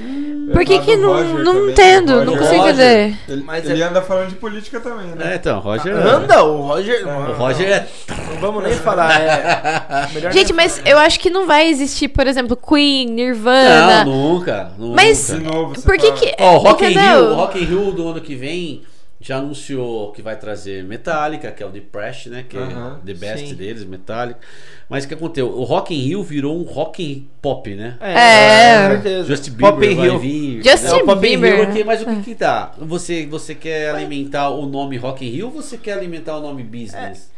Por 0.53 0.65
que, 0.65 0.73
Levado 0.73 0.87
que 0.87 0.97
não, 0.97 1.13
Roger 1.13 1.39
não 1.45 1.55
também, 1.55 1.71
entendo? 1.71 2.11
o 2.11 2.25
Não 2.25 2.33
Roger. 2.35 2.39
consigo 2.39 2.63
Roger. 2.63 2.75
entender. 3.07 3.19
Ele, 3.29 3.43
Mas 3.43 3.69
ele 3.69 3.83
é- 3.83 3.87
anda 3.87 4.03
falando 4.03 4.29
de 4.29 4.35
política 4.37 4.81
também, 4.81 5.07
né? 5.09 5.33
É, 5.33 5.37
então, 5.37 5.59
Roger. 5.61 5.95
Anda, 5.95 6.43
o 6.45 6.63
Roger. 6.63 7.07
O 7.07 7.33
Roger 7.35 7.69
é. 7.71 7.89
Não 8.33 8.41
vamos 8.41 8.63
nem 8.63 8.73
falar. 8.75 9.21
É, 9.21 10.09
Gente, 10.33 10.53
mas 10.53 10.81
eu 10.87 10.99
acho 10.99 11.19
que 11.21 11.29
não 11.31 11.47
vai 11.47 11.69
existir, 11.69 12.09
por 12.09 12.27
exemplo, 12.27 12.57
Queen, 12.57 13.07
Não, 13.09 13.15
Nirvana. 13.15 14.05
nunca. 14.05 14.73
nunca. 14.79 14.95
Mas- 14.97 15.27
De 15.29 15.39
novo, 15.41 15.75
você 15.75 15.83
Por 15.87 15.97
que 15.99 16.09
tá- 16.09 16.17
que. 16.17 16.35
Ó, 16.39 16.55
o 16.55 16.59
Rock 16.59 16.85
in? 16.85 16.89
Rio, 16.99 17.25
o 17.31 17.35
Rock 17.35 17.59
in 17.59 17.65
Rio 17.65 17.93
do 17.93 18.09
ano 18.09 18.21
que 18.21 18.35
vem 18.35 18.83
já 19.21 19.39
anunciou 19.39 20.13
que 20.13 20.23
vai 20.23 20.37
trazer 20.37 20.85
Metallica, 20.85 21.51
que 21.51 21.63
é 21.63 21.67
o 21.67 21.71
The 21.71 21.81
Press, 21.81 22.27
né? 22.27 22.45
Que 22.49 22.57
Aham, 22.57 23.01
é 23.03 23.07
the 23.07 23.15
best 23.15 23.49
sim. 23.49 23.55
deles, 23.55 23.85
Metallica. 23.85 24.39
Mas 24.89 25.05
o 25.05 25.09
que 25.09 25.15
aconteceu? 25.15 25.49
O 25.49 25.65
Rock 25.65 25.93
in 25.93 26.01
Rio 26.01 26.23
virou 26.23 26.57
um 26.57 26.63
rock 26.63 27.03
in 27.03 27.29
pop, 27.43 27.75
né? 27.75 27.97
É. 28.01 28.87
com 28.87 28.95
certeza. 28.95 29.29
Justin 29.29 29.51
Bieber 29.51 29.73
Pop 29.73 29.87
in 29.87 29.95
vai 29.97 30.09
Rio. 30.09 30.19
vir. 30.19 30.63
Justin 30.63 30.87
entendeu? 30.87 31.07
Pop 31.07 31.27
in 31.27 31.31
Rio, 31.31 31.41
Bieber. 31.41 31.67
Porque, 31.67 31.85
mas 31.85 32.03
o 32.03 32.07
que 32.07 32.23
que 32.23 32.35
dá? 32.35 32.73
Você, 32.79 33.27
você 33.27 33.55
quer 33.55 33.91
alimentar 33.91 34.51
o 34.51 34.67
nome 34.67 34.97
Rock 34.97 35.27
in 35.27 35.31
Rio 35.31 35.47
ou 35.47 35.53
você 35.53 35.77
quer 35.77 35.95
alimentar 35.95 36.37
o 36.37 36.41
nome 36.41 36.63
Business? 36.63 37.31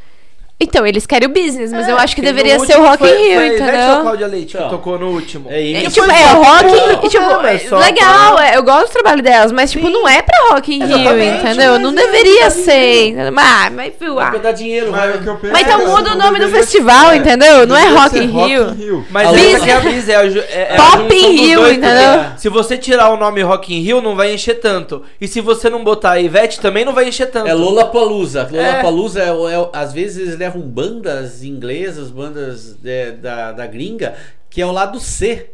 Então, 0.62 0.86
eles 0.86 1.06
querem 1.06 1.26
o 1.26 1.32
business, 1.32 1.72
mas 1.72 1.88
É, 1.88 1.92
eu 1.92 1.96
acho 1.96 2.14
que 2.14 2.20
deveria 2.20 2.58
ser 2.60 2.76
o 2.78 2.82
Rock 2.82 3.02
in 3.02 3.06
foi- 3.08 3.16
Rio, 3.16 3.34
foi 3.36 3.46
Ivete 3.46 3.62
ou 3.62 3.66
a 3.66 3.70
entendeu? 3.72 4.00
Cláudia 4.02 4.26
Leite 4.26 4.46
que 4.52 4.56
Então. 4.58 4.68
tocou 4.68 4.98
no 4.98 5.08
último. 5.08 5.46
É 5.50 5.58
É, 5.58 5.62
isso. 5.62 5.90
tipo, 5.92 6.06
foi 6.06 6.14
é 6.14 6.32
o 6.34 6.42
rock, 6.42 7.06
e, 7.06 7.08
tipo, 7.08 7.46
é 7.46 7.54
é 7.54 7.58
só 7.60 7.78
legal, 7.78 8.34
pra- 8.36 8.46
é, 8.50 8.56
eu 8.58 8.62
gosto 8.62 8.88
do 8.88 8.92
trabalho 8.92 9.22
delas, 9.22 9.52
mas 9.52 9.70
tipo, 9.70 9.86
Sim. 9.86 9.92
não 9.92 10.06
é 10.06 10.20
pra 10.20 10.50
Rock 10.50 10.74
in 10.74 10.84
Rio, 10.84 11.18
entendeu? 11.18 11.78
Não 11.78 11.90
é, 11.90 11.94
deveria 11.94 12.44
tá 12.44 12.50
ser, 12.50 13.06
entendeu? 13.06 13.32
mas, 13.32 13.72
mas, 13.72 13.92
viu, 13.98 14.20
ah, 14.20 14.30
dar 14.36 14.52
dinheiro, 14.52 14.90
Mas 14.92 15.14
o 15.26 15.38
Mas 15.50 15.62
então 15.62 15.80
é, 15.80 15.86
muda 15.86 16.12
o 16.12 16.16
nome 16.18 16.38
do 16.38 16.48
festival, 16.50 17.14
entendeu? 17.14 17.66
Não 17.66 17.76
é 17.76 17.88
Rock 17.88 18.18
in 18.18 18.26
Rio. 18.26 18.70
Rio. 18.72 19.06
Mas 19.10 19.28
essa 19.34 19.64
que 19.64 19.70
é 19.70 19.74
a 19.76 19.80
brisa, 19.80 20.12
é 20.12 20.16
é, 20.16 20.68
é 20.74 20.76
Pop 20.76 21.14
in 21.14 21.30
Rio, 21.36 21.72
entendeu? 21.72 22.24
Se 22.36 22.50
você 22.50 22.76
tirar 22.76 23.08
o 23.10 23.16
nome 23.16 23.40
Rock 23.40 23.74
in 23.74 23.80
Rio, 23.80 24.02
não 24.02 24.14
vai 24.14 24.34
encher 24.34 24.60
tanto. 24.60 25.02
E 25.18 25.26
se 25.26 25.40
você 25.40 25.70
não 25.70 25.82
botar 25.82 26.10
a 26.12 26.20
Ivete, 26.20 26.60
também 26.60 26.84
não 26.84 26.92
vai 26.92 27.08
encher 27.08 27.26
tanto. 27.30 27.48
É 27.48 27.54
Lollapalooza. 27.54 28.46
Lollapalooza, 28.52 29.22
é. 29.22 29.30
É, 29.30 29.68
às 29.72 29.92
vezes 29.92 30.18
eles 30.18 30.49
levam 30.50 30.62
bandas 30.68 31.42
inglesas, 31.44 32.10
bandas 32.10 32.76
é, 32.84 33.12
da, 33.12 33.52
da 33.52 33.66
gringa, 33.66 34.14
que 34.48 34.60
é 34.60 34.66
o 34.66 34.72
lado 34.72 34.98
C. 34.98 35.50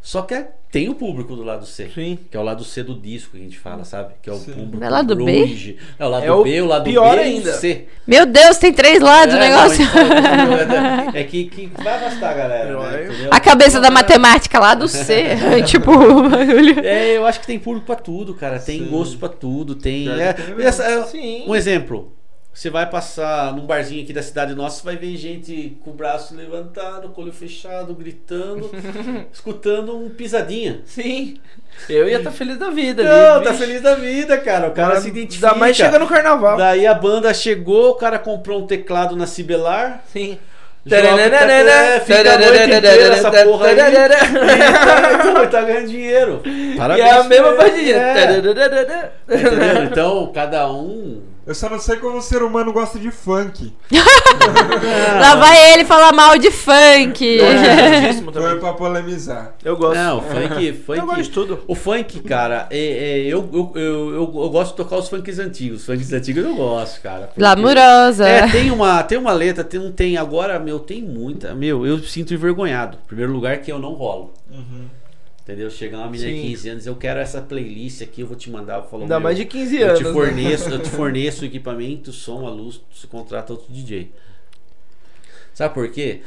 Só 0.00 0.22
que 0.22 0.34
é- 0.34 0.48
tem 0.72 0.88
o 0.88 0.94
público 0.94 1.36
do 1.36 1.44
lado 1.44 1.66
C. 1.66 1.90
Sim. 1.94 2.18
Que 2.30 2.36
é 2.36 2.40
o 2.40 2.42
lado 2.42 2.64
C 2.64 2.82
do 2.82 2.94
disco 2.98 3.32
que 3.32 3.36
a 3.36 3.40
gente 3.40 3.58
fala, 3.58 3.84
sabe? 3.84 4.14
Que 4.22 4.30
é 4.30 4.32
o 4.32 4.36
Sim. 4.36 4.52
público 4.52 4.82
é 4.82 4.88
lado 4.88 5.14
B? 5.14 5.24
grunge. 5.24 5.76
É 5.98 6.04
o 6.06 6.08
lado 6.08 6.24
É 6.26 6.32
o 6.32 6.42
B, 6.42 6.60
o 6.62 6.66
lado 6.66 6.84
pior 6.84 7.14
B 7.16 7.22
ainda. 7.22 7.50
e 7.50 7.52
o 7.52 7.56
C. 7.56 7.86
Meu 8.06 8.24
Deus, 8.26 8.56
tem 8.56 8.72
três 8.72 9.00
lados 9.00 9.34
o 9.34 9.38
É, 9.38 9.40
negócio. 9.50 9.84
não, 9.84 10.50
mas- 11.06 11.14
é 11.14 11.24
que, 11.24 11.44
que 11.44 11.66
vai 11.80 12.00
bastar, 12.00 12.34
galera. 12.34 12.80
Né? 12.90 13.28
A 13.30 13.38
cabeça 13.38 13.80
da 13.82 13.90
matemática 13.90 14.58
lá 14.58 14.74
do 14.74 14.88
C. 14.88 15.24
tipo, 15.66 15.90
o 15.92 16.28
bagulho. 16.28 16.80
É, 16.80 17.16
eu 17.18 17.26
acho 17.26 17.38
que 17.40 17.46
tem 17.46 17.58
público 17.58 17.84
pra 17.86 17.94
tudo, 17.96 18.34
cara. 18.34 18.58
Tem 18.58 18.78
Sim. 18.80 18.88
gosto 18.88 19.18
pra 19.18 19.28
tudo. 19.28 19.74
Tem. 19.76 20.08
É, 20.08 20.34
essa- 20.60 20.84
é- 20.84 21.02
Sim. 21.04 21.44
um 21.46 21.54
exemplo. 21.54 22.12
Você 22.54 22.68
vai 22.68 22.88
passar 22.88 23.54
num 23.54 23.64
barzinho 23.64 24.02
aqui 24.02 24.12
da 24.12 24.22
cidade 24.22 24.54
nossa, 24.54 24.80
você 24.80 24.84
vai 24.84 24.96
ver 24.96 25.16
gente 25.16 25.78
com 25.82 25.90
o 25.90 25.94
braço 25.94 26.34
levantado, 26.36 27.08
com 27.08 27.22
o 27.22 27.24
olho 27.24 27.32
fechado, 27.32 27.94
gritando, 27.94 28.70
escutando 29.32 29.96
um 29.96 30.10
pisadinha. 30.10 30.82
Sim. 30.84 31.38
Eu 31.88 32.06
ia 32.06 32.18
estar 32.18 32.30
feliz 32.30 32.58
da 32.58 32.68
vida. 32.68 33.02
Não, 33.02 33.36
ali, 33.36 33.44
tá 33.44 33.50
bicho. 33.52 33.62
feliz 33.64 33.80
da 33.80 33.94
vida, 33.94 34.36
cara. 34.36 34.68
O 34.68 34.72
cara 34.72 34.94
Mas 34.94 35.02
se 35.02 35.08
identifica. 35.08 35.48
Ainda 35.48 35.58
mais 35.58 35.76
chega 35.76 35.98
no 35.98 36.06
carnaval. 36.06 36.58
Daí 36.58 36.86
a 36.86 36.92
banda 36.92 37.32
chegou, 37.32 37.92
o 37.92 37.94
cara 37.94 38.18
comprou 38.18 38.62
um 38.62 38.66
teclado 38.66 39.16
na 39.16 39.26
Cibelar. 39.26 40.04
Sim. 40.12 40.38
Joga, 40.84 41.22
é, 41.22 42.00
fica 42.00 42.34
a 42.34 42.38
noite 42.38 42.64
inteira 42.64 43.14
essa 43.14 43.30
porra 43.30 43.68
aí. 43.68 43.74
E 43.74 43.78
tá, 43.78 45.46
tá 45.46 45.62
ganhando 45.62 45.88
dinheiro. 45.88 46.42
E 46.44 46.74
Parabéns. 46.76 47.06
é 47.06 47.10
a 47.12 47.24
mesma 47.24 47.68
ele. 47.68 47.92
É. 47.92 48.22
Entendeu? 48.24 48.54
Então, 49.84 50.32
cada 50.34 50.70
um. 50.70 51.31
Eu 51.44 51.54
só 51.56 51.68
não 51.68 51.78
sei 51.80 51.96
como 51.96 52.18
o 52.18 52.22
ser 52.22 52.42
humano 52.42 52.72
gosta 52.72 52.98
de 53.00 53.10
funk. 53.10 53.72
Lá 55.20 55.34
vai 55.36 55.72
ele 55.72 55.84
falar 55.84 56.12
mal 56.12 56.38
de 56.38 56.50
funk. 56.52 57.38
Justíssimo 57.38 58.32
Foi 58.32 58.42
também. 58.42 58.60
pra 58.60 58.72
polemizar. 58.74 59.54
Eu 59.64 59.76
gosto. 59.76 59.96
Não, 59.96 60.20
funk. 60.20 60.72
funk 60.72 60.98
Eu 61.00 61.06
gosto 61.06 61.22
de 61.22 61.30
tudo. 61.30 61.60
O 61.66 61.74
funk, 61.74 62.20
cara, 62.20 62.68
é, 62.70 62.78
é, 62.78 63.18
eu, 63.26 63.48
eu, 63.52 63.72
eu, 63.74 63.82
eu, 64.14 64.14
eu 64.42 64.50
gosto 64.50 64.70
de 64.70 64.76
tocar 64.76 64.96
os 64.98 65.08
funks 65.08 65.38
antigos. 65.40 65.80
Os 65.80 65.86
funks 65.86 66.12
antigos 66.12 66.44
eu 66.44 66.54
gosto, 66.54 67.00
cara. 67.00 67.26
porque- 67.26 67.40
Glamurosa. 67.40 68.28
É, 68.28 68.46
tem 68.48 68.70
uma, 68.70 69.02
tem 69.02 69.18
uma 69.18 69.32
letra, 69.32 69.64
tem, 69.64 69.80
não 69.80 69.90
tem 69.90 70.16
agora, 70.16 70.58
meu, 70.60 70.78
tem 70.78 71.02
muita. 71.02 71.54
Meu, 71.54 71.84
eu 71.86 71.98
sinto 72.00 72.32
envergonhado. 72.32 72.98
Primeiro 73.06 73.32
lugar 73.32 73.58
que 73.58 73.70
eu 73.72 73.78
não 73.80 73.94
rolo. 73.94 74.32
Entendeu? 75.42 75.68
Chega 75.70 75.96
uma 75.96 76.08
menina 76.08 76.30
de 76.30 76.36
Sim. 76.40 76.48
15 76.50 76.68
anos, 76.68 76.86
eu 76.86 76.94
quero 76.94 77.18
essa 77.18 77.42
playlist 77.42 78.00
aqui, 78.00 78.20
eu 78.20 78.28
vou 78.28 78.36
te 78.36 78.48
mandar. 78.48 78.78
Eu 78.78 78.84
falo, 78.84 79.02
Ainda 79.02 79.18
mais 79.18 79.36
de 79.36 79.44
15 79.44 79.76
eu 79.76 79.86
anos. 79.88 79.98
te 79.98 80.04
né? 80.04 80.12
forneço, 80.12 80.68
eu 80.70 80.78
te 80.78 80.88
forneço 80.90 81.42
o 81.42 81.44
equipamento, 81.46 82.10
o 82.10 82.12
som, 82.12 82.46
a 82.46 82.50
luz, 82.50 82.80
você 82.92 83.08
contrata 83.08 83.52
outro 83.52 83.72
DJ. 83.72 84.12
Sabe 85.52 85.74
por 85.74 85.90
quê? 85.90 86.22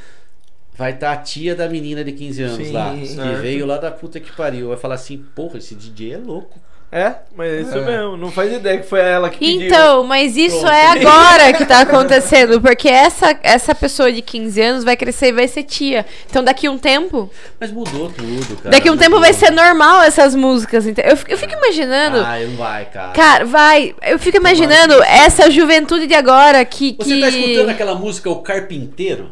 Vai 0.78 0.92
estar 0.92 1.14
a 1.14 1.18
tia 1.18 1.56
da 1.56 1.70
menina 1.70 2.04
de 2.04 2.12
15 2.12 2.44
anos 2.44 2.68
Sim, 2.68 2.74
lá, 2.74 2.94
que 2.94 3.08
certo. 3.08 3.42
veio 3.42 3.66
lá 3.66 3.78
da 3.78 3.90
puta 3.90 4.20
que 4.20 4.32
pariu. 4.34 4.68
Vai 4.68 4.78
falar 4.78 4.96
assim, 4.96 5.18
porra, 5.34 5.58
esse 5.60 5.74
DJ 5.74 6.14
é 6.14 6.18
louco. 6.18 6.60
É, 6.98 7.14
mas 7.36 7.52
é 7.52 7.62
isso 7.62 7.78
É. 7.78 7.82
mesmo. 7.82 8.16
Não 8.16 8.32
faz 8.32 8.54
ideia 8.54 8.78
que 8.78 8.88
foi 8.88 9.02
ela 9.02 9.30
que 9.30 9.38
pediu. 9.40 9.68
Então, 9.68 10.06
mas 10.06 10.38
isso 10.38 10.60
Pronto. 10.62 10.72
é 10.74 10.88
agora 10.92 11.52
que 11.52 11.66
tá 11.66 11.82
acontecendo, 11.82 12.62
porque 12.62 12.88
essa, 12.88 13.38
essa 13.44 13.76
pessoa 13.76 14.10
de 14.14 14.22
15 14.22 14.62
anos 14.62 14.84
vai 14.86 14.96
crescer 14.96 15.28
e 15.28 15.32
vai 15.34 15.46
ser 15.46 15.64
tia. 15.64 16.06
Então 16.30 16.42
daqui 16.42 16.70
um 16.70 16.78
tempo, 16.78 17.30
Mas 17.60 17.70
mudou 17.70 18.10
tudo, 18.10 18.56
cara. 18.62 18.70
daqui 18.70 18.90
um 18.90 18.96
tempo 18.96 19.20
vai 19.20 19.34
ser 19.34 19.52
normal 19.52 20.04
essas 20.04 20.34
músicas. 20.36 20.86
Eu, 20.88 21.18
fico- 21.18 21.32
eu 21.32 21.38
fico 21.38 21.54
imaginando, 21.54 22.20
Ah, 22.20 22.40
não 22.40 22.56
vai, 22.56 22.86
cara. 22.86 23.12
cara, 23.12 23.44
vai, 23.46 23.94
eu 24.02 24.18
fico 24.18 24.38
imaginando 24.38 24.94
essa 25.04 25.52
juventude 25.52 26.08
de 26.08 26.14
agora 26.14 26.64
que 26.64 26.96
Você 26.98 27.16
que 27.16 27.20
tá 27.20 27.28
escutando 27.28 27.70
aquela 27.72 27.96
música 27.96 28.30
O 28.30 28.38
Carpinteiro? 28.38 29.32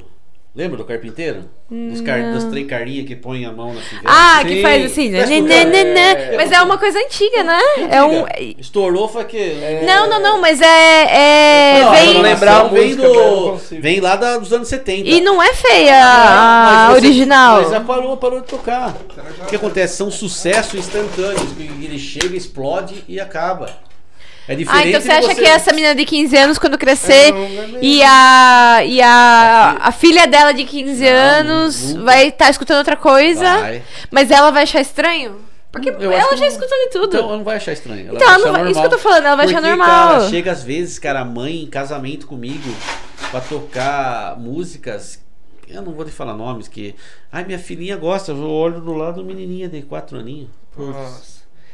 Lembra 0.56 0.78
do 0.78 0.86
Carpinteiro? 0.86 1.50
Dos, 1.68 2.00
car... 2.02 2.22
Das 2.32 2.44
três 2.44 2.68
carinhas 2.68 3.08
que 3.08 3.16
põem 3.16 3.44
a 3.44 3.52
mão 3.52 3.74
na 3.74 3.82
fivela. 3.82 4.04
Ah, 4.06 4.40
Sim. 4.44 4.48
que 4.50 4.62
faz 4.62 4.86
assim, 4.86 5.10
né? 5.10 5.22
Tá 5.24 5.28
né, 5.28 5.42
né, 5.42 5.64
né, 5.66 5.84
né. 5.84 6.12
É. 6.34 6.38
Mas 6.38 6.52
é 6.52 6.62
uma 6.62 6.78
coisa 6.78 7.00
antiga, 7.00 7.44
né? 7.44 7.60
É 7.90 8.04
um 8.04 8.24
Estourou, 8.60 9.08
foi 9.08 9.26
que... 9.26 9.56
Não, 9.84 10.08
não, 10.08 10.22
não, 10.22 10.40
mas 10.40 10.62
é, 10.62 11.78
é 11.78 11.82
Não, 11.82 11.92
vem 11.92 12.00
eu 12.02 12.06
não 12.14 12.22
lembro. 12.22 12.30
lembrar 12.30 12.62
a 12.62 12.64
vem, 12.66 12.96
do... 12.96 13.56
vem 13.82 14.00
lá 14.00 14.16
da- 14.16 14.38
dos 14.38 14.54
anos 14.54 14.68
70. 14.68 15.10
e 15.10 15.22
não 15.22 15.42
é 15.42 15.52
feia 15.56 15.96
a 16.06 16.66
mas 16.66 17.00
você- 17.00 17.08
original. 17.08 17.62
Mas 17.64 17.72
já 17.72 17.82
parou, 17.82 18.16
parou 18.18 18.42
de 18.42 18.46
tocar. 18.48 18.96
O 19.42 19.46
que 19.48 19.56
acontece? 19.56 19.98
São 19.98 20.12
sucessos 20.12 20.76
instantâneos. 20.76 21.52
que 21.58 21.64
Ele 21.64 21.98
chega, 21.98 22.38
explode 22.38 23.04
e 23.08 23.20
acaba. 23.20 23.72
É 24.48 24.56
diferente 24.56 24.86
Ah, 24.86 24.90
então 24.90 25.02
você 25.02 25.12
acha 25.12 25.36
que 25.36 25.46
essa 25.46 25.72
menina 25.72 25.96
de 25.96 26.04
15 26.06 26.36
anos, 26.38 26.58
quando 26.58 26.74
É, 26.74 26.78
crescer, 26.78 27.32
não, 27.32 27.48
não 27.50 27.78
é 27.78 27.80
e 27.82 28.04
a, 28.04 28.84
e 28.86 29.02
a, 29.02 29.78
a 29.80 29.92
filha 29.92 30.28
dela 30.28 30.54
de 30.54 30.66
15 30.66 31.02
Não, 31.04 31.10
anos 31.12 31.94
nunca. 31.94 32.04
vai 32.04 32.28
estar 32.28 32.50
escutando 32.50 32.80
outra 32.80 32.98
coisa, 32.98 33.44
Vai. 33.44 33.84
mas 34.12 34.30
ela 34.32 34.52
vai 34.52 34.64
achar 34.64 34.82
estranho? 34.82 35.38
Porque 35.72 35.90
Eu 35.90 36.12
ela 36.12 36.36
já 36.36 36.46
que- 36.46 36.52
escutou 36.52 36.78
de 36.78 36.90
tudo. 36.92 37.16
Então 37.18 37.28
ela 37.30 37.38
não 37.38 37.44
vai 37.44 37.56
achar 37.56 37.72
estranho. 37.72 38.08
Ela 38.10 38.16
Então, 38.18 38.28
vai 38.28 38.36
ela 38.36 38.38
não 38.44 38.52
achar 38.54 38.62
vai- 38.64 38.72
isso 38.72 38.80
que 38.82 38.86
eu 38.86 38.90
tô 38.92 38.98
falando, 39.00 39.26
ela 39.26 39.36
vai 39.36 39.46
achar 39.46 39.56
Porque, 39.56 39.70
normal. 39.70 39.88
Cara, 40.20 40.30
chega 40.30 40.52
às 40.52 40.64
vezes, 40.64 41.00
cara, 41.00 41.22
a 41.22 41.26
mãe 41.26 41.64
em 41.64 41.68
casamento 41.68 42.28
comigo 42.28 42.70
pra 43.32 43.40
tocar 43.42 44.38
músicas. 44.40 45.20
Eu 45.68 45.82
não 45.82 45.94
vou 45.94 46.06
te 46.06 46.12
falar 46.12 46.36
nomes, 46.36 46.68
que. 46.68 46.94
Ai, 47.32 47.44
minha 47.46 47.58
filhinha 47.58 47.96
gosta. 47.98 48.32
Eu 48.32 48.38
olho 48.48 48.82
do 48.82 48.94
lado 48.94 49.22
do 49.22 49.26
menininha 49.26 49.68
de 49.68 49.82
4 49.82 50.20
aninhos. 50.20 50.50
Nossa. 50.78 51.33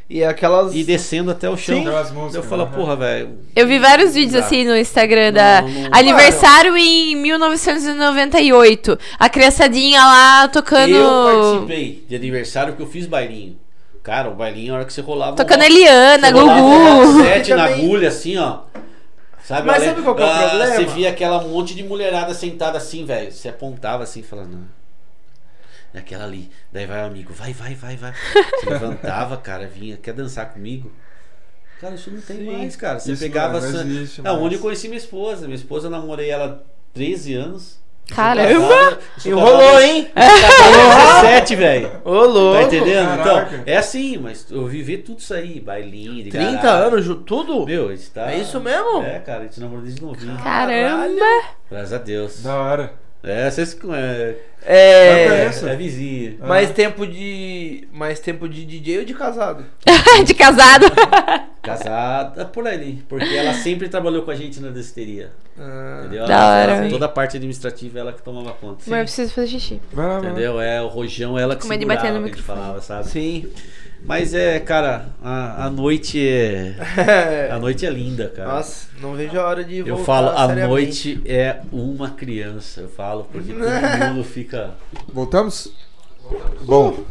E 0.10 0.24
aquelas. 0.24 0.74
E 0.74 0.84
descendo 0.84 1.30
até 1.30 1.48
o 1.48 1.56
chão. 1.56 1.80
Músicas, 1.80 2.34
Eu 2.34 2.42
falo, 2.42 2.64
aham. 2.64 2.72
porra, 2.72 2.96
velho. 2.96 3.38
Eu 3.56 3.68
vi 3.68 3.78
vários 3.78 4.16
vídeos 4.16 4.44
assim 4.44 4.66
no 4.66 4.76
Instagram 4.76 5.32
da 5.32 5.62
Não, 5.62 5.70
não- 5.70 5.90
aniversário 5.92 6.76
em 6.76 7.16
1998. 7.16 8.98
A 9.20 9.30
criançadinha 9.30 10.00
lá 10.04 10.48
tocando 10.48 10.96
Eu 10.96 11.60
participei 11.68 12.06
de 12.10 12.16
aniversário 12.16 12.74
porque 12.74 12.84
eu 12.84 12.88
fiz 12.92 13.06
bailinho. 13.06 13.58
Cara, 14.02 14.30
o 14.30 14.34
bailinho, 14.34 14.74
a 14.74 14.78
hora 14.78 14.86
que 14.86 14.94
você 14.94 15.02
rolava. 15.02 15.36
tocando 15.36 15.62
um- 15.62 15.66
Eliana, 15.66 16.32
Gugu. 16.32 17.22
Sete 17.24 17.54
na 17.54 17.66
agulha, 17.66 18.08
assim, 18.08 18.38
ó. 18.38 18.62
Sabe, 19.44 19.68
Mas 19.68 19.78
olha, 19.82 19.90
sabe 19.92 20.02
qual 20.04 20.16
que 20.16 20.22
é 20.22 20.26
o 20.26 20.30
ah, 20.30 20.50
problema? 20.50 20.76
Você 20.76 20.86
via 20.86 21.10
aquela 21.10 21.42
monte 21.42 21.76
de 21.76 21.84
mulherada 21.84 22.34
sentada 22.34 22.78
assim, 22.78 23.06
velho. 23.06 23.32
Você 23.32 23.50
apontava 23.50 24.04
assim, 24.04 24.22
falando. 24.24 24.60
"Não, 25.94 26.00
Naquela 26.02 26.24
ali. 26.26 26.50
Daí 26.72 26.86
vai 26.86 27.02
o 27.04 27.06
amigo, 27.08 27.34
vai, 27.34 27.54
vai, 27.54 27.76
vai, 27.76 27.96
vai. 27.98 28.14
Você 28.62 28.70
levantava, 28.70 29.38
cara, 29.38 29.68
vinha, 29.68 29.98
quer 29.98 30.14
dançar 30.14 30.52
comigo? 30.52 30.92
Cara, 31.82 31.96
isso 31.96 32.12
não 32.12 32.20
tem 32.22 32.38
Sim. 32.38 32.52
mais, 32.58 32.76
cara. 32.76 33.00
Você 33.00 33.14
Isso 33.14 33.24
pegava. 33.24 33.62
não, 33.62 33.72
não 33.72 33.84
Não, 33.84 34.34
mais. 34.34 34.38
onde 34.44 34.56
eu 34.56 34.62
conheci 34.62 34.88
minha 34.90 34.98
esposa. 34.98 35.46
Minha 35.46 35.56
esposa, 35.56 35.88
eu 35.88 35.92
namorei 35.92 36.30
ela 36.30 36.62
13 36.94 37.34
anos. 37.36 37.80
Caramba! 38.14 39.00
Enrolou, 39.24 39.80
hein? 39.80 40.10
Casado 40.16 41.22
17, 41.22 41.56
velho. 41.56 42.02
Ô, 42.04 42.26
louco. 42.26 42.60
Tá 42.60 42.64
entendendo? 42.64 43.06
Caraca. 43.24 43.56
Então, 43.56 43.64
é 43.68 43.78
assim, 43.78 44.18
mas 44.18 44.48
eu 44.50 44.66
vivi 44.66 44.98
tudo 44.98 45.20
isso 45.20 45.34
aí, 45.34 45.60
bailinho, 45.60 46.24
de 46.24 46.32
30 46.32 46.62
garagem. 46.62 46.88
anos, 47.00 47.24
tudo? 47.26 47.66
Meu, 47.66 47.90
a 47.90 47.96
gente 47.96 48.10
tá... 48.10 48.32
É 48.32 48.40
isso 48.40 48.60
mesmo? 48.60 49.04
É, 49.04 49.20
cara, 49.20 49.42
a 49.42 49.44
gente 49.44 49.60
namorou 49.60 49.84
desde 49.84 50.02
novinho. 50.02 50.38
Caramba! 50.44 51.44
Graças 51.70 51.94
a 51.94 51.98
Deus. 52.00 52.42
Da 52.44 52.56
hora. 52.56 52.94
É, 53.22 53.52
vocês... 53.52 53.78
É, 53.92 54.36
É. 54.66 55.28
conheço. 55.30 55.68
é 55.68 55.76
vizinha. 55.76 56.36
Mais 56.40 56.72
tempo 56.72 57.06
de. 57.06 57.88
Mais 57.92 58.20
tempo 58.20 58.48
de 58.48 58.66
DJ 58.66 59.00
ou 59.00 59.06
de 59.06 59.14
casado? 59.14 59.66
De 60.26 60.34
casado. 60.34 60.86
Casada 61.62 62.46
por 62.46 62.66
ali. 62.68 63.04
Porque 63.10 63.26
ela 63.36 63.54
sempre 63.54 63.90
trabalhou 63.90 64.24
com 64.24 64.32
a 64.32 64.36
gente 64.36 64.60
na 64.62 64.70
desteria. 64.70 65.32
Ah, 65.58 66.00
Entendeu? 66.02 66.26
Da 66.26 66.34
Ela- 66.64 66.74
hora. 66.80 66.90
toda 66.90 67.06
a 67.06 67.10
parte 67.10 67.36
administrativa 67.38 68.00
ela 68.00 68.14
que 68.14 68.22
tomava 68.22 68.54
conta. 68.54 68.84
Mas 68.88 68.98
eu 69.00 69.04
preciso 69.04 69.34
fazer 69.34 69.48
xixi. 69.50 69.82
Entendeu? 70.20 70.60
É, 70.62 70.82
o 70.82 70.88
rojão 70.88 71.38
ela 71.38 71.56
que 71.56 71.64
Com 71.64 71.68
medo 71.68 71.82
de 71.82 71.86
bater 71.86 72.12
no 72.14 72.20
que 72.20 72.24
a 72.24 72.28
gente 72.28 72.38
microfone. 72.38 72.60
falava, 72.60 72.82
sabe? 72.82 73.08
sim. 73.10 73.48
Mas 74.06 74.34
é, 74.34 74.60
cara, 74.60 75.08
a, 75.24 75.66
a 75.66 75.70
noite 75.70 76.20
é... 76.20 76.76
É. 76.98 77.50
A 77.54 77.60
noite 77.60 77.86
é 77.86 77.90
linda, 77.90 78.32
cara. 78.36 78.54
Nossa, 78.54 78.88
não 79.02 79.14
vejo 79.14 79.40
a 79.40 79.46
hora 79.46 79.64
de 79.64 79.78
Eu 79.80 79.98
voltar 79.98 80.04
falo, 80.06 80.30
a 80.30 80.48
noite 80.68 81.22
é 81.26 81.58
uma 81.72 82.10
criança. 82.12 82.82
Eu 82.82 82.90
falo, 82.90 83.28
porque 83.32 83.54
todo 83.54 83.66
mundo 84.14 84.24
fica. 84.24 84.72
Voltamos? 85.14 85.72
Bom, 86.62 87.04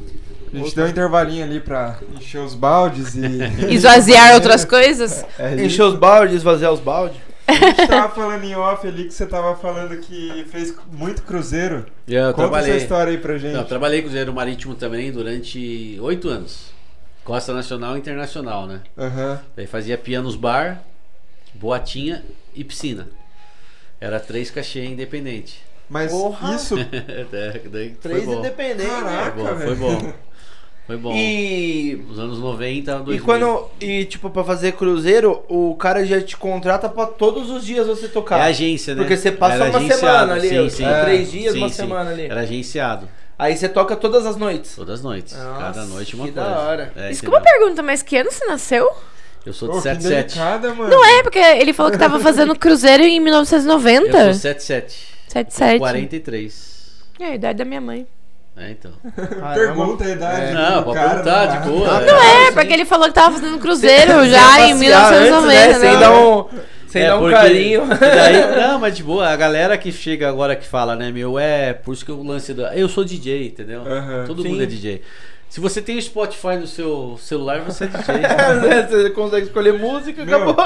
a 0.53 0.57
gente 0.57 0.75
deu 0.75 0.87
um 0.87 0.89
intervalinho 0.89 1.45
ali 1.45 1.61
pra 1.61 1.99
encher 2.17 2.41
os 2.41 2.55
baldes 2.55 3.15
e. 3.15 3.39
Esvaziar 3.73 4.35
outras 4.35 4.65
coisas. 4.65 5.25
É 5.39 5.55
Encher 5.55 5.67
isso. 5.67 5.85
os 5.85 5.95
baldes, 5.95 6.37
esvaziar 6.37 6.73
os 6.73 6.81
baldes. 6.81 7.19
A 7.47 7.53
gente 7.55 7.87
tava 7.87 8.15
falando 8.15 8.45
em 8.45 8.55
off 8.55 8.87
ali 8.87 9.05
que 9.05 9.15
você 9.15 9.25
tava 9.27 9.57
falando 9.57 9.97
que 9.99 10.45
fez 10.51 10.75
muito 10.93 11.23
cruzeiro. 11.23 11.87
Eu 12.07 12.33
Conta 12.35 12.59
essa 12.59 12.77
história 12.77 13.11
aí 13.11 13.19
pra 13.19 13.39
gente. 13.39 13.55
Não, 13.55 13.61
eu 13.61 13.67
trabalhei 13.67 14.03
com 14.03 14.09
o 14.09 14.11
Zero 14.13 14.33
Marítimo 14.35 14.75
também 14.75 15.11
durante 15.11 15.99
oito 16.01 16.29
anos. 16.29 16.77
Costa 17.29 17.53
Nacional 17.53 17.95
e 17.95 17.99
Internacional, 17.99 18.67
né? 18.67 18.81
Aham. 18.97 19.39
Daí 19.55 19.67
fazia 19.67 19.99
pianos 19.99 20.35
bar, 20.35 20.83
boatinha 21.53 22.25
e 22.55 22.65
piscina. 22.65 23.07
Era 24.01 24.19
três 24.19 24.51
cachê 24.51 24.85
independente. 24.87 25.63
Mas 25.91 26.11
Porra. 26.11 26.55
isso. 26.55 26.75
É, 27.31 27.61
daí 27.69 27.89
foi 27.91 27.97
Três 28.01 28.25
bom. 28.25 28.39
independentes. 28.39 28.87
Foi 28.93 29.03
Caraca, 29.03 29.31
bom, 29.37 29.57
foi 29.59 29.75
bom. 29.75 30.13
Foi 30.87 30.97
bom. 30.97 31.15
E. 31.15 32.03
Nos 32.09 32.19
anos 32.19 32.39
90, 32.39 33.01
2000. 33.01 33.15
E 33.15 33.21
quando. 33.21 33.69
E 33.79 34.05
tipo, 34.07 34.31
pra 34.31 34.43
fazer 34.43 34.73
cruzeiro, 34.73 35.45
o 35.49 35.75
cara 35.77 36.07
já 36.07 36.19
te 36.23 36.35
contrata 36.35 36.89
pra 36.89 37.05
todos 37.07 37.51
os 37.51 37.63
dias 37.63 37.87
você 37.87 38.07
É 38.07 38.09
tocar. 38.09 38.41
agência, 38.41 38.95
né? 38.95 39.03
Porque 39.03 39.19
você 39.19 39.31
passa 39.31 39.65
Era 39.67 39.79
uma 39.79 39.95
semana 39.95 40.33
ali, 40.35 40.49
sim, 40.49 40.71
sim. 40.71 40.85
três 41.03 41.31
dias, 41.31 41.53
Sim, 41.53 41.59
uma 41.59 41.69
sim. 41.69 41.75
semana 41.75 42.11
ali. 42.11 42.23
Era 42.25 42.41
agenciado. 42.41 43.07
Aí 43.39 43.57
você 43.57 43.69
toca 43.69 43.95
todas 43.95 44.27
as 44.27 44.37
noites. 44.37 44.75
Todas 44.75 44.97
as 44.97 45.03
noites. 45.03 45.37
Nossa, 45.37 45.59
Cada 45.61 45.85
noite 45.85 46.17
uma 46.17 46.27
que 46.27 46.33
coisa. 46.33 46.51
da 46.51 46.59
hora. 46.59 46.93
É, 46.97 47.09
Desculpa 47.11 47.37
a 47.37 47.41
entendeu? 47.41 47.59
pergunta, 47.61 47.83
mas 47.83 48.03
que 48.03 48.17
ano 48.17 48.31
você 48.33 48.45
nasceu? 48.47 48.91
Eu 49.47 49.53
sou 49.53 49.69
de 49.69 49.77
que 49.77 49.83
77. 49.83 50.35
delicada, 50.35 50.75
mano. 50.75 50.91
Não 50.91 51.05
é, 51.05 51.23
porque 51.23 51.39
ele 51.39 51.73
falou 51.73 51.93
que 51.93 51.99
tava 51.99 52.19
fazendo 52.21 52.55
cruzeiro 52.59 53.05
em 53.05 53.17
Eu 53.19 53.23
1990. 53.23 54.11
sou 54.25 54.35
77. 54.35 55.07
77. 55.29 55.79
43. 55.79 56.79
É 57.21 57.25
a 57.27 57.35
idade 57.35 57.59
da 57.59 57.65
minha 57.65 57.81
mãe. 57.81 58.07
É, 58.57 58.71
então. 58.73 58.91
Pergunta 59.55 60.05
a 60.05 60.09
idade. 60.11 60.47
É. 60.47 60.53
Não, 60.53 60.83
pode 60.83 60.97
cara, 60.99 61.09
perguntar, 61.11 61.47
não 61.47 61.61
de 61.63 61.69
boa. 61.69 62.01
Não 62.01 62.23
é, 62.23 62.47
sim. 62.47 62.53
porque 62.55 62.73
ele 62.73 62.85
falou 62.85 63.07
que 63.07 63.15
tava 63.15 63.37
fazendo 63.39 63.59
cruzeiro 63.61 64.29
já 64.29 64.61
em 64.67 64.73
passear 64.73 64.73
antes, 64.73 64.81
1990. 64.81 65.69
né? 65.69 65.75
Sem 65.79 65.99
dar 66.01 66.11
um, 66.13 66.49
sem 66.89 67.03
É, 67.03 67.07
dar 67.09 67.17
um 67.17 67.21
porque- 67.21 67.35
carinho. 67.35 67.83
daí- 68.01 68.57
não, 68.61 68.79
mas 68.81 68.97
de 68.97 69.03
boa, 69.03 69.29
a 69.29 69.37
galera 69.37 69.77
que 69.79 69.93
chega 69.93 70.29
agora 70.29 70.57
que 70.57 70.67
fala, 70.67 70.97
né, 70.97 71.11
meu, 71.13 71.39
é, 71.39 71.73
por 71.73 71.93
isso 71.93 72.05
que 72.05 72.11
o 72.13 72.23
lance 72.23 72.53
da. 72.55 72.75
Eu 72.77 72.89
sou 72.89 73.05
DJ, 73.05 73.47
entendeu? 73.47 73.83
Aham. 73.87 74.25
Todo 74.27 74.43
Sim. 74.43 74.49
mundo 74.51 74.63
é 74.63 74.67
DJ. 74.67 75.03
Se 75.49 75.61
você 75.61 75.81
tem 75.81 75.97
o 75.97 76.03
Spotify 76.03 76.57
no 76.61 76.67
seu 76.67 77.19
celular, 77.21 77.61
você 77.61 77.85
é 77.85 77.87
DJ. 77.97 78.15
Né? 78.17 78.87
você 78.89 79.11
consegue 79.11 79.47
escolher 79.47 79.73
música, 79.73 80.25
Meu, 80.25 80.51
acabou. 80.51 80.57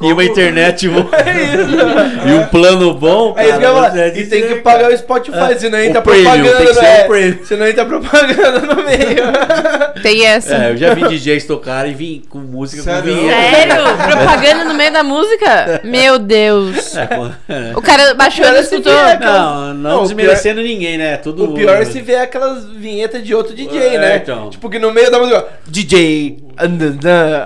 e 0.00 0.12
uma 0.12 0.24
internet 0.24 0.88
boa. 0.88 1.08
É 1.12 1.44
isso. 1.44 2.28
e 2.28 2.32
um 2.32 2.46
plano 2.46 2.94
bom. 2.94 3.34
É 3.36 3.48
isso 3.48 3.58
que 3.58 3.64
eu 3.64 3.84
é 3.84 4.18
E 4.18 4.26
tem 4.26 4.46
que 4.48 4.54
pagar 4.56 4.90
o 4.92 4.96
Spotify, 4.96 5.36
É, 5.52 5.58
senão 5.58 5.78
o 5.78 5.82
entra 5.82 6.02
premium, 6.02 6.24
propaganda. 6.24 6.56
tem 6.58 6.66
que 6.66 6.74
ser 6.74 6.82
né? 6.82 7.04
o 7.04 7.08
premium. 7.08 7.44
Senão 7.44 7.66
entra 7.66 7.84
propaganda 7.86 8.58
no 8.60 8.76
meio. 8.76 10.02
Tem 10.02 10.26
essa. 10.26 10.54
É, 10.56 10.70
eu 10.70 10.76
já 10.76 10.94
vi 10.94 11.08
DJs 11.08 11.44
tocarem 11.44 11.92
e 11.92 11.94
vim 11.94 12.22
com 12.28 12.38
música 12.38 12.82
Sério? 12.82 13.14
com 13.14 13.20
vinheta. 13.20 13.56
Sério? 13.56 13.84
Propaganda 13.96 14.64
no 14.64 14.74
meio 14.74 14.92
da 14.92 15.02
música? 15.02 15.80
Meu 15.84 16.18
Deus. 16.18 16.96
É, 16.96 17.08
é. 17.48 17.72
O 17.76 17.82
cara 17.82 18.14
baixou 18.14 18.44
e 18.46 18.54
se 18.62 18.74
escutou. 18.76 18.92
Não, 18.92 19.74
não, 19.74 19.74
Não, 19.74 19.98
o 20.00 20.02
desmerecendo 20.02 20.60
ninguém, 20.60 20.98
né? 20.98 21.16
Tudo. 21.16 21.44
O 21.44 21.54
pior 21.54 21.80
é 21.80 21.84
se 21.84 22.00
vê 22.00 22.16
aquelas 22.16 22.66
vinhetas 22.68 23.24
de 23.24 23.34
outro 23.34 23.54
DJ, 23.54 23.71
É, 23.78 23.98
né? 23.98 24.16
então. 24.16 24.50
Tipo 24.50 24.68
que 24.70 24.78
no 24.78 24.92
meio 24.92 25.10
da 25.10 25.18
música, 25.18 25.46
DJ, 25.66 26.38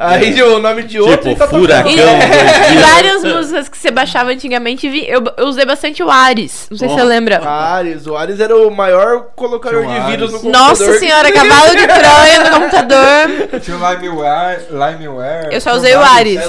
aí 0.01 0.43
o 0.43 0.59
nome 0.59 0.83
de 0.83 0.99
outro 1.01 1.17
Tipo, 1.17 1.31
e 1.31 1.35
tá. 1.37 1.47
Furacão. 1.49 1.91
E 1.91 2.79
várias 2.81 3.25
músicas 3.25 3.69
que 3.69 3.79
você 3.79 3.91
baixava 3.91 4.31
antigamente, 4.31 4.87
eu, 4.87 5.23
eu 5.37 5.47
usei 5.47 5.65
bastante 5.65 6.03
o 6.03 6.11
Ares. 6.11 6.67
Não 6.71 6.77
sei 6.79 6.89
se 6.89 6.95
Ó. 6.95 6.99
você 6.99 7.05
lembra. 7.05 7.47
Ares, 7.47 8.07
o 8.07 8.17
Ares 8.17 8.41
era 8.41 8.57
o 8.57 8.71
maior 8.71 9.29
colocador 9.35 9.85
Tinha 9.85 10.01
de 10.01 10.07
vírus 10.11 10.33
no 10.33 10.41
computador. 10.41 10.69
Nossa 10.69 10.99
senhora, 10.99 11.33
cavalo 11.33 11.71
de 11.77 11.87
Troia 11.87 12.45
no 12.45 12.61
computador. 12.61 13.61
Tinha 13.61 13.77
o 13.77 13.93
Limeware. 13.93 14.61
Limeware 14.71 15.49
Eu 15.53 15.61
só 15.61 15.75
usei 15.75 15.95
o. 15.95 16.01
Ares. 16.01 16.41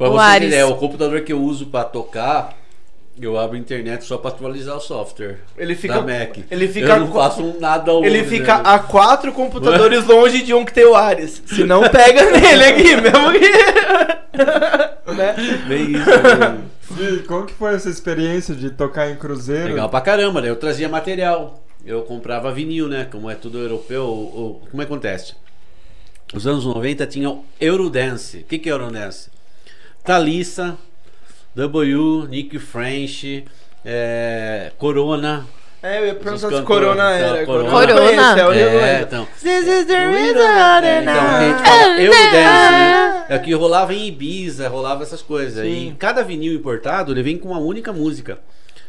é 0.00 0.04
O 0.04 0.18
Ares. 0.18 0.48
ideia, 0.48 0.66
o 0.66 0.76
computador 0.76 1.20
que 1.22 1.32
eu 1.32 1.40
uso 1.40 1.66
pra 1.66 1.84
tocar, 1.84 2.50
eu 3.20 3.38
abro 3.38 3.56
a 3.56 3.58
internet 3.60 4.04
só 4.04 4.18
pra 4.18 4.30
atualizar 4.30 4.76
o 4.76 4.80
software. 4.80 5.38
Ele 5.56 5.74
fica- 5.74 5.94
da 5.94 6.00
Mac. 6.02 6.38
ele 6.50 6.68
fica 6.68 6.88
eu 6.88 7.00
não 7.00 7.12
faço 7.12 7.56
nada 7.60 7.90
ao 7.90 8.04
Ele 8.04 8.18
outro, 8.18 8.30
fica 8.30 8.56
né? 8.58 8.62
a 8.64 8.78
quatro 8.78 9.32
computadores 9.32 10.04
longe 10.06 10.42
de 10.42 10.52
um 10.52 10.64
que 10.64 10.72
tem 10.74 10.84
o 10.84 10.94
Ares. 10.94 11.42
Se 11.46 11.64
não 11.64 11.82
pega 11.88 12.30
nele 12.30 12.64
aqui, 12.64 12.96
mesmo 12.96 13.32
que. 13.32 15.12
né? 15.14 15.34
Bem 15.68 15.92
isso. 15.92 16.10
né? 16.10 16.58
E 17.00 17.18
como 17.22 17.46
que 17.46 17.54
foi 17.54 17.74
essa 17.74 17.88
experiência 17.88 18.54
de 18.54 18.70
tocar 18.70 19.10
em 19.10 19.16
cruzeiro? 19.16 19.68
Legal 19.68 19.88
pra 19.88 20.00
caramba, 20.00 20.40
né? 20.40 20.50
Eu 20.50 20.56
trazia 20.56 20.88
material. 20.88 21.62
Eu 21.86 22.02
comprava 22.02 22.50
vinil, 22.52 22.88
né? 22.88 23.06
Como 23.10 23.30
é 23.30 23.34
tudo 23.34 23.58
europeu. 23.58 24.04
o- 24.04 24.62
como 24.70 24.82
é 24.82 24.86
que 24.86 24.92
acontece? 24.92 25.34
Os 26.34 26.46
anos 26.46 26.64
90 26.66 27.06
tinha 27.06 27.30
o 27.30 27.44
Eurodance. 27.60 28.38
O 28.38 28.44
que, 28.44 28.58
que 28.58 28.68
é 28.68 28.72
Eurodance? 28.72 29.28
Thalissa, 30.02 30.76
W, 31.54 32.26
Nick 32.28 32.58
French, 32.58 33.44
é, 33.84 34.72
Corona. 34.76 35.46
É, 35.82 36.00
eu 36.00 36.06
ia 36.06 36.14
perguntar 36.14 36.50
se 36.50 36.62
Corona 36.62 37.16
então, 37.16 37.36
era. 37.36 37.46
Corona. 37.46 37.70
Corona. 37.70 38.10
Esse 38.10 38.40
é 38.40 38.46
o 38.46 38.52
É, 38.52 38.64
Corona. 38.64 39.00
então. 39.02 39.28
This 39.42 39.66
is 39.68 39.84
the 39.84 40.10
reason 40.10 40.40
É, 40.40 41.02
então, 41.02 41.14
a 41.14 41.40
gente 41.44 41.62
fala 41.62 42.00
Eurodance, 42.00 42.32
né? 42.32 43.26
É 43.28 43.38
que 43.38 43.52
rolava 43.52 43.94
em 43.94 44.06
Ibiza, 44.08 44.66
rolava 44.68 45.02
essas 45.02 45.20
coisas. 45.20 45.62
Sim. 45.64 45.90
E 45.90 45.94
cada 45.94 46.22
vinil 46.22 46.54
importado, 46.54 47.12
ele 47.12 47.22
vem 47.22 47.36
com 47.38 47.50
uma 47.50 47.58
única 47.60 47.92
música. 47.92 48.38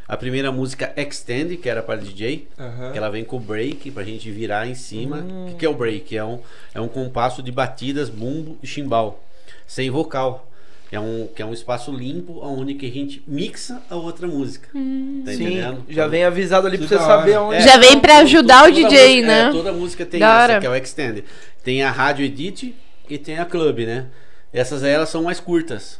A 0.08 0.16
primeira 0.16 0.52
música 0.52 0.94
Extend, 0.96 1.58
que 1.58 1.68
era 1.68 1.84
para 1.84 2.00
DJ, 2.00 2.48
Aham. 2.60 2.92
que 2.92 2.98
ela 2.98 3.10
vem 3.10 3.24
com 3.26 3.40
break 3.40 3.92
pra 3.92 4.04
gente 4.04 4.32
virar 4.32 4.68
em 4.68 4.76
cima. 4.76 5.18
Hum. 5.18 5.46
O 5.46 5.50
que, 5.50 5.56
que 5.56 5.66
é 5.66 5.70
o 5.70 5.74
break? 5.74 6.16
É 6.16 6.24
um, 6.24 6.40
é 6.74 6.80
um 6.80 6.88
compasso 6.88 7.44
de 7.44 7.52
batidas, 7.52 8.08
bumbo 8.10 8.58
e 8.64 8.68
chimbal, 8.68 9.22
sem 9.68 9.90
vocal. 9.90 10.48
É 10.96 11.00
um, 11.00 11.28
que 11.36 11.42
é 11.42 11.46
um 11.46 11.54
espaço 11.54 11.92
limpo 11.92 12.40
onde 12.42 12.74
que 12.76 12.86
a 12.86 12.90
gente 12.92 13.22
mixa 13.28 13.82
a 13.90 13.96
outra 13.96 14.28
música. 14.28 14.68
Tá 14.68 14.74
Sim, 14.74 15.22
entendendo? 15.46 15.84
já 15.90 16.08
vem 16.08 16.24
avisado 16.24 16.68
ali 16.68 16.78
pra 16.78 16.88
Que 16.88 16.94
você 16.96 17.00
saber 17.04 17.38
onde. 17.38 17.58
É, 17.58 17.62
Já 17.62 17.78
vem 17.78 18.00
pra 18.00 18.16
to- 18.16 18.22
ajudar 18.24 18.64
o 18.64 18.74
toda 18.74 18.88
DJ, 18.90 19.08
música- 19.16 19.28
né? 19.28 19.42
é, 19.42 19.52
toda 19.52 19.72
música 19.74 20.06
tem 20.06 20.20
Da 20.20 20.44
essa, 20.44 20.60
que 20.60 20.66
é 20.66 20.70
o 20.70 20.76
Extend. 20.76 21.24
Tem 21.64 21.84
a 21.84 21.92
Rádio 21.92 22.26
Edit 22.26 22.76
e 23.10 23.18
tem 23.18 23.38
a 23.40 23.46
Club, 23.46 23.80
né? 23.80 24.06
Essas 24.54 24.84
aí 24.84 24.92
elas 24.92 25.10
são 25.10 25.24
mais 25.24 25.40
curtas. 25.40 26.00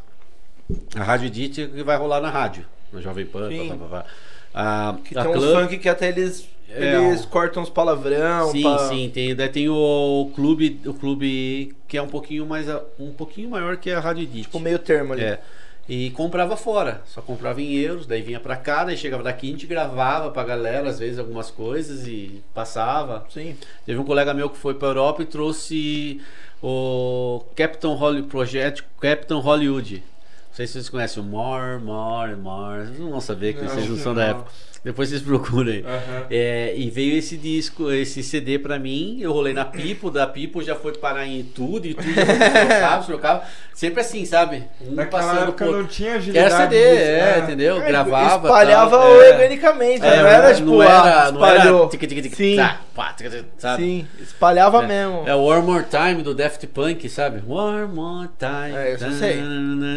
A 0.96 1.04
Rádio 1.04 1.28
Edit 1.28 1.62
é 1.64 1.68
que 1.68 1.84
vai 1.84 1.98
rolar 1.98 2.22
na 2.22 2.30
rádio, 2.30 2.66
no 2.94 3.02
Jovem 3.02 3.26
Pan, 3.26 3.50
Sim. 3.50 3.70
pá, 3.70 3.76
pá, 3.76 3.86
pá. 3.88 4.06
A, 4.54 4.96
Que 5.04 5.18
a 5.18 5.24
tem 5.24 5.34
Club, 5.34 5.60
funk 5.62 5.78
que 5.78 5.90
até 5.90 6.08
eles 6.08 6.48
eles 6.76 7.24
ó. 7.26 7.28
cortam 7.30 7.64
os 7.64 7.70
palavrão. 7.70 8.52
Sim, 8.52 8.62
pra- 8.62 8.78
sim, 8.90 9.12
tem. 9.14 9.36
Daí 9.36 9.50
tem 9.50 9.70
o 9.70 10.32
clube, 10.36 10.80
o 10.86 10.94
clube 10.94 11.76
que 11.88 11.98
é 11.98 12.02
um 12.02 12.08
pouquinho 12.08 12.46
mais 12.46 12.68
um 13.00 13.12
pouquinho 13.12 13.50
maior 13.50 13.78
que 13.78 13.92
a 13.92 14.00
Rádio 14.00 14.24
Edit. 14.24 14.44
Tipo, 14.44 14.60
meio 14.60 14.80
termo 14.80 15.14
ali. 15.14 15.24
É. 15.24 15.40
E 15.88 16.10
comprava 16.12 16.58
fora, 16.58 17.04
só 17.06 17.22
comprava 17.22 17.62
em 17.62 17.74
euros, 17.76 18.08
daí 18.08 18.20
vinha 18.20 18.40
pra 18.40 18.56
cá, 18.56 18.84
daí 18.84 18.98
chegava 18.98 19.22
daqui, 19.22 19.50
a 19.50 19.52
gente 19.52 19.68
gravava 19.68 20.32
pra 20.32 20.44
galera, 20.44 20.90
às 20.90 20.98
vezes, 20.98 21.20
algumas 21.20 21.52
coisas 21.52 22.08
e 22.08 22.42
passava. 22.56 23.24
Sim. 23.30 23.56
Teve 23.86 24.00
um 24.00 24.04
colega 24.04 24.34
meu 24.34 24.50
que 24.50 24.58
foi 24.58 24.74
pra 24.74 24.88
Europa 24.88 25.22
e 25.22 25.26
trouxe 25.26 26.20
o 26.62 27.44
Captain 27.56 27.94
Hollywood 27.96 28.28
Project, 28.30 28.84
Captain 29.00 29.40
Hollywood. 29.40 29.98
Não 29.98 30.56
sei 30.56 30.66
se 30.66 30.74
vocês 30.74 30.90
conhecem 30.90 31.22
o 31.22 31.26
More, 31.26 31.80
More, 31.80 32.36
More. 32.36 32.86
Vocês 32.86 33.00
não 33.00 33.12
vão 33.12 33.22
saber 33.22 33.54
que 33.54 33.64
vocês 33.64 33.88
não 33.88 33.98
são 33.98 34.16
da 34.16 34.24
época. 34.24 34.52
Depois 34.86 35.10
vocês 35.10 35.22
procurem. 35.24 35.84
Aham. 35.84 36.26
É, 36.30 36.74
e 36.78 36.90
veio 36.92 37.18
esse 37.18 37.36
disco, 37.36 37.92
esse 37.92 38.22
CD 38.22 38.60
pra 38.60 38.78
mim, 38.78 39.18
eu 39.20 39.34
rolei 39.34 39.52
na 39.52 39.66
Pipo, 39.66 40.12
da 40.12 40.28
Pipo 40.28 40.62
já 40.64 40.76
foi 40.76 40.94
parar 40.94 41.26
em 41.26 41.42
tudo, 41.44 41.88
e 41.88 41.96
tudo 41.96 42.14
trocava, 42.14 43.04
trocava. 43.04 43.42
Sempre 43.74 44.00
assim, 44.02 44.24
sabe? 44.26 44.64
Um 44.80 44.94
Naquela 44.94 45.24
passando 45.24 45.42
época 45.50 45.66
por 45.66 45.78
não 45.80 45.86
tinha 45.88 46.12
Era 46.12 46.18
agilidade. 46.20 46.54
CD, 46.56 46.90
disso, 46.92 47.02
é, 47.02 47.18
né? 47.38 47.40
entendeu? 47.44 47.82
É, 47.82 47.88
Gravava. 47.88 48.48
Espalhava 48.48 48.98
tal, 48.98 49.22
é. 49.22 49.32
organicamente, 49.34 50.06
É, 50.06 50.18
não 50.22 50.28
era 50.28 50.54
tipo, 50.54 50.70
não 50.70 50.82
era, 50.84 51.32
não 51.32 51.46
era 51.46 51.58
espalhou. 51.58 51.90
tic, 51.90 52.00
tic, 52.08 52.22
tic, 52.22 52.36
Sim. 52.36 52.56
tá, 52.56 52.80
pá, 52.96 53.12
tic, 53.18 53.30
tic, 53.30 53.44
sabe? 53.58 53.84
Sim, 53.84 54.08
espalhava 54.22 54.82
É. 54.84 54.88
mesmo. 54.88 55.24
É 55.28 55.36
o 55.36 55.40
One 55.42 55.64
More 55.66 55.84
Time 55.90 56.22
do 56.24 56.34
Daft 56.34 56.66
Punk, 56.68 57.10
sabe? 57.10 57.42
One 57.46 57.88
More 57.94 58.30
Time. 58.40 58.78
É, 58.78 58.94
isso 58.94 59.04
eu 59.06 59.12
sei. 59.12 59.42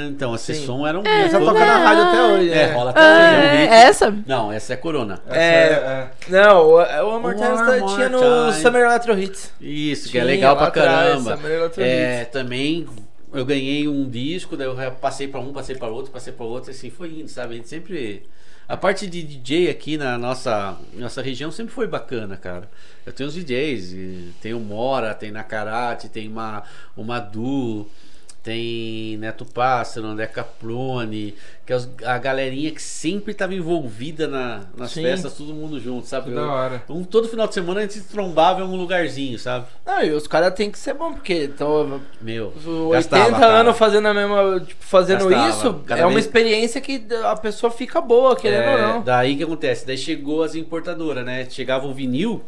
Então, 0.08 0.34
esse 0.34 0.54
Sim. 0.54 0.66
som 0.66 0.84
era 0.86 0.98
um. 0.98 1.06
Essa 1.06 1.38
todo- 1.38 1.52
toca 1.52 1.64
na 1.64 1.76
rádio 1.76 2.02
até 2.04 2.22
hoje, 2.22 2.50
É, 2.50 2.66
né? 2.68 2.72
rola 2.72 2.90
até 2.90 3.00
hoje. 3.00 3.10
É 3.10 3.14
um 3.14 3.48
Ah, 3.48 3.52
hit. 3.52 3.72
essa? 3.88 4.14
Não, 4.26 4.50
essa 4.52 4.72
é 4.72 4.76
Corona. 4.78 5.20
Essa 5.26 5.36
É. 5.38 6.10
Não, 6.28 6.62
o 6.66 6.74
o 6.78 6.80
tá- 6.80 7.18
More 7.18 7.36
tinha 7.94 8.08
no 8.08 8.18
Time. 8.50 8.62
Summer 8.62 8.82
Electro 8.84 9.18
Hits. 9.18 9.52
Isso, 9.60 10.04
que 10.04 10.10
Tinha 10.12 10.22
é 10.22 10.26
legal 10.26 10.56
pra 10.56 10.66
atrás, 10.68 10.88
caramba. 11.24 11.36
Summer 11.36 11.70
É, 11.78 12.22
Hits. 12.22 12.32
também 12.32 12.86
eu 13.32 13.44
ganhei 13.44 13.86
um 13.86 14.08
disco, 14.08 14.56
daí 14.56 14.66
eu 14.66 14.92
passei 14.92 15.28
pra 15.28 15.40
um, 15.40 15.52
passei 15.52 15.76
pra 15.76 15.88
outro, 15.88 16.10
passei 16.10 16.32
pra 16.32 16.46
outro, 16.46 16.70
assim 16.70 16.90
foi 16.90 17.08
indo, 17.20 17.28
sabe? 17.28 17.54
A 17.54 17.56
gente 17.56 17.68
sempre. 17.68 18.22
A 18.66 18.76
parte 18.76 19.06
de 19.06 19.22
DJ 19.22 19.70
aqui 19.70 19.96
na 19.96 20.18
nossa, 20.18 20.76
nossa 20.94 21.22
região 21.22 21.50
sempre 21.50 21.72
foi 21.72 21.86
bacana, 21.86 22.36
cara. 22.36 22.68
Eu 23.06 23.12
tenho 23.14 23.26
os 23.28 23.34
DJs, 23.34 23.94
tem 24.42 24.52
o 24.52 24.60
Mora, 24.60 25.14
tem 25.14 25.30
Nakarate, 25.30 26.10
tem 26.10 26.28
uma, 26.28 26.62
o 26.94 27.02
Madu, 27.02 27.88
tem 28.48 29.16
Neto 29.18 29.44
Pássaro, 29.44 30.06
André 30.06 30.26
Caprone, 30.26 31.34
que 31.66 31.72
é 31.72 31.78
a 32.06 32.16
galerinha 32.16 32.70
que 32.70 32.80
sempre 32.80 33.32
estava 33.32 33.54
envolvida 33.54 34.26
na- 34.26 34.62
nas 34.74 34.92
Sim. 34.92 35.02
festas, 35.02 35.34
todo 35.34 35.52
mundo 35.52 35.78
junto, 35.78 36.06
sabe? 36.06 36.30
Da 36.34 36.50
hora. 36.50 36.82
Um, 36.88 37.04
todo 37.04 37.28
final 37.28 37.46
de 37.46 37.52
semana 37.52 37.80
a 37.80 37.82
gente 37.82 37.94
se 37.94 38.08
trombava 38.08 38.60
em 38.60 38.62
algum 38.62 38.76
lugarzinho, 38.76 39.38
sabe? 39.38 39.66
Não, 39.84 40.02
e 40.02 40.10
os 40.12 40.26
caras 40.26 40.54
tem 40.54 40.70
que 40.70 40.78
ser 40.78 40.94
bom, 40.94 41.12
porque 41.12 41.34
estão 41.34 42.00
Meu, 42.22 42.52
80 42.56 42.90
gastava, 42.90 43.30
cara. 43.38 43.58
anos 43.60 43.76
fazendo 43.76 44.08
a 44.08 44.14
mesma. 44.14 44.60
Tipo, 44.66 44.82
fazendo 44.84 45.28
Gastava. 45.28 45.48
isso, 45.50 45.74
Cada 45.86 46.00
é 46.00 46.04
uma 46.06 46.14
vez- 46.14 46.24
experiência 46.24 46.80
que 46.80 47.04
a 47.24 47.36
pessoa 47.36 47.70
fica 47.70 48.00
boa, 48.00 48.34
querendo 48.34 48.62
É, 48.62 48.74
ou 48.76 48.82
não. 48.94 49.02
Daí 49.02 49.36
que 49.36 49.42
acontece? 49.42 49.86
Daí 49.86 49.98
chegou 49.98 50.42
as 50.42 50.54
importadoras, 50.54 51.24
né? 51.24 51.46
Chegava 51.50 51.86
o 51.86 51.92
vinil 51.92 52.42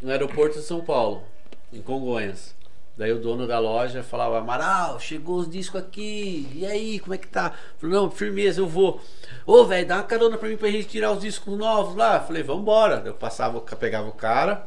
no 0.00 0.10
aeroporto 0.12 0.58
de 0.58 0.64
São 0.64 0.80
Paulo, 0.80 1.22
em 1.72 1.80
Congonhas. 1.80 2.54
Daí 2.96 3.12
o 3.12 3.18
dono 3.18 3.44
da 3.46 3.58
loja 3.58 4.04
falava, 4.04 4.38
Amaral, 4.38 5.00
chegou 5.00 5.38
os 5.38 5.50
discos 5.50 5.80
aqui, 5.80 6.48
e 6.54 6.64
aí, 6.64 7.00
como 7.00 7.12
é 7.12 7.18
que 7.18 7.26
tá? 7.26 7.52
Falei, 7.78 7.96
não, 7.96 8.08
firmeza, 8.08 8.60
eu 8.60 8.68
vou. 8.68 9.00
Ô, 9.44 9.64
velho, 9.64 9.86
dá 9.88 9.96
uma 9.96 10.04
carona 10.04 10.38
pra 10.38 10.48
mim 10.48 10.56
pra 10.56 10.70
gente 10.70 10.86
tirar 10.86 11.10
os 11.10 11.20
discos 11.20 11.58
novos 11.58 11.96
lá. 11.96 12.20
Falei, 12.20 12.44
vambora. 12.44 13.02
Eu 13.04 13.14
passava, 13.14 13.60
pegava 13.60 14.08
o 14.08 14.12
cara, 14.12 14.64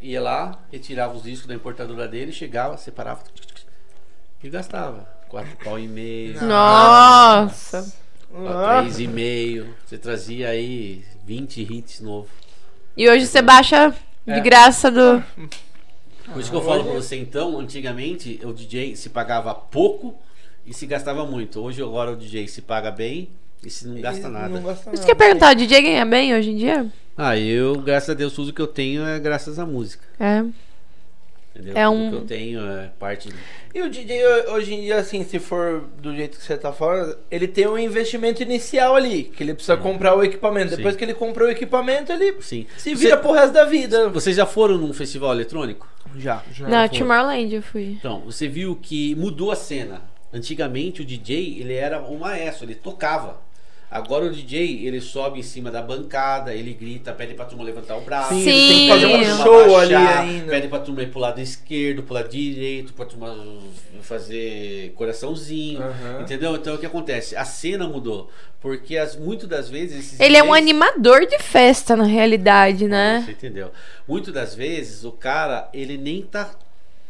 ia 0.00 0.20
lá, 0.20 0.58
retirava 0.72 1.14
os 1.16 1.22
discos 1.22 1.46
da 1.46 1.54
importadora 1.54 2.08
dele, 2.08 2.32
chegava, 2.32 2.76
separava 2.76 3.22
e 4.42 4.48
gastava. 4.50 5.08
Quatro 5.28 5.56
pau 5.64 5.78
e 5.78 5.86
meio. 5.86 6.40
Nossa. 6.44 7.92
Ah, 8.34 8.78
Três 8.80 8.98
e 8.98 9.06
meio. 9.06 9.74
Você 9.86 9.96
trazia 9.96 10.48
aí 10.50 11.04
20 11.24 11.62
hits 11.62 12.00
novos. 12.00 12.30
E 12.96 13.08
hoje 13.08 13.26
você 13.26 13.40
baixa 13.42 13.90
de 14.26 14.32
É. 14.32 14.40
graça 14.40 14.90
do. 14.90 15.22
Por 16.32 16.40
isso 16.40 16.50
que 16.50 16.56
eu 16.56 16.62
falo 16.62 16.84
pra 16.84 16.92
você, 16.92 17.16
então, 17.16 17.58
antigamente 17.58 18.40
o 18.44 18.52
DJ 18.52 18.96
se 18.96 19.10
pagava 19.10 19.54
pouco 19.54 20.14
e 20.66 20.74
se 20.74 20.86
gastava 20.86 21.24
muito. 21.24 21.60
Hoje 21.60 21.82
agora 21.82 22.12
o 22.12 22.16
DJ 22.16 22.48
se 22.48 22.62
paga 22.62 22.90
bem 22.90 23.30
e 23.64 23.70
se 23.70 23.86
não 23.86 24.00
gasta 24.00 24.28
e 24.28 24.30
nada. 24.30 24.48
Não 24.48 24.62
gasta 24.62 24.90
Isso 24.92 25.02
nada. 25.02 25.04
que 25.04 25.10
eu 25.10 25.14
ia 25.14 25.16
perguntar, 25.16 25.52
o 25.52 25.54
DJ 25.56 25.82
ganha 25.82 26.04
bem 26.04 26.34
hoje 26.34 26.50
em 26.50 26.56
dia? 26.56 26.92
Ah, 27.16 27.38
eu, 27.38 27.76
graças 27.80 28.10
a 28.10 28.14
Deus, 28.14 28.32
tudo 28.34 28.52
que 28.52 28.60
eu 28.60 28.66
tenho 28.66 29.06
é 29.06 29.18
graças 29.18 29.58
à 29.58 29.64
música. 29.64 30.04
É. 30.20 30.44
Entendeu? 31.56 31.74
É 31.76 31.84
tudo 31.86 31.96
um- 31.96 32.10
que 32.10 32.16
eu 32.16 32.20
tenho 32.26 32.60
é 32.60 32.90
parte. 32.98 33.30
E 33.74 33.80
o 33.82 33.88
DJ 33.88 34.22
ho- 34.24 34.52
hoje 34.52 34.74
em 34.74 34.82
dia, 34.82 34.96
assim, 34.98 35.24
se 35.24 35.38
for 35.38 35.84
do 36.02 36.14
jeito 36.14 36.36
que 36.38 36.44
você 36.44 36.56
tá 36.56 36.70
falando, 36.72 37.16
ele 37.30 37.48
tem 37.48 37.66
um 37.66 37.78
investimento 37.78 38.42
inicial 38.42 38.94
ali, 38.94 39.24
que 39.24 39.42
ele 39.42 39.54
precisa 39.54 39.76
comprar 39.76 40.14
o 40.14 40.22
equipamento. 40.22 40.70
Sim. 40.70 40.76
Depois 40.76 40.94
que 40.96 41.04
ele 41.04 41.14
comprou 41.14 41.48
o 41.48 41.50
equipamento, 41.50 42.12
ele 42.12 42.36
Sim. 42.40 42.66
se 42.76 42.94
vira 42.94 43.16
Você- 43.16 43.22
pro 43.22 43.32
resto 43.32 43.52
da 43.54 43.64
vida. 43.64 44.08
Vocês 44.10 44.36
já 44.36 44.44
foram 44.44 44.76
num 44.76 44.92
festival 44.92 45.32
eletrônico? 45.32 45.88
Já. 46.16 46.42
Já 46.52 46.68
Não, 46.68 46.88
foi. 46.88 46.98
Tomorrowland 46.98 47.54
eu 47.54 47.62
fui. 47.62 47.96
Então, 47.98 48.20
você 48.20 48.46
viu 48.46 48.76
que 48.76 49.14
mudou 49.14 49.50
a 49.50 49.56
cena. 49.56 50.02
Antigamente 50.32 51.00
o 51.00 51.04
DJ, 51.04 51.58
ele 51.60 51.72
era 51.74 52.02
um 52.02 52.18
maestro, 52.18 52.66
ele 52.66 52.74
tocava. 52.74 53.40
Agora 53.88 54.24
o 54.24 54.30
DJ, 54.30 54.84
ele 54.84 55.00
sobe 55.00 55.38
em 55.38 55.42
cima 55.44 55.70
da 55.70 55.80
bancada, 55.80 56.52
ele 56.52 56.74
grita, 56.74 57.12
pede 57.12 57.34
pra 57.34 57.44
turma 57.44 57.62
levantar 57.62 57.96
o 57.96 58.00
braço. 58.00 58.34
Sim, 58.34 58.40
ele 58.40 58.68
tem 58.68 58.78
que 58.80 58.88
fazer 58.88 59.06
um 59.06 59.12
Turma 59.12 59.44
show 59.44 59.78
ali 59.78 59.94
baixar, 59.94 60.20
ainda. 60.22 60.50
Pede 60.50 60.68
pra 60.68 60.78
turma 60.80 61.02
ir 61.02 61.10
pro 61.10 61.20
lado 61.20 61.40
esquerdo, 61.40 62.02
pro 62.02 62.14
lado 62.14 62.28
direito, 62.28 62.92
pra 62.92 63.06
turma 63.06 63.32
fazer 64.02 64.92
coraçãozinho. 64.96 65.80
Aham. 65.80 66.20
Entendeu? 66.22 66.56
Então 66.56 66.74
o 66.74 66.78
que 66.78 66.86
acontece? 66.86 67.36
A 67.36 67.44
cena 67.44 67.86
mudou. 67.86 68.28
Porque 68.60 68.96
as, 68.96 69.14
muito 69.14 69.46
das 69.46 69.68
vezes. 69.70 69.98
esses 70.00 70.20
Ele 70.20 70.36
é 70.36 70.42
um 70.42 70.46
DJs 70.46 70.56
animador 70.56 71.24
de 71.24 71.38
festa, 71.38 71.94
na 71.94 72.04
realidade, 72.04 72.88
né? 72.88 73.22
Você 73.24 73.32
entendeu? 73.32 73.70
Muitas 74.08 74.34
das 74.34 74.54
vezes 74.54 75.04
o 75.04 75.12
cara, 75.12 75.68
ele 75.72 75.96
nem 75.96 76.22
tá 76.22 76.50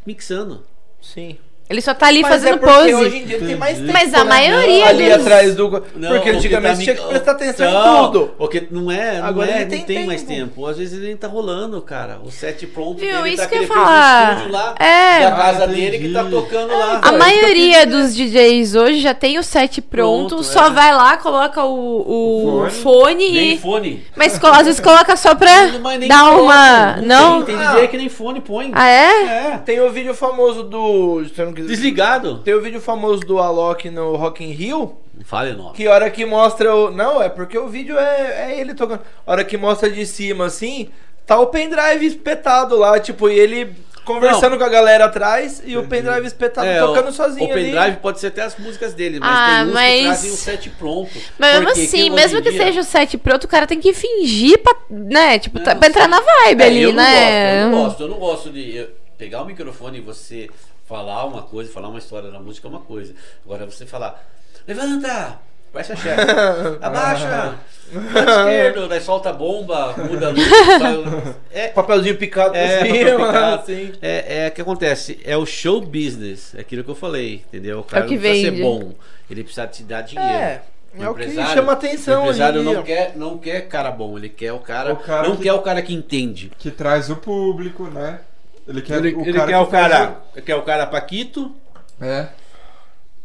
mixando. 0.05 0.63
Sim. 1.01 1.39
Ele 1.69 1.81
só 1.81 1.93
tá 1.95 2.07
ali 2.07 2.23
Mas 2.23 2.31
fazendo 2.31 2.55
é 2.55 2.59
porque 2.59 2.73
pose. 2.75 2.95
hoje 2.95 3.17
em 3.17 3.25
dia 3.27 3.39
tem 3.41 3.57
mais 3.57 3.77
tempo, 3.79 3.93
Mas 3.93 4.15
a 4.15 4.19
né? 4.23 4.31
maioria 4.31 4.87
Ali 4.87 5.05
dos- 5.07 5.15
atrás 5.15 5.55
do... 5.57 5.85
Não, 5.97 6.09
porque 6.11 6.31
antigamente 6.31 6.77
tá 6.77 6.83
tinha 6.83 6.95
que 6.95 7.03
prestar 7.09 7.33
atenção 7.33 7.73
Não, 7.73 7.81
em 7.81 8.07
tudo. 8.13 8.35
Porque 8.39 8.69
não 8.71 8.89
é, 8.91 9.19
não, 9.19 9.27
Agora 9.27 9.51
é, 9.51 9.55
ele 9.57 9.63
não 9.65 9.71
tem 9.71 9.83
tem, 9.83 10.07
mais 10.07 10.23
tempo. 10.23 10.51
tempo. 10.55 10.67
Às 10.67 10.77
vezes 10.79 10.97
ele 10.99 11.09
nem 11.09 11.17
tá 11.17 11.27
rolando, 11.27 11.83
cara. 11.83 12.21
O 12.25 12.31
set 12.31 12.65
pronto 12.69 12.99
Viu? 13.01 13.17
dele 13.21 13.31
Isso 13.35 13.43
tá 13.43 13.49
que 13.49 13.57
eu 13.57 13.63
ia 13.63 13.67
falar. 13.69 14.49
lá 14.49 14.75
É. 14.79 15.23
da 15.29 15.33
casa 15.37 15.65
Ah, 15.65 15.67
dele 15.67 15.99
que 15.99 16.13
tá 16.13 16.25
tocando 16.25 16.69
lá. 16.73 16.95
A 16.95 16.99
Então, 16.99 17.11
isso 17.11 17.19
maioria 17.19 17.87
dos 17.87 18.15
DJs 18.15 18.75
hoje 18.77 19.01
já 19.01 19.13
tem 19.15 19.37
o 19.37 19.43
set 19.43 19.81
pronto, 19.83 20.29
Pronto, 20.37 20.45
só 20.45 20.67
é. 20.69 20.71
vai 20.71 20.95
lá, 20.95 21.17
coloca 21.17 21.65
o, 21.65 22.01
o 22.07 22.71
Fone. 22.71 22.71
fone, 22.71 23.33
Nem 23.33 23.53
e. 23.55 23.59
fone. 23.59 24.07
Mas 24.15 24.39
às 24.45 24.67
vezes 24.67 24.79
coloca 24.81 25.17
só 25.17 25.35
pra 25.35 25.67
dar 26.07 26.31
uma. 26.39 26.97
Não? 26.99 27.43
Tem, 27.43 27.57
tem 27.57 27.67
Ah. 27.67 27.73
DJ 27.73 27.89
que 27.89 27.97
nem 27.97 28.09
fone 28.09 28.41
põe. 28.41 28.71
Ah, 28.73 28.89
é? 28.89 29.23
É. 29.25 29.61
Tem 29.65 29.81
o 29.81 29.91
vídeo 29.91 30.15
famoso 30.15 30.63
do... 30.63 31.25
não 31.63 31.69
quiser- 31.69 31.69
Desligado. 31.77 32.39
Tem 32.39 32.55
o 32.55 32.61
vídeo 32.61 32.81
famoso 32.81 33.21
do 33.25 33.39
Alok 33.39 33.89
no 33.91 34.17
Rock 34.17 34.45
in 34.45 34.51
Rio, 34.53 34.97
Não 35.15 35.25
fale 35.25 35.53
não. 35.53 35.73
que 35.73 35.87
hora 35.89 36.11
que 36.11 36.25
mostra 36.25 36.75
o... 36.75 36.91
Não, 36.91 37.23
é 37.23 37.29
porque 37.29 37.57
o 37.59 37.69
vídeo 37.69 37.99
é, 37.99 38.53
é 38.53 38.61
ele 38.61 38.75
tocando. 38.75 39.01
A 39.27 39.33
hora 39.33 39.45
que 39.45 39.57
mostra 39.57 39.91
de 39.91 40.05
cima, 40.07 40.47
assim, 40.47 40.89
tá 41.27 41.39
o 41.41 41.47
pendrive 41.47 42.05
espetado 42.07 42.77
lá, 42.77 42.99
tipo, 43.01 43.29
e 43.29 43.39
ele 43.39 43.75
conversando 44.05 44.57
com 44.57 44.63
a 44.63 44.69
galera 44.69 45.07
atrás 45.07 45.61
e 45.67 45.77
o 45.77 45.81
Entendi. 45.81 45.89
pendrive 46.05 46.27
espetado 46.29 46.65
É, 46.69 46.79
tocando 46.79 47.09
o, 47.09 47.13
sozinho 47.13 47.47
O 47.51 47.53
pendrive 47.53 47.77
ali. 47.77 47.97
pode 47.97 48.21
ser 48.21 48.29
até 48.29 48.43
as 48.43 48.57
músicas 48.57 48.95
dele, 48.95 49.19
mas 49.19 49.29
Ah, 49.29 49.57
tem 49.63 49.67
uns 49.69 49.73
mas- 49.75 49.97
que 49.99 50.05
trazem 50.05 50.31
o 50.31 50.37
set 50.37 50.71
pronto. 50.71 51.11
Mas 51.37 51.55
mesmo 51.55 51.71
assim, 51.71 51.89
que 52.05 52.11
mesmo 52.11 52.41
que 52.41 52.51
dia- 52.53 52.65
seja 52.67 52.81
o 52.83 52.85
set 52.85 53.19
pronto, 53.19 53.45
o 53.45 53.49
cara 53.49 53.67
tem 53.67 53.81
que 53.81 53.93
fingir 53.93 54.59
pra, 54.63 54.77
né? 54.89 55.41
Tipo, 55.41 55.59
tá- 55.59 55.73
Não, 55.73 55.81
pra 55.81 55.89
entrar 55.89 56.07
na 56.07 56.21
vibe 56.21 56.63
É, 56.63 56.67
ali, 56.67 56.83
eu 56.83 56.91
não 56.91 57.03
né? 57.03 57.69
Gosto, 57.69 57.69
eu 57.69 57.69
não 57.69 57.79
gosto, 57.85 58.03
eu 58.03 58.09
não 58.09 58.19
gosto 58.19 58.51
de 58.51 58.77
eu 58.77 58.89
pegar 59.19 59.43
o 59.43 59.45
microfone 59.45 59.99
e 59.99 60.01
você 60.03 60.49
falar 60.87 61.25
uma 61.27 61.43
coisa, 61.43 61.73
falar 61.73 61.89
uma 61.89 61.99
história 61.99 62.31
da 62.31 62.39
música 62.39 62.67
é 62.67 62.71
uma 62.71 62.81
coisa. 62.81 63.15
Agora 63.45 63.67
você 63.67 63.85
falar, 63.87 64.25
levanta! 64.67 65.39
Parece 65.73 65.93
a 65.93 65.97
chefe. 65.97 66.23
Abaixa! 66.81 67.55
Lado 67.93 68.31
esquerdo, 68.31 68.89
daí 68.89 69.01
solta 69.01 69.31
a 69.31 69.33
bomba, 69.33 69.95
muda 69.99 70.27
a 70.29 70.31
luz. 70.31 70.45
sai- 70.49 71.35
É, 71.53 71.69
Papelzinho 71.69 72.17
picado 72.17 72.51
por 72.51 72.57
é, 72.59 72.81
cima, 72.81 72.89
papel 72.89 73.17
picado. 73.27 73.55
assim. 73.63 73.93
é, 74.03 74.45
é 74.45 74.49
o 74.49 74.51
que 74.53 74.61
acontece, 74.61 75.21
é 75.25 75.37
o 75.37 75.47
show 75.47 75.81
business, 75.81 76.53
é 76.57 76.61
aquilo 76.63 76.83
que 76.83 76.91
eu 76.91 76.95
falei, 76.97 77.45
entendeu? 77.47 77.81
O 77.81 77.85
cara 77.85 78.05
É 78.05 78.09
que 78.09 78.15
não 78.15 78.21
precisa 78.23 78.51
vende. 78.51 78.57
ser 78.57 78.63
bom, 78.65 78.93
ele 79.31 79.43
precisa 79.45 79.67
te 79.69 79.83
dar 79.85 80.01
dinheiro. 80.03 80.33
É, 80.33 80.63
é 80.99 81.09
o 81.09 81.15
que 81.15 81.23
empresário- 81.25 81.55
chama 81.55 81.73
atenção 81.75 82.21
O 82.23 82.25
empresário 82.25 82.63
não 82.65 82.83
quer, 82.83 83.13
não 83.17 83.39
quer 83.39 83.61
cara 83.69 83.91
bom, 83.93 84.17
ele 84.19 84.31
quer 84.31 84.53
o 84.53 84.59
cara, 84.59 84.95
O 84.95 84.97
cara 84.97 85.29
não 85.29 85.37
que- 85.37 85.43
quer 85.45 85.53
o 85.53 85.61
cara 85.63 85.81
que 85.81 85.95
entende. 85.95 86.51
Que 86.59 86.71
traz 86.73 87.09
o 87.09 87.15
público, 87.17 87.85
né? 87.85 88.19
Ele 88.67 88.83
quer 88.83 88.99
ele 88.99 89.15
o 89.15 89.21
ele 89.23 89.33
cara 89.33 89.47
quer 89.49 89.59
o 89.59 89.67
cara, 89.67 90.17
quer 90.45 90.57
o 90.57 90.63
cara 90.63 90.87
paquito, 90.87 91.55
É. 92.01 92.29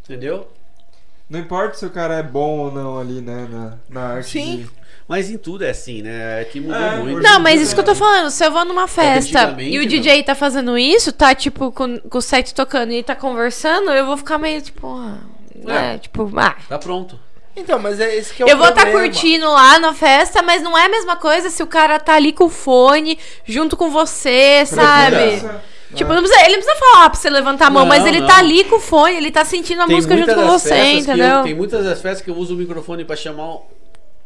entendeu? 0.03 0.47
Não 1.29 1.39
importa 1.39 1.75
se 1.77 1.85
o 1.85 1.89
cara 1.89 2.15
é 2.15 2.23
bom 2.23 2.59
ou 2.59 2.71
não 2.71 2.99
ali, 2.99 3.21
né? 3.21 3.47
Na, 3.49 3.73
na 3.89 4.07
arte. 4.15 4.29
Sim. 4.31 4.57
de- 4.57 4.69
Mas 5.07 5.29
em 5.29 5.37
tudo 5.37 5.63
é 5.65 5.69
assim, 5.71 6.01
né? 6.01 6.41
É 6.41 6.45
que 6.45 6.59
mudou 6.59 6.75
É, 6.77 6.97
muito. 6.97 7.21
Não, 7.21 7.39
mas 7.39 7.59
isso 7.61 7.73
que 7.73 7.79
eu 7.81 7.85
tô 7.85 7.91
é. 7.91 7.95
falando, 7.95 8.29
se 8.29 8.45
eu 8.45 8.51
vou 8.51 8.63
numa 8.65 8.87
festa 8.87 9.55
e 9.59 9.77
o 9.77 9.81
não. 9.81 9.87
DJ 9.87 10.23
tá 10.23 10.35
fazendo 10.35 10.77
isso, 10.77 11.11
tá 11.11 11.33
tipo 11.35 11.71
com, 11.71 11.97
com 11.99 12.17
o 12.17 12.21
set 12.21 12.53
tocando 12.53 12.91
e 12.93 13.01
tá 13.03 13.15
conversando, 13.15 13.91
eu 13.91 14.05
vou 14.05 14.15
ficar 14.17 14.37
meio 14.37 14.61
tipo, 14.61 14.87
ah, 14.87 15.17
né, 15.55 15.95
É. 15.95 15.97
tipo, 15.97 16.29
ah. 16.37 16.55
Tá 16.69 16.77
pronto. 16.77 17.19
Então, 17.55 17.77
mas 17.79 17.99
é 17.99 18.15
esse 18.15 18.33
que 18.33 18.41
é 18.41 18.45
o 18.45 18.49
Eu 18.49 18.57
vou 18.57 18.69
estar 18.69 18.85
tá 18.85 18.91
curtindo 18.91 19.45
lá 19.51 19.77
na 19.77 19.93
festa, 19.93 20.41
mas 20.41 20.61
não 20.61 20.77
é 20.77 20.85
a 20.85 20.89
mesma 20.89 21.15
coisa 21.17 21.49
se 21.49 21.61
o 21.61 21.67
cara 21.67 21.99
tá 21.99 22.13
ali 22.15 22.31
com 22.31 22.45
o 22.45 22.49
fone 22.49 23.19
junto 23.45 23.75
com 23.75 23.89
você, 23.89 24.63
sabe? 24.65 25.41
Tipo, 25.93 26.13
não 26.13 26.21
precisa, 26.23 26.45
ele 26.45 26.55
não 26.55 26.63
precisa 26.63 26.79
falar 26.79 27.09
pra 27.09 27.19
você 27.19 27.29
levantar 27.29 27.67
a 27.67 27.69
mão, 27.69 27.81
Não, 27.81 27.89
mas 27.89 28.05
ele 28.05 28.21
não. 28.21 28.27
tá 28.27 28.37
ali 28.37 28.63
com 28.63 28.77
o 28.77 28.79
fone, 28.79 29.15
ele 29.15 29.29
tá 29.29 29.43
sentindo 29.43 29.81
a 29.81 29.87
música 29.87 30.15
junto 30.15 30.33
com 30.33 30.47
você, 30.47 30.93
entendeu? 30.93 31.25
eu- 31.37 31.43
tem 31.43 31.53
muitas 31.53 31.83
das 31.83 32.01
festas 32.01 32.21
que 32.23 32.29
eu 32.31 32.35
uso 32.37 32.53
o 32.53 32.57
microfone 32.57 33.03
pra 33.03 33.17
chamar, 33.17 33.55
o- 33.55 33.65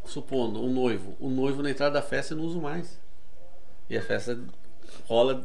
supondo, 0.06 0.64
um 0.64 0.70
noivo. 0.72 1.16
O 1.20 1.28
noivo 1.28 1.64
na 1.64 1.72
entrada 1.72 1.96
da 1.96 2.02
festa 2.04 2.36
eu 2.36 2.38
não 2.38 2.46
uso 2.46 2.62
mais. 2.62 3.00
E 3.90 3.98
a 3.98 4.02
festa 4.04 4.38
rola 5.10 5.44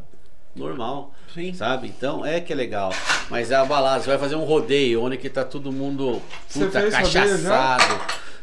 normal. 0.55 1.15
Sim. 1.35 1.55
Sabe? 1.55 1.89
Então 1.89 2.25
é 2.27 2.41
que 2.41 2.53
é 2.53 2.57
legal. 2.57 2.93
Mas 3.29 3.51
é 3.51 3.55
a 3.55 3.65
balada, 3.65 4.03
você 4.03 4.09
vai 4.11 4.19
fazer 4.19 4.35
um 4.35 4.45
rodeio 4.45 5.03
onde 5.03 5.17
que 5.17 5.29
tá 5.29 5.45
todo 5.45 5.71
mundo 5.71 6.21
Você 6.49 6.65
puta, 6.67 6.81
fez 6.81 6.95
rodeio 6.95 7.39
cachaçado. 7.39 8.01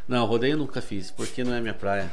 Não, 0.08 0.26
rodeio 0.26 0.54
eu 0.54 0.58
nunca 0.58 0.82
fiz, 0.82 1.12
porque 1.12 1.44
não 1.44 1.54
é 1.54 1.60
minha 1.60 1.74
praia. 1.74 2.10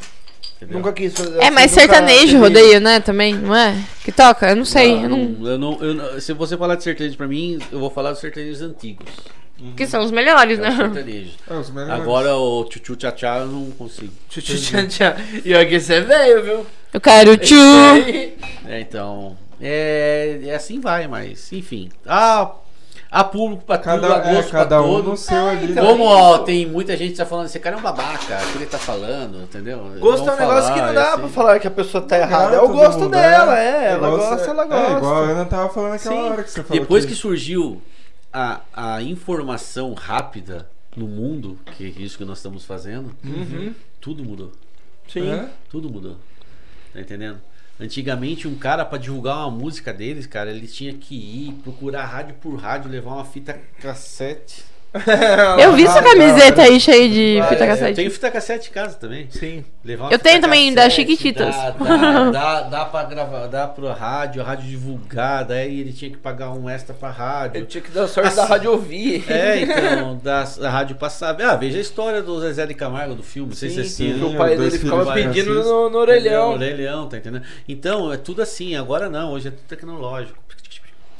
Entendeu? 0.56 0.78
Nunca 0.78 0.92
quis 0.92 1.12
fazer. 1.12 1.40
É, 1.40 1.50
mas 1.50 1.70
assim, 1.70 1.80
nunca 1.86 1.94
sertanejo, 1.94 2.38
rodeio, 2.38 2.80
né, 2.80 3.00
também, 3.00 3.34
não 3.34 3.54
é? 3.54 3.76
Que 4.04 4.10
toca? 4.10 4.48
Eu 4.50 4.56
não 4.56 4.64
sei, 4.64 5.04
eu 5.04 5.08
não... 5.08 5.36
eu 5.46 5.58
não- 5.58 5.78
eu 5.80 5.94
não- 5.94 6.20
se 6.20 6.32
você 6.32 6.56
falar 6.56 6.74
de 6.76 6.82
sertanejo 6.84 7.16
pra 7.16 7.26
mim, 7.28 7.58
eu 7.70 7.78
vou 7.78 7.90
falar 7.90 8.10
dos 8.10 8.20
sertanejos 8.20 8.62
antigos. 8.62 9.08
Que 9.76 9.86
são 9.86 10.04
os 10.04 10.10
melhores, 10.10 10.58
É 10.58 10.62
o 10.62 10.64
né? 10.88 11.28
É, 11.48 11.54
os 11.54 11.70
melhores. 11.70 12.02
Agora 12.02 12.34
o 12.36 12.64
tchutchu 12.64 12.96
tchá 12.96 13.38
eu 13.38 13.46
não 13.46 13.70
consigo. 13.70 14.12
Tchu, 14.28 14.42
tchu, 14.42 14.56
tchan, 14.58 14.86
tchan. 14.88 15.14
E 15.44 15.54
aqui 15.54 15.78
você 15.78 15.94
é 15.94 16.00
velho, 16.00 16.42
viu? 16.42 16.66
Eu 16.92 17.00
quero 17.00 17.36
tchu! 17.36 17.54
É, 18.66 18.80
então. 18.80 19.36
É, 19.60 20.40
é 20.44 20.54
assim 20.54 20.80
vai, 20.80 21.06
mas 21.06 21.52
enfim. 21.52 21.90
Ah, 22.06 22.52
há 23.10 23.24
público 23.24 23.64
pra 23.64 23.78
tudo, 23.78 23.84
Cada, 24.00 24.22
há 24.22 24.30
é, 24.30 24.34
gosto 24.34 24.50
cada 24.50 24.66
pra 24.78 24.82
um 24.82 24.96
todo. 24.96 25.10
no 25.10 25.16
seu 25.16 25.48
ali. 25.48 25.70
então, 25.72 25.84
né? 25.84 25.90
Como 25.90 26.04
ó, 26.04 26.38
tem 26.38 26.66
muita 26.66 26.96
gente 26.96 27.12
que 27.12 27.16
tá 27.18 27.26
falando, 27.26 27.46
esse 27.46 27.58
cara 27.60 27.76
é 27.76 27.78
um 27.78 27.82
babaca, 27.82 28.38
o 28.42 28.52
que 28.52 28.58
ele 28.58 28.66
tá 28.66 28.78
falando, 28.78 29.42
entendeu? 29.42 29.78
Gosto 29.98 30.28
é 30.28 30.32
um 30.34 30.36
negócio 30.38 30.72
que 30.74 30.80
não 30.80 30.88
falar, 30.88 30.92
dá 30.92 31.08
assim. 31.12 31.20
pra 31.20 31.28
falar 31.28 31.58
que 31.60 31.66
a 31.68 31.70
pessoa 31.70 32.02
tá 32.02 32.18
errada. 32.18 32.56
É 32.56 32.60
o 32.60 32.68
gosto 32.68 33.00
mundo, 33.00 33.10
dela, 33.10 33.58
é. 33.58 33.92
Ela 33.92 34.10
gosta, 34.10 34.50
ela 34.50 34.64
gosta. 34.64 34.92
É, 34.92 34.96
igual 34.96 35.14
a 35.14 35.18
Ana 35.20 35.44
tava 35.44 35.68
falando 35.72 35.92
naquela 35.92 36.14
Sim. 36.16 36.22
hora 36.30 36.42
que 36.42 36.50
você 36.50 36.62
falou. 36.62 36.80
Depois 36.82 37.04
que 37.04 37.14
surgiu 37.14 37.80
a, 38.32 38.60
a 38.72 39.02
informação 39.02 39.94
rápida 39.94 40.68
no 40.96 41.06
mundo, 41.06 41.58
que 41.76 41.84
é 41.84 41.88
isso 42.02 42.16
que 42.18 42.24
nós 42.24 42.38
estamos 42.38 42.64
fazendo, 42.64 43.14
Uhum. 43.24 43.74
tudo 44.00 44.24
mudou. 44.24 44.52
Sim. 45.08 45.28
É? 45.30 45.48
Tudo 45.70 45.88
mudou. 45.90 46.16
Tá 46.92 47.00
entendendo? 47.00 47.40
Antigamente, 47.78 48.46
um 48.46 48.54
cara 48.56 48.84
pra 48.84 48.98
divulgar 48.98 49.38
uma 49.38 49.50
música 49.50 49.92
deles, 49.92 50.26
cara, 50.26 50.50
ele 50.50 50.68
tinha 50.68 50.94
que 50.94 51.14
ir 51.14 51.52
procurar 51.62 52.04
rádio 52.04 52.36
por 52.36 52.54
rádio, 52.54 52.90
levar 52.90 53.14
uma 53.14 53.24
fita 53.24 53.60
cassete. 53.80 54.73
Eu 55.60 55.72
vi 55.72 55.88
sua 55.88 56.02
camiseta 56.02 56.62
aí 56.62 56.78
cheia 56.78 57.08
de 57.08 57.40
Ah, 57.40 57.48
fita 57.48 57.64
é, 57.64 57.66
Eu 57.66 57.70
cassete. 57.70 57.94
tenho 57.96 58.10
fita 58.12 58.30
cassete 58.30 58.70
em 58.70 58.72
casa 58.72 58.94
também. 58.94 59.26
Sim. 59.28 59.64
Eu 60.10 60.18
tenho 60.20 60.40
também, 60.40 60.72
das 60.72 60.84
cassete, 60.84 61.10
Chiquititas. 61.10 61.54
Dá, 61.54 61.70
dá, 61.72 62.30
dá, 62.30 62.60
dá 62.62 62.84
pra 62.84 63.02
gravar, 63.04 63.46
dá 63.48 63.66
pra 63.66 63.92
rádio, 63.92 64.40
a 64.40 64.44
rádio 64.44 64.68
divulgar, 64.68 65.44
daí 65.44 65.80
ele 65.80 65.92
tinha 65.92 66.10
que 66.12 66.16
pagar 66.16 66.52
um 66.52 66.70
extra 66.70 66.94
pra 66.94 67.10
rádio. 67.10 67.60
Eu 67.62 67.66
tinha 67.66 67.82
que 67.82 67.90
dar 67.90 68.06
sorte 68.06 68.34
da 68.36 68.42
Assim- 68.44 68.52
rádio 68.52 68.70
ouvir. 68.70 69.24
É, 69.30 69.60
então, 69.62 70.16
da, 70.22 70.44
da 70.44 70.70
rádio 70.70 70.94
passava. 70.96 71.42
Ah, 71.44 71.56
veja 71.56 71.78
a 71.78 71.80
história 71.80 72.22
do 72.22 72.40
Zezé 72.40 72.64
de 72.64 72.74
Camargo 72.74 73.14
do 73.16 73.22
filme, 73.24 73.48
não 73.50 73.56
sei 73.56 73.70
se 73.70 73.74
Sim, 73.74 73.80
é 73.80 73.84
sim, 73.84 73.90
assim. 74.12 74.12
que 74.20 74.26
Sim, 74.28 74.34
o 74.34 74.38
pai 74.38 74.56
dele 74.56 74.78
ficava 74.78 75.12
pedindo 75.12 75.54
no, 75.64 75.90
no 75.90 75.98
orelhão. 75.98 76.52
Orelhão, 76.52 77.08
tá 77.08 77.16
entendendo? 77.18 77.44
Então, 77.68 78.12
é 78.12 78.16
tudo 78.16 78.42
assim. 78.42 78.76
Agora 78.76 79.08
não, 79.08 79.32
hoje 79.32 79.48
é 79.48 79.50
tudo 79.50 79.66
tecnológico. 79.66 80.38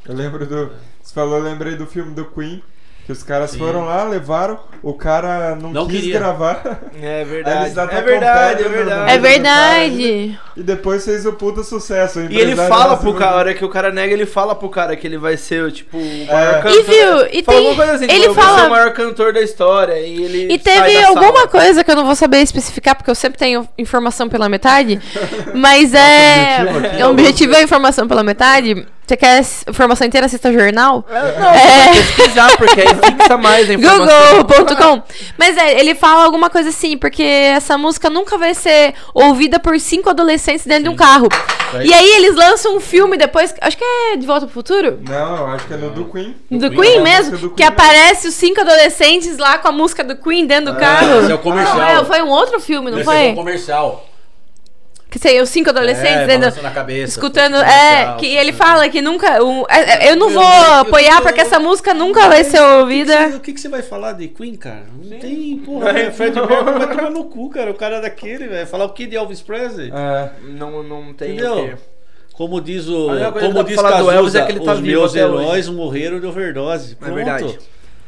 Eu 0.07 0.15
lembro 0.15 0.47
do. 0.47 0.71
Você 1.03 1.13
falou, 1.13 1.39
eu 1.39 1.43
lembrei 1.45 1.75
do 1.77 1.87
filme 1.87 2.15
do 2.15 2.25
Queen. 2.27 2.63
Que 3.07 3.13
os 3.13 3.23
caras 3.23 3.51
Sim. 3.51 3.59
foram 3.59 3.85
lá, 3.85 4.03
levaram, 4.05 4.59
o 4.83 4.95
cara 4.95 5.55
não, 5.57 5.71
Não 5.71 5.87
quis 5.87 6.01
queria. 6.01 6.19
gravar. 6.19 6.81
É 7.03 7.23
verdade. 7.23 7.79
É 7.93 8.01
verdade, 8.01 8.63
é 8.63 8.69
verdade. 8.69 9.13
É 9.13 9.19
verdade. 9.19 10.39
E 10.57 10.63
depois 10.63 11.05
fez 11.05 11.27
o 11.27 11.35
puta 11.35 11.63
sucesso. 11.63 12.21
o 12.21 12.33
E 12.33 12.39
ele 12.41 12.57
fala 12.57 12.97
pro 12.97 13.13
cara, 13.13 13.33
a 13.33 13.37
hora 13.37 13.53
que 13.55 13.63
o 13.63 13.69
cara 13.69 13.91
nega, 13.93 14.13
ele 14.15 14.25
fala 14.25 14.55
pro 14.55 14.71
cara 14.71 14.97
que 14.97 15.07
ele 15.07 15.19
vai 15.19 15.37
ser, 15.37 15.71
tipo, 15.71 15.99
o 15.99 16.01
É. 16.01 16.33
maior 16.33 16.59
E 16.59 16.63
cantor. 16.63 16.85
viu, 16.85 17.27
e 17.31 17.43
Fala 17.43 17.59
tem- 17.59 17.69
alguma 17.69 17.75
coisa 17.77 17.93
assim, 17.93 18.05
ele 18.05 18.21
tipo, 18.23 18.35
ser 18.35 18.41
fala- 18.41 18.67
o 18.67 18.71
maior 18.71 18.93
cantor 18.95 19.33
da 19.35 19.41
história. 19.43 20.01
E 20.01 20.23
ele 20.25 20.53
E 20.55 20.59
teve 20.59 21.05
alguma 21.05 21.33
sala. 21.35 21.49
coisa 21.49 21.85
que 21.85 21.91
eu 21.91 21.97
não 21.97 22.07
vou 22.07 22.15
saber 22.17 22.39
especificar, 22.41 22.95
porque 22.97 23.11
eu 23.11 23.15
sempre 23.15 23.39
tenho 23.39 23.69
informação 23.77 24.31
pela 24.31 24.49
metade. 24.49 24.99
Mas 25.55 25.93
é. 25.93 26.63
objetivo 26.63 26.87
aqui 26.87 27.03
O 27.03 27.11
objetivo 27.11 27.55
é 27.55 27.63
informação 27.63 28.09
pela 28.09 28.23
metade. 28.23 28.87
Você 29.07 29.17
quer 29.19 29.45
informação 29.69 30.07
inteira? 30.07 30.27
Assista 30.27 30.51
jornal? 30.51 31.05
É, 31.11 31.39
Não, 31.39 31.51
É. 31.51 31.89
é. 31.89 31.93
pesquisar, 31.95 32.57
porque 32.57 32.81
aí 32.81 32.89
fixa 32.89 33.37
mais 33.37 33.69
a 33.69 33.75
informação. 33.75 34.43
Google.com. 34.45 35.03
Mas 35.37 35.57
é, 35.59 35.79
ele 35.79 35.95
fala 35.95 36.25
alguma 36.25 36.49
coisa 36.49 36.71
assim, 36.71 36.97
porque 36.97 37.23
essa 37.23 37.77
música 37.77 38.09
nunca 38.09 38.39
vai 38.39 38.55
ser 38.55 38.95
ouvida 39.13 39.61
por 39.61 39.79
cinco 39.79 40.09
adolescentes 40.09 40.65
dentro 40.67 40.85
de 40.85 40.89
um 40.89 40.97
carro. 40.97 41.29
Vai- 41.73 41.87
E 41.87 41.93
aí 41.93 42.11
eles 42.17 42.35
lançam 42.35 42.77
um 42.77 42.81
filme 42.81 43.17
depois, 43.19 43.55
acho 43.61 43.77
que 43.77 43.85
é 43.85 44.17
De 44.17 44.27
Volta 44.27 44.47
pro 44.47 44.55
Futuro? 44.55 44.99
Não, 45.07 45.37
eu 45.37 45.47
acho 45.49 45.67
que 45.67 45.75
é 45.75 45.77
no 45.77 45.91
do 45.91 46.07
Queen. 46.07 46.35
Do 46.51 46.71
Queen, 46.71 46.81
Queen 46.81 46.97
é 46.97 47.01
mesmo, 47.01 47.37
do 47.37 47.51
que 47.51 47.57
Queen 47.57 47.69
aparece 47.69 48.29
os 48.29 48.35
cinco 48.35 48.61
adolescentes 48.63 49.37
lá 49.37 49.59
com 49.59 49.69
a 49.69 49.73
música 49.73 50.03
do 50.03 50.17
Queen 50.17 50.47
dentro 50.47 50.73
do 50.73 50.79
carro. 50.81 51.21
esse 51.21 51.31
é 51.31 51.35
o 51.35 51.39
comercial. 51.39 51.77
Não, 51.77 51.85
é, 52.01 52.05
foi 52.05 52.23
um 52.23 52.29
outro 52.31 52.59
filme, 52.59 52.91
não 52.91 52.99
Esse 52.99 53.05
foi? 53.07 53.27
é 53.29 53.31
um 53.33 53.35
comercial. 53.35 54.07
Que 55.15 55.19
sei, 55.21 55.41
os 55.41 55.49
cinco 55.49 55.71
adolescentes 55.71 56.11
é, 56.23 56.27
dentro. 56.27 56.41
balançando 56.41 56.67
a 56.67 56.71
cabeça, 56.73 57.13
Escutando, 57.13 57.55
é, 57.59 58.17
que 58.19 58.27
ele 58.27 58.53
fala 58.53 58.89
que 58.89 59.01
nunca. 59.01 59.41
um- 59.45 59.63
é, 59.71 60.09
é, 60.09 60.11
eu 60.11 60.17
não 60.17 60.29
vou 60.29 60.43
eu- 60.43 60.73
apoiar 60.81 61.19
eu- 61.19 61.23
porque 61.23 61.41
essa 61.41 61.61
música 61.61 61.95
nunca 61.95 62.27
vai 62.29 62.43
ser 62.43 62.61
ouvida. 62.61 63.29
O 63.29 63.39
que, 63.39 63.53
que 63.53 63.61
você 63.61 63.69
vai 63.69 63.81
falar 63.81 64.15
de 64.15 64.27
Queen, 64.27 64.57
cara? 64.57 64.87
Não 65.01 65.17
tem, 65.21 65.57
porra. 65.65 65.93
velho, 65.93 66.13
Fred 66.13 66.35
Mercury 66.35 66.79
vai 66.81 66.97
tomar 66.97 67.11
no 67.11 67.25
cu, 67.27 67.49
cara. 67.49 67.71
O 67.71 67.75
cara 67.75 68.01
daquele, 68.01 68.49
velho. 68.49 68.67
Falar 68.67 68.87
o 68.87 68.89
que 68.89 69.07
de 69.07 69.15
Elvis 69.15 69.41
Presley? 69.41 69.93
É. 69.95 70.31
Não, 70.49 70.83
não 70.83 71.15
tem 71.15 71.35
Entendeu? 71.35 71.59
o 71.59 71.69
quê. 71.69 71.75
Como 72.33 72.61
diz 72.61 72.89
o. 72.89 73.07
Como 73.39 73.63
diz 73.63 73.79
Elvis 73.79 73.83
Cazuza, 73.83 74.41
é 74.41 74.47
que 74.47 74.51
ele 74.51 74.65
tá 74.65 74.73
os 74.73 74.81
meus 74.81 75.13
até 75.13 75.25
hoje. 75.25 75.45
heróis 75.45 75.69
morreram 75.69 76.19
de 76.19 76.27
overdose. 76.27 76.95
É 76.95 76.97
Pronto. 76.97 77.15
verdade. 77.15 77.59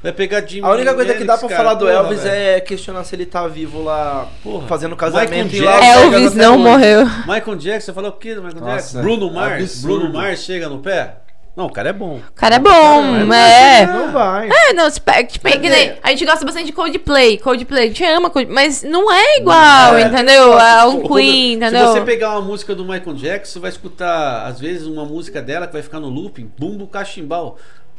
Vai 0.06 0.12
pegar 0.12 0.46
Jimmy 0.46 0.64
A 0.66 0.70
única 0.70 0.94
coisa 0.94 1.14
que 1.14 1.24
dá 1.24 1.34
Hendrix, 1.34 1.40
pra 1.40 1.48
cara, 1.48 1.62
falar 1.62 1.74
do 1.74 1.86
porra, 1.86 1.92
Elvis 1.98 2.22
velho. 2.22 2.34
é 2.56 2.60
questionar 2.60 3.02
se 3.04 3.14
ele 3.16 3.26
tá 3.26 3.46
vivo 3.48 3.82
lá, 3.82 4.28
Porra. 4.42 4.66
fazendo 4.68 4.94
casamento 4.96 5.52
Michael 5.52 5.64
Jackson. 5.80 6.00
Vegas 6.00 6.12
Elvis 6.14 6.34
não 6.34 6.58
morreu. 6.58 7.04
Michael 7.26 7.56
Jackson, 7.56 7.86
você 7.86 7.92
falou 7.92 8.10
o 8.10 8.14
que 8.14 8.34
do 8.34 8.42
Michael 8.42 8.60
Nossa, 8.64 8.76
Jackson? 8.76 9.00
Bruno 9.02 9.32
Mars. 9.32 9.62
absurdo. 9.62 9.98
Bruno 9.98 10.12
Mars 10.12 10.40
chega 10.44 10.68
no 10.68 10.78
pé? 10.78 11.16
Não, 11.56 11.64
o 11.66 11.72
cara 11.72 11.88
é 11.88 11.92
bom. 11.94 12.16
O 12.18 12.32
cara 12.34 12.56
é 12.56 12.58
bom, 12.58 13.32
é. 13.32 13.86
Não 13.86 14.12
vai. 14.12 14.48
É, 14.50 14.74
não, 14.74 14.90
se 14.90 15.00
pega- 15.00 15.26
tipo, 15.26 15.48
que 15.48 15.68
nem- 15.70 15.94
a 16.02 16.10
gente 16.10 16.26
gosta 16.26 16.44
bastante 16.44 16.66
de 16.66 16.72
Coldplay. 16.72 17.38
Coldplay, 17.38 17.84
a 17.84 17.86
gente 17.86 18.04
ama 18.04 18.28
Coldplay, 18.28 18.54
mas 18.54 18.82
não 18.82 19.10
é 19.10 19.38
igual, 19.38 19.96
É. 19.96 20.02
entendeu? 20.02 20.52
A 20.52 20.86
um 20.86 21.00
Quando- 21.00 21.14
Queen, 21.16 21.52
Se 21.52 21.56
entendeu? 21.56 21.86
você 21.88 22.02
pegar 22.02 22.32
uma 22.32 22.42
música 22.42 22.74
do 22.74 22.84
Michael 22.84 23.14
Jackson, 23.14 23.54
você 23.54 23.58
vai 23.58 23.70
escutar, 23.70 24.44
às 24.46 24.60
vezes, 24.60 24.86
uma 24.86 25.06
música 25.06 25.40
dela 25.40 25.66
que 25.66 25.72
vai 25.72 25.80
ficar 25.82 25.98
no 25.98 26.10
looping, 26.10 26.50
bumbo 26.58 26.86
cachimbal. 26.86 27.56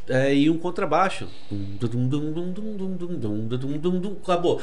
É, 0.08 0.34
e 0.34 0.48
um 0.50 0.58
contrabaixo. 0.58 1.28
Acabou. 4.22 4.60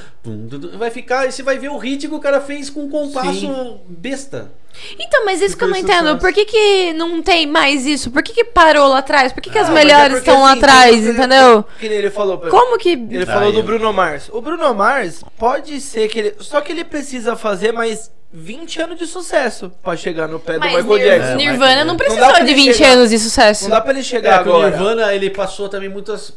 Vai 0.78 0.90
ficar, 0.92 1.28
e 1.28 1.32
você 1.32 1.44
vai 1.44 1.58
ver 1.58 1.70
o 1.70 1.78
ritmo 1.78 2.12
que 2.12 2.16
o 2.16 2.20
cara 2.20 2.42
fez 2.42 2.70
com 2.70 2.82
um 2.84 2.90
compasso 2.90 3.40
Sim. 3.42 3.80
besta. 3.88 4.52
Então, 5.00 5.24
mas 5.24 5.42
isso 5.42 5.56
que 5.58 5.64
eu 5.64 5.70
não 5.70 5.78
entendo. 5.78 6.18
Por 6.20 6.34
que, 6.34 6.44
que 6.46 6.94
não 6.94 7.22
tem 7.22 7.48
mais 7.48 7.86
isso? 7.86 8.12
Por 8.12 8.22
que, 8.22 8.34
que 8.34 8.44
parou 8.44 8.90
lá 8.90 8.98
atrás? 9.00 9.32
Por 9.32 9.42
que, 9.42 9.50
que 9.50 9.58
as 9.58 9.70
Ah, 9.70 9.72
é 9.72 9.74
melhores 9.74 10.16
porque, 10.18 10.30
estão 10.30 10.44
lá 10.44 10.52
assim, 10.52 10.60
atrás, 10.60 10.96
tem- 11.02 11.10
entendeu? 11.12 11.66
Que 11.80 11.86
ele 11.86 12.10
falou. 12.12 12.38
Como 12.40 12.78
que. 12.78 12.90
Ele 12.90 13.26
falou 13.26 13.54
do. 13.54 13.64
Bruno 13.64 13.94
Mars. 13.94 14.30
O 14.34 14.42
Bruno 14.42 14.74
Mars 14.74 15.24
pode 15.38 15.80
ser 15.80 16.10
que 16.10 16.20
ele. 16.20 16.36
Só 16.40 16.60
que 16.60 16.72
ele 16.74 16.84
precisa 16.84 17.36
fazer 17.38 17.72
mais 17.72 18.12
20 18.38 18.82
anos 18.82 19.00
de 19.00 19.08
sucesso 19.08 19.72
pra 19.82 19.96
chegar 19.96 20.28
no 20.28 20.40
pé 20.40 20.58
Mas 20.58 20.72
do 20.72 20.78
Michael 20.94 20.98
Nir- 21.00 21.06
Jackson. 21.20 21.32
É, 21.32 21.36
Nirvana 21.36 21.86
não 21.86 21.96
precisou 21.96 22.28
Não 22.28 22.34
de 22.34 22.40
ele 22.42 22.54
20 22.54 22.74
chegar- 22.76 22.90
anos 22.92 23.10
de 23.10 23.18
sucesso. 23.20 23.64
Não 23.64 23.72
dá 23.72 23.80
pra 23.82 23.92
ele 23.94 24.04
chegar 24.04 24.42
É, 24.42 24.44
que 24.44 24.50
o 24.50 24.54
agora. 24.56 24.70
Nirvana, 24.72 25.14
ele 25.14 25.30
passou 25.30 25.70
também 25.70 25.88
muitas 25.88 26.34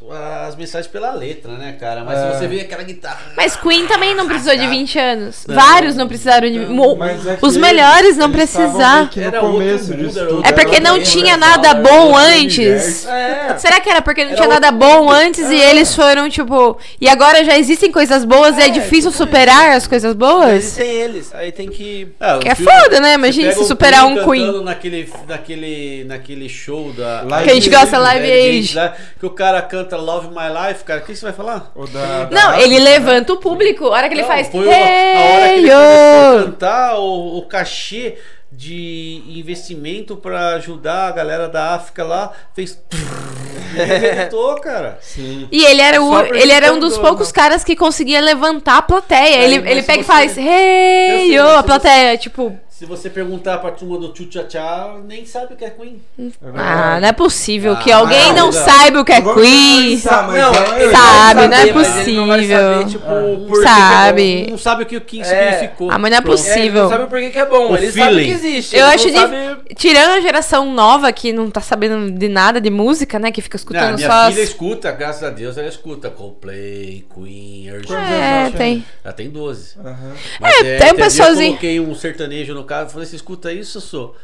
as 0.47 0.55
mensagens 0.55 0.87
pela 0.87 1.13
letra, 1.13 1.51
né, 1.53 1.73
cara? 1.79 2.05
Mas 2.05 2.19
É. 2.19 2.31
se 2.33 2.39
você 2.39 2.47
vê 2.47 2.61
aquela 2.61 2.85
guitarra. 2.85 3.33
Mas 3.37 3.57
Queen 3.57 3.87
também 3.89 4.15
não 4.15 4.29
precisou 4.29 4.57
de 4.57 4.67
20 4.69 4.97
anos. 4.99 5.45
Não. 5.49 5.55
Vários 5.57 5.97
não 5.97 6.07
precisaram 6.07 6.49
de. 6.51 6.59
é 6.59 7.39
Os 7.43 7.57
melhores 7.57 8.17
não 8.17 8.31
precisaram. 8.31 9.09
Era 9.17 9.43
outro 9.43 9.59
começo 9.59 9.91
mundo, 9.91 10.05
disso 10.07 10.19
era 10.19 10.29
tudo. 10.29 10.37
outro 10.39 10.51
É 10.51 10.53
porque 10.55 10.79
não 10.81 11.01
tinha 11.03 11.35
universo, 11.35 11.41
nada 11.63 11.75
bom 11.75 12.17
antes. 12.17 13.07
É. 13.07 13.57
Será 13.59 13.81
que 13.81 13.91
era 13.91 14.01
porque 14.01 14.23
não 14.23 14.31
Era 14.33 14.37
tinha 14.37 14.49
nada 14.49 14.71
bom 14.71 15.05
mundo. 15.05 15.13
antes 15.15 15.51
e 15.51 15.61
É. 15.61 15.71
eles 15.71 15.95
foram, 15.95 16.29
tipo. 16.31 16.79
E 17.01 17.09
agora 17.09 17.45
já 17.45 17.59
existem 17.59 17.91
coisas 17.91 18.25
boas 18.25 18.57
e 18.57 18.61
é 18.63 18.67
É, 18.67 18.69
difícil 18.71 19.11
superar 19.11 19.73
as 19.77 19.87
coisas 19.87 20.11
Eles 20.11 20.17
boas? 20.19 20.73
têm 20.77 20.89
eles. 20.91 21.35
Aí 21.35 21.51
tem 21.51 21.69
que 21.69 21.88
que. 21.89 22.09
Ah, 22.21 22.37
o 22.37 22.41
Que 22.41 22.49
é 22.49 22.55
filme- 22.55 22.73
foda, 22.73 23.01
né? 23.01 23.15
Imagina 23.15 23.53
se 23.53 23.65
superar 23.65 24.05
um 24.07 24.15
cantando 24.17 24.31
Queen. 24.33 24.65
Naquele, 24.65 25.11
naquele, 25.27 26.05
naquele 26.05 26.49
show 26.49 26.93
da. 26.93 27.23
Live 27.23 27.45
Que 27.45 27.51
a 27.51 27.55
gente 27.55 27.71
gosta, 27.71 27.99
Live 27.99 28.31
Age, 28.31 28.59
Age. 28.59 28.77
lá, 28.77 28.95
que 29.19 29.27
o 29.27 29.31
cara 29.31 29.63
canta 29.63 29.97
Love 29.97 30.29
My 30.29 30.69
Life, 30.69 30.85
cara. 30.85 31.01
O 31.01 31.05
que 31.05 31.15
você 31.15 31.25
vai 31.25 31.33
falar? 31.35 31.73
O 31.75 31.87
da, 31.87 32.25
da 32.25 32.31
Não, 32.31 32.59
ele 32.59 32.79
levanta 32.79 33.33
o 33.33 33.37
público. 33.39 33.87
A 33.87 33.91
hora 33.91 34.09
que 34.09 34.15
ele 34.15 34.23
Não, 34.23 34.29
faz. 34.29 34.49
foi 34.49 34.67
o- 34.67 34.71
a 34.71 34.75
hora 34.75 34.79
que 34.85 34.89
ele 34.89 35.67
Hey, 35.71 35.71
começou 35.71 35.77
a 35.79 36.35
yo! 36.39 36.45
cantar, 36.45 36.99
o, 36.99 37.39
o 37.39 37.43
cachê 37.47 38.17
de 38.59 39.23
investimento 39.29 40.17
pra 40.17 40.55
ajudar 40.57 41.07
a 41.07 41.13
galera 41.13 41.49
da 41.49 41.77
África 41.77 42.03
lá 42.03 42.33
fez. 42.53 42.83
e 43.73 43.81
arrebentou, 43.81 44.57
cara. 44.57 44.99
Sim. 45.01 45.47
E 45.53 45.65
ele 45.65 45.81
era, 45.81 46.03
o, 46.03 46.21
ele 46.35 46.51
era 46.51 46.73
um 46.73 46.81
dos 46.81 46.99
poucos 46.99 47.29
não. 47.29 47.35
caras 47.35 47.63
que 47.63 47.77
conseguia 47.77 48.21
levantar 48.21 48.79
a 48.79 48.83
plateia. 48.83 49.37
É, 49.37 49.45
ele 49.45 49.71
ele 49.71 49.83
pega 49.85 50.01
e 50.01 50.03
você- 50.03 50.05
faz, 50.05 50.37
Eu 50.37 50.43
hey, 50.43 51.09
sei, 51.19 51.37
yo, 51.37 51.45
mas 51.45 51.55
a 51.59 51.63
plateia, 51.63 52.19
tipo, 52.19 52.59
Se 52.79 52.87
você 52.87 53.11
perguntar 53.11 53.59
pra 53.59 53.73
turma 53.73 53.99
do 53.99 54.13
Tchu 54.13 54.27
Tchá 54.27 54.45
Tchá, 54.45 54.95
nem 55.05 55.27
sabe 55.27 55.55
o 55.55 55.57
que 55.57 55.65
é 55.65 55.71
Queen. 55.71 56.01
É 56.17 56.31
ah, 56.55 56.99
não 57.01 57.09
é 57.09 57.13
possível 57.13 57.77
que 57.79 57.91
Ah, 57.91 57.97
alguém 57.97 58.29
não 58.33 58.47
não. 58.47 58.53
saiba 58.53 59.01
o 59.01 59.05
que 59.05 59.11
é 59.11 59.21
Queen. 59.21 60.01
mas 60.01 60.05
Não, 60.05 60.31
é- 60.77 60.91
Sabe, 60.93 61.35
vai 61.41 61.49
não 61.49 61.57
é 61.57 61.63
ele 61.63 61.73
não 61.73 61.83
possível. 61.83 62.27
saber, 62.29 62.87
tipo, 62.87 63.05
Ah, 63.09 63.63
sabe. 63.65 64.47
Não 64.51 64.59
sabe 64.59 64.83
o 64.85 64.87
que 64.87 64.97
o 64.97 65.01
Queen 65.01 65.23
É. 65.23 65.25
significou. 65.25 65.91
Ah, 65.91 65.99
mas 65.99 66.09
não 66.13 66.19
é 66.19 66.21
possível. 66.21 66.79
É, 66.79 66.83
não 66.85 66.89
sabe 66.91 67.07
por 67.09 67.19
que 67.19 67.31
que 67.31 67.39
é 67.41 67.47
bom. 67.47 67.73
O 67.73 67.77
ele 67.77 67.91
sabe 67.91 68.15
feeling. 68.15 68.25
que 68.27 68.31
existe. 68.31 68.77
Eu 68.77 68.87
acho 68.87 69.07
não 69.07 69.13
de- 69.13 69.19
sabe... 69.19 69.75
Tirando 69.75 70.11
a 70.13 70.21
geração 70.21 70.73
nova 70.73 71.11
que 71.13 71.33
não 71.33 71.51
tá 71.51 71.61
sabendo 71.61 72.13
de 72.17 72.29
nada 72.29 72.61
de 72.61 72.71
música, 72.71 73.19
né? 73.19 73.33
Que 73.33 73.43
fica 73.43 73.57
escutando 73.57 73.97
minha 73.97 74.09
só. 74.09 74.31
filha 74.31 74.43
as- 74.45 74.49
escuta, 74.51 74.93
graças 74.93 75.25
a 75.25 75.31
Deus, 75.31 75.59
ela 75.59 75.67
escuta 75.69 76.11
Coldplay, 76.11 77.05
Queen, 77.13 77.71
Quantos 77.89 77.91
É, 78.09 78.51
tem. 78.57 78.85
Ela 79.05 79.13
tem 79.15 79.31
12. 79.31 79.75
Aham. 79.85 80.13
Mas, 80.41 80.61
É, 80.65 80.79
tem 80.79 80.93
um 80.93 80.95
pessoalzinho- 80.95 81.47
Eu 81.49 81.51
coloquei 81.59 81.81
um 81.81 81.93
sertanejo 81.97 82.55
no 82.55 82.68
carro 82.69 82.89
e 82.89 82.93
falei: 82.93 83.07
Você 83.07 83.17
escuta 83.17 83.53
isso, 83.53 83.81
sou? 83.81 84.15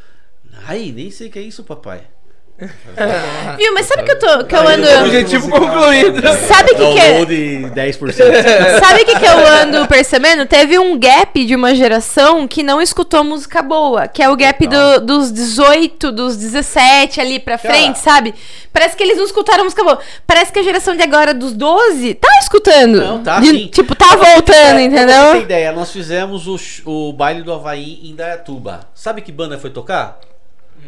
Ai, 0.66 0.92
nem 0.92 1.10
sei 1.10 1.28
o 1.28 1.30
que 1.30 1.38
é 1.38 1.42
isso, 1.42 1.64
papai. 1.64 2.06
Viu, 2.56 3.74
mas 3.74 3.86
sabe 3.86 4.04
que 4.04 4.12
eu 4.12 4.18
tô. 4.18 4.44
Que 4.44 4.54
eu 4.54 4.68
ando. 4.68 4.86
Objetivo 5.04 5.50
concluído. 5.50 6.22
Sabe 6.46 6.70
o 6.72 6.76
que, 6.76 6.92
que 6.92 6.98
é? 7.00 7.08
Download 7.24 7.34
10%. 7.74 8.78
Sabe 8.78 9.02
o 9.02 9.04
que, 9.06 9.18
que 9.18 9.24
eu 9.26 9.46
ando 9.46 9.86
percebendo? 9.88 10.46
Teve 10.46 10.78
um 10.78 10.96
gap 10.98 11.44
de 11.44 11.54
uma 11.56 11.74
geração 11.74 12.46
que 12.46 12.62
não 12.62 12.80
escutou 12.80 13.24
música 13.24 13.60
boa. 13.60 14.06
Que 14.06 14.22
é 14.22 14.28
o 14.30 14.36
gap 14.36 14.66
do- 14.68 15.00
dos 15.00 15.32
18, 15.32 16.12
dos 16.12 16.36
17 16.36 17.20
ali 17.20 17.40
pra 17.40 17.58
Cara. 17.58 17.74
frente, 17.74 17.98
sabe? 17.98 18.32
Parece 18.72 18.96
que 18.96 19.02
eles 19.02 19.16
não 19.16 19.24
escutaram 19.24 19.64
música 19.64 19.82
boa. 19.82 19.98
Parece 20.26 20.52
que 20.52 20.58
a 20.60 20.62
geração 20.62 20.94
de 20.96 21.02
agora, 21.02 21.34
dos 21.34 21.52
12, 21.52 22.14
tá 22.14 22.28
escutando. 22.40 23.00
Não, 23.00 23.22
tá 23.22 23.40
De- 23.40 23.48
sim. 23.50 23.66
Tipo, 23.66 23.94
tá 23.96 24.14
voltando, 24.16 24.44
Pra 24.44 24.54
você 24.54 24.74
ter 24.74 24.80
entendeu? 24.82 25.40
ideia, 25.40 25.72
nós 25.72 25.90
fizemos 25.90 26.46
o, 26.46 26.56
o 26.84 27.12
baile 27.12 27.42
do 27.42 27.52
Havaí 27.52 27.98
em 28.04 28.14
Dayatuba. 28.14 28.80
Sabe 28.94 29.22
que 29.22 29.32
banda 29.32 29.58
foi 29.58 29.70
tocar? 29.70 30.18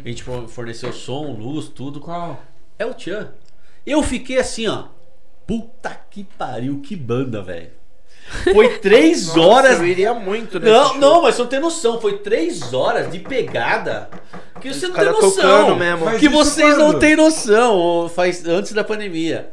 A 0.03 0.07
gente 0.07 0.23
for- 0.23 0.47
forneceu 0.47 0.91
som, 0.93 1.31
luz, 1.33 1.67
tudo. 1.69 1.99
Qual? 1.99 2.41
É 2.77 2.85
o 2.85 2.93
Tchan. 2.93 3.31
Eu 3.85 4.03
fiquei 4.03 4.37
assim, 4.37 4.67
ó. 4.67 4.85
Puta 5.45 5.89
que 6.11 6.23
pariu, 6.23 6.79
que 6.81 6.95
banda, 6.95 7.41
velho. 7.41 7.71
Foi 8.53 8.77
três 8.79 9.35
horas. 9.37 9.79
Eu 9.79 9.85
iria 9.85 10.13
muito 10.13 10.59
nesse 10.59 10.71
Não, 10.71 10.85
show. 10.89 10.97
não, 10.97 11.21
mas 11.21 11.35
você 11.35 11.41
não 11.41 11.49
tem 11.49 11.59
noção. 11.59 12.01
Foi 12.01 12.17
três 12.17 12.73
horas 12.73 13.09
de 13.11 13.19
pegada. 13.19 14.09
Que 14.59 14.73
você 14.73 14.87
Os 14.87 14.91
não 14.93 14.99
tem 14.99 15.11
noção. 15.21 15.75
mesmo. 15.77 16.19
Que 16.19 16.27
vocês 16.27 16.77
não 16.77 16.87
quando? 16.91 16.99
têm 16.99 17.15
noção. 17.15 17.75
ou 17.75 18.09
Faz 18.09 18.45
antes 18.45 18.73
da 18.73 18.83
pandemia. 18.83 19.49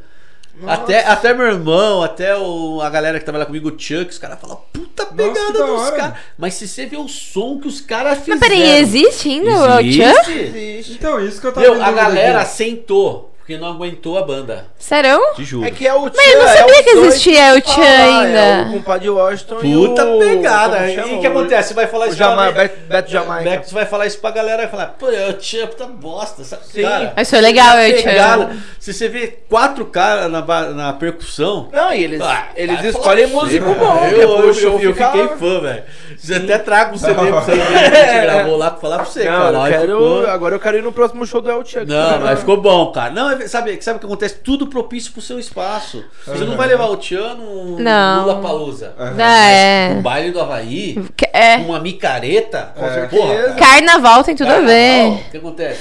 Nossa. 0.61 0.83
Até, 0.83 1.05
até 1.05 1.35
meu 1.35 1.47
irmão, 1.47 2.03
até 2.03 2.37
o, 2.37 2.81
a 2.81 2.89
galera 2.89 3.19
que 3.19 3.25
trabalha 3.25 3.45
comigo, 3.45 3.69
o 3.69 3.79
Chuck, 3.79 4.11
os 4.11 4.19
caras 4.19 4.39
falam, 4.41 4.61
puta 4.73 5.05
pegada 5.07 5.53
da 5.53 5.67
dos 5.67 5.91
caras. 5.91 6.15
Mas 6.39 6.55
se 6.55 6.69
você 6.69 6.87
vê 6.87 6.97
o 6.97 7.09
som 7.09 7.59
que 7.59 7.67
os 7.67 7.81
caras 7.81 8.19
fizeram. 8.21 8.39
Mas 8.39 8.49
peraí, 8.49 8.79
existe 8.79 9.29
ainda 9.29 9.51
o 9.51 9.79
Tchan? 9.79 10.13
Existe. 10.13 10.33
Existe. 10.33 10.93
Então, 10.93 11.25
isso 11.25 11.41
que 11.41 11.47
eu 11.49 11.53
tava 11.53 11.67
Meu, 11.67 11.83
a 11.83 11.91
galera 11.91 12.43
aqui. 12.43 12.51
sentou, 12.51 13.34
porque 13.45 13.59
não 13.59 13.69
aguentou 13.69 14.17
a 14.17 14.23
banda. 14.23 14.69
Sério? 14.79 15.21
Te 15.35 15.45
juro. 15.45 15.67
É 15.69 15.71
que 15.71 15.87
é 15.87 15.93
o 15.93 16.09
Tchan. 16.09 16.17
Mas 16.17 16.33
eu 16.33 16.39
não 16.39 16.49
é 16.49 16.57
sabia 16.57 16.77
os 16.77 16.83
que 16.83 16.91
existia 16.91 17.55
o 17.55 17.61
Tchan 17.61 17.81
lá, 17.83 18.21
ainda. 18.23 18.39
É 18.39 18.63
o 18.63 18.73
compadre 18.73 19.11
Washington 19.11 19.59
e 19.63 19.77
o... 19.77 19.89
Puta 19.89 20.07
pegada. 20.19 20.91
E 20.91 20.99
o 21.15 21.21
que 21.21 21.27
acontece? 21.27 21.69
Você 21.69 21.75
vai 21.75 21.87
falar 21.87 22.07
O 22.07 22.09
isso 22.09 22.17
Jama... 22.17 22.37
pra 22.37 22.53
Beto, 22.53 22.79
Beto 22.89 23.11
Jamaica. 23.11 23.51
Beck, 23.51 23.69
você 23.69 23.75
vai 23.75 23.85
falar 23.85 24.07
isso 24.07 24.19
pra 24.19 24.31
galera 24.31 24.65
e 24.65 24.69
falar, 24.69 24.87
pô, 24.99 25.11
é 25.11 25.29
o 25.29 25.35
Tchan, 25.35 25.67
puta 25.67 25.85
bosta. 25.85 26.43
Sabe? 26.43 26.63
Sim. 26.73 26.83
Cara, 26.85 27.13
Mas 27.15 27.29
foi 27.29 27.41
legal, 27.43 27.77
é 27.77 27.91
o. 27.91 27.97
Tchan. 27.99 28.57
Se 28.81 28.95
você 28.95 29.09
vê 29.09 29.27
quatro 29.47 29.85
caras 29.85 30.31
na, 30.31 30.41
na 30.71 30.93
percussão. 30.95 31.69
Não, 31.71 31.93
e 31.93 32.03
eles, 32.03 32.23
Ah, 32.23 32.47
eles 32.57 32.83
escolhem 32.83 33.27
músico 33.27 33.75
bom. 33.75 34.09
Eu, 34.11 34.19
depois 34.21 34.63
eu, 34.63 34.77
o 34.77 34.81
eu, 34.81 34.89
eu 34.89 34.95
fiquei 34.95 35.29
fã, 35.37 35.61
velho. 35.61 35.83
Você 36.17 36.35
até 36.37 36.57
traga 36.57 36.95
um 36.95 36.97
CD 36.97 37.15
pra 37.15 37.41
você 37.41 37.55
ver 37.57 37.63
a 37.63 38.05
gente 38.07 38.21
gravou 38.25 38.57
lá 38.57 38.71
pra 38.71 38.81
falar 38.81 38.97
pra 38.97 39.05
você, 39.05 39.25
cara. 39.25 40.33
agora 40.33 40.55
eu 40.55 40.61
quero 40.61 40.79
ir 40.79 40.83
no 40.83 40.93
próximo 40.93 41.27
show 41.27 41.43
do 41.43 41.51
El 41.51 41.63
Tchan. 41.63 41.85
Não, 41.85 42.21
mas 42.21 42.39
ficou 42.39 42.57
bom, 42.57 42.91
cara. 42.91 43.11
Não, 43.11 43.34
é- 43.43 43.49
sabe, 43.49 43.83
sabe 43.83 43.97
o 43.97 44.01
que 44.01 44.07
acontece? 44.07 44.37
Tudo 44.37 44.67
propício 44.69 45.13
pro 45.13 45.21
seu 45.21 45.39
espaço. 45.39 46.05
Você 46.27 46.45
não 46.45 46.57
vai 46.57 46.69
levar 46.69 46.87
o 46.89 46.97
num 47.35 47.77
Não. 47.79 48.21
Lula 48.23 48.41
Palusa. 48.41 48.95
Aham. 48.99 49.21
É. 49.23 49.95
Um 49.99 50.03
baile 50.03 50.31
do 50.31 50.41
Havaí, 50.41 51.05
É. 51.33 51.57
uma 51.57 51.81
micareta. 51.81 52.73
Certeza. 52.79 53.09
Porra, 53.23 53.55
Carnaval 53.59 54.23
tem 54.25 54.35
tudo 54.37 54.49
a 54.49 54.55
carnaval, 54.55 54.75
ver. 54.75 55.09
O 55.09 55.31
que 55.31 55.37
acontece? 55.37 55.81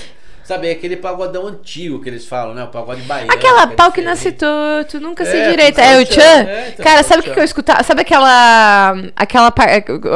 Sabe, 0.54 0.68
é 0.68 0.72
aquele 0.72 0.96
pagodão 0.98 1.48
antigo 1.48 2.00
que 2.02 2.10
eles 2.10 2.26
falam, 2.28 2.54
né? 2.54 2.64
O 2.64 2.68
pagode 2.68 3.02
baiano. 3.02 3.32
Aquela 3.34 3.66
que 3.68 3.74
é 3.74 3.76
pau 3.76 3.92
que 3.92 4.02
nasce 4.02 4.32
torto, 4.32 5.00
nunca 5.00 5.24
É, 5.24 5.26
sei 5.26 5.50
direito. 5.50 5.80
É 5.80 6.00
o 6.00 6.06
Tchan. 6.06 6.22
É, 6.22 6.70
então, 6.74 6.84
Cara, 6.86 7.00
é 7.00 7.04
sabe 7.04 7.22
o 7.22 7.24
que, 7.24 7.32
que 7.32 7.40
eu 7.40 7.44
escutava? 7.44 7.82
Sabe 7.84 8.02
aquela. 8.02 8.94
Aquela 9.16 9.52
par- 9.52 9.70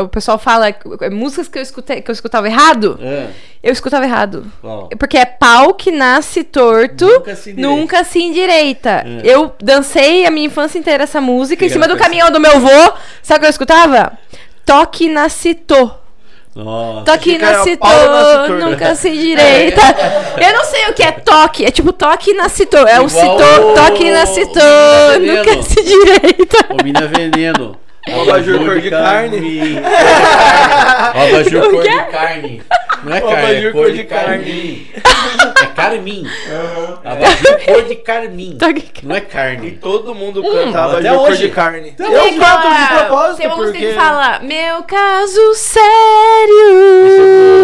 O 0.03 0.07
pessoal 0.09 0.37
fala 0.37 0.69
é, 0.69 1.09
músicas 1.09 1.47
que 1.47 1.57
eu, 1.57 1.63
escutei, 1.63 2.01
que 2.01 2.11
eu 2.11 2.13
escutava 2.13 2.47
errado? 2.47 2.99
É, 3.01 3.27
Eu 3.63 3.73
escutava 3.73 4.05
errado. 4.05 4.45
qual? 4.61 4.89
Porque 4.99 5.17
é 5.17 5.25
pau 5.25 5.73
que 5.73 5.91
nasce 5.91 6.43
torto, 6.43 7.05
Nunca 7.07 7.35
se 7.35 7.49
endireita. 7.51 7.75
nunca 7.75 8.03
se 8.03 8.19
endireita. 8.21 8.89
É. 9.05 9.21
Eu 9.23 9.55
dancei 9.61 10.25
a 10.25 10.31
minha 10.31 10.45
infância 10.45 10.77
inteira 10.77 11.03
essa 11.03 11.19
música 11.19 11.65
em 11.65 11.67
Que 11.67 11.73
cima 11.73 11.87
do 11.87 11.97
caminhão 11.97 12.29
do 12.31 12.39
meu 12.39 12.59
vô. 12.59 12.93
Sabe 13.23 13.37
o 13.37 13.41
que 13.41 13.45
eu 13.47 13.49
escutava? 13.49 14.13
Toque 14.65 15.09
nasce 15.09 15.55
to. 15.55 15.91
Nossa. 16.63 17.01
Toque 17.05 17.37
to, 17.77 17.87
torto. 18.47 18.53
nunca 18.65 18.95
se 18.95 19.09
endireita. 19.09 19.81
Eu 20.41 20.53
não 20.53 20.63
sei 20.65 20.89
o 20.89 20.93
que 20.93 21.03
é 21.03 21.11
toque. 21.11 21.65
É 21.65 21.71
tipo 21.71 21.93
toque 21.93 22.33
nasce 22.33 22.65
to. 22.65 22.77
É 22.77 22.99
o 22.99 23.05
Igual 23.05 23.09
citô, 23.09 23.67
o- 23.69 23.73
toque 23.75 24.09
o 25.17 25.19
menino 25.19 25.37
nunca 25.37 25.63
se 25.63 25.83
direita. 25.83 26.57
Ô, 26.69 26.83
mina 26.83 27.01
veneno. 27.07 27.77
O 28.15 28.21
abajur 28.21 28.59
cor 28.59 28.79
de 28.81 28.89
carne. 28.89 29.81
Ó, 31.15 31.21
abajur 31.27 31.69
cor 31.71 31.83
de 31.83 32.03
carne. 32.11 32.61
Não 33.03 33.15
é 33.15 33.19
O 33.19 33.21
carne, 33.29 33.37
é 33.37 33.49
abajur 33.49 33.71
cor 33.73 33.81
cor 33.83 33.91
de 33.91 34.03
carmim. 34.05 34.87
É 35.61 35.65
carmim. 35.75 36.23
Aham. 36.51 36.99
Abajur 37.05 37.59
cor 37.65 37.83
de 37.83 37.95
carmim. 37.95 38.57
Toque- 38.57 38.83
Não 39.03 39.15
é 39.15 39.21
carne. 39.21 39.71
Todo 39.81 40.15
mundo 40.15 40.41
Hum. 40.43 40.53
cantava 40.65 40.97
Até 40.99 41.09
de 41.09 41.15
cor 41.17 41.35
de 41.35 41.49
carne. 41.49 41.93
Eu 41.99 42.39
canto 42.39 42.69
de 42.69 42.87
propósito 42.87 43.37
Tem 43.37 43.47
uma 43.47 43.55
música 43.57 43.73
porque... 43.77 43.87
que 43.87 43.93
fala 43.93 44.39
Meu 44.39 44.83
caso 44.83 45.53
sério 45.55 46.57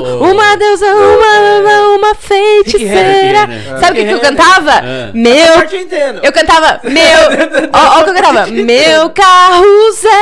é 0.06 0.32
Uma 0.32 0.56
deusa, 0.57 0.86
uma, 0.94 1.95
uma 1.98 2.15
feiticeira 2.15 3.45
Renner. 3.45 3.80
Sabe 3.80 3.91
o 3.91 3.95
que, 3.95 4.06
que 4.06 4.11
eu 4.14 4.20
Rick 4.20 4.28
cantava? 4.28 4.72
É. 4.72 5.03
Essa 5.03 5.11
Meu 5.14 5.53
eu 5.72 5.80
entendo. 5.82 6.20
Eu 6.24 6.32
cantava 6.32 6.80
Meu 6.84 7.70
ó 7.74 7.99
o 7.99 8.03
que 8.03 8.10
eu 8.10 8.14
cantava 8.14 8.45
Meu 8.52 9.10
carro 9.11 9.91
zero 9.94 10.14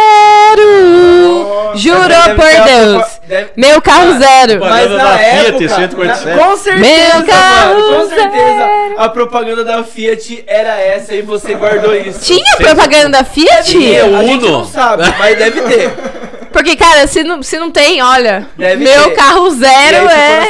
Nossa. 1.23 1.77
Jurou 1.77 2.35
por 2.35 2.63
Deus 2.65 3.05
deve- 3.27 3.49
Meu 3.55 3.81
carro 3.81 4.19
zero 4.19 4.59
Pô, 4.59 4.65
Mas 4.65 4.91
na 4.91 4.97
da 4.97 5.17
Fiat, 5.17 5.47
época, 5.47 5.69
147. 5.69 6.25
na- 6.37 6.43
com 6.43 6.57
certeza, 6.57 7.15
Meu 7.17 7.25
carro 7.25 7.73
mano, 7.79 7.93
com 8.03 8.09
certeza, 8.09 8.57
zero. 8.57 8.95
a 8.97 9.09
propaganda 9.09 9.63
da 9.63 9.83
Fiat 9.83 10.43
era 10.47 10.79
essa 10.79 11.13
e 11.15 11.21
você 11.21 11.53
guardou 11.53 11.95
isso. 11.95 12.19
Tinha 12.19 12.57
propaganda 12.57 13.09
da 13.09 13.23
Fiat? 13.23 13.71
Tinha, 13.71 14.03
a 14.03 14.23
gente 14.23 14.45
Uno. 14.45 14.51
não 14.59 14.65
sabe, 14.65 15.03
mas 15.17 15.37
deve 15.37 15.61
ter. 15.61 15.91
Porque, 16.51 16.75
cara, 16.75 17.07
se 17.07 17.23
não, 17.23 17.41
se 17.41 17.57
não 17.57 17.71
tem, 17.71 18.01
olha 18.01 18.47
Deve 18.57 18.83
Meu 18.83 19.03
ter. 19.09 19.15
carro 19.15 19.49
zero 19.51 20.07
é 20.09 20.49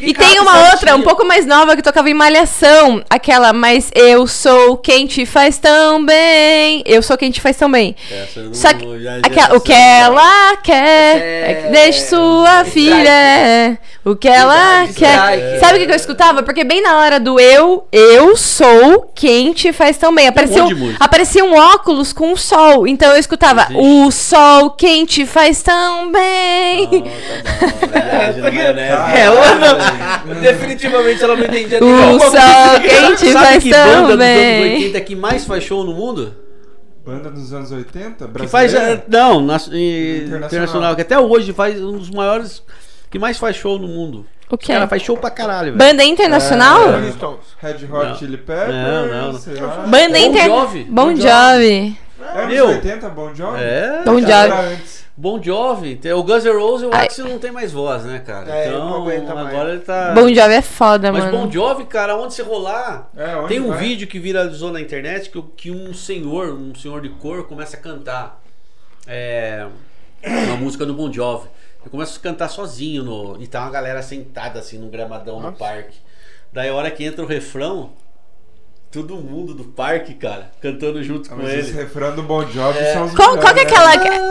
E 0.00 0.14
tem 0.14 0.38
uma 0.40 0.70
outra, 0.70 0.94
um 0.96 1.02
pouco 1.02 1.24
mais 1.26 1.44
nova, 1.46 1.74
que 1.76 1.82
tocava 1.82 2.08
em 2.08 2.14
Malhação. 2.14 3.02
Aquela, 3.10 3.52
mas 3.52 3.90
eu 3.94 4.26
sou 4.26 4.76
quem 4.76 5.06
te 5.06 5.26
faz 5.26 5.58
tão 5.58 6.04
bem. 6.04 6.82
Eu 6.86 7.02
sou 7.02 7.16
quem 7.16 7.30
te 7.30 7.40
faz 7.40 7.56
tão 7.56 7.70
bem. 7.70 7.94
Essa 8.10 8.40
eu 8.40 8.44
não- 8.46 8.54
Só 8.54 8.72
que, 8.72 8.84
já- 9.02 9.10
já 9.14 9.18
aquela, 9.24 9.56
o 9.56 9.60
que 9.60 9.72
ela 9.72 10.56
quer 10.58 11.16
É, 11.16 11.50
é 11.50 11.54
que 11.54 11.68
deixe 11.72 12.00
sua 12.08 12.64
filha. 12.64 13.08
é, 13.10 13.78
O 14.04 14.16
que 14.16 14.28
ela 14.28 14.84
Strike. 14.86 14.98
quer. 15.00 15.58
Sabe 15.60 15.74
o 15.74 15.78
que 15.80 15.86
que 15.86 15.92
eu 15.92 15.96
escutava? 15.96 16.42
Porque 16.42 16.64
bem 16.64 16.82
na 16.82 16.98
hora 16.98 17.20
do 17.20 17.38
eu, 17.38 17.86
eu 17.92 18.36
sou 18.36 19.10
quem 19.14 19.52
te 19.52 19.72
faz 19.72 19.96
tão 19.96 20.14
bem. 20.14 20.26
Apareceu, 20.28 20.68
música. 20.70 20.96
aparecia 21.04 21.44
um 21.44 21.54
óculos 21.56 22.12
com 22.12 22.32
o 22.32 22.36
sol. 22.36 22.86
Então 22.86 23.12
eu 23.12 23.18
escutava 23.18 23.66
Existe. 23.70 23.80
o 23.80 24.10
sol 24.10 24.70
quem 24.70 25.04
te 25.04 25.24
faz 25.32 25.62
tão 25.62 26.12
bem. 26.12 26.88
Tá 26.88 27.66
bom, 27.66 27.88
verdade, 27.88 28.40
na 28.42 28.50
maionese. 28.50 28.92
É, 29.16 29.20
ela 29.20 29.54
não, 29.54 30.40
definitivamente 30.40 31.22
ela 31.22 31.36
não 31.36 31.44
entendia 31.44 31.78
O 31.82 31.88
sol 31.88 32.12
música. 32.30 32.80
quem 32.80 33.14
te 33.16 33.32
Sabe 33.32 33.46
faz 33.46 33.62
que 33.62 33.70
tão 33.70 33.84
banda 33.86 34.02
dos 34.02 34.10
anos 34.10 34.18
bem. 34.18 34.74
80 34.76 35.00
que 35.00 35.16
mais 35.16 35.44
faz 35.44 35.64
show 35.64 35.84
no 35.84 35.92
mundo? 35.94 36.34
Banda 37.04 37.30
dos 37.30 37.52
anos 37.52 37.72
80? 37.72 38.28
Que 38.28 38.46
faz. 38.46 38.72
Brasileira? 38.72 39.04
é, 39.08 39.10
Não, 39.10 39.40
e- 39.72 40.18
Internacional. 40.24 40.46
internacional. 40.46 40.94
Que 40.96 41.02
até 41.02 41.18
hoje 41.18 41.52
faz 41.52 41.80
um 41.82 41.98
dos 41.98 42.10
maiores. 42.10 42.62
Que 43.10 43.18
mais 43.18 43.36
faz 43.38 43.56
show 43.56 43.78
no 43.78 43.88
mundo. 43.88 44.24
O 44.48 44.54
Os 44.54 44.60
quê? 44.60 44.72
caras 44.72 44.88
faz 44.88 45.02
show 45.02 45.16
pra 45.16 45.30
caralho, 45.30 45.74
velho. 45.74 45.78
Banda 45.78 46.04
internacional? 46.04 46.80
É. 46.90 46.96
Red 47.60 47.74
Hot 47.90 48.06
Não. 48.08 48.14
Chili 48.16 48.36
Peppers? 48.36 48.68
Não, 48.72 49.06
não, 49.06 49.32
não. 49.32 49.88
Banda 49.88 50.18
Bon 50.18 50.26
internacional. 50.26 50.60
Jovi. 50.60 50.84
Bon 50.84 51.02
Bon 51.04 51.16
Jovi. 51.16 51.98
É 52.34 52.42
anos 52.42 52.46
Meu. 52.46 52.68
80, 52.68 53.08
Bon 53.08 53.34
Jovi? 53.34 53.60
É. 53.62 54.02
Bon 54.04 54.20
cara. 54.20 54.62
Jovi. 54.62 54.78
Bon 55.16 55.42
Jovi. 55.42 56.00
O 56.16 56.22
Guns 56.22 56.44
N' 56.44 56.52
Roses, 56.52 56.88
o. 56.88 56.94
Axel 56.94 57.28
não 57.28 57.38
tem 57.38 57.52
mais 57.52 57.70
voz, 57.70 58.04
né, 58.04 58.18
cara? 58.20 58.50
É, 58.50 58.68
então, 58.68 59.38
agora 59.38 59.72
ele 59.72 59.80
tá. 59.80 60.12
Bon 60.12 60.32
Jovi 60.32 60.54
é 60.54 60.62
foda, 60.62 61.12
Mas 61.12 61.24
mano. 61.24 61.38
Bon 61.38 61.50
Jovi, 61.50 61.84
cara, 61.84 62.16
onde 62.16 62.32
você 62.32 62.42
rolar. 62.42 63.10
É, 63.16 63.36
onde 63.36 63.48
Tem 63.48 63.60
um 63.60 63.68
vai? 63.68 63.78
vídeo 63.78 64.06
que 64.08 64.18
viralizou 64.18 64.72
na 64.72 64.80
internet 64.80 65.28
que, 65.30 65.42
que 65.56 65.70
um 65.70 65.92
senhor, 65.92 66.54
um 66.54 66.74
senhor 66.74 67.02
de 67.02 67.10
cor, 67.10 67.46
começa 67.46 67.76
a 67.76 67.80
cantar 67.80 68.42
é, 69.06 69.66
uma 70.24 70.56
música 70.56 70.86
do 70.86 70.94
Bon 70.94 71.12
Jovi. 71.12 71.48
Ele 71.82 71.90
começa 71.90 72.18
a 72.18 72.22
cantar 72.22 72.48
sozinho 72.48 73.02
no, 73.02 73.42
e 73.42 73.46
tá 73.46 73.60
uma 73.62 73.70
galera 73.70 74.02
sentada 74.02 74.60
assim 74.60 74.78
num 74.78 74.88
gramadão 74.88 75.40
no 75.40 75.52
parque. 75.52 75.98
Daí 76.52 76.68
a 76.68 76.74
hora 76.74 76.90
que 76.90 77.04
entra 77.04 77.24
o 77.24 77.26
refrão, 77.26 77.90
todo 78.92 79.14
mundo 79.16 79.54
do 79.54 79.64
parque, 79.64 80.12
cara, 80.14 80.50
cantando 80.60 81.02
junto 81.02 81.30
Ah, 81.32 81.34
com 81.36 81.42
Mas 81.42 81.52
ele. 81.68 81.72
refrãos 81.72 82.14
do 82.14 82.22
Bon 82.22 82.42
Jovi 82.46 82.78
É. 82.78 82.92
são 82.92 83.04
os 83.06 83.14
Qual, 83.14 83.38
qual 83.38 83.54
que 83.54 83.60
é 83.60 83.64
melhores, 83.64 83.96
né? 83.96 84.02
aquela. 84.04 84.22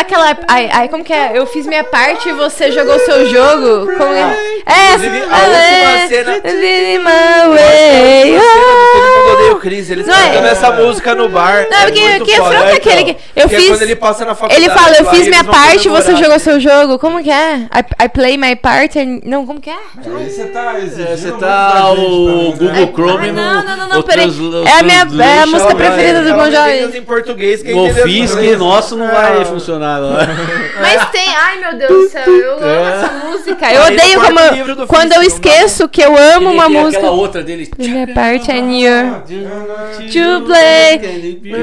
Aquela. 0.00 0.38
Ai, 0.48 0.70
ai, 0.72 0.88
como 0.88 1.02
que 1.04 1.12
é? 1.12 1.36
Eu 1.36 1.46
fiz 1.46 1.66
minha 1.66 1.82
parte 1.84 2.28
e 2.28 2.32
você 2.32 2.70
jogou 2.70 2.98
seu 3.00 3.26
jogo? 3.28 3.86
Como 3.96 4.12
é? 4.14 4.36
É, 4.66 4.94
Inclusive, 4.94 5.18
a 5.18 5.22
última 5.22 6.08
cena- 6.08 6.32
my 6.32 7.04
Eu 7.44 7.52
way. 7.52 8.36
acho 8.36 8.38
que 8.38 8.38
a 8.38 8.38
última 8.38 8.42
cena 8.42 8.68
do 8.68 8.92
Todo 8.92 9.18
Mundo 9.18 9.32
Odeia 9.32 9.52
o 9.52 9.56
Chris, 9.60 9.90
eles 9.90 10.06
Não 10.06 10.14
é- 10.14 10.28
cantando 10.28 10.46
essa 10.48 10.70
música 10.72 11.14
no 11.14 11.28
bar. 11.28 11.66
Não, 11.70 11.78
é 11.78 11.84
porque- 11.86 12.00
muito 12.00 12.18
porque 12.18 12.36
foda. 12.36 12.50
franco 12.50 12.64
é 12.66 12.70
É, 12.70 12.74
aquele 12.76 13.00
então, 13.00 13.14
que- 13.14 13.20
eu 13.40 13.48
que 13.48 13.54
é 13.54 13.58
fiz- 13.58 13.68
quando 13.70 13.82
ele 13.82 13.96
passa 13.96 14.24
na 14.24 14.34
faculdade. 14.34 14.60
Ele 14.62 14.70
fala, 14.74 14.96
eu 14.98 15.04
fiz 15.10 15.26
minha 15.28 15.44
parte 15.44 15.86
e 15.86 15.90
você 15.90 16.16
jogou 16.16 16.38
seu 16.38 16.60
jogo. 16.60 16.98
Como 16.98 17.22
que 17.22 17.30
é? 17.30 17.56
I, 17.56 18.04
I 18.04 18.08
play 18.08 18.36
my 18.36 18.54
part 18.56 18.98
and... 18.98 19.20
Não, 19.24 19.46
como 19.46 19.60
que 19.60 19.70
é? 19.70 19.76
Aí 20.16 20.30
você 20.30 20.44
tá 20.46 20.78
exigindo 20.78 21.08
É, 21.12 21.16
você 21.16 21.32
tá 21.32 21.90
o 21.92 22.50
né? 22.50 22.56
Google 22.58 22.92
Chrome. 22.94 23.32
Não, 23.38 23.62
não, 23.64 23.76
não, 23.76 23.88
não, 23.88 24.02
peraí. 24.02 24.28
É 24.66 24.78
a 24.78 24.82
minha- 24.82 25.24
é 25.26 25.38
a 25.42 25.46
música 25.46 25.74
preferida 25.74 26.22
do 26.22 26.34
Bon 26.34 26.50
Jovi. 26.50 26.98
em 26.98 27.02
português, 27.02 27.62
quem 27.62 27.74
O 27.74 27.86
inglês? 27.88 28.58
nosso 28.58 28.96
não 28.96 29.08
É. 29.08 29.12
vai 29.12 29.44
funcionar 29.44 29.96
agora. 29.96 30.28
Mas 30.80 31.08
tem... 31.10 31.28
Ai, 31.28 31.58
meu 31.58 31.74
Deus 31.78 32.04
do 32.04 32.08
céu, 32.10 32.22
eu 32.26 32.56
amo 32.58 32.66
É. 32.66 32.92
essa 32.94 33.26
música. 33.26 33.72
Eu 33.72 33.82
odeio 33.82 34.20
como... 34.20 34.86
Quando 34.86 35.12
eu 35.12 35.18
não 35.18 35.22
esqueço 35.22 35.88
que 35.88 36.00
eu 36.02 36.16
amo 36.16 36.50
uma 36.50 36.66
E 36.66 36.68
música... 36.68 36.98
Aquela 36.98 37.12
outra 37.12 37.42
dele. 37.42 37.68
Minha 37.78 38.06
parte 38.14 38.50
é 38.50 38.60
near. 38.60 39.22
To 39.26 40.44
play 40.46 40.98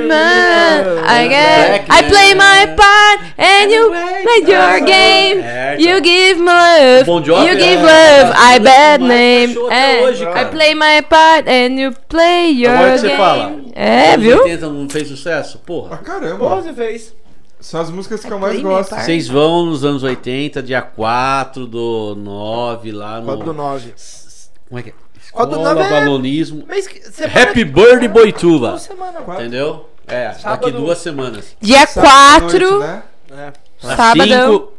Man, 0.07 1.03
I 1.07 1.27
get, 1.30 1.85
I 1.89 2.03
play 2.10 2.34
my 2.35 2.68
part 2.76 3.22
and 3.38 3.72
you 3.72 3.89
play 4.23 4.39
your 4.45 4.80
game. 4.85 5.41
É, 5.41 5.76
You 5.80 5.99
give 6.03 6.39
me 6.39 6.52
love. 6.52 7.06
You 7.27 7.47
é- 7.47 7.60
give 7.60 7.81
é 7.84 8.23
love. 8.23 8.34
I 8.38 8.60
bad 8.60 9.02
que 9.02 9.07
name. 9.07 9.56
É. 9.72 10.41
I 10.41 10.45
play 10.45 10.76
my 10.76 11.02
part 11.10 11.47
and 11.49 11.64
you 11.67 11.93
play 12.07 12.51
your 12.63 12.73
Agora 12.73 12.91
que 12.93 12.97
você 12.99 13.07
game. 13.07 13.17
fala. 13.19 13.61
É, 13.73 14.17
viu? 14.17 14.37
80 14.39 14.69
não 14.69 14.89
fez 14.89 15.07
sucesso? 15.07 15.59
Ah, 15.61 15.65
Porra. 15.65 15.97
caramba. 15.97 16.37
Pô, 16.37 16.55
você 16.55 16.73
fez. 16.73 17.15
São 17.59 17.81
as 17.81 17.89
músicas 17.89 18.23
que 18.23 18.31
eu 18.31 18.37
mais 18.39 18.53
Play 18.53 18.63
Me 18.63 18.69
gosto. 18.69 18.95
Vocês 18.95 19.27
vão 19.27 19.65
nos 19.65 19.83
anos 19.83 20.03
80, 20.03 20.61
dia 20.61 20.81
4 20.81 21.65
do 21.65 22.15
9, 22.15 22.91
lá 22.91 23.19
no. 23.19 23.25
4 23.25 23.45
do 23.45 23.53
9. 23.53 23.93
Como 24.67 24.79
é 24.79 24.83
que 24.83 24.89
é? 24.89 24.93
Quatro 25.31 25.55
do 25.55 25.61
Escola 25.61 25.73
nove 25.83 25.85
é- 25.87 25.99
Balonismo. 25.99 26.63
Mês 26.67 26.87
que- 26.87 27.01
semana 27.11 27.41
Happy 27.41 27.53
que- 27.53 27.65
Birthday 27.65 28.07
Boituva. 28.07 28.69
Uma 28.69 28.77
semana. 28.79 29.21
Quatro- 29.21 29.41
Entendeu? 29.43 29.89
É, 30.07 30.27
daqui 30.29 30.41
Sábado. 30.41 30.71
duas 30.71 30.97
semanas. 30.99 31.55
Dia 31.59 31.85
Sábado 31.87 32.07
à 32.07 32.39
noite, 32.39 32.59
4, 32.59 32.79
né? 32.79 33.03
É. 33.31 33.53
Às 33.87 33.95
Sábado. 33.97 34.23
5 34.29 34.73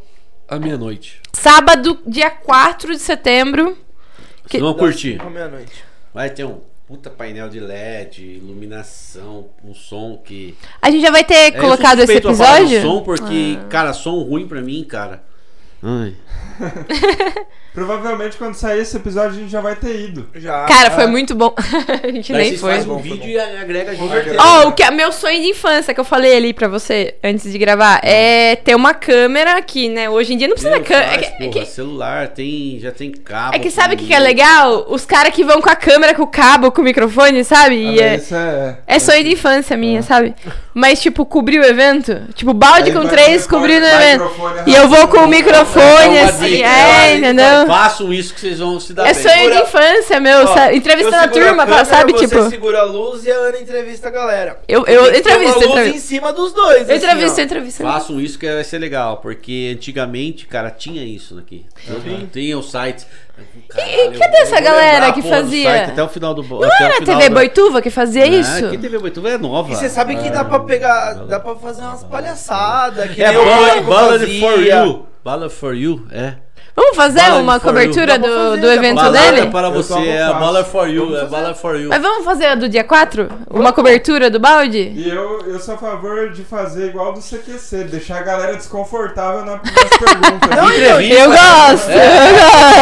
à 0.48 0.58
meia-noite. 0.58 1.20
sábado, 1.32 1.98
dia 2.06 2.30
4 2.30 2.92
de 2.92 3.00
setembro. 3.00 3.76
Vocês 4.48 4.62
vão 4.62 4.72
curtir. 4.74 5.18
Uma 5.20 5.30
meia-noite. 5.30 5.84
Vai 6.14 6.30
ter 6.30 6.44
um 6.44 6.60
puta 6.86 7.10
painel 7.10 7.48
de 7.48 7.58
LED, 7.60 8.22
iluminação, 8.36 9.46
um 9.64 9.74
som 9.74 10.16
que. 10.24 10.56
A 10.80 10.90
gente 10.90 11.02
já 11.02 11.10
vai 11.10 11.24
ter 11.24 11.34
É, 11.34 11.50
colocado 11.52 11.98
esse 11.98 12.12
suspeito 12.12 12.28
a 12.28 12.34
falar 12.34 12.58
do 12.58 12.64
episódio? 12.66 12.82
som 12.82 13.02
porque, 13.02 13.58
Ah. 13.60 13.64
cara, 13.68 13.92
som 13.92 14.20
ruim 14.22 14.46
pra 14.46 14.60
mim, 14.62 14.84
cara. 14.84 15.22
Ai. 15.82 16.14
Provavelmente 17.76 18.38
quando 18.38 18.54
sair 18.54 18.80
esse 18.80 18.96
episódio 18.96 19.32
a 19.32 19.34
gente 19.34 19.50
já 19.50 19.60
vai 19.60 19.76
ter 19.76 19.94
ido. 20.00 20.26
Já. 20.34 20.64
Cara, 20.64 20.90
foi 20.92 21.06
muito 21.06 21.34
bom. 21.34 21.54
a 22.02 22.06
gente 22.10 22.32
Daí 22.32 22.40
nem 22.40 22.48
vocês 22.48 22.60
foi. 22.62 22.74
fazem 22.74 22.90
um 22.90 22.96
vídeo 22.96 23.28
e 23.28 23.38
agrega 23.38 23.94
junto. 23.94 24.14
certeza. 24.14 24.38
Ó, 24.40 24.68
o 24.68 24.72
que 24.72 24.82
é 24.82 24.90
meu 24.90 25.12
sonho 25.12 25.42
de 25.42 25.48
infância 25.50 25.92
que 25.92 26.00
eu 26.00 26.04
falei 26.04 26.34
ali 26.34 26.54
pra 26.54 26.68
você 26.68 27.16
antes 27.22 27.52
de 27.52 27.58
gravar 27.58 28.00
é 28.02 28.56
ter 28.56 28.74
uma 28.74 28.94
câmera 28.94 29.58
aqui, 29.58 29.90
né? 29.90 30.08
Hoje 30.08 30.32
em 30.32 30.38
dia 30.38 30.48
não 30.48 30.54
precisa 30.54 30.70
Meu, 30.74 30.80
da 30.80 30.86
câmera. 30.88 31.06
É 31.06 31.14
faz, 31.16 31.26
que, 31.26 31.32
é 31.34 31.36
porra, 31.50 31.50
que- 31.50 31.66
celular, 31.70 32.28
tem, 32.28 32.78
já 32.80 32.90
tem 32.92 33.12
cabo. 33.12 33.54
é 33.54 33.58
que 33.58 33.70
sabe 33.70 33.94
o 33.94 33.98
que, 33.98 34.06
que 34.06 34.14
é 34.14 34.18
legal? 34.20 34.86
Os 34.88 35.04
caras 35.04 35.34
que 35.34 35.44
vão 35.44 35.60
com 35.60 35.68
a 35.68 35.76
câmera, 35.76 36.14
com 36.14 36.22
o 36.22 36.26
cabo, 36.26 36.72
com 36.72 36.80
o 36.80 36.84
microfone, 36.84 37.44
sabe? 37.44 37.74
E 37.76 38.00
Ah, 38.00 38.06
é, 38.06 38.10
mas 38.12 38.22
Isso 38.22 38.34
é... 38.34 38.78
é 38.86 38.98
sonho 38.98 39.22
de 39.22 39.32
infância 39.32 39.76
minha, 39.76 40.02
sabe? 40.02 40.34
Mas, 40.72 41.00
tipo, 41.02 41.26
cobrir 41.26 41.58
o 41.58 41.64
evento. 41.64 42.22
Tipo, 42.34 42.54
balde 42.54 42.90
Aí 42.90 42.96
com 42.96 43.02
vai 43.02 43.10
três 43.10 43.46
cobrindo 43.46 43.84
o 43.84 43.88
evento. 43.88 44.24
microfone 44.24 44.60
E 44.66 44.74
eu 44.74 44.88
vou 44.88 45.08
com 45.08 45.18
o 45.18 45.26
microfone, 45.28 46.16
É 46.16 46.22
assim, 46.24 46.62
é, 46.62 47.16
entendeu? 47.16 47.65
Façam 47.66 48.12
isso 48.12 48.32
que 48.34 48.40
vocês 48.40 48.58
vão 48.58 48.78
se 48.80 48.92
dar 48.92 49.06
É 49.08 49.12
bem. 49.12 49.22
sonho 49.22 49.34
de 49.34 49.40
Segura- 49.42 49.62
infância, 49.62 50.20
meu, 50.20 50.44
Ó? 50.46 50.70
Entrevistando 50.72 51.16
eu 51.16 51.20
a 51.22 51.28
turma, 51.28 51.64
câmera, 51.66 51.84
sabe? 51.84 52.12
Você 52.12 52.26
Tipo, 52.28 52.50
segura 52.50 52.80
a 52.80 52.84
luz 52.84 53.24
e 53.24 53.30
a 53.30 53.36
Ana 53.36 53.58
entrevista 53.58 54.08
a 54.08 54.10
galera. 54.10 54.60
eu, 54.68 54.84
eu 54.86 55.14
entrevisto, 55.14 55.58
uma 55.66 55.74
luz 55.82 55.94
em 55.94 55.98
cima 55.98 56.32
dos 56.32 56.52
dois. 56.52 56.88
Eu 56.88 56.96
assim, 56.96 57.04
entrevisto, 57.04 57.36
ó. 57.36 57.40
eu 57.40 57.44
entrevisto. 57.44 57.82
Façam 57.82 58.20
isso 58.20 58.38
que 58.38 58.46
vai 58.52 58.64
ser 58.64 58.78
legal, 58.78 59.18
porque 59.18 59.72
antigamente, 59.76 60.46
cara, 60.46 60.70
tinha 60.70 61.02
isso 61.04 61.38
aqui. 61.38 61.66
Tinha 62.32 62.58
os 62.58 62.70
sites. 62.70 63.06
Caralho, 63.68 64.18
cadê 64.18 64.24
eu 64.24 64.30
vou 64.30 64.40
essa 64.40 64.60
galera 64.60 64.92
lembrar, 64.94 65.12
que 65.12 65.22
pô, 65.22 65.28
fazia? 65.28 65.70
site 65.70 65.90
até 65.90 66.02
o 66.02 66.08
final 66.08 66.32
do 66.32 66.42
Não 66.42 66.64
era 66.80 66.96
a 66.96 67.02
TV 67.02 67.28
Boituva 67.28 67.82
que 67.82 67.90
fazia 67.90 68.26
isso? 68.26 68.64
É, 68.64 68.70
que 68.70 68.78
TV 68.78 68.98
Boituva 68.98 69.28
é 69.28 69.36
nova. 69.36 69.70
E 69.72 69.76
você 69.76 69.90
sabe 69.90 70.16
que 70.16 70.30
dá 70.30 70.42
pra 70.42 70.60
pegar, 70.60 71.12
dá 71.26 71.38
pra 71.38 71.54
fazer 71.56 71.82
umas 71.82 72.02
palhaçadas. 72.04 73.10
Que 73.10 73.22
É 73.22 73.38
o 73.38 73.44
Ballad 73.84 74.20
fazia. 74.20 74.40
for 74.40 74.58
You. 74.62 75.06
Ballad 75.22 75.52
for 75.52 75.74
You, 75.76 76.06
é. 76.10 76.34
Vamos 76.76 76.94
fazer 76.94 77.32
uma 77.32 77.58
cobertura 77.58 78.18
do, 78.18 78.26
fazer, 78.28 78.60
do 78.60 78.70
evento 78.70 78.96
Balada 78.96 79.18
dele? 79.18 79.46
para 79.50 79.68
Eu 79.68 79.72
você, 79.72 79.94
topo 79.94 80.04
é 80.06 80.22
a. 80.22 80.32
Ballad 80.34 80.68
for 80.68 80.86
You, 80.88 81.16
é. 81.16 81.24
Ballad 81.24 81.58
for 81.58 81.74
You. 81.80 81.88
Mas 81.88 82.02
vamos 82.02 82.22
fazer 82.24 82.46
a 82.46 82.54
do 82.54 82.68
dia 82.68 82.84
4? 82.84 83.28
Uma 83.50 83.72
cobertura 83.72 84.28
do 84.28 84.38
balde? 84.38 84.92
E 84.94 85.08
eu, 85.08 85.40
eu 85.46 85.58
sou 85.58 85.74
a 85.74 85.78
favor 85.78 86.30
de 86.32 86.44
fazer 86.44 86.88
igual 86.88 87.14
do 87.14 87.20
CQC, 87.20 87.84
deixar 87.84 88.18
a 88.18 88.22
galera 88.22 88.54
desconfortável 88.56 89.42
na- 89.44 89.52
nas 89.56 89.62
perguntas. 89.62 90.50
Não, 90.56 90.70
Entrevista. 90.70 91.14
Eu 91.14 91.30
gosto, 91.30 91.90
É. 91.90 92.30
eu 92.30 92.34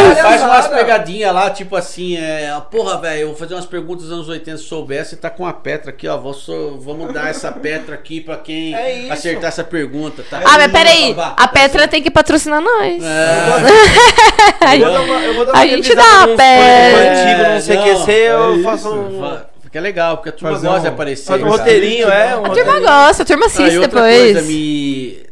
gosto. 0.09 0.23
Faz 0.23 0.43
umas 0.43 0.67
pegadinhas 0.69 1.33
lá, 1.35 1.51
tipo 1.51 1.77
assim, 1.77 2.17
é. 2.17 2.61
Porra, 2.71 3.01
velho, 3.01 3.21
eu 3.21 3.27
vou 3.29 3.37
fazer 3.37 3.55
umas 3.55 3.67
perguntas 3.67 4.05
dos 4.07 4.13
anos 4.13 4.29
80 4.29 4.59
se 4.59 4.65
soubesse, 4.65 5.17
tá 5.17 5.31
com 5.31 5.47
a 5.47 5.53
Petra 5.53 5.91
aqui, 5.91 6.09
ó. 6.09 6.17
Vou 6.19 6.35
so- 6.35 6.79
vamos 6.81 7.13
dar 7.13 7.31
essa 7.31 7.53
Petra 7.53 7.95
aqui 7.95 8.21
pra 8.21 8.37
quem 8.39 8.75
É 8.75 9.09
acertar 9.11 9.49
essa 9.49 9.63
pergunta, 9.63 10.25
tá? 10.29 10.41
Ah, 10.45 10.59
mas 10.59 10.73
peraí, 10.73 11.15
a 11.37 11.47
Petra 11.47 11.87
tem 11.87 12.03
que 12.03 12.11
patrocinar 12.11 12.61
nós. 12.61 13.01
É. 13.05 13.84
Eu 14.75 14.79
vou 14.81 14.93
dar 14.93 15.01
uma, 15.03 15.15
eu 15.21 15.35
vou 15.35 15.45
dar 15.47 15.53
A 15.53 15.55
uma 15.57 15.67
gente 15.69 15.89
revisada 15.89 16.03
dá 16.03 16.17
uma 16.19 16.27
nos 16.27 16.37
pé. 16.37 17.11
Antigo, 17.11 17.43
É, 17.43 17.55
no 17.55 17.61
CQC, 17.63 18.11
eu 18.13 18.55
é 18.55 18.63
faço 18.63 18.91
um... 18.95 19.39
Fica 19.63 19.81
legal, 19.81 20.17
porque 20.17 20.29
a 20.29 20.33
turma 20.33 20.53
Fazer 20.53 20.67
gosta 20.69 20.81
de 20.83 20.89
um- 20.89 20.93
aparecer. 20.93 21.25
Faz 21.27 21.43
um 21.43 21.49
roteirinho, 21.49 22.09
é. 22.09 22.37
Um 22.37 22.45
A 22.47 22.49
turma 22.51 22.73
roteirinho. 22.73 22.83
gosta, 22.83 23.23
a 23.23 23.27
turma 23.27 23.45
Ah, 23.45 23.47
assiste 23.49 23.75
e 23.75 23.79
outra 23.79 24.03
depois. 24.03 24.33
coisa, 24.33 24.43
me. 24.43 25.25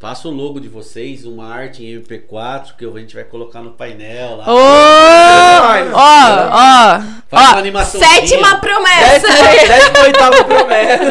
Faça 0.00 0.28
o 0.28 0.30
logo 0.30 0.58
de 0.60 0.68
vocês, 0.68 1.24
uma 1.26 1.52
arte 1.54 1.84
em 1.84 1.94
MP4 2.00 2.74
que 2.78 2.86
a 2.86 2.98
gente 2.98 3.14
vai 3.14 3.22
colocar 3.22 3.60
no 3.60 3.70
painel 3.72 4.36
lá. 4.38 4.44
Ô, 4.50 4.56
ó, 4.56 5.90
ó, 5.92 7.00
Faz 7.30 7.46
uma 7.48 7.54
ó, 7.54 7.58
animaçãozinha. 7.58 8.10
sétima 8.14 8.56
promessa. 8.60 9.28
Décima 9.28 10.00
oitava 10.04 10.44
promessa. 10.44 11.04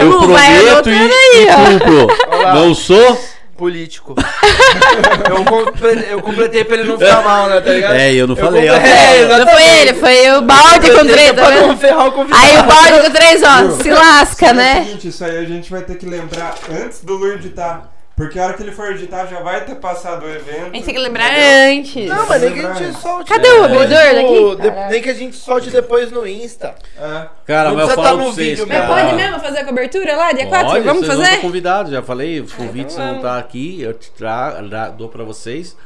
Eu 0.00 0.06
Lu, 0.10 0.28
vai 0.28 0.46
prometo 0.54 0.72
anotando 0.72 0.96
e, 0.96 1.12
aí, 1.12 1.44
e 1.44 1.48
ó. 1.50 1.54
cumpro. 1.56 2.06
Não 2.54 2.74
sou? 2.74 3.20
Político. 3.56 4.14
eu, 5.30 5.44
comple- 5.44 6.06
eu 6.10 6.20
completei 6.20 6.62
pra 6.64 6.76
ele 6.76 6.84
não 6.90 6.98
ficar 6.98 7.22
mal, 7.22 7.48
né, 7.48 7.60
tá 7.60 7.70
ligado? 7.72 7.94
É, 7.94 8.12
eu 8.12 8.26
não 8.26 8.36
falei, 8.36 8.68
ó. 8.68 8.74
comple- 8.74 8.90
É, 8.90 9.38
Não 9.38 9.46
foi 9.46 9.62
ele, 9.62 9.94
foi 9.94 10.30
o 10.36 10.42
balde 10.42 10.90
com 10.92 11.06
três, 11.06 11.28
tá 11.28 11.34
Pra 11.34 11.50
vendo? 11.50 11.66
não 11.68 11.76
ferrar 11.78 12.06
o 12.06 12.12
convidado. 12.12 12.44
Aí 12.44 12.58
o 12.58 12.62
balde 12.64 13.02
com 13.06 13.10
três, 13.12 13.42
ó, 13.42 13.82
se 13.82 13.90
lasca, 13.90 14.46
É 14.46 14.50
o 14.50 14.54
né? 14.54 14.84
seguinte, 14.84 15.08
isso 15.08 15.24
aí 15.24 15.38
a 15.38 15.44
gente 15.44 15.70
vai 15.70 15.80
ter 15.82 15.94
que 15.96 16.04
lembrar 16.06 16.54
antes 16.70 17.02
do 17.02 17.14
Lu 17.14 17.32
editar. 17.32 17.90
Porque 18.16 18.38
a 18.38 18.44
hora 18.44 18.54
que 18.54 18.62
ele 18.62 18.72
for 18.72 18.90
editar 18.92 19.26
já 19.26 19.40
vai 19.40 19.66
ter 19.66 19.74
passado 19.74 20.24
o 20.24 20.30
evento. 20.30 20.70
A 20.70 20.74
gente 20.74 20.84
tem 20.86 20.94
que 20.94 21.00
lembrar 21.00 21.30
entendeu? 21.30 21.80
antes. 21.80 22.06
Não, 22.08 22.26
mas 22.26 22.40
nem 22.42 22.52
que 22.54 22.60
a 22.60 22.72
gente 22.72 22.98
solte. 22.98 23.30
Cadê 23.30 23.48
o 23.50 23.64
abridor 23.64 23.88
no- 23.88 24.56
daqui? 24.56 24.62
de- 24.70 24.90
Nem 24.90 25.02
que 25.02 25.10
a 25.10 25.14
gente 25.14 25.36
solte 25.36 25.68
depois 25.68 26.10
no 26.10 26.26
Insta. 26.26 26.74
É. 26.98 27.26
Cara, 27.44 27.68
Não 27.68 27.76
mas 27.76 27.88
eu 27.90 27.94
falo 27.94 28.08
tá 28.08 28.14
pra 28.14 28.24
vocês, 28.24 28.48
vídeo 28.58 28.66
cara. 28.66 28.88
Mas 28.88 29.02
pode 29.02 29.16
mesmo 29.16 29.40
fazer 29.40 29.58
a 29.58 29.64
cobertura 29.66 30.16
lá, 30.16 30.32
dia 30.32 30.46
4? 30.46 30.66
Pode, 30.66 30.84
Vamos 30.86 31.00
vocês 31.00 31.08
vão 31.14 31.16
fazer? 31.24 31.34
estar 31.36 31.46
convidados, 31.46 31.92
já 31.92 32.02
falei, 32.02 32.40
os 32.40 32.52
convites 32.54 32.96
vão 32.96 33.04
vamos. 33.04 33.20
estar 33.22 33.38
aqui, 33.38 33.82
eu 33.82 33.92
te 33.92 34.10
trago, 34.12 34.66
dou 34.96 35.10
pra 35.10 35.22
vocês. 35.22 35.76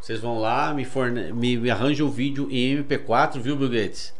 Vocês 0.00 0.20
vão 0.20 0.38
lá, 0.38 0.72
me, 0.72 0.84
forne 0.84 1.32
me, 1.32 1.56
me 1.56 1.68
arranjam 1.68 2.06
o 2.06 2.10
vídeo 2.10 2.46
em 2.48 2.76
MP4, 2.76 3.40
viu, 3.40 3.56
Bill 3.56 3.68
Gates? 3.70 4.14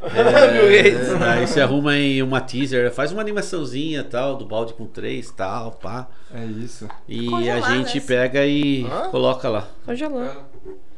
Gates. 0.02 1.08
É, 1.20 1.28
aí 1.28 1.46
você 1.46 1.60
arruma 1.60 1.96
em 1.96 2.22
uma 2.22 2.40
teaser, 2.40 2.92
faz 2.92 3.10
uma 3.12 3.20
animaçãozinha 3.20 4.04
tal, 4.04 4.36
do 4.36 4.44
balde 4.44 4.72
com 4.74 4.86
três 4.86 5.30
tal, 5.30 5.72
pá. 5.72 6.06
É 6.34 6.44
isso. 6.44 6.88
E 7.08 7.26
Congelar, 7.26 7.70
a 7.70 7.76
gente 7.76 7.96
né? 7.98 8.04
pega 8.06 8.46
e 8.46 8.84
Hã? 8.84 9.08
coloca 9.10 9.48
lá. 9.48 9.66
Congelou. 9.84 10.26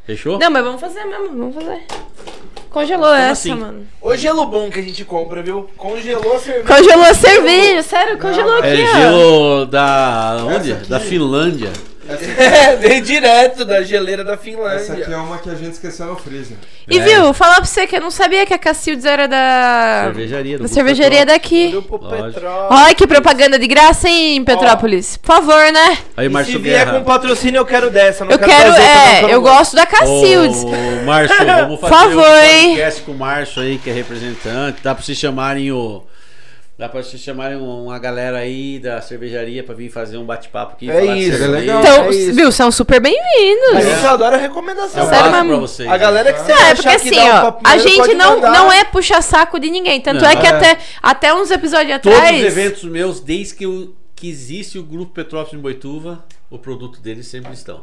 Fechou? 0.05 0.39
Não, 0.39 0.51
mas 0.51 0.65
vamos 0.65 0.81
fazer 0.81 1.05
mesmo, 1.05 1.29
vamos 1.29 1.55
fazer. 1.55 1.83
Congelou 2.71 3.13
essa, 3.13 3.33
assim? 3.33 3.55
mano. 3.55 3.87
O 4.01 4.15
gelo 4.17 4.47
bom 4.47 4.71
que 4.71 4.79
a 4.79 4.83
gente 4.83 5.05
compra, 5.05 5.43
viu? 5.43 5.69
Congelou 5.77 6.37
a 6.37 6.39
cerveja. 6.39 6.67
Congelou 6.67 7.05
a 7.05 7.15
cerveja, 7.15 7.83
sério, 7.83 8.19
congelou 8.19 8.63
É 8.63 8.73
aqui, 8.73 8.83
ó. 8.83 8.95
gelo 8.97 9.67
da. 9.67 10.37
onde? 10.47 10.73
Da 10.75 11.01
Finlândia. 11.01 11.73
É, 12.41 12.77
veio 12.77 13.03
direto 13.03 13.65
da 13.65 13.83
geleira 13.83 14.25
da 14.25 14.33
Essa 14.33 14.41
aqui 14.43 14.51
Finlândia. 14.51 15.15
é 15.15 15.17
uma 15.17 15.39
que 15.39 15.51
a 15.51 15.55
gente 15.55 15.73
esqueceu 15.73 16.07
no 16.07 16.17
freezer. 16.17 16.57
E 16.89 16.99
É. 16.99 17.01
viu, 17.03 17.33
falar 17.33 17.57
pra 17.57 17.65
você 17.65 17.87
que 17.87 17.97
eu 17.97 18.01
não 18.01 18.11
sabia 18.11 18.45
que 18.47 18.53
a 18.55 18.59
Cacildes 18.59 19.05
era 19.05 19.27
da. 19.29 20.03
Cervejaria 20.07 20.57
do 20.59 20.63
da 20.65 20.69
cervejaria 20.69 21.27
daqui. 21.27 21.73
Olha 22.71 22.95
que 22.95 23.07
propaganda 23.07 23.59
de 23.59 23.67
graça, 23.67 24.09
hein, 24.09 24.43
Petrópolis. 24.45 25.17
Por 25.17 25.27
favor, 25.35 25.73
né? 25.73 25.99
Aí, 26.17 26.27
E 26.29 26.45
se 26.45 26.59
vier 26.59 26.85
Guerra. 26.85 26.99
com 26.99 27.05
patrocínio, 27.05 27.59
eu 27.59 27.67
quero 27.67 27.91
dessa. 27.91 28.25
Não 28.25 28.33
Eu 28.33 28.39
quero, 28.39 28.75
quero, 28.75 28.75
é, 28.83 29.23
não 29.23 29.29
eu 29.31 29.41
gosto 29.43 29.77
da 29.77 29.87
Cacildes. 29.87 30.65
Ô, 30.65 31.05
Márcio, 31.05 31.37
vamos 31.47 31.79
Por 31.81 31.89
fazer 31.89 32.15
favor, 32.15 32.29
um 32.29 32.37
hein? 32.45 32.69
podcast 32.71 33.03
com 33.03 33.13
o 33.13 33.19
Márcio 33.19 33.63
aí, 33.63 33.79
que 33.79 33.91
é 33.91 33.93
representante. 33.93 34.79
Dá 34.83 34.95
pra 34.95 35.03
vocês 35.05 35.17
chamarem 35.19 35.71
o. 35.73 36.03
Dá 36.81 36.89
pra 36.89 37.03
vocês 37.03 37.21
chamarem 37.21 37.59
uma 37.59 37.99
galera 37.99 38.39
aí 38.39 38.79
da 38.79 39.03
cervejaria 39.03 39.63
pra 39.63 39.75
vir 39.75 39.91
fazer 39.91 40.17
um 40.17 40.25
bate-papo 40.25 40.73
aqui. 40.73 40.91
É 40.91 41.05
isso. 41.15 41.37
cerveja. 41.37 41.47
legal. 41.51 41.81
Então, 41.83 42.05
É 42.05 42.09
isso. 42.09 42.35
viu, 42.35 42.51
são 42.51 42.73
super 42.73 42.97
A 42.97 43.01
bem-vindos. 43.01 43.85
gente 43.85 44.07
adora 44.07 44.37
É 44.39 44.41
recomendação. 44.41 45.05
o 45.05 45.09
Sério 45.11 45.31
mesmo? 45.31 45.49
pra 45.49 45.57
vocês. 45.59 45.91
A 45.91 45.97
galera 45.99 46.33
que 46.33 46.41
você 46.41 46.53
Não, 46.55 46.59
é 46.63 46.75
porque 46.75 46.89
que 46.89 46.95
assim, 46.97 47.21
um 47.21 47.29
ó, 47.37 47.41
papo 47.43 47.61
a 47.69 47.77
gente 47.77 48.15
não, 48.15 48.35
mandar. 48.37 48.51
não 48.53 48.73
é 48.73 48.83
puxar 48.85 49.21
saco 49.21 49.61
de 49.61 49.71
ninguém. 49.71 50.01
Tanto 50.01 50.23
Não. 50.23 50.31
é 50.31 50.35
que 50.37 50.47
É. 50.47 50.49
até, 50.49 50.79
até 51.03 51.35
uns 51.35 51.51
episódios 51.51 52.01
Todos 52.01 52.17
atrás. 52.19 52.39
os 52.39 52.47
eventos 52.47 52.85
meus, 52.85 53.21
desde 53.21 53.57
que, 53.57 53.67
eu- 53.67 53.95
que 54.17 54.31
existe 54.31 54.79
o 54.79 54.83
Grupo 54.83 55.13
Petrópolis 55.13 55.53
em 55.59 55.63
Boituva, 55.63 56.25
o 56.51 56.59
produto 56.59 56.99
deles 57.03 57.27
sempre 57.27 57.53
estão. 57.53 57.83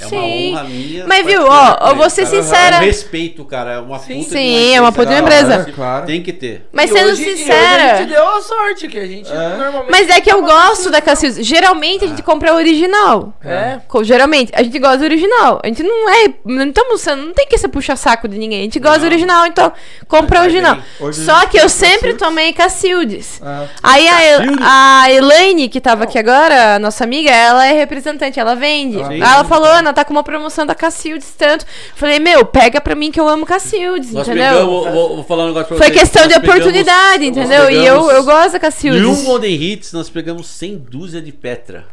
É 0.00 0.04
Sim. 0.04 0.16
uma 0.52 0.60
honra 0.60 0.68
minha. 0.68 1.06
Mas 1.06 1.26
viu, 1.26 1.46
ó, 1.46 1.88
eu 1.90 1.96
vou 1.96 2.08
ser 2.10 2.24
cara. 2.24 2.36
sincera. 2.42 2.76
É 2.76 2.80
um 2.80 2.82
respeito, 2.84 3.44
cara. 3.44 3.72
É 3.74 3.78
uma 3.78 3.98
Sim. 3.98 4.18
puta 4.24 4.30
Sim, 4.30 4.74
é 4.74 4.80
uma 4.80 4.90
puta 4.92 5.14
empresa. 5.18 5.70
claro. 5.74 6.06
Tem 6.06 6.22
que 6.22 6.32
ter. 6.32 6.66
Mas 6.72 6.90
E 6.90 6.94
sendo 6.94 7.10
hoje- 7.10 7.22
e 7.22 7.26
hoje 7.26 7.36
sincera. 7.38 7.92
a 7.92 7.96
gente 7.98 8.08
deu 8.08 8.28
a 8.28 8.40
sorte 8.42 8.88
que 8.88 8.98
a 8.98 9.06
gente 9.06 9.30
É. 9.30 9.34
normalmente. 9.56 9.90
Mas 9.90 10.08
é 10.08 10.20
que 10.20 10.32
eu 10.32 10.42
gosto 10.42 10.90
da 10.90 11.00
Cacildes. 11.00 11.44
Geralmente 11.46 12.04
a 12.04 12.08
gente 12.08 12.22
compra 12.22 12.50
a 12.52 12.54
original. 12.54 13.34
É. 13.44 13.78
Co- 13.86 14.02
Geralmente, 14.02 14.50
a 14.54 14.62
gente 14.62 14.78
gosta 14.78 14.98
do 14.98 15.04
original. 15.04 15.60
A 15.62 15.66
gente 15.68 15.82
não 15.82 16.08
é. 16.10 16.28
Não 16.44 16.66
estamos. 16.68 17.04
Não 17.06 17.32
tem 17.32 17.46
que 17.46 17.58
ser 17.58 17.68
puxa-saco 17.68 18.26
de 18.26 18.38
ninguém. 18.38 18.60
A 18.60 18.62
gente 18.64 18.78
gosta 18.80 18.98
do 19.00 19.02
Não. 19.02 19.08
original, 19.08 19.46
então 19.46 19.72
compra 20.08 20.40
original. 20.40 20.78
Hoje 21.00 21.24
Só 21.24 21.46
que 21.46 21.58
eu 21.58 21.68
sempre 21.68 22.14
tomei 22.14 22.52
Cacildes. 22.52 23.40
Ah, 23.44 23.66
Aí 23.82 24.08
a, 24.08 25.02
a 25.04 25.12
Elaine, 25.12 25.68
que 25.68 25.80
tava 25.80 26.04
aqui 26.04 26.18
agora, 26.18 26.76
a 26.76 26.78
nossa 26.78 27.04
amiga, 27.04 27.30
ela 27.30 27.66
é 27.66 27.72
representante, 27.72 28.40
ela 28.40 28.54
vende. 28.54 29.02
Vende. 29.02 29.22
ela 29.22 29.44
falou, 29.44 29.81
Ana, 29.82 29.92
tá 29.92 30.04
com 30.04 30.12
uma 30.12 30.22
promoção 30.24 30.64
da 30.64 30.74
Cacildes 30.74 31.34
tanto. 31.36 31.66
Falei, 31.94 32.18
meu, 32.18 32.44
pega 32.46 32.80
pra 32.80 32.94
mim 32.94 33.10
que 33.10 33.20
eu 33.20 33.28
amo 33.28 33.44
Cacildes, 33.44 34.12
Nós 34.12 34.26
entendeu? 34.26 34.44
pegamos, 34.52 34.92
vou, 34.92 35.14
vou 35.16 35.24
falar 35.24 35.44
um 35.44 35.48
negócio 35.48 35.68
pra 35.68 35.76
Foi 35.76 35.86
vocês. 35.88 36.00
questão 36.00 36.22
de 36.26 36.34
Nós 36.34 36.40
pegamos- 36.40 36.60
oportunidade, 36.62 37.26
entendeu? 37.26 37.70
E 37.70 37.84
eu, 37.86 38.10
eu 38.10 38.24
gosto 38.24 38.52
da 38.52 38.60
Cacildes. 38.60 39.02
um 39.04 39.24
Golden 39.24 39.54
Hits, 39.62 39.92
nós 39.92 40.08
pegamos 40.08 40.46
100 40.46 40.78
dúzia 40.78 41.20
de 41.20 41.32
Petra. 41.32 41.84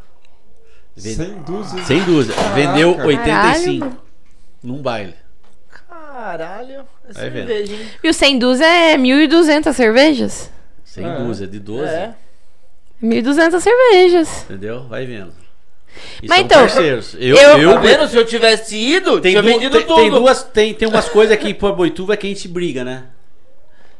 Ven- 0.95 1.15
sem 1.15 1.33
dúvida. 1.43 1.83
100 1.85 2.03
dúzia. 2.03 2.33
Caraca. 2.33 2.55
Vendeu 2.55 2.91
Caralho, 2.95 3.09
85 3.09 3.85
mano. 3.85 4.01
num 4.63 4.81
baile. 4.81 5.13
Caralho. 5.87 6.85
É 7.07 7.13
cerveja, 7.13 7.73
hein? 7.73 7.79
E 8.03 8.09
o 8.09 8.13
100 8.13 8.37
dúzia 8.39 8.65
é 8.65 8.97
1.200 8.97 9.73
cervejas. 9.75 10.51
100 10.83 11.05
É. 11.05 11.15
dúzia 11.19 11.47
de 11.47 11.59
12. 11.59 11.83
É. 11.89 12.13
1.200 13.01 13.61
cervejas. 13.63 14.43
Entendeu? 14.43 14.83
Vai 14.89 15.05
vendo. 15.05 15.33
E 16.21 16.27
Mas 16.27 16.37
são 16.37 16.45
então, 16.45 16.59
parceiros. 16.61 17.13
Eu, 17.19 17.35
eu- 17.35 17.57
eu, 17.59 17.73
Tá 17.73 17.79
vendo? 17.79 18.07
Se 18.07 18.15
eu 18.15 18.25
tivesse 18.25 18.75
ido, 18.77 19.19
tem, 19.19 19.31
tinha 19.31 19.41
du- 19.41 19.47
vendido 19.49 19.77
tem, 19.77 19.85
tudo. 19.87 19.95
tem 20.01 20.09
duas, 20.11 20.43
tem, 20.43 20.73
tem 20.73 20.87
umas 20.87 21.07
coisas 21.09 21.33
aqui 21.33 21.53
por 21.53 21.75
Boituva 21.75 22.15
que 22.17 22.27
a 22.27 22.29
gente 22.29 22.47
briga, 22.47 22.83
né? 22.83 23.05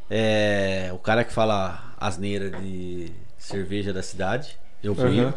É, 0.10 0.90
o 0.94 0.98
cara 0.98 1.24
que 1.24 1.32
fala 1.34 1.94
asneira 2.00 2.50
de 2.50 3.12
cerveja 3.38 3.92
da 3.94 4.02
cidade, 4.02 4.58
eu 4.84 4.94
brigo. 4.96 5.22
Aham. 5.28 5.34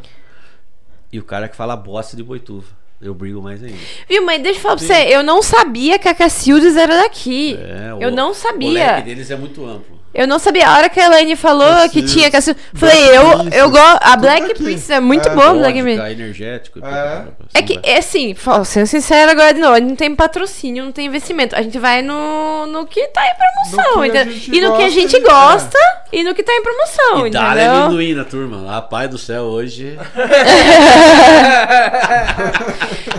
E 1.12 1.18
o 1.18 1.24
cara 1.24 1.48
que 1.48 1.56
fala 1.56 1.76
bosta 1.76 2.16
de 2.16 2.22
Boituva, 2.22 2.68
eu 3.00 3.12
brigo 3.14 3.42
mais 3.42 3.62
ainda. 3.62 3.76
Viu, 4.08 4.24
mas 4.24 4.42
deixa 4.42 4.58
eu 4.58 4.62
falar 4.62 4.76
pra 4.76 4.86
você, 4.86 4.94
eu 5.14 5.22
não 5.22 5.42
sabia 5.42 5.98
que 5.98 6.08
a 6.08 6.14
Cacildes 6.14 6.74
era 6.76 6.96
daqui. 6.96 7.54
É, 7.60 7.90
eu 8.00 8.08
o- 8.08 8.10
não 8.10 8.30
O 8.30 8.34
sabia. 8.34 8.72
leque 8.72 9.02
deles 9.02 9.30
é 9.30 9.36
muito 9.36 9.64
amplo. 9.66 10.00
Eu 10.14 10.26
não 10.28 10.38
sabia. 10.38 10.68
A 10.68 10.76
hora 10.76 10.88
que 10.88 11.00
a 11.00 11.06
Elaine 11.06 11.34
falou 11.36 11.66
que 11.88 12.02
Cacildes, 12.02 12.12
tinha 12.12 12.30
Cacildes, 12.30 12.62
Black 12.72 12.96
falei, 12.96 13.16
eu, 13.16 13.24
Princess, 13.38 13.58
eu 13.60 13.70
gosto. 13.70 13.98
A 14.02 14.16
Black 14.16 14.42
aqui. 14.44 14.62
Princess 14.62 14.90
é 14.90 15.00
muito 15.00 15.26
É, 15.28 15.34
boa, 15.34 15.50
a 15.50 15.54
Black 15.54 15.80
Vodka, 15.82 15.82
Princess. 16.02 16.12
energético. 16.20 16.80
É. 16.84 17.24
É 17.54 17.62
que, 17.62 17.80
é 17.82 17.98
assim, 17.98 18.34
sendo 18.64 18.86
sincero 18.86 19.30
agora 19.30 19.54
de 19.54 19.60
novo, 19.60 19.74
a 19.74 19.78
gente 19.78 19.88
não 19.88 19.96
tem 19.96 20.14
patrocínio, 20.14 20.84
não 20.84 20.92
tem 20.92 21.06
investimento. 21.06 21.56
A 21.56 21.62
gente 21.62 21.78
vai 21.78 22.02
no, 22.02 22.66
no 22.66 22.86
que 22.86 23.06
tá 23.08 23.22
em 23.26 23.34
promoção, 23.34 24.02
No 24.02 24.10
que 24.10 24.16
a 24.18 24.22
entendeu? 24.22 24.54
E 24.54 24.60
no 24.60 24.76
que 24.76 24.82
a 24.82 24.86
gosta, 24.86 24.90
gente 25.00 25.16
é. 25.16 25.20
gosta 25.20 25.78
e 26.12 26.22
no 26.24 26.34
que 26.34 26.42
tá 26.42 26.52
em 26.52 26.62
promoção, 26.62 27.26
E 27.26 27.30
dá 27.30 27.46
entendeu? 27.52 27.72
amendoim 27.72 28.14
na 28.14 28.24
turma. 28.24 28.70
Rapaz 28.70 29.08
do 29.08 29.16
céu, 29.18 29.42
hoje. 29.44 29.98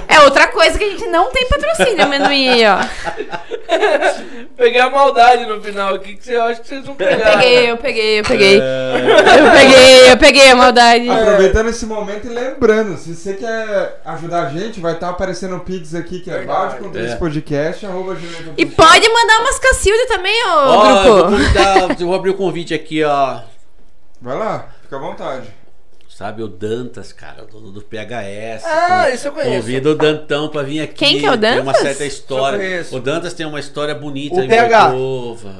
É 0.07 0.19
outra 0.21 0.47
coisa 0.47 0.77
que 0.77 0.83
a 0.83 0.89
gente 0.89 1.07
não 1.07 1.31
tem 1.31 1.47
patrocínio, 1.47 2.03
amendoim 2.03 2.63
ó. 2.65 2.77
Peguei 4.55 4.79
a 4.79 4.89
maldade 4.89 5.45
no 5.45 5.59
final. 5.61 5.95
O 5.95 5.99
que, 5.99 6.15
que 6.15 6.23
você 6.23 6.35
acha 6.35 6.61
que 6.61 6.67
vocês 6.85 6.97
não 6.97 7.07
Eu 7.07 7.37
peguei, 7.37 7.71
eu 7.71 7.77
peguei, 7.77 8.19
eu 8.19 8.23
peguei. 8.23 8.59
É, 8.61 9.39
Eu 9.39 9.51
peguei, 9.51 10.11
eu 10.11 10.17
peguei 10.17 10.51
a 10.51 10.55
maldade. 10.55 11.09
Aproveitando 11.09 11.69
esse 11.69 11.85
momento 11.85 12.27
e 12.27 12.29
lembrando, 12.29 12.97
se 12.97 13.15
você 13.15 13.33
quer 13.33 14.01
ajudar 14.05 14.47
a 14.47 14.49
gente, 14.49 14.79
vai 14.79 14.93
estar 14.93 15.09
aparecendo 15.09 15.55
o 15.55 15.59
Pix 15.61 15.93
aqui, 15.95 16.19
que 16.19 16.29
é 16.31 16.43
balde 16.43 16.75
com 16.77 16.89
três 16.89 17.11
É. 17.11 17.15
podcast, 17.15 17.85
arroba. 17.85 18.17
E 18.57 18.65
pode 18.65 19.09
mandar 19.09 19.39
umas 19.41 19.59
cacildas 19.59 20.07
também, 20.07 20.43
ô 20.45 20.49
Ó, 20.49 20.85
eu 20.89 21.03
vou 21.03 21.13
grupo. 21.15 21.31
convidar, 21.31 21.79
eu 21.99 22.07
vou 22.07 22.15
abrir 22.15 22.29
o 22.31 22.35
convite 22.35 22.73
aqui, 22.73 23.03
ó. 23.03 23.39
Vai 24.21 24.37
lá, 24.37 24.67
fica 24.81 24.95
à 24.95 24.99
vontade. 24.99 25.47
Sabe, 26.15 26.43
o 26.43 26.47
Dantas, 26.47 27.11
cara, 27.11 27.43
o 27.43 27.47
dono 27.47 27.71
do 27.71 27.81
PHS. 27.81 28.63
Ah, 28.65 29.05
Con- 29.07 29.15
isso 29.15 29.27
eu 29.27 29.31
conheço. 29.31 29.55
Convido 29.55 29.89
o 29.89 29.95
Dantão 29.95 30.47
pra 30.47 30.61
vir 30.61 30.81
aqui. 30.81 30.93
Quem 30.93 31.17
que 31.19 31.25
é 31.25 31.31
o 31.31 31.37
Tem 31.37 31.53
uma 31.59 31.71
Dantas? 31.73 31.81
certa 31.81 32.05
história. 32.05 32.57
Eu. 32.63 32.85
O 32.97 32.99
Dantas 32.99 33.33
tem 33.33 33.45
uma 33.47 33.59
história 33.59 33.95
bonita 33.95 34.35
O 34.35 34.43
em 34.43 34.47
PH. 34.47 34.91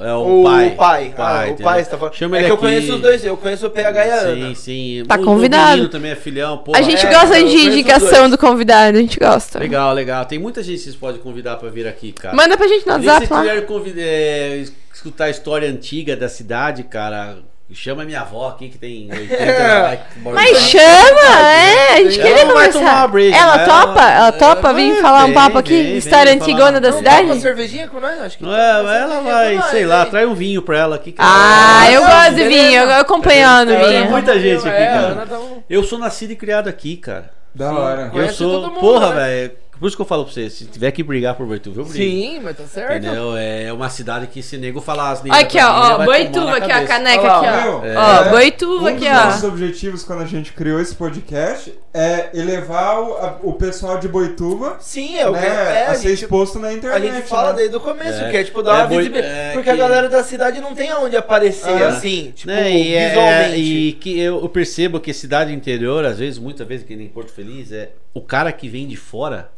É 0.04 0.14
o, 0.14 0.42
O 0.42 0.44
pai. 0.44 0.70
pai. 0.78 1.14
Ah, 1.18 1.46
o 1.50 1.56
pai, 1.64 1.84
você 1.84 1.90
tá 1.90 1.98
falando. 1.98 2.14
Chama 2.14 2.38
é 2.38 2.40
ele 2.42 2.46
que 2.46 2.52
eu 2.52 2.56
aqui. 2.56 2.64
conheço 2.66 2.94
os 2.96 3.02
dois. 3.02 3.26
Eu 3.26 3.36
conheço 3.36 3.66
o 3.66 3.70
PH 3.72 4.06
e 4.06 4.12
a 4.12 4.16
Ana. 4.16 4.48
Sim, 4.50 4.56
sim. 4.56 5.04
Tá 5.08 5.16
O- 5.18 5.22
o 5.22 5.26
convidado. 5.26 5.72
menino 5.72 5.90
também 5.90 6.12
é 6.12 6.16
filhão, 6.16 6.60
pô. 6.60 6.72
A 6.76 6.82
gente 6.84 7.04
É, 7.04 7.10
gosta 7.12 7.40
eu 7.40 7.48
de 7.48 7.58
indicação 7.58 8.30
do 8.30 8.38
convidado, 8.38 8.96
a 8.96 9.02
gente 9.02 9.18
gosta. 9.20 9.58
Legal, 9.58 9.92
legal. 9.92 10.24
Tem 10.26 10.38
muita 10.38 10.62
gente 10.62 10.78
que 10.78 10.84
vocês 10.84 10.96
podem 10.96 11.20
convidar 11.20 11.58
pra 11.58 11.70
vir 11.70 11.88
aqui, 11.88 12.12
cara. 12.12 12.36
Manda 12.36 12.56
pra 12.56 12.68
gente 12.68 12.86
no 12.86 12.94
se 13.02 13.08
WhatsApp 13.08 13.34
lá. 13.34 13.42
quiser 13.42 13.66
convid- 13.66 13.98
é, 14.00 14.64
escutar 14.94 15.26
a 15.26 15.30
história 15.32 15.68
antiga 15.68 16.16
da 16.16 16.30
cidade, 16.30 16.84
cara, 16.84 17.38
chama 17.72 18.03
minha 18.06 18.22
avó 18.22 18.49
aqui 18.49 18.69
que 18.69 18.77
tem 18.77 19.10
80 19.11 19.34
ela 19.35 19.95
que 19.98 20.19
mora 20.19 20.35
Mas 20.35 20.52
lá. 20.53 20.60
chama, 20.60 21.49
é, 21.49 21.94
a 21.94 21.98
gente 22.03 22.19
Ela 22.19 22.27
queria 22.30 22.45
não 22.45 22.53
vai 22.53 22.69
tomar 22.72 22.80
conversar. 22.81 22.98
uma 22.99 23.07
breja, 23.07 23.35
Ela 23.38 23.57
né? 23.57 23.65
topa? 23.65 24.02
Ela 24.11 24.31
topa 24.34 24.73
vir 24.73 24.91
vai, 24.94 25.02
falar 25.02 25.26
um 25.26 25.34
papo 25.34 25.57
aqui? 25.57 25.84
vem, 25.84 25.98
História 25.98 26.31
vem 26.34 26.41
antigona 26.41 26.65
falar. 26.68 26.80
da 26.80 26.90
Não, 26.91 26.98
cidade? 26.98 27.23
Uma 27.26 27.40
cervejinha 27.40 27.88
com 27.88 27.99
nós? 27.99 28.22
Acho 28.22 28.38
que 28.38 28.44
Não 28.44 28.56
é, 28.56 28.69
ela 29.02 29.22
vai, 29.22 29.61
sei 29.72 29.85
lá, 29.85 30.03
hein? 30.03 30.10
traz 30.11 30.27
um 30.30 30.34
vinho 30.35 30.61
pra 30.61 30.77
ela 30.77 30.95
aqui. 30.98 31.11
que 31.14 31.18
Ah, 31.22 31.85
ela- 31.88 31.94
eu 31.94 32.02
gosto 32.02 32.35
de 32.35 32.48
vinho, 32.48 32.81
eu 32.84 32.91
acompanhando 32.99 33.69
Tem 33.69 33.90
vinho. 33.90 34.10
muita 34.11 34.40
gente 34.40 34.68
aqui, 34.68 34.77
É, 34.81 34.88
cara. 34.88 35.27
Eu 35.69 35.84
sou 35.84 35.98
nascido 35.98 36.31
e 36.31 36.35
criado 36.35 36.68
aqui, 36.68 36.98
cara. 36.98 37.31
Da 37.56 37.72
hora. 37.72 38.11
Eu 38.14 38.30
sou, 38.30 38.69
porra, 38.72 39.14
né? 39.14 39.22
velho. 39.26 39.62
Por 39.84 39.88
isso 39.88 39.97
que 39.97 40.01
eu 40.01 40.05
falo 40.05 40.23
pra 40.23 40.31
você, 40.34 40.49
se 40.49 40.64
tiver 40.65 40.91
que 40.91 41.03
brigar 41.03 41.35
por 41.35 41.45
Boituva, 41.45 41.81
eu 41.81 41.84
brigo. 41.85 41.97
Sim, 41.97 42.39
mas 42.41 42.55
tá 42.55 42.64
certo. 42.64 43.03
Entendeu? 43.05 43.35
É 43.35 43.73
uma 43.73 43.89
cidade 43.89 44.27
que 44.27 44.41
se 44.41 44.57
nego 44.57 44.80
falar 44.80 45.11
as 45.11 45.22
aqui, 45.30 45.57
ó, 45.60 45.95
ó, 45.99 46.05
Boituva 46.05 46.55
aqui, 46.55 46.72
ó, 46.72 46.76
a 46.77 46.85
caneca 46.85 47.22
lá, 47.22 47.39
aqui, 47.39 47.68
ó. 47.68 47.81
Meu, 47.81 47.99
Ó, 47.99 48.23
é, 48.23 48.30
Boituva 48.30 48.84
um 48.85 48.88
aqui, 48.88 48.99
dos 49.10 49.10
nossos 49.10 49.43
ó. 49.43 49.47
objetivos 49.49 50.03
quando 50.05 50.22
a 50.22 50.26
gente 50.26 50.53
criou 50.53 50.80
esse 50.80 50.95
podcast 50.95 51.73
é 51.93 52.30
elevar 52.34 52.97
o, 53.01 53.14
a- 53.18 53.39
o 53.43 53.53
pessoal 53.55 53.99
de 53.99 54.07
Boituva 54.07 54.77
Sim, 54.80 55.18
é 55.18 55.27
o 55.27 55.34
que 55.34 55.39
né, 55.41 55.47
é, 55.47 55.85
a, 55.88 55.91
a 55.91 55.95
ser 55.95 56.11
gente, 56.11 56.23
exposto 56.23 56.60
na 56.60 56.69
a 56.69 56.73
internet. 56.73 57.14
gente 57.15 57.27
fala 57.27 57.49
né? 57.51 57.57
desde 57.57 57.76
o 57.76 57.80
começo, 57.81 58.23
É. 58.23 58.31
que 58.31 58.38
é 58.38 58.43
tipo 58.45 58.64
dar 58.64 58.72
É, 58.72 58.77
uma 58.84 58.88
visibilidade. 58.88 59.27
é 59.34 59.51
porque 59.51 59.69
a 59.69 59.73
que- 59.73 59.80
galera 59.80 60.07
da 60.07 60.23
cidade 60.23 60.61
não 60.61 60.73
tem 60.73 60.89
aonde 60.91 61.18
aparecer 61.18 61.84
Ah. 61.84 61.89
assim, 61.89 62.31
tipo, 62.34 62.49
Né, 62.49 62.72
e, 62.72 62.93
é- 62.93 63.10
visualmente. 63.10 63.57
e 63.61 63.91
que 63.99 64.18
eu, 64.18 64.39
eu 64.41 64.47
percebo 64.47 64.97
que 65.01 65.14
cidade 65.14 65.51
interior, 65.53 66.05
às 66.05 66.19
vezes, 66.19 66.39
muitas 66.39 66.65
vezes, 66.65 66.85
que 66.88 66.95
nem 66.95 67.10
Porto 67.10 67.34
Feliz, 67.34 67.69
é 67.73 67.89
o 68.14 68.22
cara 68.22 68.49
que 68.53 68.69
vem 68.69 68.88
de 68.88 68.95
fora, 68.95 69.51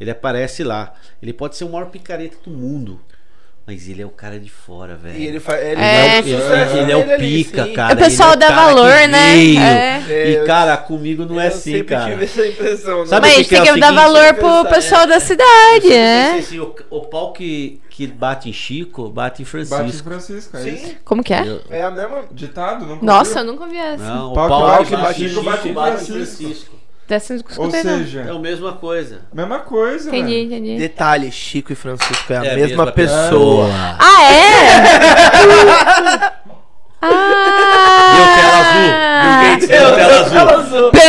ele 0.00 0.10
aparece 0.10 0.62
lá. 0.64 0.92
Ele 1.22 1.32
pode 1.32 1.56
ser 1.56 1.64
o 1.64 1.68
maior 1.70 1.86
picareta 1.90 2.36
do 2.44 2.50
mundo. 2.50 3.00
Mas 3.68 3.88
ele 3.88 4.00
é 4.00 4.06
o 4.06 4.10
cara 4.10 4.38
de 4.38 4.48
fora, 4.48 4.94
velho. 4.94 5.16
Ele. 5.16 5.26
Ele 5.26 5.36
É. 5.38 5.40
faz 5.40 5.60
o 5.60 5.64
Ele, 6.78 6.92
é 6.92 6.96
o 6.96 7.18
pica, 7.18 7.64
sim. 7.64 7.72
cara. 7.72 7.94
o 7.94 7.96
pessoal 7.96 8.28
ele 8.34 8.36
é 8.44 8.46
dá 8.46 8.54
cara 8.54 8.60
que 8.68 8.74
valor, 8.76 9.08
né? 9.08 9.36
É. 9.56 10.02
É, 10.08 10.30
E, 10.30 10.34
eu- 10.36 10.44
cara, 10.46 10.76
comigo 10.76 11.24
não 11.24 11.40
é 11.40 11.46
eu 11.46 11.48
assim, 11.48 11.72
sempre 11.72 11.96
cara. 11.96 12.10
tive 12.12 12.24
essa 12.26 12.46
impressão. 12.46 13.00
né? 13.00 13.06
Sabe 13.06 13.26
Mas 13.26 13.30
o 13.36 13.40
a 13.40 13.42
que 13.42 13.42
gente 13.42 13.48
que 13.48 13.54
é 13.56 13.62
tem 13.62 13.70
o 13.72 13.74
que 13.74 13.80
dar 13.80 13.92
valor 13.92 14.34
pro 14.34 14.42
Pensar, 14.48 14.64
pessoal 14.68 15.00
é. 15.02 15.06
da 15.08 15.18
cidade, 15.18 15.86
Eu 15.88 15.92
é. 15.92 16.24
pensei 16.36 16.38
assim, 16.38 16.58
o, 16.60 16.74
o 16.90 17.00
pau 17.06 17.32
que, 17.32 17.80
que 17.90 18.06
bate 18.06 18.48
em 18.48 18.52
Chico, 18.52 19.08
bate 19.08 19.42
em 19.42 19.44
Francisco. 19.44 19.82
Bate 19.82 19.96
em 19.96 19.98
Francisco, 19.98 20.56
é 20.58 20.68
isso? 20.68 20.86
Sim, 20.86 20.96
Como 21.04 21.24
que 21.24 21.34
é? 21.34 21.40
Eu- 21.48 21.60
é 21.68 21.82
a 21.82 21.90
mesma. 21.90 22.22
Ditado, 22.30 22.86
não 22.86 23.02
Nossa, 23.02 23.40
eu 23.40 23.44
nunca 23.46 23.66
vi 23.66 23.78
essa. 23.78 24.04
Não, 24.04 24.30
o 24.30 24.34
Pau 24.34 24.48
pau, 24.48 24.78
que 24.78 24.84
que 24.90 24.96
bate 24.96 25.24
em 25.24 25.28
Chico, 25.28 25.42
bate 25.42 25.68
em 25.70 26.04
Francisco. 26.06 26.75
Eu 27.08 27.56
não 27.58 27.64
Ou 27.64 27.70
seja, 27.70 28.20
É 28.22 28.30
a 28.30 28.38
mesma 28.38 28.72
coisa. 28.72 29.20
mesma 29.32 29.60
coisa, 29.60 30.08
Entendi, 30.08 30.34
velho. 30.34 30.46
entendi. 30.54 30.76
Detalhe: 30.78 31.30
Chico 31.30 31.72
e 31.72 31.76
Francisco 31.76 32.32
é 32.32 32.36
a 32.36 32.44
É 32.44 32.52
a 32.52 32.56
mesma 32.56 32.68
mesma 32.68 32.92
pessoa. 32.92 33.68
Ah, 33.98 34.32
é? 34.32 36.36
ah! 37.02 38.06
Deu 38.16 38.26
tela 38.36 38.58
azul. 38.60 38.90
Bill 39.22 39.50
Gates 39.50 39.68
deu 39.68 39.94
tela 39.94 40.56
azul. 40.60 40.90
Pã, 40.92 41.00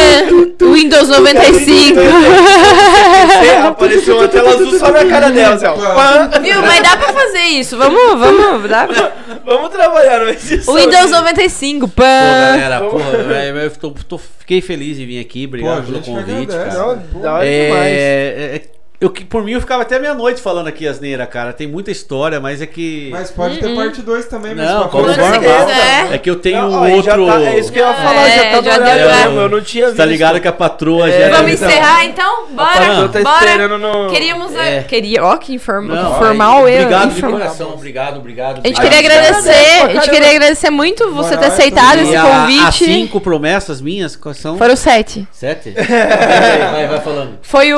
Windows 0.73 1.09
95. 1.09 1.99
É, 1.99 3.57
apareceu 3.67 4.17
uma 4.17 4.27
tela 4.27 4.49
azul 4.49 4.77
só 4.79 4.91
na 4.91 5.05
cara 5.05 5.29
dela, 5.31 5.55
assim, 5.55 5.65
ó. 5.65 5.73
Pã. 5.73 6.29
Viu? 6.41 6.61
Mas 6.61 6.81
dá 6.81 6.97
pra 6.97 7.13
fazer 7.13 7.39
isso. 7.43 7.77
Vamos, 7.77 8.19
vamos. 8.19 8.69
Dá 8.69 8.87
pra... 8.87 9.11
Vamos 9.45 9.69
trabalhar 9.69 10.19
no 10.21 10.29
edição. 10.29 10.73
Windows 10.75 11.11
95. 11.11 11.87
Pô, 11.87 11.93
Pã. 11.95 12.03
galera, 12.03 12.81
pô, 12.81 12.99
eu 12.99 13.71
tô- 13.71 13.91
tô- 14.07 14.17
fiquei 14.17 14.61
feliz 14.61 14.97
de 14.97 15.05
vir 15.05 15.19
aqui. 15.19 15.47
Pô, 15.47 15.49
Obrigado 15.55 15.83
pelo 15.83 15.95
gente 15.95 16.05
que 16.05 16.11
convite, 16.11 16.51
agradece. 16.53 16.77
cara. 16.77 16.79
Não, 16.79 16.87
hora 17.33 17.45
demais. 17.45 17.85
É, 17.87 18.51
é, 18.55 18.61
eu, 18.99 19.09
que- 19.11 19.23
por 19.23 19.43
mim, 19.43 19.51
eu 19.53 19.59
ficava 19.61 19.83
até 19.83 19.99
meia-noite 19.99 20.41
falando 20.41 20.67
aqui 20.67 20.87
asneira, 20.87 21.25
cara. 21.27 21.53
Tem 21.53 21.67
muita 21.67 21.91
história, 21.91 22.39
mas 22.39 22.61
é 22.61 22.65
que. 22.65 23.09
Mas 23.11 23.29
pode 23.29 23.57
ter 23.59 23.75
parte 23.75 24.01
2 24.01 24.25
também, 24.25 24.55
mas 24.55 24.65
Não, 24.65 24.89
você 24.89 25.17
normal. 25.17 25.39
quiser. 25.39 26.13
É 26.13 26.17
que 26.17 26.29
eu 26.29 26.35
tenho 26.35 26.61
Não, 26.63 26.69
um 26.71 26.75
ó, 26.75 26.89
outro. 26.95 27.25
tá- 27.27 27.41
é 27.41 27.59
isso 27.59 27.71
que 27.71 27.79
eu 27.79 27.85
ia 27.87 27.93
falar, 27.93 28.27
É, 28.27 28.31
já 28.31 28.43
tá 28.43 28.61
já 28.61 28.77
deu, 28.95 29.09
é. 29.09 29.25
eu 29.43 29.49
não 29.49 29.61
tinha 29.61 29.85
visto. 29.85 29.97
Tá 29.97 30.05
ligado 30.05 30.39
que 30.41 30.47
a 30.47 30.51
patroa 30.51 31.07
É, 31.09 31.29
já. 31.29 31.37
Vamos 31.37 31.51
então. 31.53 31.69
encerrar 31.69 32.05
então? 32.05 32.47
Bora, 32.49 33.09
tá 33.09 33.19
bora. 33.21 33.77
no- 33.77 34.09
Queríamos. 34.09 34.55
a- 34.55 34.65
É. 34.65 34.83
Queria, 34.83 35.23
ó, 35.23 35.37
que 35.37 35.53
informa, 35.53 35.93
Não, 35.95 36.15
formal 36.17 36.67
eu. 36.67 36.81
Obrigado 36.81 37.09
de 37.11 37.17
informal. 37.17 37.39
coração, 37.39 37.73
obrigado, 37.73 38.17
obrigado. 38.17 38.61
A 38.63 38.67
gente 38.67 38.77
obrigado. 38.79 39.01
queria 39.01 39.19
agradecer, 39.19 39.81
a 39.83 39.93
gente 39.93 40.09
queria 40.09 40.29
agradecer 40.31 40.69
muito 40.71 41.11
você 41.13 41.37
ter 41.37 41.45
aceitado 41.45 41.99
esse 41.99 42.17
convite. 42.17 42.65
As 42.65 42.75
cinco 42.75 43.21
promessas 43.21 43.79
minhas, 43.79 44.15
quais 44.15 44.37
são? 44.37 44.57
Foram 44.57 44.75
sete. 44.75 45.27
Sete? 45.31 45.71
vai, 45.77 46.71
vai, 46.71 46.87
vai 46.87 47.01
falando. 47.01 47.37
Foi 47.43 47.73
o. 47.73 47.77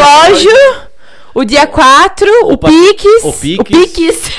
relógio, 0.00 0.52
o 1.34 1.44
dia 1.44 1.66
4, 1.66 2.28
o 2.44 2.52
o 2.52 2.58
Piques. 2.58 3.24
O 3.24 3.32
Piques. 3.64 4.30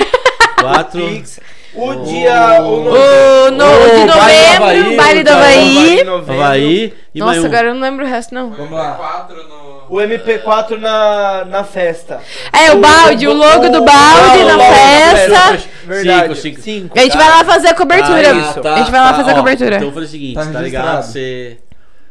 Quatro. 0.60 1.06
Pix. 1.08 1.40
O 1.74 1.94
dia. 2.04 2.60
O, 2.62 2.84
no... 2.84 2.90
o 2.90 3.50
no, 3.50 3.64
o 3.64 3.90
de 3.90 4.06
baile 4.06 4.06
do 4.06 4.06
novembro, 4.06 4.62
Havaí, 4.62 4.92
o 4.92 4.96
baile 4.96 5.24
do 5.24 5.30
o 5.30 5.34
Havaí. 5.34 6.00
Havaí. 6.00 6.94
E 7.14 7.18
Nossa, 7.18 7.32
mais 7.32 7.42
um. 7.42 7.46
agora 7.46 7.68
eu 7.68 7.74
não 7.74 7.80
lembro 7.80 8.04
o 8.04 8.08
resto, 8.08 8.34
não. 8.34 8.50
Vamos 8.50 8.72
lá. 8.72 8.92
4 8.92 9.36
no. 9.48 9.72
O 9.88 9.96
MP4 9.96 10.78
na, 10.78 11.44
na 11.46 11.64
festa. 11.64 12.20
É, 12.52 12.72
o 12.72 12.78
balde, 12.78 13.26
o 13.26 13.32
logo 13.32 13.68
do 13.68 13.82
balde 13.84 14.44
na 14.44 14.56
da 14.56 14.64
festa. 14.64 15.68
Verdade. 15.84 16.40
Cinco, 16.40 16.60
cinco. 16.60 16.98
A 16.98 17.02
gente 17.02 17.16
vai 17.16 17.28
lá 17.28 17.44
fazer 17.44 17.68
a 17.68 17.74
cobertura. 17.74 18.32
Ah, 18.32 18.60
tá, 18.60 18.74
a 18.74 18.78
gente 18.78 18.90
vai 18.90 19.00
lá 19.00 19.08
tá. 19.08 19.14
fazer 19.14 19.30
a 19.30 19.34
Ó, 19.34 19.36
cobertura. 19.36 19.76
Então 19.76 19.92
foi 19.92 20.02
o 20.02 20.06
seguinte, 20.06 20.34
Tá 20.34 20.46
tá, 20.46 20.60
ligado? 20.60 21.02
Você 21.02 21.58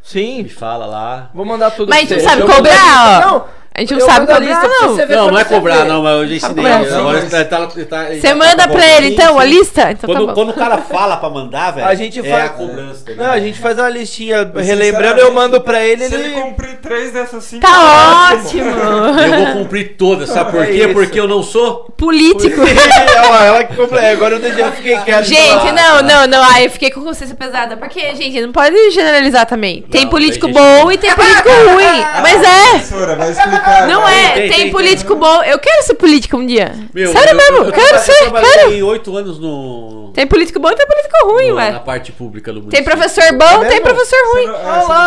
Sim. 0.02 0.42
me 0.42 0.48
fala 0.48 0.86
lá. 0.86 1.30
Vou 1.32 1.44
mandar 1.44 1.70
tudo 1.70 1.88
Mas 1.88 2.08
pra 2.08 2.16
não 2.16 2.24
sabe 2.24 2.42
cobrar, 2.42 3.20
ó. 3.24 3.26
Não, 3.26 3.44
A 3.74 3.80
gente 3.80 3.92
não 3.94 4.00
eu 4.00 4.06
sabe 4.06 4.26
cobrar, 4.26 4.40
não. 4.68 4.88
você 4.88 5.06
Não, 5.06 5.16
quando 5.24 5.32
não 5.32 5.38
é 5.38 5.44
você 5.44 5.54
cobrar, 5.54 5.84
não, 5.86 6.02
mas 6.02 6.12
eu 6.14 6.26
já 6.28 6.34
ensinei. 6.34 6.66
Agora 6.72 7.20
Sim, 7.22 7.28
tá, 7.30 7.44
tá, 7.44 7.66
tá, 7.66 7.68
Você 7.68 8.20
tá- 8.20 8.34
manda 8.34 8.56
tá 8.56 8.66
bom. 8.66 8.74
pra 8.74 8.86
ele, 8.86 9.08
então, 9.08 9.38
a 9.38 9.44
lista? 9.44 9.90
Então 9.92 10.08
Quando, 10.10 10.20
tá 10.20 10.26
bom. 10.26 10.34
quando 10.34 10.50
o 10.50 10.52
cara 10.52 10.78
fala 10.78 11.16
pra 11.16 11.30
mandar, 11.30 11.70
velho, 11.70 11.86
A 11.86 11.94
gente 11.94 12.20
é 12.20 12.22
faz- 12.22 12.44
a 12.44 12.48
cobrança. 12.50 13.00
entendeu? 13.00 13.24
Não, 13.24 13.32
a 13.32 13.40
gente 13.40 13.58
faz 13.58 13.78
uma 13.78 13.88
listinha 13.88 14.50
Mas, 14.54 14.66
relembrando, 14.66 15.20
eu 15.20 15.32
mando 15.32 15.58
pra 15.62 15.82
ele, 15.82 16.06
Se 16.06 16.14
ele 16.14 16.24
ele. 16.24 16.34
cumprir 16.42 16.76
três 16.82 17.12
dessas 17.12 17.44
cinco... 17.44 17.62
Tá 17.66 18.30
ótimo. 18.34 18.70
Eu 18.70 19.46
vou 19.46 19.62
cumprir 19.62 19.96
todas, 19.96 20.28
sabe 20.28 20.50
por 20.50 20.60
É 20.64 20.66
quê? 20.66 20.72
isso. 20.84 20.92
Porque 20.92 21.18
eu 21.18 21.26
não 21.28 21.42
sou. 21.42 21.86
Político. 21.96 22.60
ela, 22.60 23.44
ela 23.46 23.64
que 23.64 23.74
compra. 23.74 24.00
é, 24.02 24.12
Agora 24.12 24.34
eu 24.34 24.42
eu 24.48 24.72
fiquei 24.72 24.98
quieto. 24.98 25.24
Gente, 25.24 25.72
não, 25.72 26.02
não, 26.02 26.26
não. 26.26 26.42
Ai, 26.42 26.66
eu 26.66 26.70
fiquei 26.70 26.90
com 26.90 27.00
consciência 27.02 27.34
pesada. 27.34 27.76
Porque, 27.78 28.14
gente, 28.16 28.38
não 28.42 28.52
pode 28.52 28.90
generalizar 28.90 29.46
também. 29.46 29.80
Tem 29.82 30.02
Não, 30.02 30.10
político 30.10 30.46
bom 30.48 30.92
e 30.92 30.98
tem 30.98 31.10
político 31.14 31.48
ruim. 31.48 32.04
Mas 32.22 32.42
é. 32.42 33.61
Explicar. 33.62 33.86
Não 33.88 34.08
é. 34.08 34.32
Tem, 34.32 34.48
Tem, 34.48 34.50
tem, 34.62 34.70
político 34.70 35.14
bom. 35.16 35.42
Eu 35.42 35.58
quero 35.58 35.82
ser 35.84 35.94
político 35.94 36.36
um 36.36 36.46
dia. 36.46 36.72
Meu, 36.92 37.12
Sério 37.12 37.30
eu, 37.30 37.36
mesmo, 37.36 37.56
eu, 37.58 37.64
eu, 37.66 37.72
quero 37.72 37.98
ser, 38.00 38.24
eu 38.24 38.32
quero. 38.32 38.86
oito 38.86 39.16
anos 39.16 39.38
no. 39.38 40.10
Tem 40.14 40.26
político 40.26 40.58
bom 40.60 40.70
e 40.70 40.74
tem 40.74 40.86
político 40.86 41.26
ruim, 41.26 41.48
no- 41.50 41.56
ué. 41.56 41.70
na 41.72 41.80
parte 41.80 42.12
pública 42.12 42.52
do 42.52 42.60
Tem 42.60 42.82
município. 42.82 42.96
professor 42.96 43.32
bom, 43.38 43.60
tem 43.60 43.68
mesmo? 43.70 43.82
professor 43.84 44.18
ruim. 44.34 44.46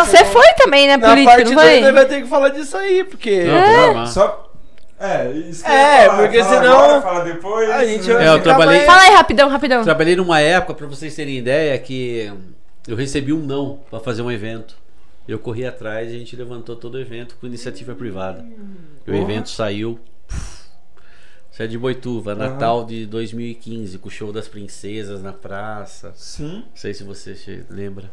Você 0.05 0.17
é, 0.17 0.25
foi 0.25 0.47
também, 0.57 0.87
né, 0.87 0.97
Na 0.97 1.09
político, 1.09 1.31
parte 1.35 1.49
não 1.49 1.55
2 1.55 1.67
foi? 1.67 1.77
ele 1.77 1.91
vai 1.91 2.05
ter 2.05 2.21
que 2.23 2.27
falar 2.27 2.49
disso 2.49 2.77
aí, 2.77 3.03
porque. 3.03 3.43
Não, 3.43 3.83
armar. 3.89 4.07
Só... 4.07 4.41
É, 4.99 5.29
isso 5.49 5.65
É, 5.67 6.05
falar. 6.05 6.17
porque 6.21 6.41
Fala 6.43 6.55
senão- 6.61 6.79
agora, 6.79 7.01
fala 7.01 7.23
depois. 7.25 7.69
A 7.69 7.83
gente 7.85 8.07
né? 8.07 8.13
vai 8.15 8.25
É, 8.25 8.29
eu 8.29 8.39
trabalhei- 8.41 8.75
mais- 8.77 8.85
Fala 8.85 9.01
aí, 9.01 9.15
rapidão, 9.15 9.49
rapidão. 9.49 9.83
Trabalhei 9.83 10.15
numa 10.15 10.39
época, 10.39 10.73
pra 10.73 10.87
vocês 10.87 11.13
terem 11.13 11.37
ideia, 11.37 11.77
que 11.77 12.31
eu 12.87 12.95
recebi 12.95 13.33
um 13.33 13.39
não 13.39 13.79
pra 13.91 13.99
fazer 13.99 14.21
um 14.21 14.31
evento. 14.31 14.73
Eu 15.27 15.39
corri 15.39 15.65
atrás 15.65 16.11
e 16.11 16.15
a 16.15 16.19
gente 16.19 16.35
levantou 16.35 16.75
todo 16.75 16.95
o 16.95 16.99
evento 16.99 17.35
com 17.39 17.47
iniciativa 17.47 17.95
privada. 17.95 18.45
E 19.07 19.11
o 19.11 19.15
evento 19.15 19.49
saiu. 19.49 19.99
Isso 21.51 21.63
é 21.63 21.67
de 21.67 21.77
Boituva, 21.77 22.33
Aham. 22.33 22.39
Natal 22.49 22.83
de 22.85 23.05
2015, 23.05 23.97
com 23.97 24.07
o 24.09 24.11
show 24.11 24.31
das 24.31 24.47
princesas 24.47 25.23
na 25.23 25.31
praça. 25.33 26.11
Sim. 26.15 26.63
Não 26.67 26.75
sei 26.75 26.93
se 26.93 27.03
você 27.03 27.63
lembra. 27.69 28.11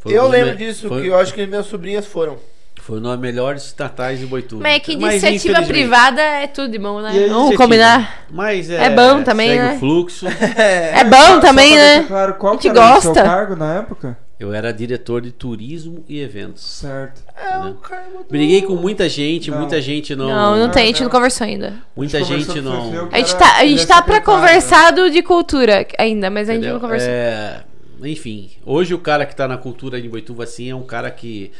Foi 0.00 0.12
Eu 0.12 0.26
lembro 0.26 0.50
me- 0.50 0.56
disso, 0.56 0.88
foi, 0.88 1.02
que 1.02 1.08
eu 1.08 1.16
acho 1.16 1.32
que 1.32 1.46
minhas 1.46 1.66
sobrinhas 1.66 2.04
foram. 2.06 2.38
Foi 2.80 2.98
um 2.98 3.02
dos 3.02 3.18
melhores 3.20 3.72
natais 3.78 4.18
de 4.18 4.26
Boituva. 4.26 4.60
Mas 4.62 4.74
é 4.76 4.80
que 4.80 4.96
Mas, 4.96 5.12
iniciativa 5.22 5.60
infelizmente- 5.60 5.68
privada 5.72 6.20
é 6.20 6.48
tudo 6.48 6.72
de 6.72 6.78
bom, 6.78 7.00
né? 7.00 7.28
Vamos 7.28 7.56
combinar. 7.56 8.26
Mas 8.28 8.68
é, 8.68 8.86
É 8.86 8.90
bom 8.90 9.22
também, 9.22 9.50
segue 9.50 9.62
né? 9.62 9.74
o 9.74 9.78
fluxo. 9.78 10.26
É 10.58 11.04
bom 11.04 11.16
Só- 11.34 11.40
também, 11.40 11.76
né? 11.76 12.02
Claro, 12.02 12.34
qual 12.34 12.54
A 12.54 12.56
gente 12.56 12.62
que 12.62 12.68
era 12.76 12.98
o 12.98 13.00
seu 13.00 13.12
gosta. 13.12 13.22
cargo 13.22 13.54
na 13.54 13.74
época? 13.76 14.18
Eu 14.42 14.52
era 14.52 14.72
diretor 14.72 15.22
de 15.22 15.30
turismo 15.30 16.04
e 16.08 16.18
eventos. 16.18 16.64
Certo. 16.64 17.22
É 17.36 17.58
o 17.58 17.74
cargo 17.74 18.24
do... 18.24 18.28
Briguei 18.28 18.62
com 18.62 18.74
muita 18.74 19.08
gente, 19.08 19.52
Não. 19.52 19.58
muita 19.58 19.80
gente 19.80 20.16
não. 20.16 20.26
Não, 20.26 20.58
não 20.58 20.68
tem, 20.68 20.82
a 20.82 20.86
gente 20.86 21.04
não. 21.04 21.10
conversou 21.10 21.46
ainda. 21.46 21.76
Muita 21.94 22.18
A 22.18 22.22
gente 22.22 22.46
gente 22.46 22.60
não. 22.60 23.08
A 23.12 23.18
gente 23.18 23.36
tá, 23.36 23.56
a 23.58 23.64
ele 23.64 23.78
gente 23.78 23.84
é 23.84 23.86
tá 23.86 24.02
pra 24.02 24.20
conversar 24.20 24.92
de 24.92 25.22
cultura 25.22 25.86
ainda, 25.96 26.28
mas 26.28 26.48
a 26.48 26.54
gente 26.54 26.62
entendeu? 26.62 26.74
não 26.74 26.80
conversou. 26.80 27.08
É, 27.08 27.62
enfim, 28.02 28.50
hoje 28.66 28.92
o 28.92 28.98
cara 28.98 29.24
que 29.24 29.36
tá 29.36 29.46
na 29.46 29.56
cultura 29.56 30.02
de 30.02 30.08
Boituva 30.08 30.42
assim 30.42 30.68
é 30.68 30.74
um 30.74 30.82
cara 30.82 31.08
que 31.08 31.52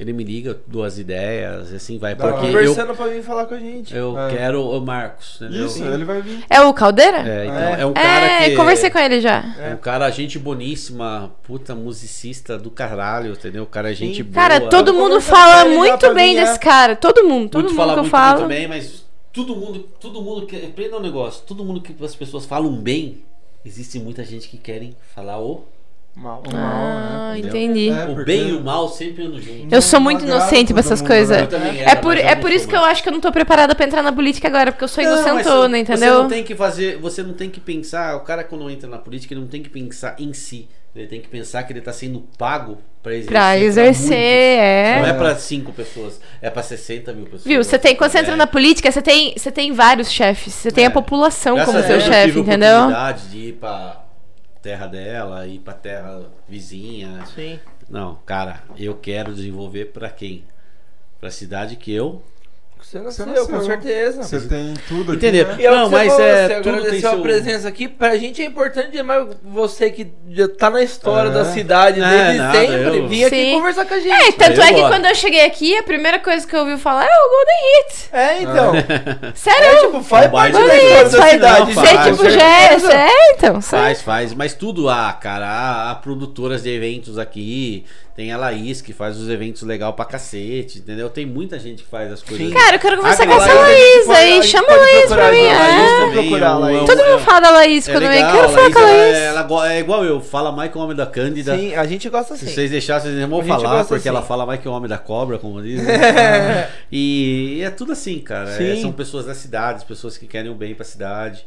ele 0.00 0.12
me 0.14 0.24
liga, 0.24 0.58
duas 0.66 0.98
ideias, 0.98 1.72
assim 1.74 1.98
vai. 1.98 2.12
Hora. 2.14 2.32
Porque 2.32 2.46
eu, 2.46 2.52
Conversando 2.52 2.94
pra 2.94 3.06
vir 3.08 3.22
falar 3.22 3.44
com 3.46 3.54
a 3.54 3.58
gente. 3.58 3.94
eu 3.94 4.18
É. 4.18 4.30
quero 4.30 4.62
o 4.66 4.80
Marcos, 4.80 5.36
entendeu? 5.40 5.66
Isso, 5.66 5.84
ele 5.84 6.04
vai 6.04 6.22
vir. 6.22 6.42
É 6.48 6.60
o 6.62 6.72
Caldeira? 6.72 7.18
É, 7.18 7.44
então, 7.44 7.56
É. 7.74 7.80
é 7.82 7.86
um 7.86 7.92
cara 7.92 8.26
É, 8.26 8.50
que. 8.50 8.56
conversei 8.56 8.88
com 8.90 8.98
ele 8.98 9.20
já. 9.20 9.44
É 9.58 9.74
um 9.74 9.76
cara, 9.76 10.08
gente 10.10 10.38
boníssima, 10.38 11.30
puta 11.42 11.74
musicista 11.74 12.56
do 12.58 12.70
caralho, 12.70 13.32
entendeu? 13.32 13.64
O 13.64 13.66
cara 13.66 13.90
é 13.90 13.94
gente 13.94 14.22
boa. 14.22 14.34
Cara, 14.34 14.60
todo 14.68 14.88
Eu 14.88 14.94
mundo 14.94 15.20
fala 15.20 15.64
muito 15.66 16.14
bem 16.14 16.34
mim, 16.34 16.40
é. 16.40 16.44
desse 16.44 16.58
cara. 16.58 16.96
Todo 16.96 17.22
mundo, 17.24 17.50
todo 17.50 17.62
muito 17.64 17.74
mundo 17.74 17.76
fala 17.76 17.92
que 17.92 17.98
eu 17.98 18.02
muito 18.04 18.10
falo. 18.10 18.46
bem 18.46 18.62
também, 18.62 18.68
mas 18.68 19.04
todo 19.32 19.54
mundo, 19.54 19.80
todo 20.00 20.22
mundo 20.22 20.46
que 20.46 20.56
aprenda 20.56 20.96
um 20.96 21.00
negócio, 21.00 21.42
todo 21.46 21.64
mundo 21.64 21.80
que 21.80 21.94
as 22.02 22.14
pessoas 22.16 22.46
falam 22.46 22.72
bem, 22.72 23.22
existe 23.64 23.98
muita 23.98 24.24
gente 24.24 24.48
que 24.48 24.56
querem 24.56 24.96
falar 25.14 25.38
o 25.40 25.64
Mal. 26.16 26.42
Ah, 26.54 27.32
entendeu? 27.36 27.48
entendi. 27.62 27.88
É, 27.88 28.04
o 28.06 28.24
bem 28.24 28.48
e 28.48 28.52
o 28.52 28.60
mal 28.62 28.88
sempre 28.88 29.24
andam 29.24 29.40
juntos. 29.40 29.72
Eu 29.72 29.80
sou 29.80 30.00
muito 30.00 30.24
inocente 30.24 30.72
pra 30.72 30.80
essas 30.80 31.00
coisas. 31.00 31.36
né? 31.36 31.46
Também 31.46 31.78
É 31.80 31.82
era, 31.90 31.96
por, 32.00 32.16
é 32.16 32.34
por 32.34 32.50
isso 32.50 32.68
que 32.68 32.74
eu 32.76 32.84
acho 32.84 33.02
que 33.02 33.08
eu 33.08 33.12
não 33.12 33.20
tô 33.20 33.32
preparada 33.32 33.74
pra 33.74 33.86
entrar 33.86 34.02
na 34.02 34.12
política 34.12 34.46
agora, 34.48 34.70
porque 34.72 34.84
eu 34.84 34.88
sou 34.88 35.02
Não, 35.02 35.12
inocentona, 35.12 35.76
você- 35.76 35.78
entendeu? 35.82 36.14
Você 36.16 36.22
não 36.22 36.28
tem 36.28 36.44
que 36.44 36.54
fazer, 36.54 36.98
você 36.98 37.22
não 37.22 37.32
tem 37.32 37.48
que 37.48 37.60
pensar, 37.60 38.16
o 38.16 38.20
cara 38.20 38.44
quando 38.44 38.68
entra 38.68 38.88
na 38.88 38.98
política, 38.98 39.32
ele 39.32 39.40
não 39.40 39.48
tem 39.48 39.62
que 39.62 39.70
pensar 39.70 40.14
em 40.18 40.32
si. 40.32 40.68
Ele 40.94 41.06
tem 41.06 41.20
que 41.20 41.28
pensar 41.28 41.62
que 41.62 41.72
ele 41.72 41.80
tá 41.80 41.92
sendo 41.92 42.24
pago 42.36 42.78
pra 43.00 43.12
exercer. 43.12 43.30
Pra 43.32 43.56
exercer, 43.58 44.08
muitos. 44.08 45.00
Não 45.00 45.06
é. 45.06 45.10
é 45.10 45.12
pra 45.14 45.36
5 45.36 45.72
pessoas, 45.72 46.20
é 46.42 46.50
pra 46.50 46.64
60 46.64 47.12
mil 47.12 47.24
pessoas. 47.26 47.44
Viu, 47.44 47.62
você 47.62 47.78
tem, 47.78 47.94
quando 47.94 48.10
você 48.10 48.18
entra 48.18 48.32
É. 48.32 48.36
na 48.36 48.46
política, 48.48 48.90
você 48.90 49.00
tem, 49.00 49.32
você 49.36 49.52
tem 49.52 49.72
vários 49.72 50.10
chefes. 50.10 50.52
Você 50.52 50.70
tem 50.72 50.84
É. 50.84 50.88
a 50.88 50.90
população 50.90 51.54
Graças 51.54 51.72
como 51.72 51.84
a 51.84 51.86
seu 51.86 52.00
chefe, 52.00 52.40
entendeu? 52.40 52.74
oportunidade 52.76 53.28
de 53.28 53.38
ir 53.38 53.52
pra 53.52 54.00
terra 54.62 54.86
dela, 54.86 55.46
ir 55.46 55.60
pra 55.60 55.74
terra 55.74 56.26
vizinha. 56.48 57.24
Sim. 57.26 57.58
Não, 57.88 58.16
cara, 58.26 58.62
eu 58.76 58.94
quero 58.96 59.34
desenvolver 59.34 59.86
pra 59.86 60.10
quem? 60.10 60.44
Pra 61.18 61.30
cidade 61.30 61.76
que 61.76 61.92
eu 61.92 62.22
Você 62.90 62.98
Você 62.98 63.24
nasceu, 63.24 63.46
com 63.46 63.52
nasceu. 63.52 63.66
certeza. 63.70 64.22
Você 64.24 64.40
tem 64.48 64.74
tudo 64.88 65.12
aqui, 65.12 65.18
Entendeu? 65.28 65.46
né? 65.46 65.62
É 65.62 65.70
Não, 65.70 65.88
mas 65.88 66.08
falou, 66.08 66.26
é, 66.26 66.48
você 66.48 66.54
tudo 66.54 66.62
tem 66.64 66.72
agradeceu 66.74 67.10
seu- 67.10 67.18
a 67.18 67.22
presença 67.22 67.68
aqui. 67.68 67.86
Pra 67.86 68.16
gente 68.16 68.42
é 68.42 68.44
importante 68.44 68.90
demais 68.90 69.28
você 69.44 69.90
que 69.90 70.08
já 70.30 70.48
tá 70.48 70.70
na 70.70 70.82
história 70.82 71.28
É. 71.28 71.32
da 71.32 71.44
cidade 71.44 72.00
É, 72.02 72.08
desde 72.08 72.38
nada, 72.38 72.58
sempre, 72.58 72.98
eu- 72.98 73.06
vir 73.08 73.24
aqui 73.26 73.36
Sim. 73.36 73.52
conversar 73.52 73.84
com 73.86 73.94
a 73.94 74.00
gente. 74.00 74.10
É, 74.12 74.32
tanto 74.32 74.56
Eu 74.60 74.62
é 74.64 74.72
que 74.74 74.80
quando 74.80 75.06
eu 75.06 75.14
cheguei 75.14 75.44
aqui, 75.44 75.76
a 75.76 75.84
primeira 75.84 76.18
coisa 76.18 76.44
que 76.44 76.56
eu 76.56 76.60
ouvi 76.60 76.76
falar 76.78 77.04
é 77.04 77.08
o 77.08 77.30
Golden 77.30 77.80
Hits. 77.86 78.08
É, 78.12 78.42
então. 78.42 78.72
Sério? 79.36 79.64
É, 79.68 79.76
tipo, 79.86 80.02
faz 80.02 80.28
parte 80.30 80.52
da 80.52 80.60
história 80.76 81.04
da 81.04 81.30
cidade. 81.30 81.60
não, 81.60 81.66
Você, 81.84 81.94
faz, 81.94 82.16
tipo, 82.16 82.30
já 82.30 82.42
é, 82.42 82.74
é, 82.74 83.32
então. 83.34 83.60
sério. 83.60 83.84
Faz, 83.86 84.02
faz, 84.02 84.34
mas 84.34 84.52
tudo 84.54 84.88
há, 84.88 85.12
cara. 85.12 85.46
Há, 85.46 85.90
há 85.92 85.94
produtoras 85.94 86.64
de 86.64 86.70
eventos 86.70 87.18
aqui. 87.18 87.84
Tem 88.16 88.32
a 88.32 88.36
Laís 88.36 88.82
que 88.82 88.92
faz 88.92 89.16
os 89.16 89.30
eventos 89.30 89.62
legal 89.62 89.94
pra 89.94 90.04
cacete, 90.04 90.78
entendeu? 90.80 91.08
Tem 91.08 91.24
muita 91.24 91.58
gente 91.58 91.82
que 91.84 91.88
faz 91.88 92.12
as 92.12 92.22
coisas. 92.22 92.48
Sim. 92.48 92.52
Cara, 92.52 92.78
quero 92.80 92.96
conversar 92.96 93.26
com 93.26 93.32
essa 93.34 93.54
Laís, 93.54 94.06
Laís 94.06 94.08
aí. 94.08 94.42
Chama 94.42 94.68
a 94.72 94.76
Laís 94.76 95.06
pra 95.06 95.30
mim. 95.30 95.44
É. 95.44 96.86
Todo 96.86 97.04
mundo 97.04 97.18
fala 97.20 97.40
da 97.40 97.50
Laís 97.50 97.88
É 97.88 97.92
quando 97.92 98.02
vem. 98.08 98.10
legal, 98.10 98.32
Quero 98.32 98.48
falar 98.48 98.72
com 98.72 98.78
a 98.78 98.82
ela, 98.82 98.92
Laís. 98.92 99.16
ela 99.16 99.72
é 99.72 99.78
igual 99.80 100.04
eu, 100.04 100.20
fala 100.20 100.50
mais 100.52 100.70
que 100.72 100.78
o 100.78 100.80
homem 100.80 100.96
da 100.96 101.06
Cândida. 101.06 101.56
Sim, 101.56 101.74
a 101.74 101.86
gente 101.86 102.08
gosta 102.08 102.36
Se 102.36 102.44
assim. 102.44 102.54
vocês 102.54 102.70
deixassem, 102.70 103.10
vocês 103.10 103.20
não 103.20 103.28
vão 103.28 103.44
falar, 103.46 103.84
porque 103.84 104.08
ela 104.08 104.22
fala 104.22 104.44
mais 104.46 104.60
que 104.60 104.68
o 104.68 104.72
homem 104.72 104.88
da 104.88 104.98
cobra, 104.98 105.38
como 105.38 105.62
diz. 105.62 105.82
né? 105.82 106.70
e 106.90 107.60
é 107.62 107.70
tudo 107.70 107.92
assim, 107.92 108.18
cara. 108.18 108.50
É, 108.50 108.74
Sim. 108.74 108.82
são 108.82 108.92
pessoas 108.92 109.26
da 109.26 109.34
cidade, 109.34 109.84
pessoas 109.84 110.16
que 110.16 110.26
querem 110.26 110.50
o 110.50 110.54
bem 110.54 110.74
pra 110.74 110.84
cidade. 110.84 111.44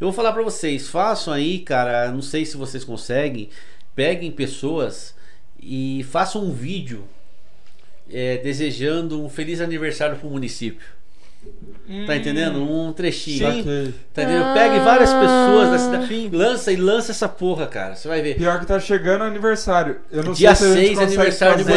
Eu 0.00 0.08
vou 0.08 0.12
falar 0.12 0.32
pra 0.32 0.42
vocês, 0.42 0.88
façam 0.88 1.32
aí, 1.32 1.60
cara, 1.60 2.08
não 2.10 2.20
sei 2.20 2.44
se 2.44 2.56
vocês 2.56 2.84
conseguem, 2.84 3.48
peguem 3.94 4.30
pessoas 4.30 5.14
e 5.60 6.04
façam 6.10 6.42
um 6.42 6.52
vídeo 6.52 7.04
é, 8.12 8.36
desejando 8.38 9.22
um 9.22 9.28
feliz 9.28 9.60
aniversário 9.60 10.16
pro 10.16 10.28
município. 10.30 10.86
Tá 12.06 12.16
entendendo? 12.16 12.62
Um 12.62 12.90
trechinho. 12.94 13.52
Sim. 13.52 13.94
Tá 14.14 14.22
entendendo? 14.22 14.54
Pegue 14.54 14.78
várias 14.78 15.10
pessoas 15.12 15.68
da 15.68 15.74
Ah. 15.74 15.78
cidade. 15.78 16.30
Lança 16.32 16.72
e 16.72 16.76
lança 16.76 17.12
essa 17.12 17.28
porra, 17.28 17.66
cara. 17.66 17.94
Você 17.94 18.08
vai 18.08 18.22
ver. 18.22 18.36
Pior 18.38 18.58
que 18.58 18.64
tá 18.64 18.80
chegando 18.80 19.20
o 19.20 19.24
aniversário. 19.24 19.98
Eu 20.10 20.24
não 20.24 20.32
Dia 20.32 20.54
sei 20.54 20.66
se 20.66 20.72
a 20.72 20.74
gente 20.74 20.86
6 20.86 20.98
consegue 20.98 21.12
aniversário 21.14 21.64
de 21.64 21.70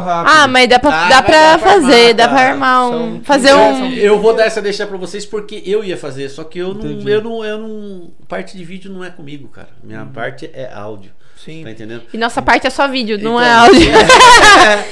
rápido. 0.00 0.32
Ah, 0.36 0.48
mas 0.48 0.68
dá 0.68 0.78
pra, 0.80 0.90
Ah, 0.90 1.08
dá 1.08 1.16
mas 1.22 1.26
pra 1.26 1.52
dá 1.52 1.58
pra 1.58 1.70
fazer, 1.70 1.94
armar, 1.94 2.14
dá 2.14 2.28
pra 2.28 2.40
armar 2.40 2.86
um. 2.90 2.90
São 3.14 3.20
Fazer 3.24 3.54
um. 3.54 3.92
Eu 3.92 4.18
vou 4.20 4.34
dar 4.34 4.46
essa 4.46 4.60
deixa 4.60 4.84
pra 4.88 4.96
vocês 4.96 5.24
porque 5.24 5.62
eu 5.64 5.84
ia 5.84 5.96
fazer, 5.96 6.28
só 6.28 6.42
que 6.42 6.58
eu 6.58 6.74
não, 6.74 6.90
Entendi. 6.90 7.08
eu 7.08 7.22
não, 7.22 7.44
eu 7.44 7.58
não, 7.58 8.10
parte 8.26 8.56
de 8.56 8.64
vídeo 8.64 8.90
não 8.92 9.04
é 9.04 9.10
comigo, 9.10 9.46
cara. 9.46 9.68
Minha 9.84 10.04
parte 10.04 10.50
é 10.52 10.68
áudio, 10.74 11.12
Sim. 11.44 11.64
tá 11.64 11.70
entendendo? 11.70 12.02
E 12.12 12.18
nossa 12.18 12.40
parte 12.40 12.66
é 12.66 12.70
só 12.70 12.86
vídeo, 12.86 13.18
não 13.18 13.32
Então, 13.32 13.40
é 13.42 13.52
áudio. 13.52 13.90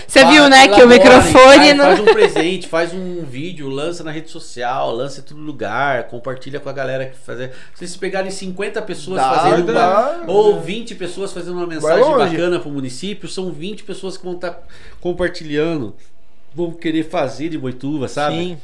Você 0.06 0.24
viu, 0.24 0.48
né, 0.48 0.68
que 0.68 0.82
o 0.82 0.88
microfone 0.88 1.32
faz, 1.32 1.76
não. 1.76 1.84
faz 1.84 2.00
um 2.00 2.04
presente, 2.04 2.68
faz 2.68 2.92
um 2.92 3.22
vídeo, 3.22 3.68
lança 3.68 4.02
na 4.02 4.10
rede 4.10 4.30
social, 4.30 4.90
lança 4.92 5.20
em 5.20 5.22
todo 5.22 5.40
lugar, 5.40 6.04
compartilha 6.08 6.58
com 6.58 6.68
a 6.68 6.72
galera 6.72 7.06
que 7.06 7.16
fazer. 7.18 7.50
Se 7.74 7.78
vocês 7.78 7.96
pegarem 7.96 8.30
50 8.30 8.82
pessoas 8.82 9.20
Dá, 9.20 9.30
fazendo 9.30 9.72
dá. 9.72 10.20
uma, 10.24 10.32
ou 10.32 10.60
20 10.60 10.94
pessoas 10.96 11.32
fazendo 11.32 11.56
uma 11.56 11.66
mensagem 11.66 12.16
bacana 12.16 12.58
pro 12.58 12.70
município, 12.70 13.28
são 13.28 13.52
20 13.52 13.84
pessoas 13.84 14.16
que 14.16 14.24
vão 14.24 14.34
estar 14.34 14.60
compartilhando, 15.00 15.94
vão 16.54 16.72
querer 16.72 17.04
fazer 17.04 17.48
de 17.48 17.58
Boituva, 17.58 18.08
sabe? 18.08 18.36
Sim. 18.36 18.58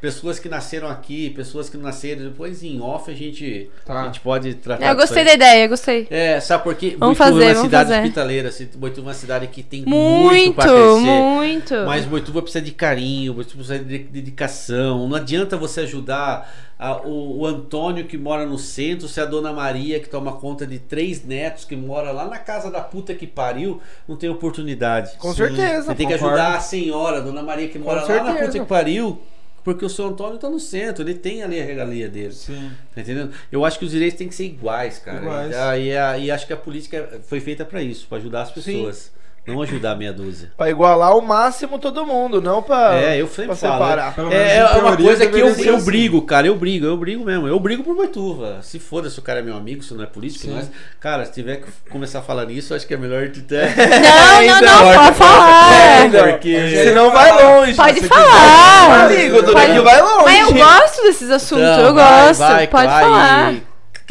Pessoas 0.00 0.38
que 0.38 0.48
nasceram 0.48 0.88
aqui, 0.88 1.28
pessoas 1.30 1.68
que 1.68 1.76
não 1.76 1.84
nasceram, 1.84 2.22
depois 2.22 2.62
em 2.62 2.80
off 2.80 3.10
a 3.10 3.14
gente, 3.14 3.70
Tá. 3.84 4.00
a 4.00 4.06
gente 4.06 4.20
pode 4.20 4.54
tratar 4.54 4.86
Eu 4.88 4.96
gostei 4.96 5.22
da 5.24 5.34
ideia, 5.34 5.68
gostei. 5.68 6.06
É, 6.10 6.40
sabe 6.40 6.64
por 6.64 6.74
quê? 6.74 6.96
Vamos 6.98 7.18
Boituva 7.18 7.24
é 7.24 7.32
fazer, 7.32 7.44
uma 7.44 7.54
vamos 7.54 7.62
cidade 7.68 7.88
fazer. 7.90 8.00
hospitaleira, 8.02 8.50
Boituva 8.76 9.00
é 9.00 9.08
uma 9.08 9.14
cidade 9.14 9.46
que 9.48 9.62
tem 9.62 9.84
muito, 9.84 10.24
Muito, 10.24 10.54
pra 10.54 10.64
crescer. 10.64 11.00
muito. 11.00 11.74
Mas 11.86 12.04
Boituva 12.06 12.40
precisa 12.40 12.64
de 12.64 12.70
carinho, 12.72 13.34
Boituva 13.34 13.56
precisa 13.62 13.78
de 13.84 13.98
dedicação. 13.98 15.06
Não 15.06 15.16
adianta 15.16 15.56
você 15.58 15.80
ajudar 15.80 16.50
a- 16.78 16.96
o, 17.06 17.40
o 17.40 17.46
Antônio 17.46 18.06
que 18.06 18.16
mora 18.16 18.46
no 18.46 18.58
centro, 18.58 19.06
se 19.06 19.20
a 19.20 19.26
Dona 19.26 19.52
Maria 19.52 20.00
que 20.00 20.08
toma 20.08 20.32
conta 20.32 20.66
de 20.66 20.78
três 20.78 21.22
netos 21.22 21.66
que 21.66 21.76
mora 21.76 22.10
lá 22.10 22.24
na 22.26 22.38
casa 22.38 22.70
da 22.70 22.80
puta 22.80 23.12
que 23.14 23.26
pariu, 23.26 23.80
não 24.08 24.16
tem 24.16 24.30
oportunidade. 24.30 25.12
Com 25.18 25.30
Sim. 25.32 25.36
certeza. 25.36 25.82
Você 25.88 25.94
tem 25.94 26.06
que 26.06 26.14
concordo. 26.14 26.36
ajudar 26.38 26.56
a 26.56 26.60
senhora, 26.60 27.18
a 27.18 27.20
Dona 27.20 27.42
Maria 27.42 27.68
que 27.68 27.78
mora 27.78 28.02
lá 28.02 28.22
na 28.24 28.34
puta 28.34 28.58
que 28.58 28.64
pariu, 28.64 29.20
porque 29.64 29.84
o 29.84 29.88
seu 29.88 30.06
Antônio 30.06 30.38
tá 30.38 30.48
no 30.48 30.58
centro, 30.60 31.02
ele 31.02 31.14
tem 31.14 31.42
ali 31.42 31.60
a 31.60 31.64
regalia 31.64 32.08
dele. 32.08 32.32
Sim. 32.32 32.70
Tá 32.94 33.00
entendendo? 33.00 33.32
Eu 33.52 33.64
acho 33.64 33.78
que 33.78 33.84
os 33.84 33.90
direitos 33.90 34.18
têm 34.18 34.28
que 34.28 34.34
ser 34.34 34.44
iguais, 34.44 34.98
cara. 34.98 35.18
Iguais. 35.20 35.52
E, 35.52 35.54
a- 35.56 35.78
e, 35.78 35.96
a- 35.96 36.18
e 36.18 36.30
acho 36.30 36.46
que 36.46 36.52
a 36.52 36.56
política 36.56 37.20
foi 37.26 37.40
feita 37.40 37.64
pra 37.64 37.82
isso, 37.82 38.06
pra 38.08 38.18
ajudar 38.18 38.42
as 38.42 38.50
pessoas. 38.50 39.12
Não 39.46 39.60
ajudar 39.62 39.96
meia 39.96 40.12
dúzia. 40.12 40.52
Pra 40.56 40.70
igualar 40.70 41.08
ao 41.10 41.20
máximo 41.20 41.78
todo 41.78 42.06
mundo, 42.06 42.40
não 42.40 42.62
pra, 42.62 42.94
É, 42.94 43.20
eu 43.20 43.26
sempre 43.26 43.46
pra 43.46 43.56
falo. 43.56 43.72
separar. 43.82 44.14
Pelo 44.14 44.28
menos 44.28 44.44
É, 44.44 44.56
é 44.58 44.64
uma 44.76 44.96
coisa 44.96 45.26
que 45.26 45.34
eu, 45.40 45.46
eu 45.48 45.76
assim. 45.76 45.84
brigo, 45.84 46.22
cara. 46.22 46.46
Eu 46.46 46.54
brigo, 46.54 46.86
eu 46.86 46.96
brigo 46.96 47.24
mesmo. 47.24 47.48
Eu 47.48 47.58
brigo 47.58 47.82
por 47.82 47.96
Boituva. 47.96 48.58
Se 48.62 48.78
foda 48.78 49.10
se 49.10 49.18
o 49.18 49.22
cara 49.22 49.40
é 49.40 49.42
meu 49.42 49.56
amigo, 49.56 49.82
se 49.82 49.92
não 49.94 50.04
é 50.04 50.06
político, 50.06 50.44
Sim. 50.44 50.54
mas, 50.54 50.70
cara, 51.00 51.24
se 51.24 51.32
tiver 51.32 51.56
que 51.56 51.66
começar 51.90 52.20
a 52.20 52.22
falar 52.22 52.44
nisso, 52.44 52.74
acho 52.74 52.86
que 52.86 52.94
é 52.94 52.96
melhor 52.96 53.28
de 53.28 53.42
ter. 53.42 53.74
Não, 53.76 54.46
não, 54.46 54.58
Então, 54.58 54.84
não, 54.84 54.94
pode 55.04 55.16
falar. 55.16 56.06
então, 56.06 56.28
porque- 56.30 56.84
Senão 56.84 57.10
vai 57.10 57.44
longe. 57.44 57.74
Pode 57.74 58.00
falar. 58.02 59.04
Amigo, 59.06 59.38
o 59.38 59.42
Pode- 59.52 59.80
vai 59.80 60.00
longe. 60.02 60.24
Mas 60.24 60.40
eu 60.48 60.54
gosto 60.54 61.02
desses 61.02 61.30
assuntos, 61.30 61.64
Então, 61.64 61.86
eu 61.86 61.94
vai, 61.94 62.26
gosto. 62.28 62.40
vai, 62.40 62.66
pode 62.68 62.86
vai. 62.86 63.02
falar. 63.04 63.52
E 63.54 63.62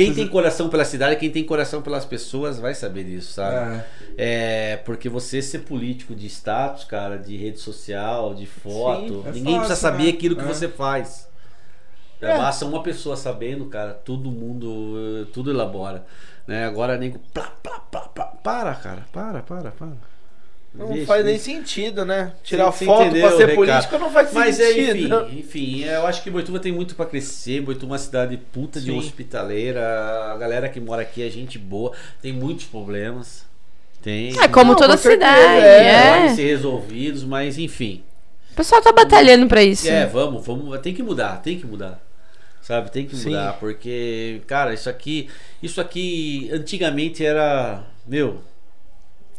Quem 0.05 0.13
tem 0.13 0.27
coração 0.27 0.69
pela 0.69 0.85
cidade, 0.85 1.15
quem 1.17 1.29
tem 1.29 1.43
coração 1.43 1.81
pelas 1.81 2.05
pessoas, 2.05 2.59
vai 2.59 2.73
saber 2.73 3.03
disso, 3.03 3.33
sabe? 3.33 3.83
É. 4.17 4.73
É, 4.73 4.77
porque 4.77 5.09
você 5.09 5.41
ser 5.41 5.59
político 5.59 6.15
de 6.15 6.27
status, 6.27 6.83
cara, 6.85 7.17
de 7.17 7.35
rede 7.35 7.59
social, 7.59 8.33
de 8.33 8.45
foto, 8.45 9.23
Sim, 9.23 9.29
é 9.29 9.31
ninguém 9.31 9.55
fácil, 9.55 9.59
precisa 9.59 9.75
saber 9.75 10.03
né? 10.03 10.09
aquilo 10.09 10.35
que 10.35 10.41
É. 10.43 10.45
você 10.45 10.67
faz. 10.69 11.27
É. 12.21 12.37
basta 12.37 12.65
uma 12.65 12.83
pessoa 12.83 13.15
sabendo, 13.15 13.65
cara, 13.67 13.93
todo 13.93 14.29
mundo, 14.29 15.25
tudo 15.33 15.51
elabora. 15.51 16.05
Né? 16.45 16.65
Agora, 16.65 16.97
nego, 16.97 17.19
plá, 17.33 17.53
plá, 17.63 17.79
plá, 17.79 18.01
plá. 18.09 18.25
para, 18.43 18.75
cara, 18.75 19.05
para, 19.11 19.41
para, 19.41 19.71
para. 19.71 20.18
Não 20.73 20.87
Deixa, 20.89 21.07
faz 21.07 21.25
nem 21.25 21.37
sentido, 21.37 22.05
né? 22.05 22.31
Tirar 22.43 22.71
Você 22.71 22.85
foto 22.85 23.01
entendeu 23.03 23.27
pra 23.27 23.35
o 23.35 23.37
ser 23.37 23.55
político 23.55 23.97
não 23.97 24.11
faz 24.11 24.31
Mas 24.31 24.59
é, 24.59 24.71
sentido. 24.71 25.27
enfim, 25.31 25.39
enfim, 25.39 25.83
eu 25.83 26.05
acho 26.05 26.21
que 26.21 26.29
Boituva 26.29 26.59
tem 26.59 26.71
muito 26.71 26.95
pra 26.95 27.05
crescer. 27.07 27.61
Boituva 27.61 27.87
é 27.87 27.91
uma 27.93 27.97
cidade 27.97 28.37
puta 28.37 28.79
de 28.79 28.91
Sim. 28.91 28.97
hospitaleira. 28.97 29.81
A 30.31 30.37
galera 30.37 30.69
que 30.69 30.79
mora 30.79 31.01
aqui 31.01 31.25
é 31.25 31.29
gente 31.29 31.57
boa. 31.57 31.91
Tem 32.21 32.31
muitos 32.31 32.65
problemas. 32.65 33.45
Tem. 34.01 34.39
É 34.39 34.47
como 34.47 34.71
Não, 34.71 34.77
toda 34.77 34.95
com 34.95 35.01
certeza, 35.03 35.31
cidade, 35.31 35.65
é. 35.65 36.11
podem 36.11 36.25
é. 36.25 36.35
ser 36.35 36.45
resolvidos, 36.45 37.23
mas 37.23 37.57
enfim. 37.57 38.03
O 38.51 38.55
pessoal 38.55 38.81
tá 38.81 38.91
batalhando 38.91 39.47
pra 39.47 39.63
isso. 39.63 39.89
É, 39.89 40.05
vamos, 40.05 40.45
vamos, 40.45 40.77
tem 40.79 40.93
que 40.93 41.01
mudar, 41.03 41.41
tem 41.41 41.57
que 41.59 41.65
mudar. 41.65 41.99
Sabe, 42.61 42.91
tem 42.91 43.05
que 43.05 43.15
Sim. 43.15 43.29
mudar, 43.29 43.53
porque, 43.53 44.41
cara, 44.45 44.73
isso 44.73 44.89
aqui, 44.89 45.27
isso 45.63 45.81
aqui 45.81 46.49
antigamente 46.53 47.25
era, 47.25 47.83
meu, 48.05 48.41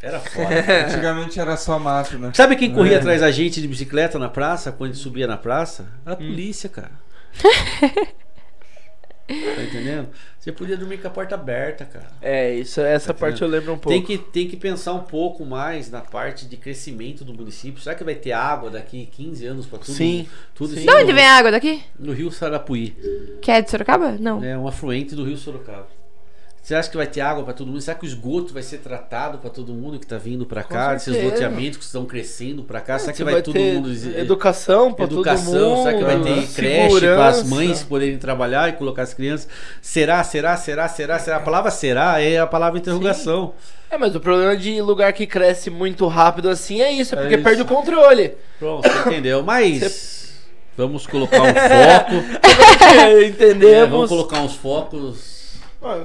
era 0.01 0.19
foda. 0.21 0.85
Antigamente 0.87 1.39
era 1.39 1.55
só 1.57 1.77
mato, 1.79 2.17
né? 2.17 2.31
Sabe 2.33 2.55
quem 2.55 2.73
corria 2.73 2.95
É. 2.95 2.99
atrás 2.99 3.21
da 3.21 3.31
gente 3.31 3.61
de 3.61 3.67
bicicleta 3.67 4.17
na 4.19 4.29
praça, 4.29 4.71
quando 4.71 4.91
a 4.91 4.93
gente 4.93 5.03
subia 5.03 5.27
na 5.27 5.37
praça? 5.37 5.87
A 6.05 6.15
polícia, 6.15 6.67
cara. 6.69 6.91
tá 9.27 9.63
entendendo? 9.63 10.09
Você 10.37 10.51
podia 10.51 10.75
dormir 10.75 10.97
com 10.97 11.07
a 11.07 11.11
porta 11.11 11.35
aberta, 11.35 11.85
cara. 11.85 12.07
É, 12.21 12.53
isso, 12.55 12.81
essa 12.81 13.13
Tá 13.13 13.19
parte 13.19 13.41
eu 13.41 13.47
lembro 13.47 13.73
um 13.73 13.77
pouco. 13.77 13.89
Tem 13.89 14.01
que, 14.01 14.17
tem 14.17 14.47
que 14.47 14.57
pensar 14.57 14.93
um 14.93 15.03
pouco 15.03 15.45
mais 15.45 15.89
na 15.89 16.01
parte 16.01 16.47
de 16.47 16.57
crescimento 16.57 17.23
do 17.23 17.33
município. 17.33 17.79
Será 17.81 17.95
que 17.95 18.03
vai 18.03 18.15
ter 18.15 18.31
água 18.31 18.69
daqui 18.71 19.05
15 19.05 19.45
anos 19.45 19.65
pra 19.67 19.77
tudo? 19.79 19.93
Sim, 19.93 20.27
tudo 20.55 20.73
sim. 20.73 20.81
De 20.81 20.89
onde 20.91 21.13
vem 21.13 21.25
a 21.25 21.35
água 21.37 21.51
daqui? 21.51 21.81
No 21.97 22.11
rio 22.11 22.31
Sarapuí. 22.31 22.95
Que 23.41 23.51
é 23.51 23.61
de 23.61 23.69
Sorocaba? 23.69 24.13
Não. 24.19 24.43
É 24.43 24.57
um 24.57 24.67
afluente 24.67 25.15
do 25.15 25.23
rio 25.23 25.37
Sorocaba. 25.37 25.87
Você 26.61 26.75
acha 26.75 26.89
que 26.91 26.95
vai 26.95 27.07
ter 27.07 27.21
água 27.21 27.43
pra 27.43 27.53
todo 27.53 27.67
mundo? 27.69 27.81
Será 27.81 27.97
que 27.97 28.05
o 28.05 28.07
esgoto 28.07 28.53
vai 28.53 28.61
ser 28.61 28.77
tratado 28.77 29.39
pra 29.39 29.49
todo 29.49 29.73
mundo 29.73 29.97
que 29.99 30.05
tá 30.05 30.17
vindo 30.19 30.45
pra 30.45 30.61
Com 30.61 30.69
cá? 30.75 30.95
Esses 30.95 31.23
loteamentos 31.23 31.79
que 31.79 31.83
estão 31.85 32.05
crescendo 32.05 32.61
pra 32.61 32.79
cá? 32.79 32.99
será 32.99 33.11
que 33.11 33.17
Você 33.17 33.23
vai, 33.23 33.41
todo 33.41 33.59
mundo 33.59 33.89
educação 34.15 34.93
pra 34.93 35.05
educação, 35.05 35.51
todo 35.53 35.69
mundo. 35.69 35.83
será 35.83 35.97
que 35.97 36.03
vai 36.03 36.21
ter 36.21 36.47
creche 36.53 36.99
para 36.99 37.27
as 37.29 37.43
mães 37.43 37.81
poderem 37.81 38.17
trabalhar 38.19 38.69
e 38.69 38.73
colocar 38.73 39.01
as 39.01 39.13
crianças? 39.13 39.47
Será, 39.81 40.23
será, 40.23 40.55
será, 40.55 40.87
será, 40.87 41.17
será? 41.17 41.37
A 41.37 41.39
palavra 41.39 41.71
será 41.71 42.21
é 42.21 42.37
a 42.37 42.45
palavra 42.45 42.77
interrogação. 42.79 43.53
É, 43.89 43.97
mas 43.97 44.15
o 44.15 44.19
problema 44.19 44.55
de 44.55 44.79
lugar 44.81 45.11
que 45.13 45.25
cresce 45.25 45.71
muito 45.71 46.05
rápido 46.07 46.47
assim 46.47 46.79
é 46.79 46.91
isso, 46.91 47.15
é 47.15 47.17
É 47.17 47.21
porque 47.21 47.35
isso. 47.35 47.43
perde 47.43 47.61
o 47.63 47.65
controle. 47.65 48.33
Pronto, 48.59 48.87
você 48.87 49.09
entendeu? 49.09 49.41
Mas 49.43 50.31
vamos 50.77 51.07
colocar 51.07 51.41
um 51.41 51.47
foco. 51.47 52.41
É, 52.95 53.25
Entendemos. 53.27 53.89
vamos 53.89 54.09
colocar 54.09 54.41
uns 54.41 54.53
focos 54.55 55.40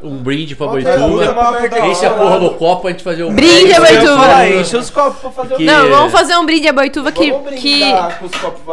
Um 0.02 0.16
brinde 0.16 0.56
pra 0.56 0.68
Boituva. 0.68 1.86
Enche 1.90 2.06
a 2.06 2.10
porra 2.10 2.40
do 2.40 2.50
copo, 2.54 2.88
a 2.88 2.90
gente 2.90 3.02
fazer 3.02 3.24
um 3.24 3.34
Brinde 3.34 3.74
a 3.74 3.80
Boituva. 3.80 4.48
Enche 4.48 4.74
os 4.74 4.88
copos 4.88 5.20
pra 5.20 5.30
fazer 5.30 5.54
o 5.54 5.56
Que- 5.58 5.64
Não, 5.64 5.90
vamos 5.90 6.12
fazer 6.12 6.34
um 6.36 6.46
brinde 6.46 6.66
a 6.66 6.72
Boituva 6.72 7.12
que, 7.12 7.30
Vamos 7.30 7.60
que 7.60 7.82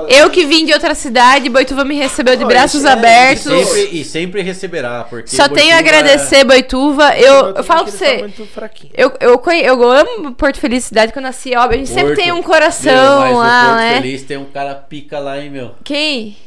eu 0.07 0.29
que 0.29 0.45
vim 0.45 0.65
de 0.65 0.71
outra 0.71 0.95
cidade, 0.95 1.49
Boituva 1.49 1.83
me 1.83 1.95
recebeu 1.95 2.37
de 2.37 2.45
braços 2.45 2.85
é- 2.85 2.87
E 2.87 2.91
abertos. 2.91 3.43
sempre, 3.67 3.99
e 3.99 4.05
sempre 4.05 4.41
receberá, 4.41 5.03
porque. 5.03 5.35
Só 5.35 5.49
tenho 5.49 5.75
a 5.75 5.81
Boituva 5.81 5.95
é- 5.97 5.99
agradecer, 5.99 6.43
Boituva. 6.45 7.17
Eu, 7.17 7.47
eu 7.55 7.63
falo 7.65 7.83
pra 7.83 7.91
tá 7.91 7.97
você. 7.97 8.25
Eu, 8.95 9.11
eu, 9.19 9.37
conhe- 9.39 9.61
eu 9.65 9.83
amo 9.83 10.33
Porto 10.35 10.57
Feliz, 10.57 10.85
cidade 10.85 11.11
que 11.11 11.17
eu 11.17 11.23
nasci, 11.23 11.53
óbvio. 11.53 11.75
A 11.75 11.77
gente 11.79 11.89
sempre 11.89 12.13
Porto. 12.15 12.19
tem 12.21 12.31
um 12.31 12.35
Meu, 12.35 12.43
coração 12.43 13.19
mas 13.19 13.35
o 13.35 13.37
lá, 13.39 13.63
Porto 13.65 13.75
né? 13.77 13.95
Feliz 14.01 14.23
tem 14.23 14.37
um 14.37 14.45
cara 14.45 14.73
pica 14.75 15.19
lá, 15.19 15.37
hein, 15.37 15.49
meu? 15.49 15.71
Quem? 15.83 16.37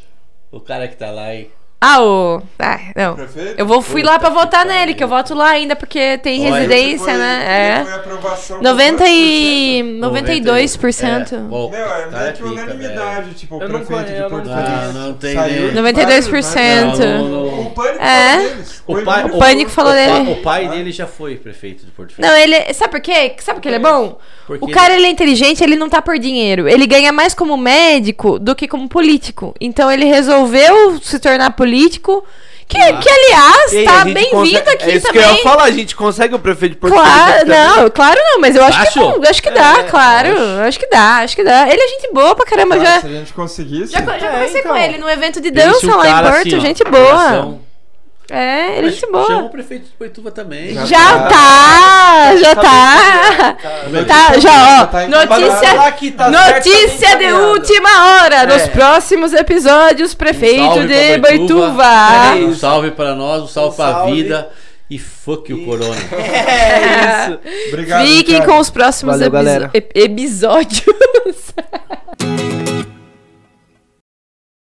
O 0.51 0.61
cara 0.61 0.89
que 0.89 0.97
tá 0.97 1.11
lá, 1.11 1.35
hein? 1.35 1.51
Ah, 1.79 2.03
o. 2.03 2.43
Ah, 2.59 2.81
não. 2.97 3.15
Prefeito? 3.17 3.55
Eu 3.59 3.67
vou, 3.67 3.83
fui 3.83 4.01
Puta 4.01 4.13
lá 4.15 4.19
pra 4.19 4.31
que 4.31 4.35
votar 4.35 4.65
pariu. 4.67 4.81
nele, 4.81 4.95
que 4.95 5.05
eu 5.05 5.09
voto 5.09 5.35
lá 5.35 5.51
ainda, 5.51 5.77
porque 5.77 6.17
tem 6.19 6.41
Olha, 6.47 6.55
residência, 6.55 7.05
Foi- 7.05 7.13
né? 7.15 7.39
Foi 7.85 7.93
É. 7.93 7.95
aprovação 7.97 8.57
com 8.59 8.63
90 8.65 8.97
quantos 8.97 9.13
e... 9.13 9.85
por 10.81 10.93
cento? 10.93 11.37
92%. 11.37 11.37
É, 11.37 11.39
bom, 11.39 11.71
Meu, 11.71 11.79
é 11.81 11.87
cara 11.87 12.09
meio 12.23 12.33
que 12.33 12.43
unanimidade, 12.43 13.35
tipo, 13.35 13.57
o 13.59 13.63
Eu 13.63 13.69
prefeito 13.69 14.13
de 14.23 14.29
Porto 14.31 14.49
Feliz. 14.49 14.95
Não, 14.95 15.07
não 15.09 15.15
tem 15.15 15.35
Saiu 15.35 15.61
nem- 15.63 15.71
de 15.71 15.77
92%. 15.77 16.31
vários, 16.31 16.99
né? 16.99 17.19
Não, 17.19 17.29
não, 17.29 17.47
não. 17.47 17.61
O 17.67 17.71
pânico 17.73 18.03
É. 18.03 18.57
O 18.87 19.03
pai, 19.03 19.25
o 19.25 19.39
Pânico 19.39 19.71
falou 19.71 19.93
dele. 19.93 20.31
O 20.33 20.37
pai 20.43 20.69
dele 20.69 20.93
já 20.93 21.07
foi 21.07 21.35
prefeito 21.37 21.85
de 21.85 21.91
Porto 21.91 22.15
Feliz. 22.15 22.31
Não, 22.31 22.39
ele. 22.39 22.73
Sabe 22.73 22.91
por 22.93 23.01
quê? 23.01 23.35
Sabe 23.41 23.57
por 23.57 23.63
que 23.63 23.69
ele 23.69 23.77
é 23.77 23.81
bom? 23.81 24.19
Porque 24.47 24.65
O 24.65 24.69
cara, 24.69 24.95
ele 24.95 25.07
é 25.07 25.11
inteligente, 25.11 25.63
ele 25.63 25.75
não 25.77 25.89
tá 25.89 26.01
por 26.01 26.19
dinheiro. 26.19 26.69
Ele 26.69 26.87
ganha 26.87 27.11
mais 27.13 27.35
como 27.35 27.57
médico 27.57 28.39
do 28.39 28.55
que 28.55 28.69
como 28.69 28.89
político. 28.89 29.53
Então 29.61 29.91
ele 29.91 30.05
resolveu 30.05 30.99
se 31.03 31.19
tornar 31.19 31.51
político. 31.51 31.67
Que, 32.69 32.77
Ah. 32.79 32.97
que 32.97 33.09
aliás, 33.09 33.73
E 33.73 33.79
aí, 33.79 33.85
tá 33.85 34.05
bem-vindo 34.05 34.29
consegue- 34.31 34.57
aqui 34.71 34.91
É 34.91 34.95
isso 34.97 35.07
também. 35.07 35.23
que 35.23 35.29
eu 35.29 35.35
ia 35.37 35.43
falar, 35.45 35.63
a 35.65 35.71
gente 35.71 35.95
consegue 35.95 36.35
o 36.35 36.39
prefeito 36.41 36.73
de 36.73 36.79
Porto 36.81 36.95
Claro, 36.95 37.47
não, 37.47 37.91
claro 37.91 38.21
não, 38.25 38.41
mas 38.41 38.57
eu 38.57 38.65
acho 38.65 38.81
que, 38.81 38.89
Acho? 38.89 38.99
não, 38.99 39.23
acho 39.23 39.41
que 39.43 39.51
dá, 39.53 39.79
É, 39.79 39.83
claro. 39.85 40.29
acho. 40.33 40.61
Acho 40.67 40.79
que 40.81 40.87
dá, 40.89 41.17
acho 41.19 41.37
que 41.37 41.45
dá. 41.45 41.69
Ele 41.71 41.81
é 41.81 41.87
gente 41.89 42.13
boa 42.13 42.35
pra 42.35 42.45
caramba, 42.45 42.77
Cara, 42.77 42.89
já. 42.91 43.01
Se 43.03 43.07
a 43.07 43.11
gente 43.11 43.33
conseguisse. 43.33 43.93
Já, 43.93 44.01
já 44.01 44.15
É, 44.17 44.31
conversei 44.33 44.61
então. 44.63 44.73
com 44.73 44.79
ele 44.79 44.99
num 44.99 45.09
evento 45.09 45.41
de 45.41 45.51
dança 45.53 45.95
lá 45.95 46.09
em 46.09 46.23
Porto, 46.25 46.39
assim, 46.39 46.57
ó, 46.57 46.61
gente 46.61 46.83
boa. 46.85 47.05
coração. 47.07 47.61
É, 48.31 48.79
ele 48.79 48.89
é 48.89 48.91
gente 48.91 49.01
Chama 49.01 49.19
boa. 49.25 49.43
o 49.45 49.51
prefeito 49.51 49.85
de 49.85 49.93
Boituva 49.99 50.31
também. 50.33 50.75
Já 50.75 50.85
Já 50.85 51.29
tá, 51.29 52.37
já 52.43 52.55
tá. 52.57 53.57
Tá, 54.09 54.39
já, 54.41 54.83
ó. 54.83 54.87
Tá 54.87 55.07
Notícia, 55.07 55.69
Falar 55.71 55.93
que 55.93 56.11
tá 56.11 56.29
notícia 56.31 57.09
tá 57.11 57.15
de 57.17 57.33
última 57.33 57.89
hora. 58.23 58.47
Nos 58.47 58.63
É. 58.63 58.67
próximos 58.69 59.33
episódios, 59.33 60.13
prefeito 60.15 60.65
salve 60.65 60.87
de 60.89 61.19
Boituva. 61.19 61.85
É 61.85 62.45
Um 62.45 62.55
salve 62.55 62.91
pra 62.91 63.15
nós, 63.15 63.43
um 63.45 63.47
salve 63.47 63.73
Um 63.75 63.77
pra 63.77 63.93
salve. 63.93 64.13
vida. 64.23 64.49
E 64.89 64.99
fuck 64.99 65.53
o 65.53 65.65
corona. 65.65 65.95
É 66.17 67.29
isso. 67.29 67.39
Obrigado, 67.73 68.07
Fiquem 68.07 68.35
Ricardo. 68.35 68.51
com 68.53 68.59
os 68.61 68.71
próximos 68.71 69.19
Valeu, 69.21 69.71
episo- 69.73 69.91
episódios. 69.95 70.85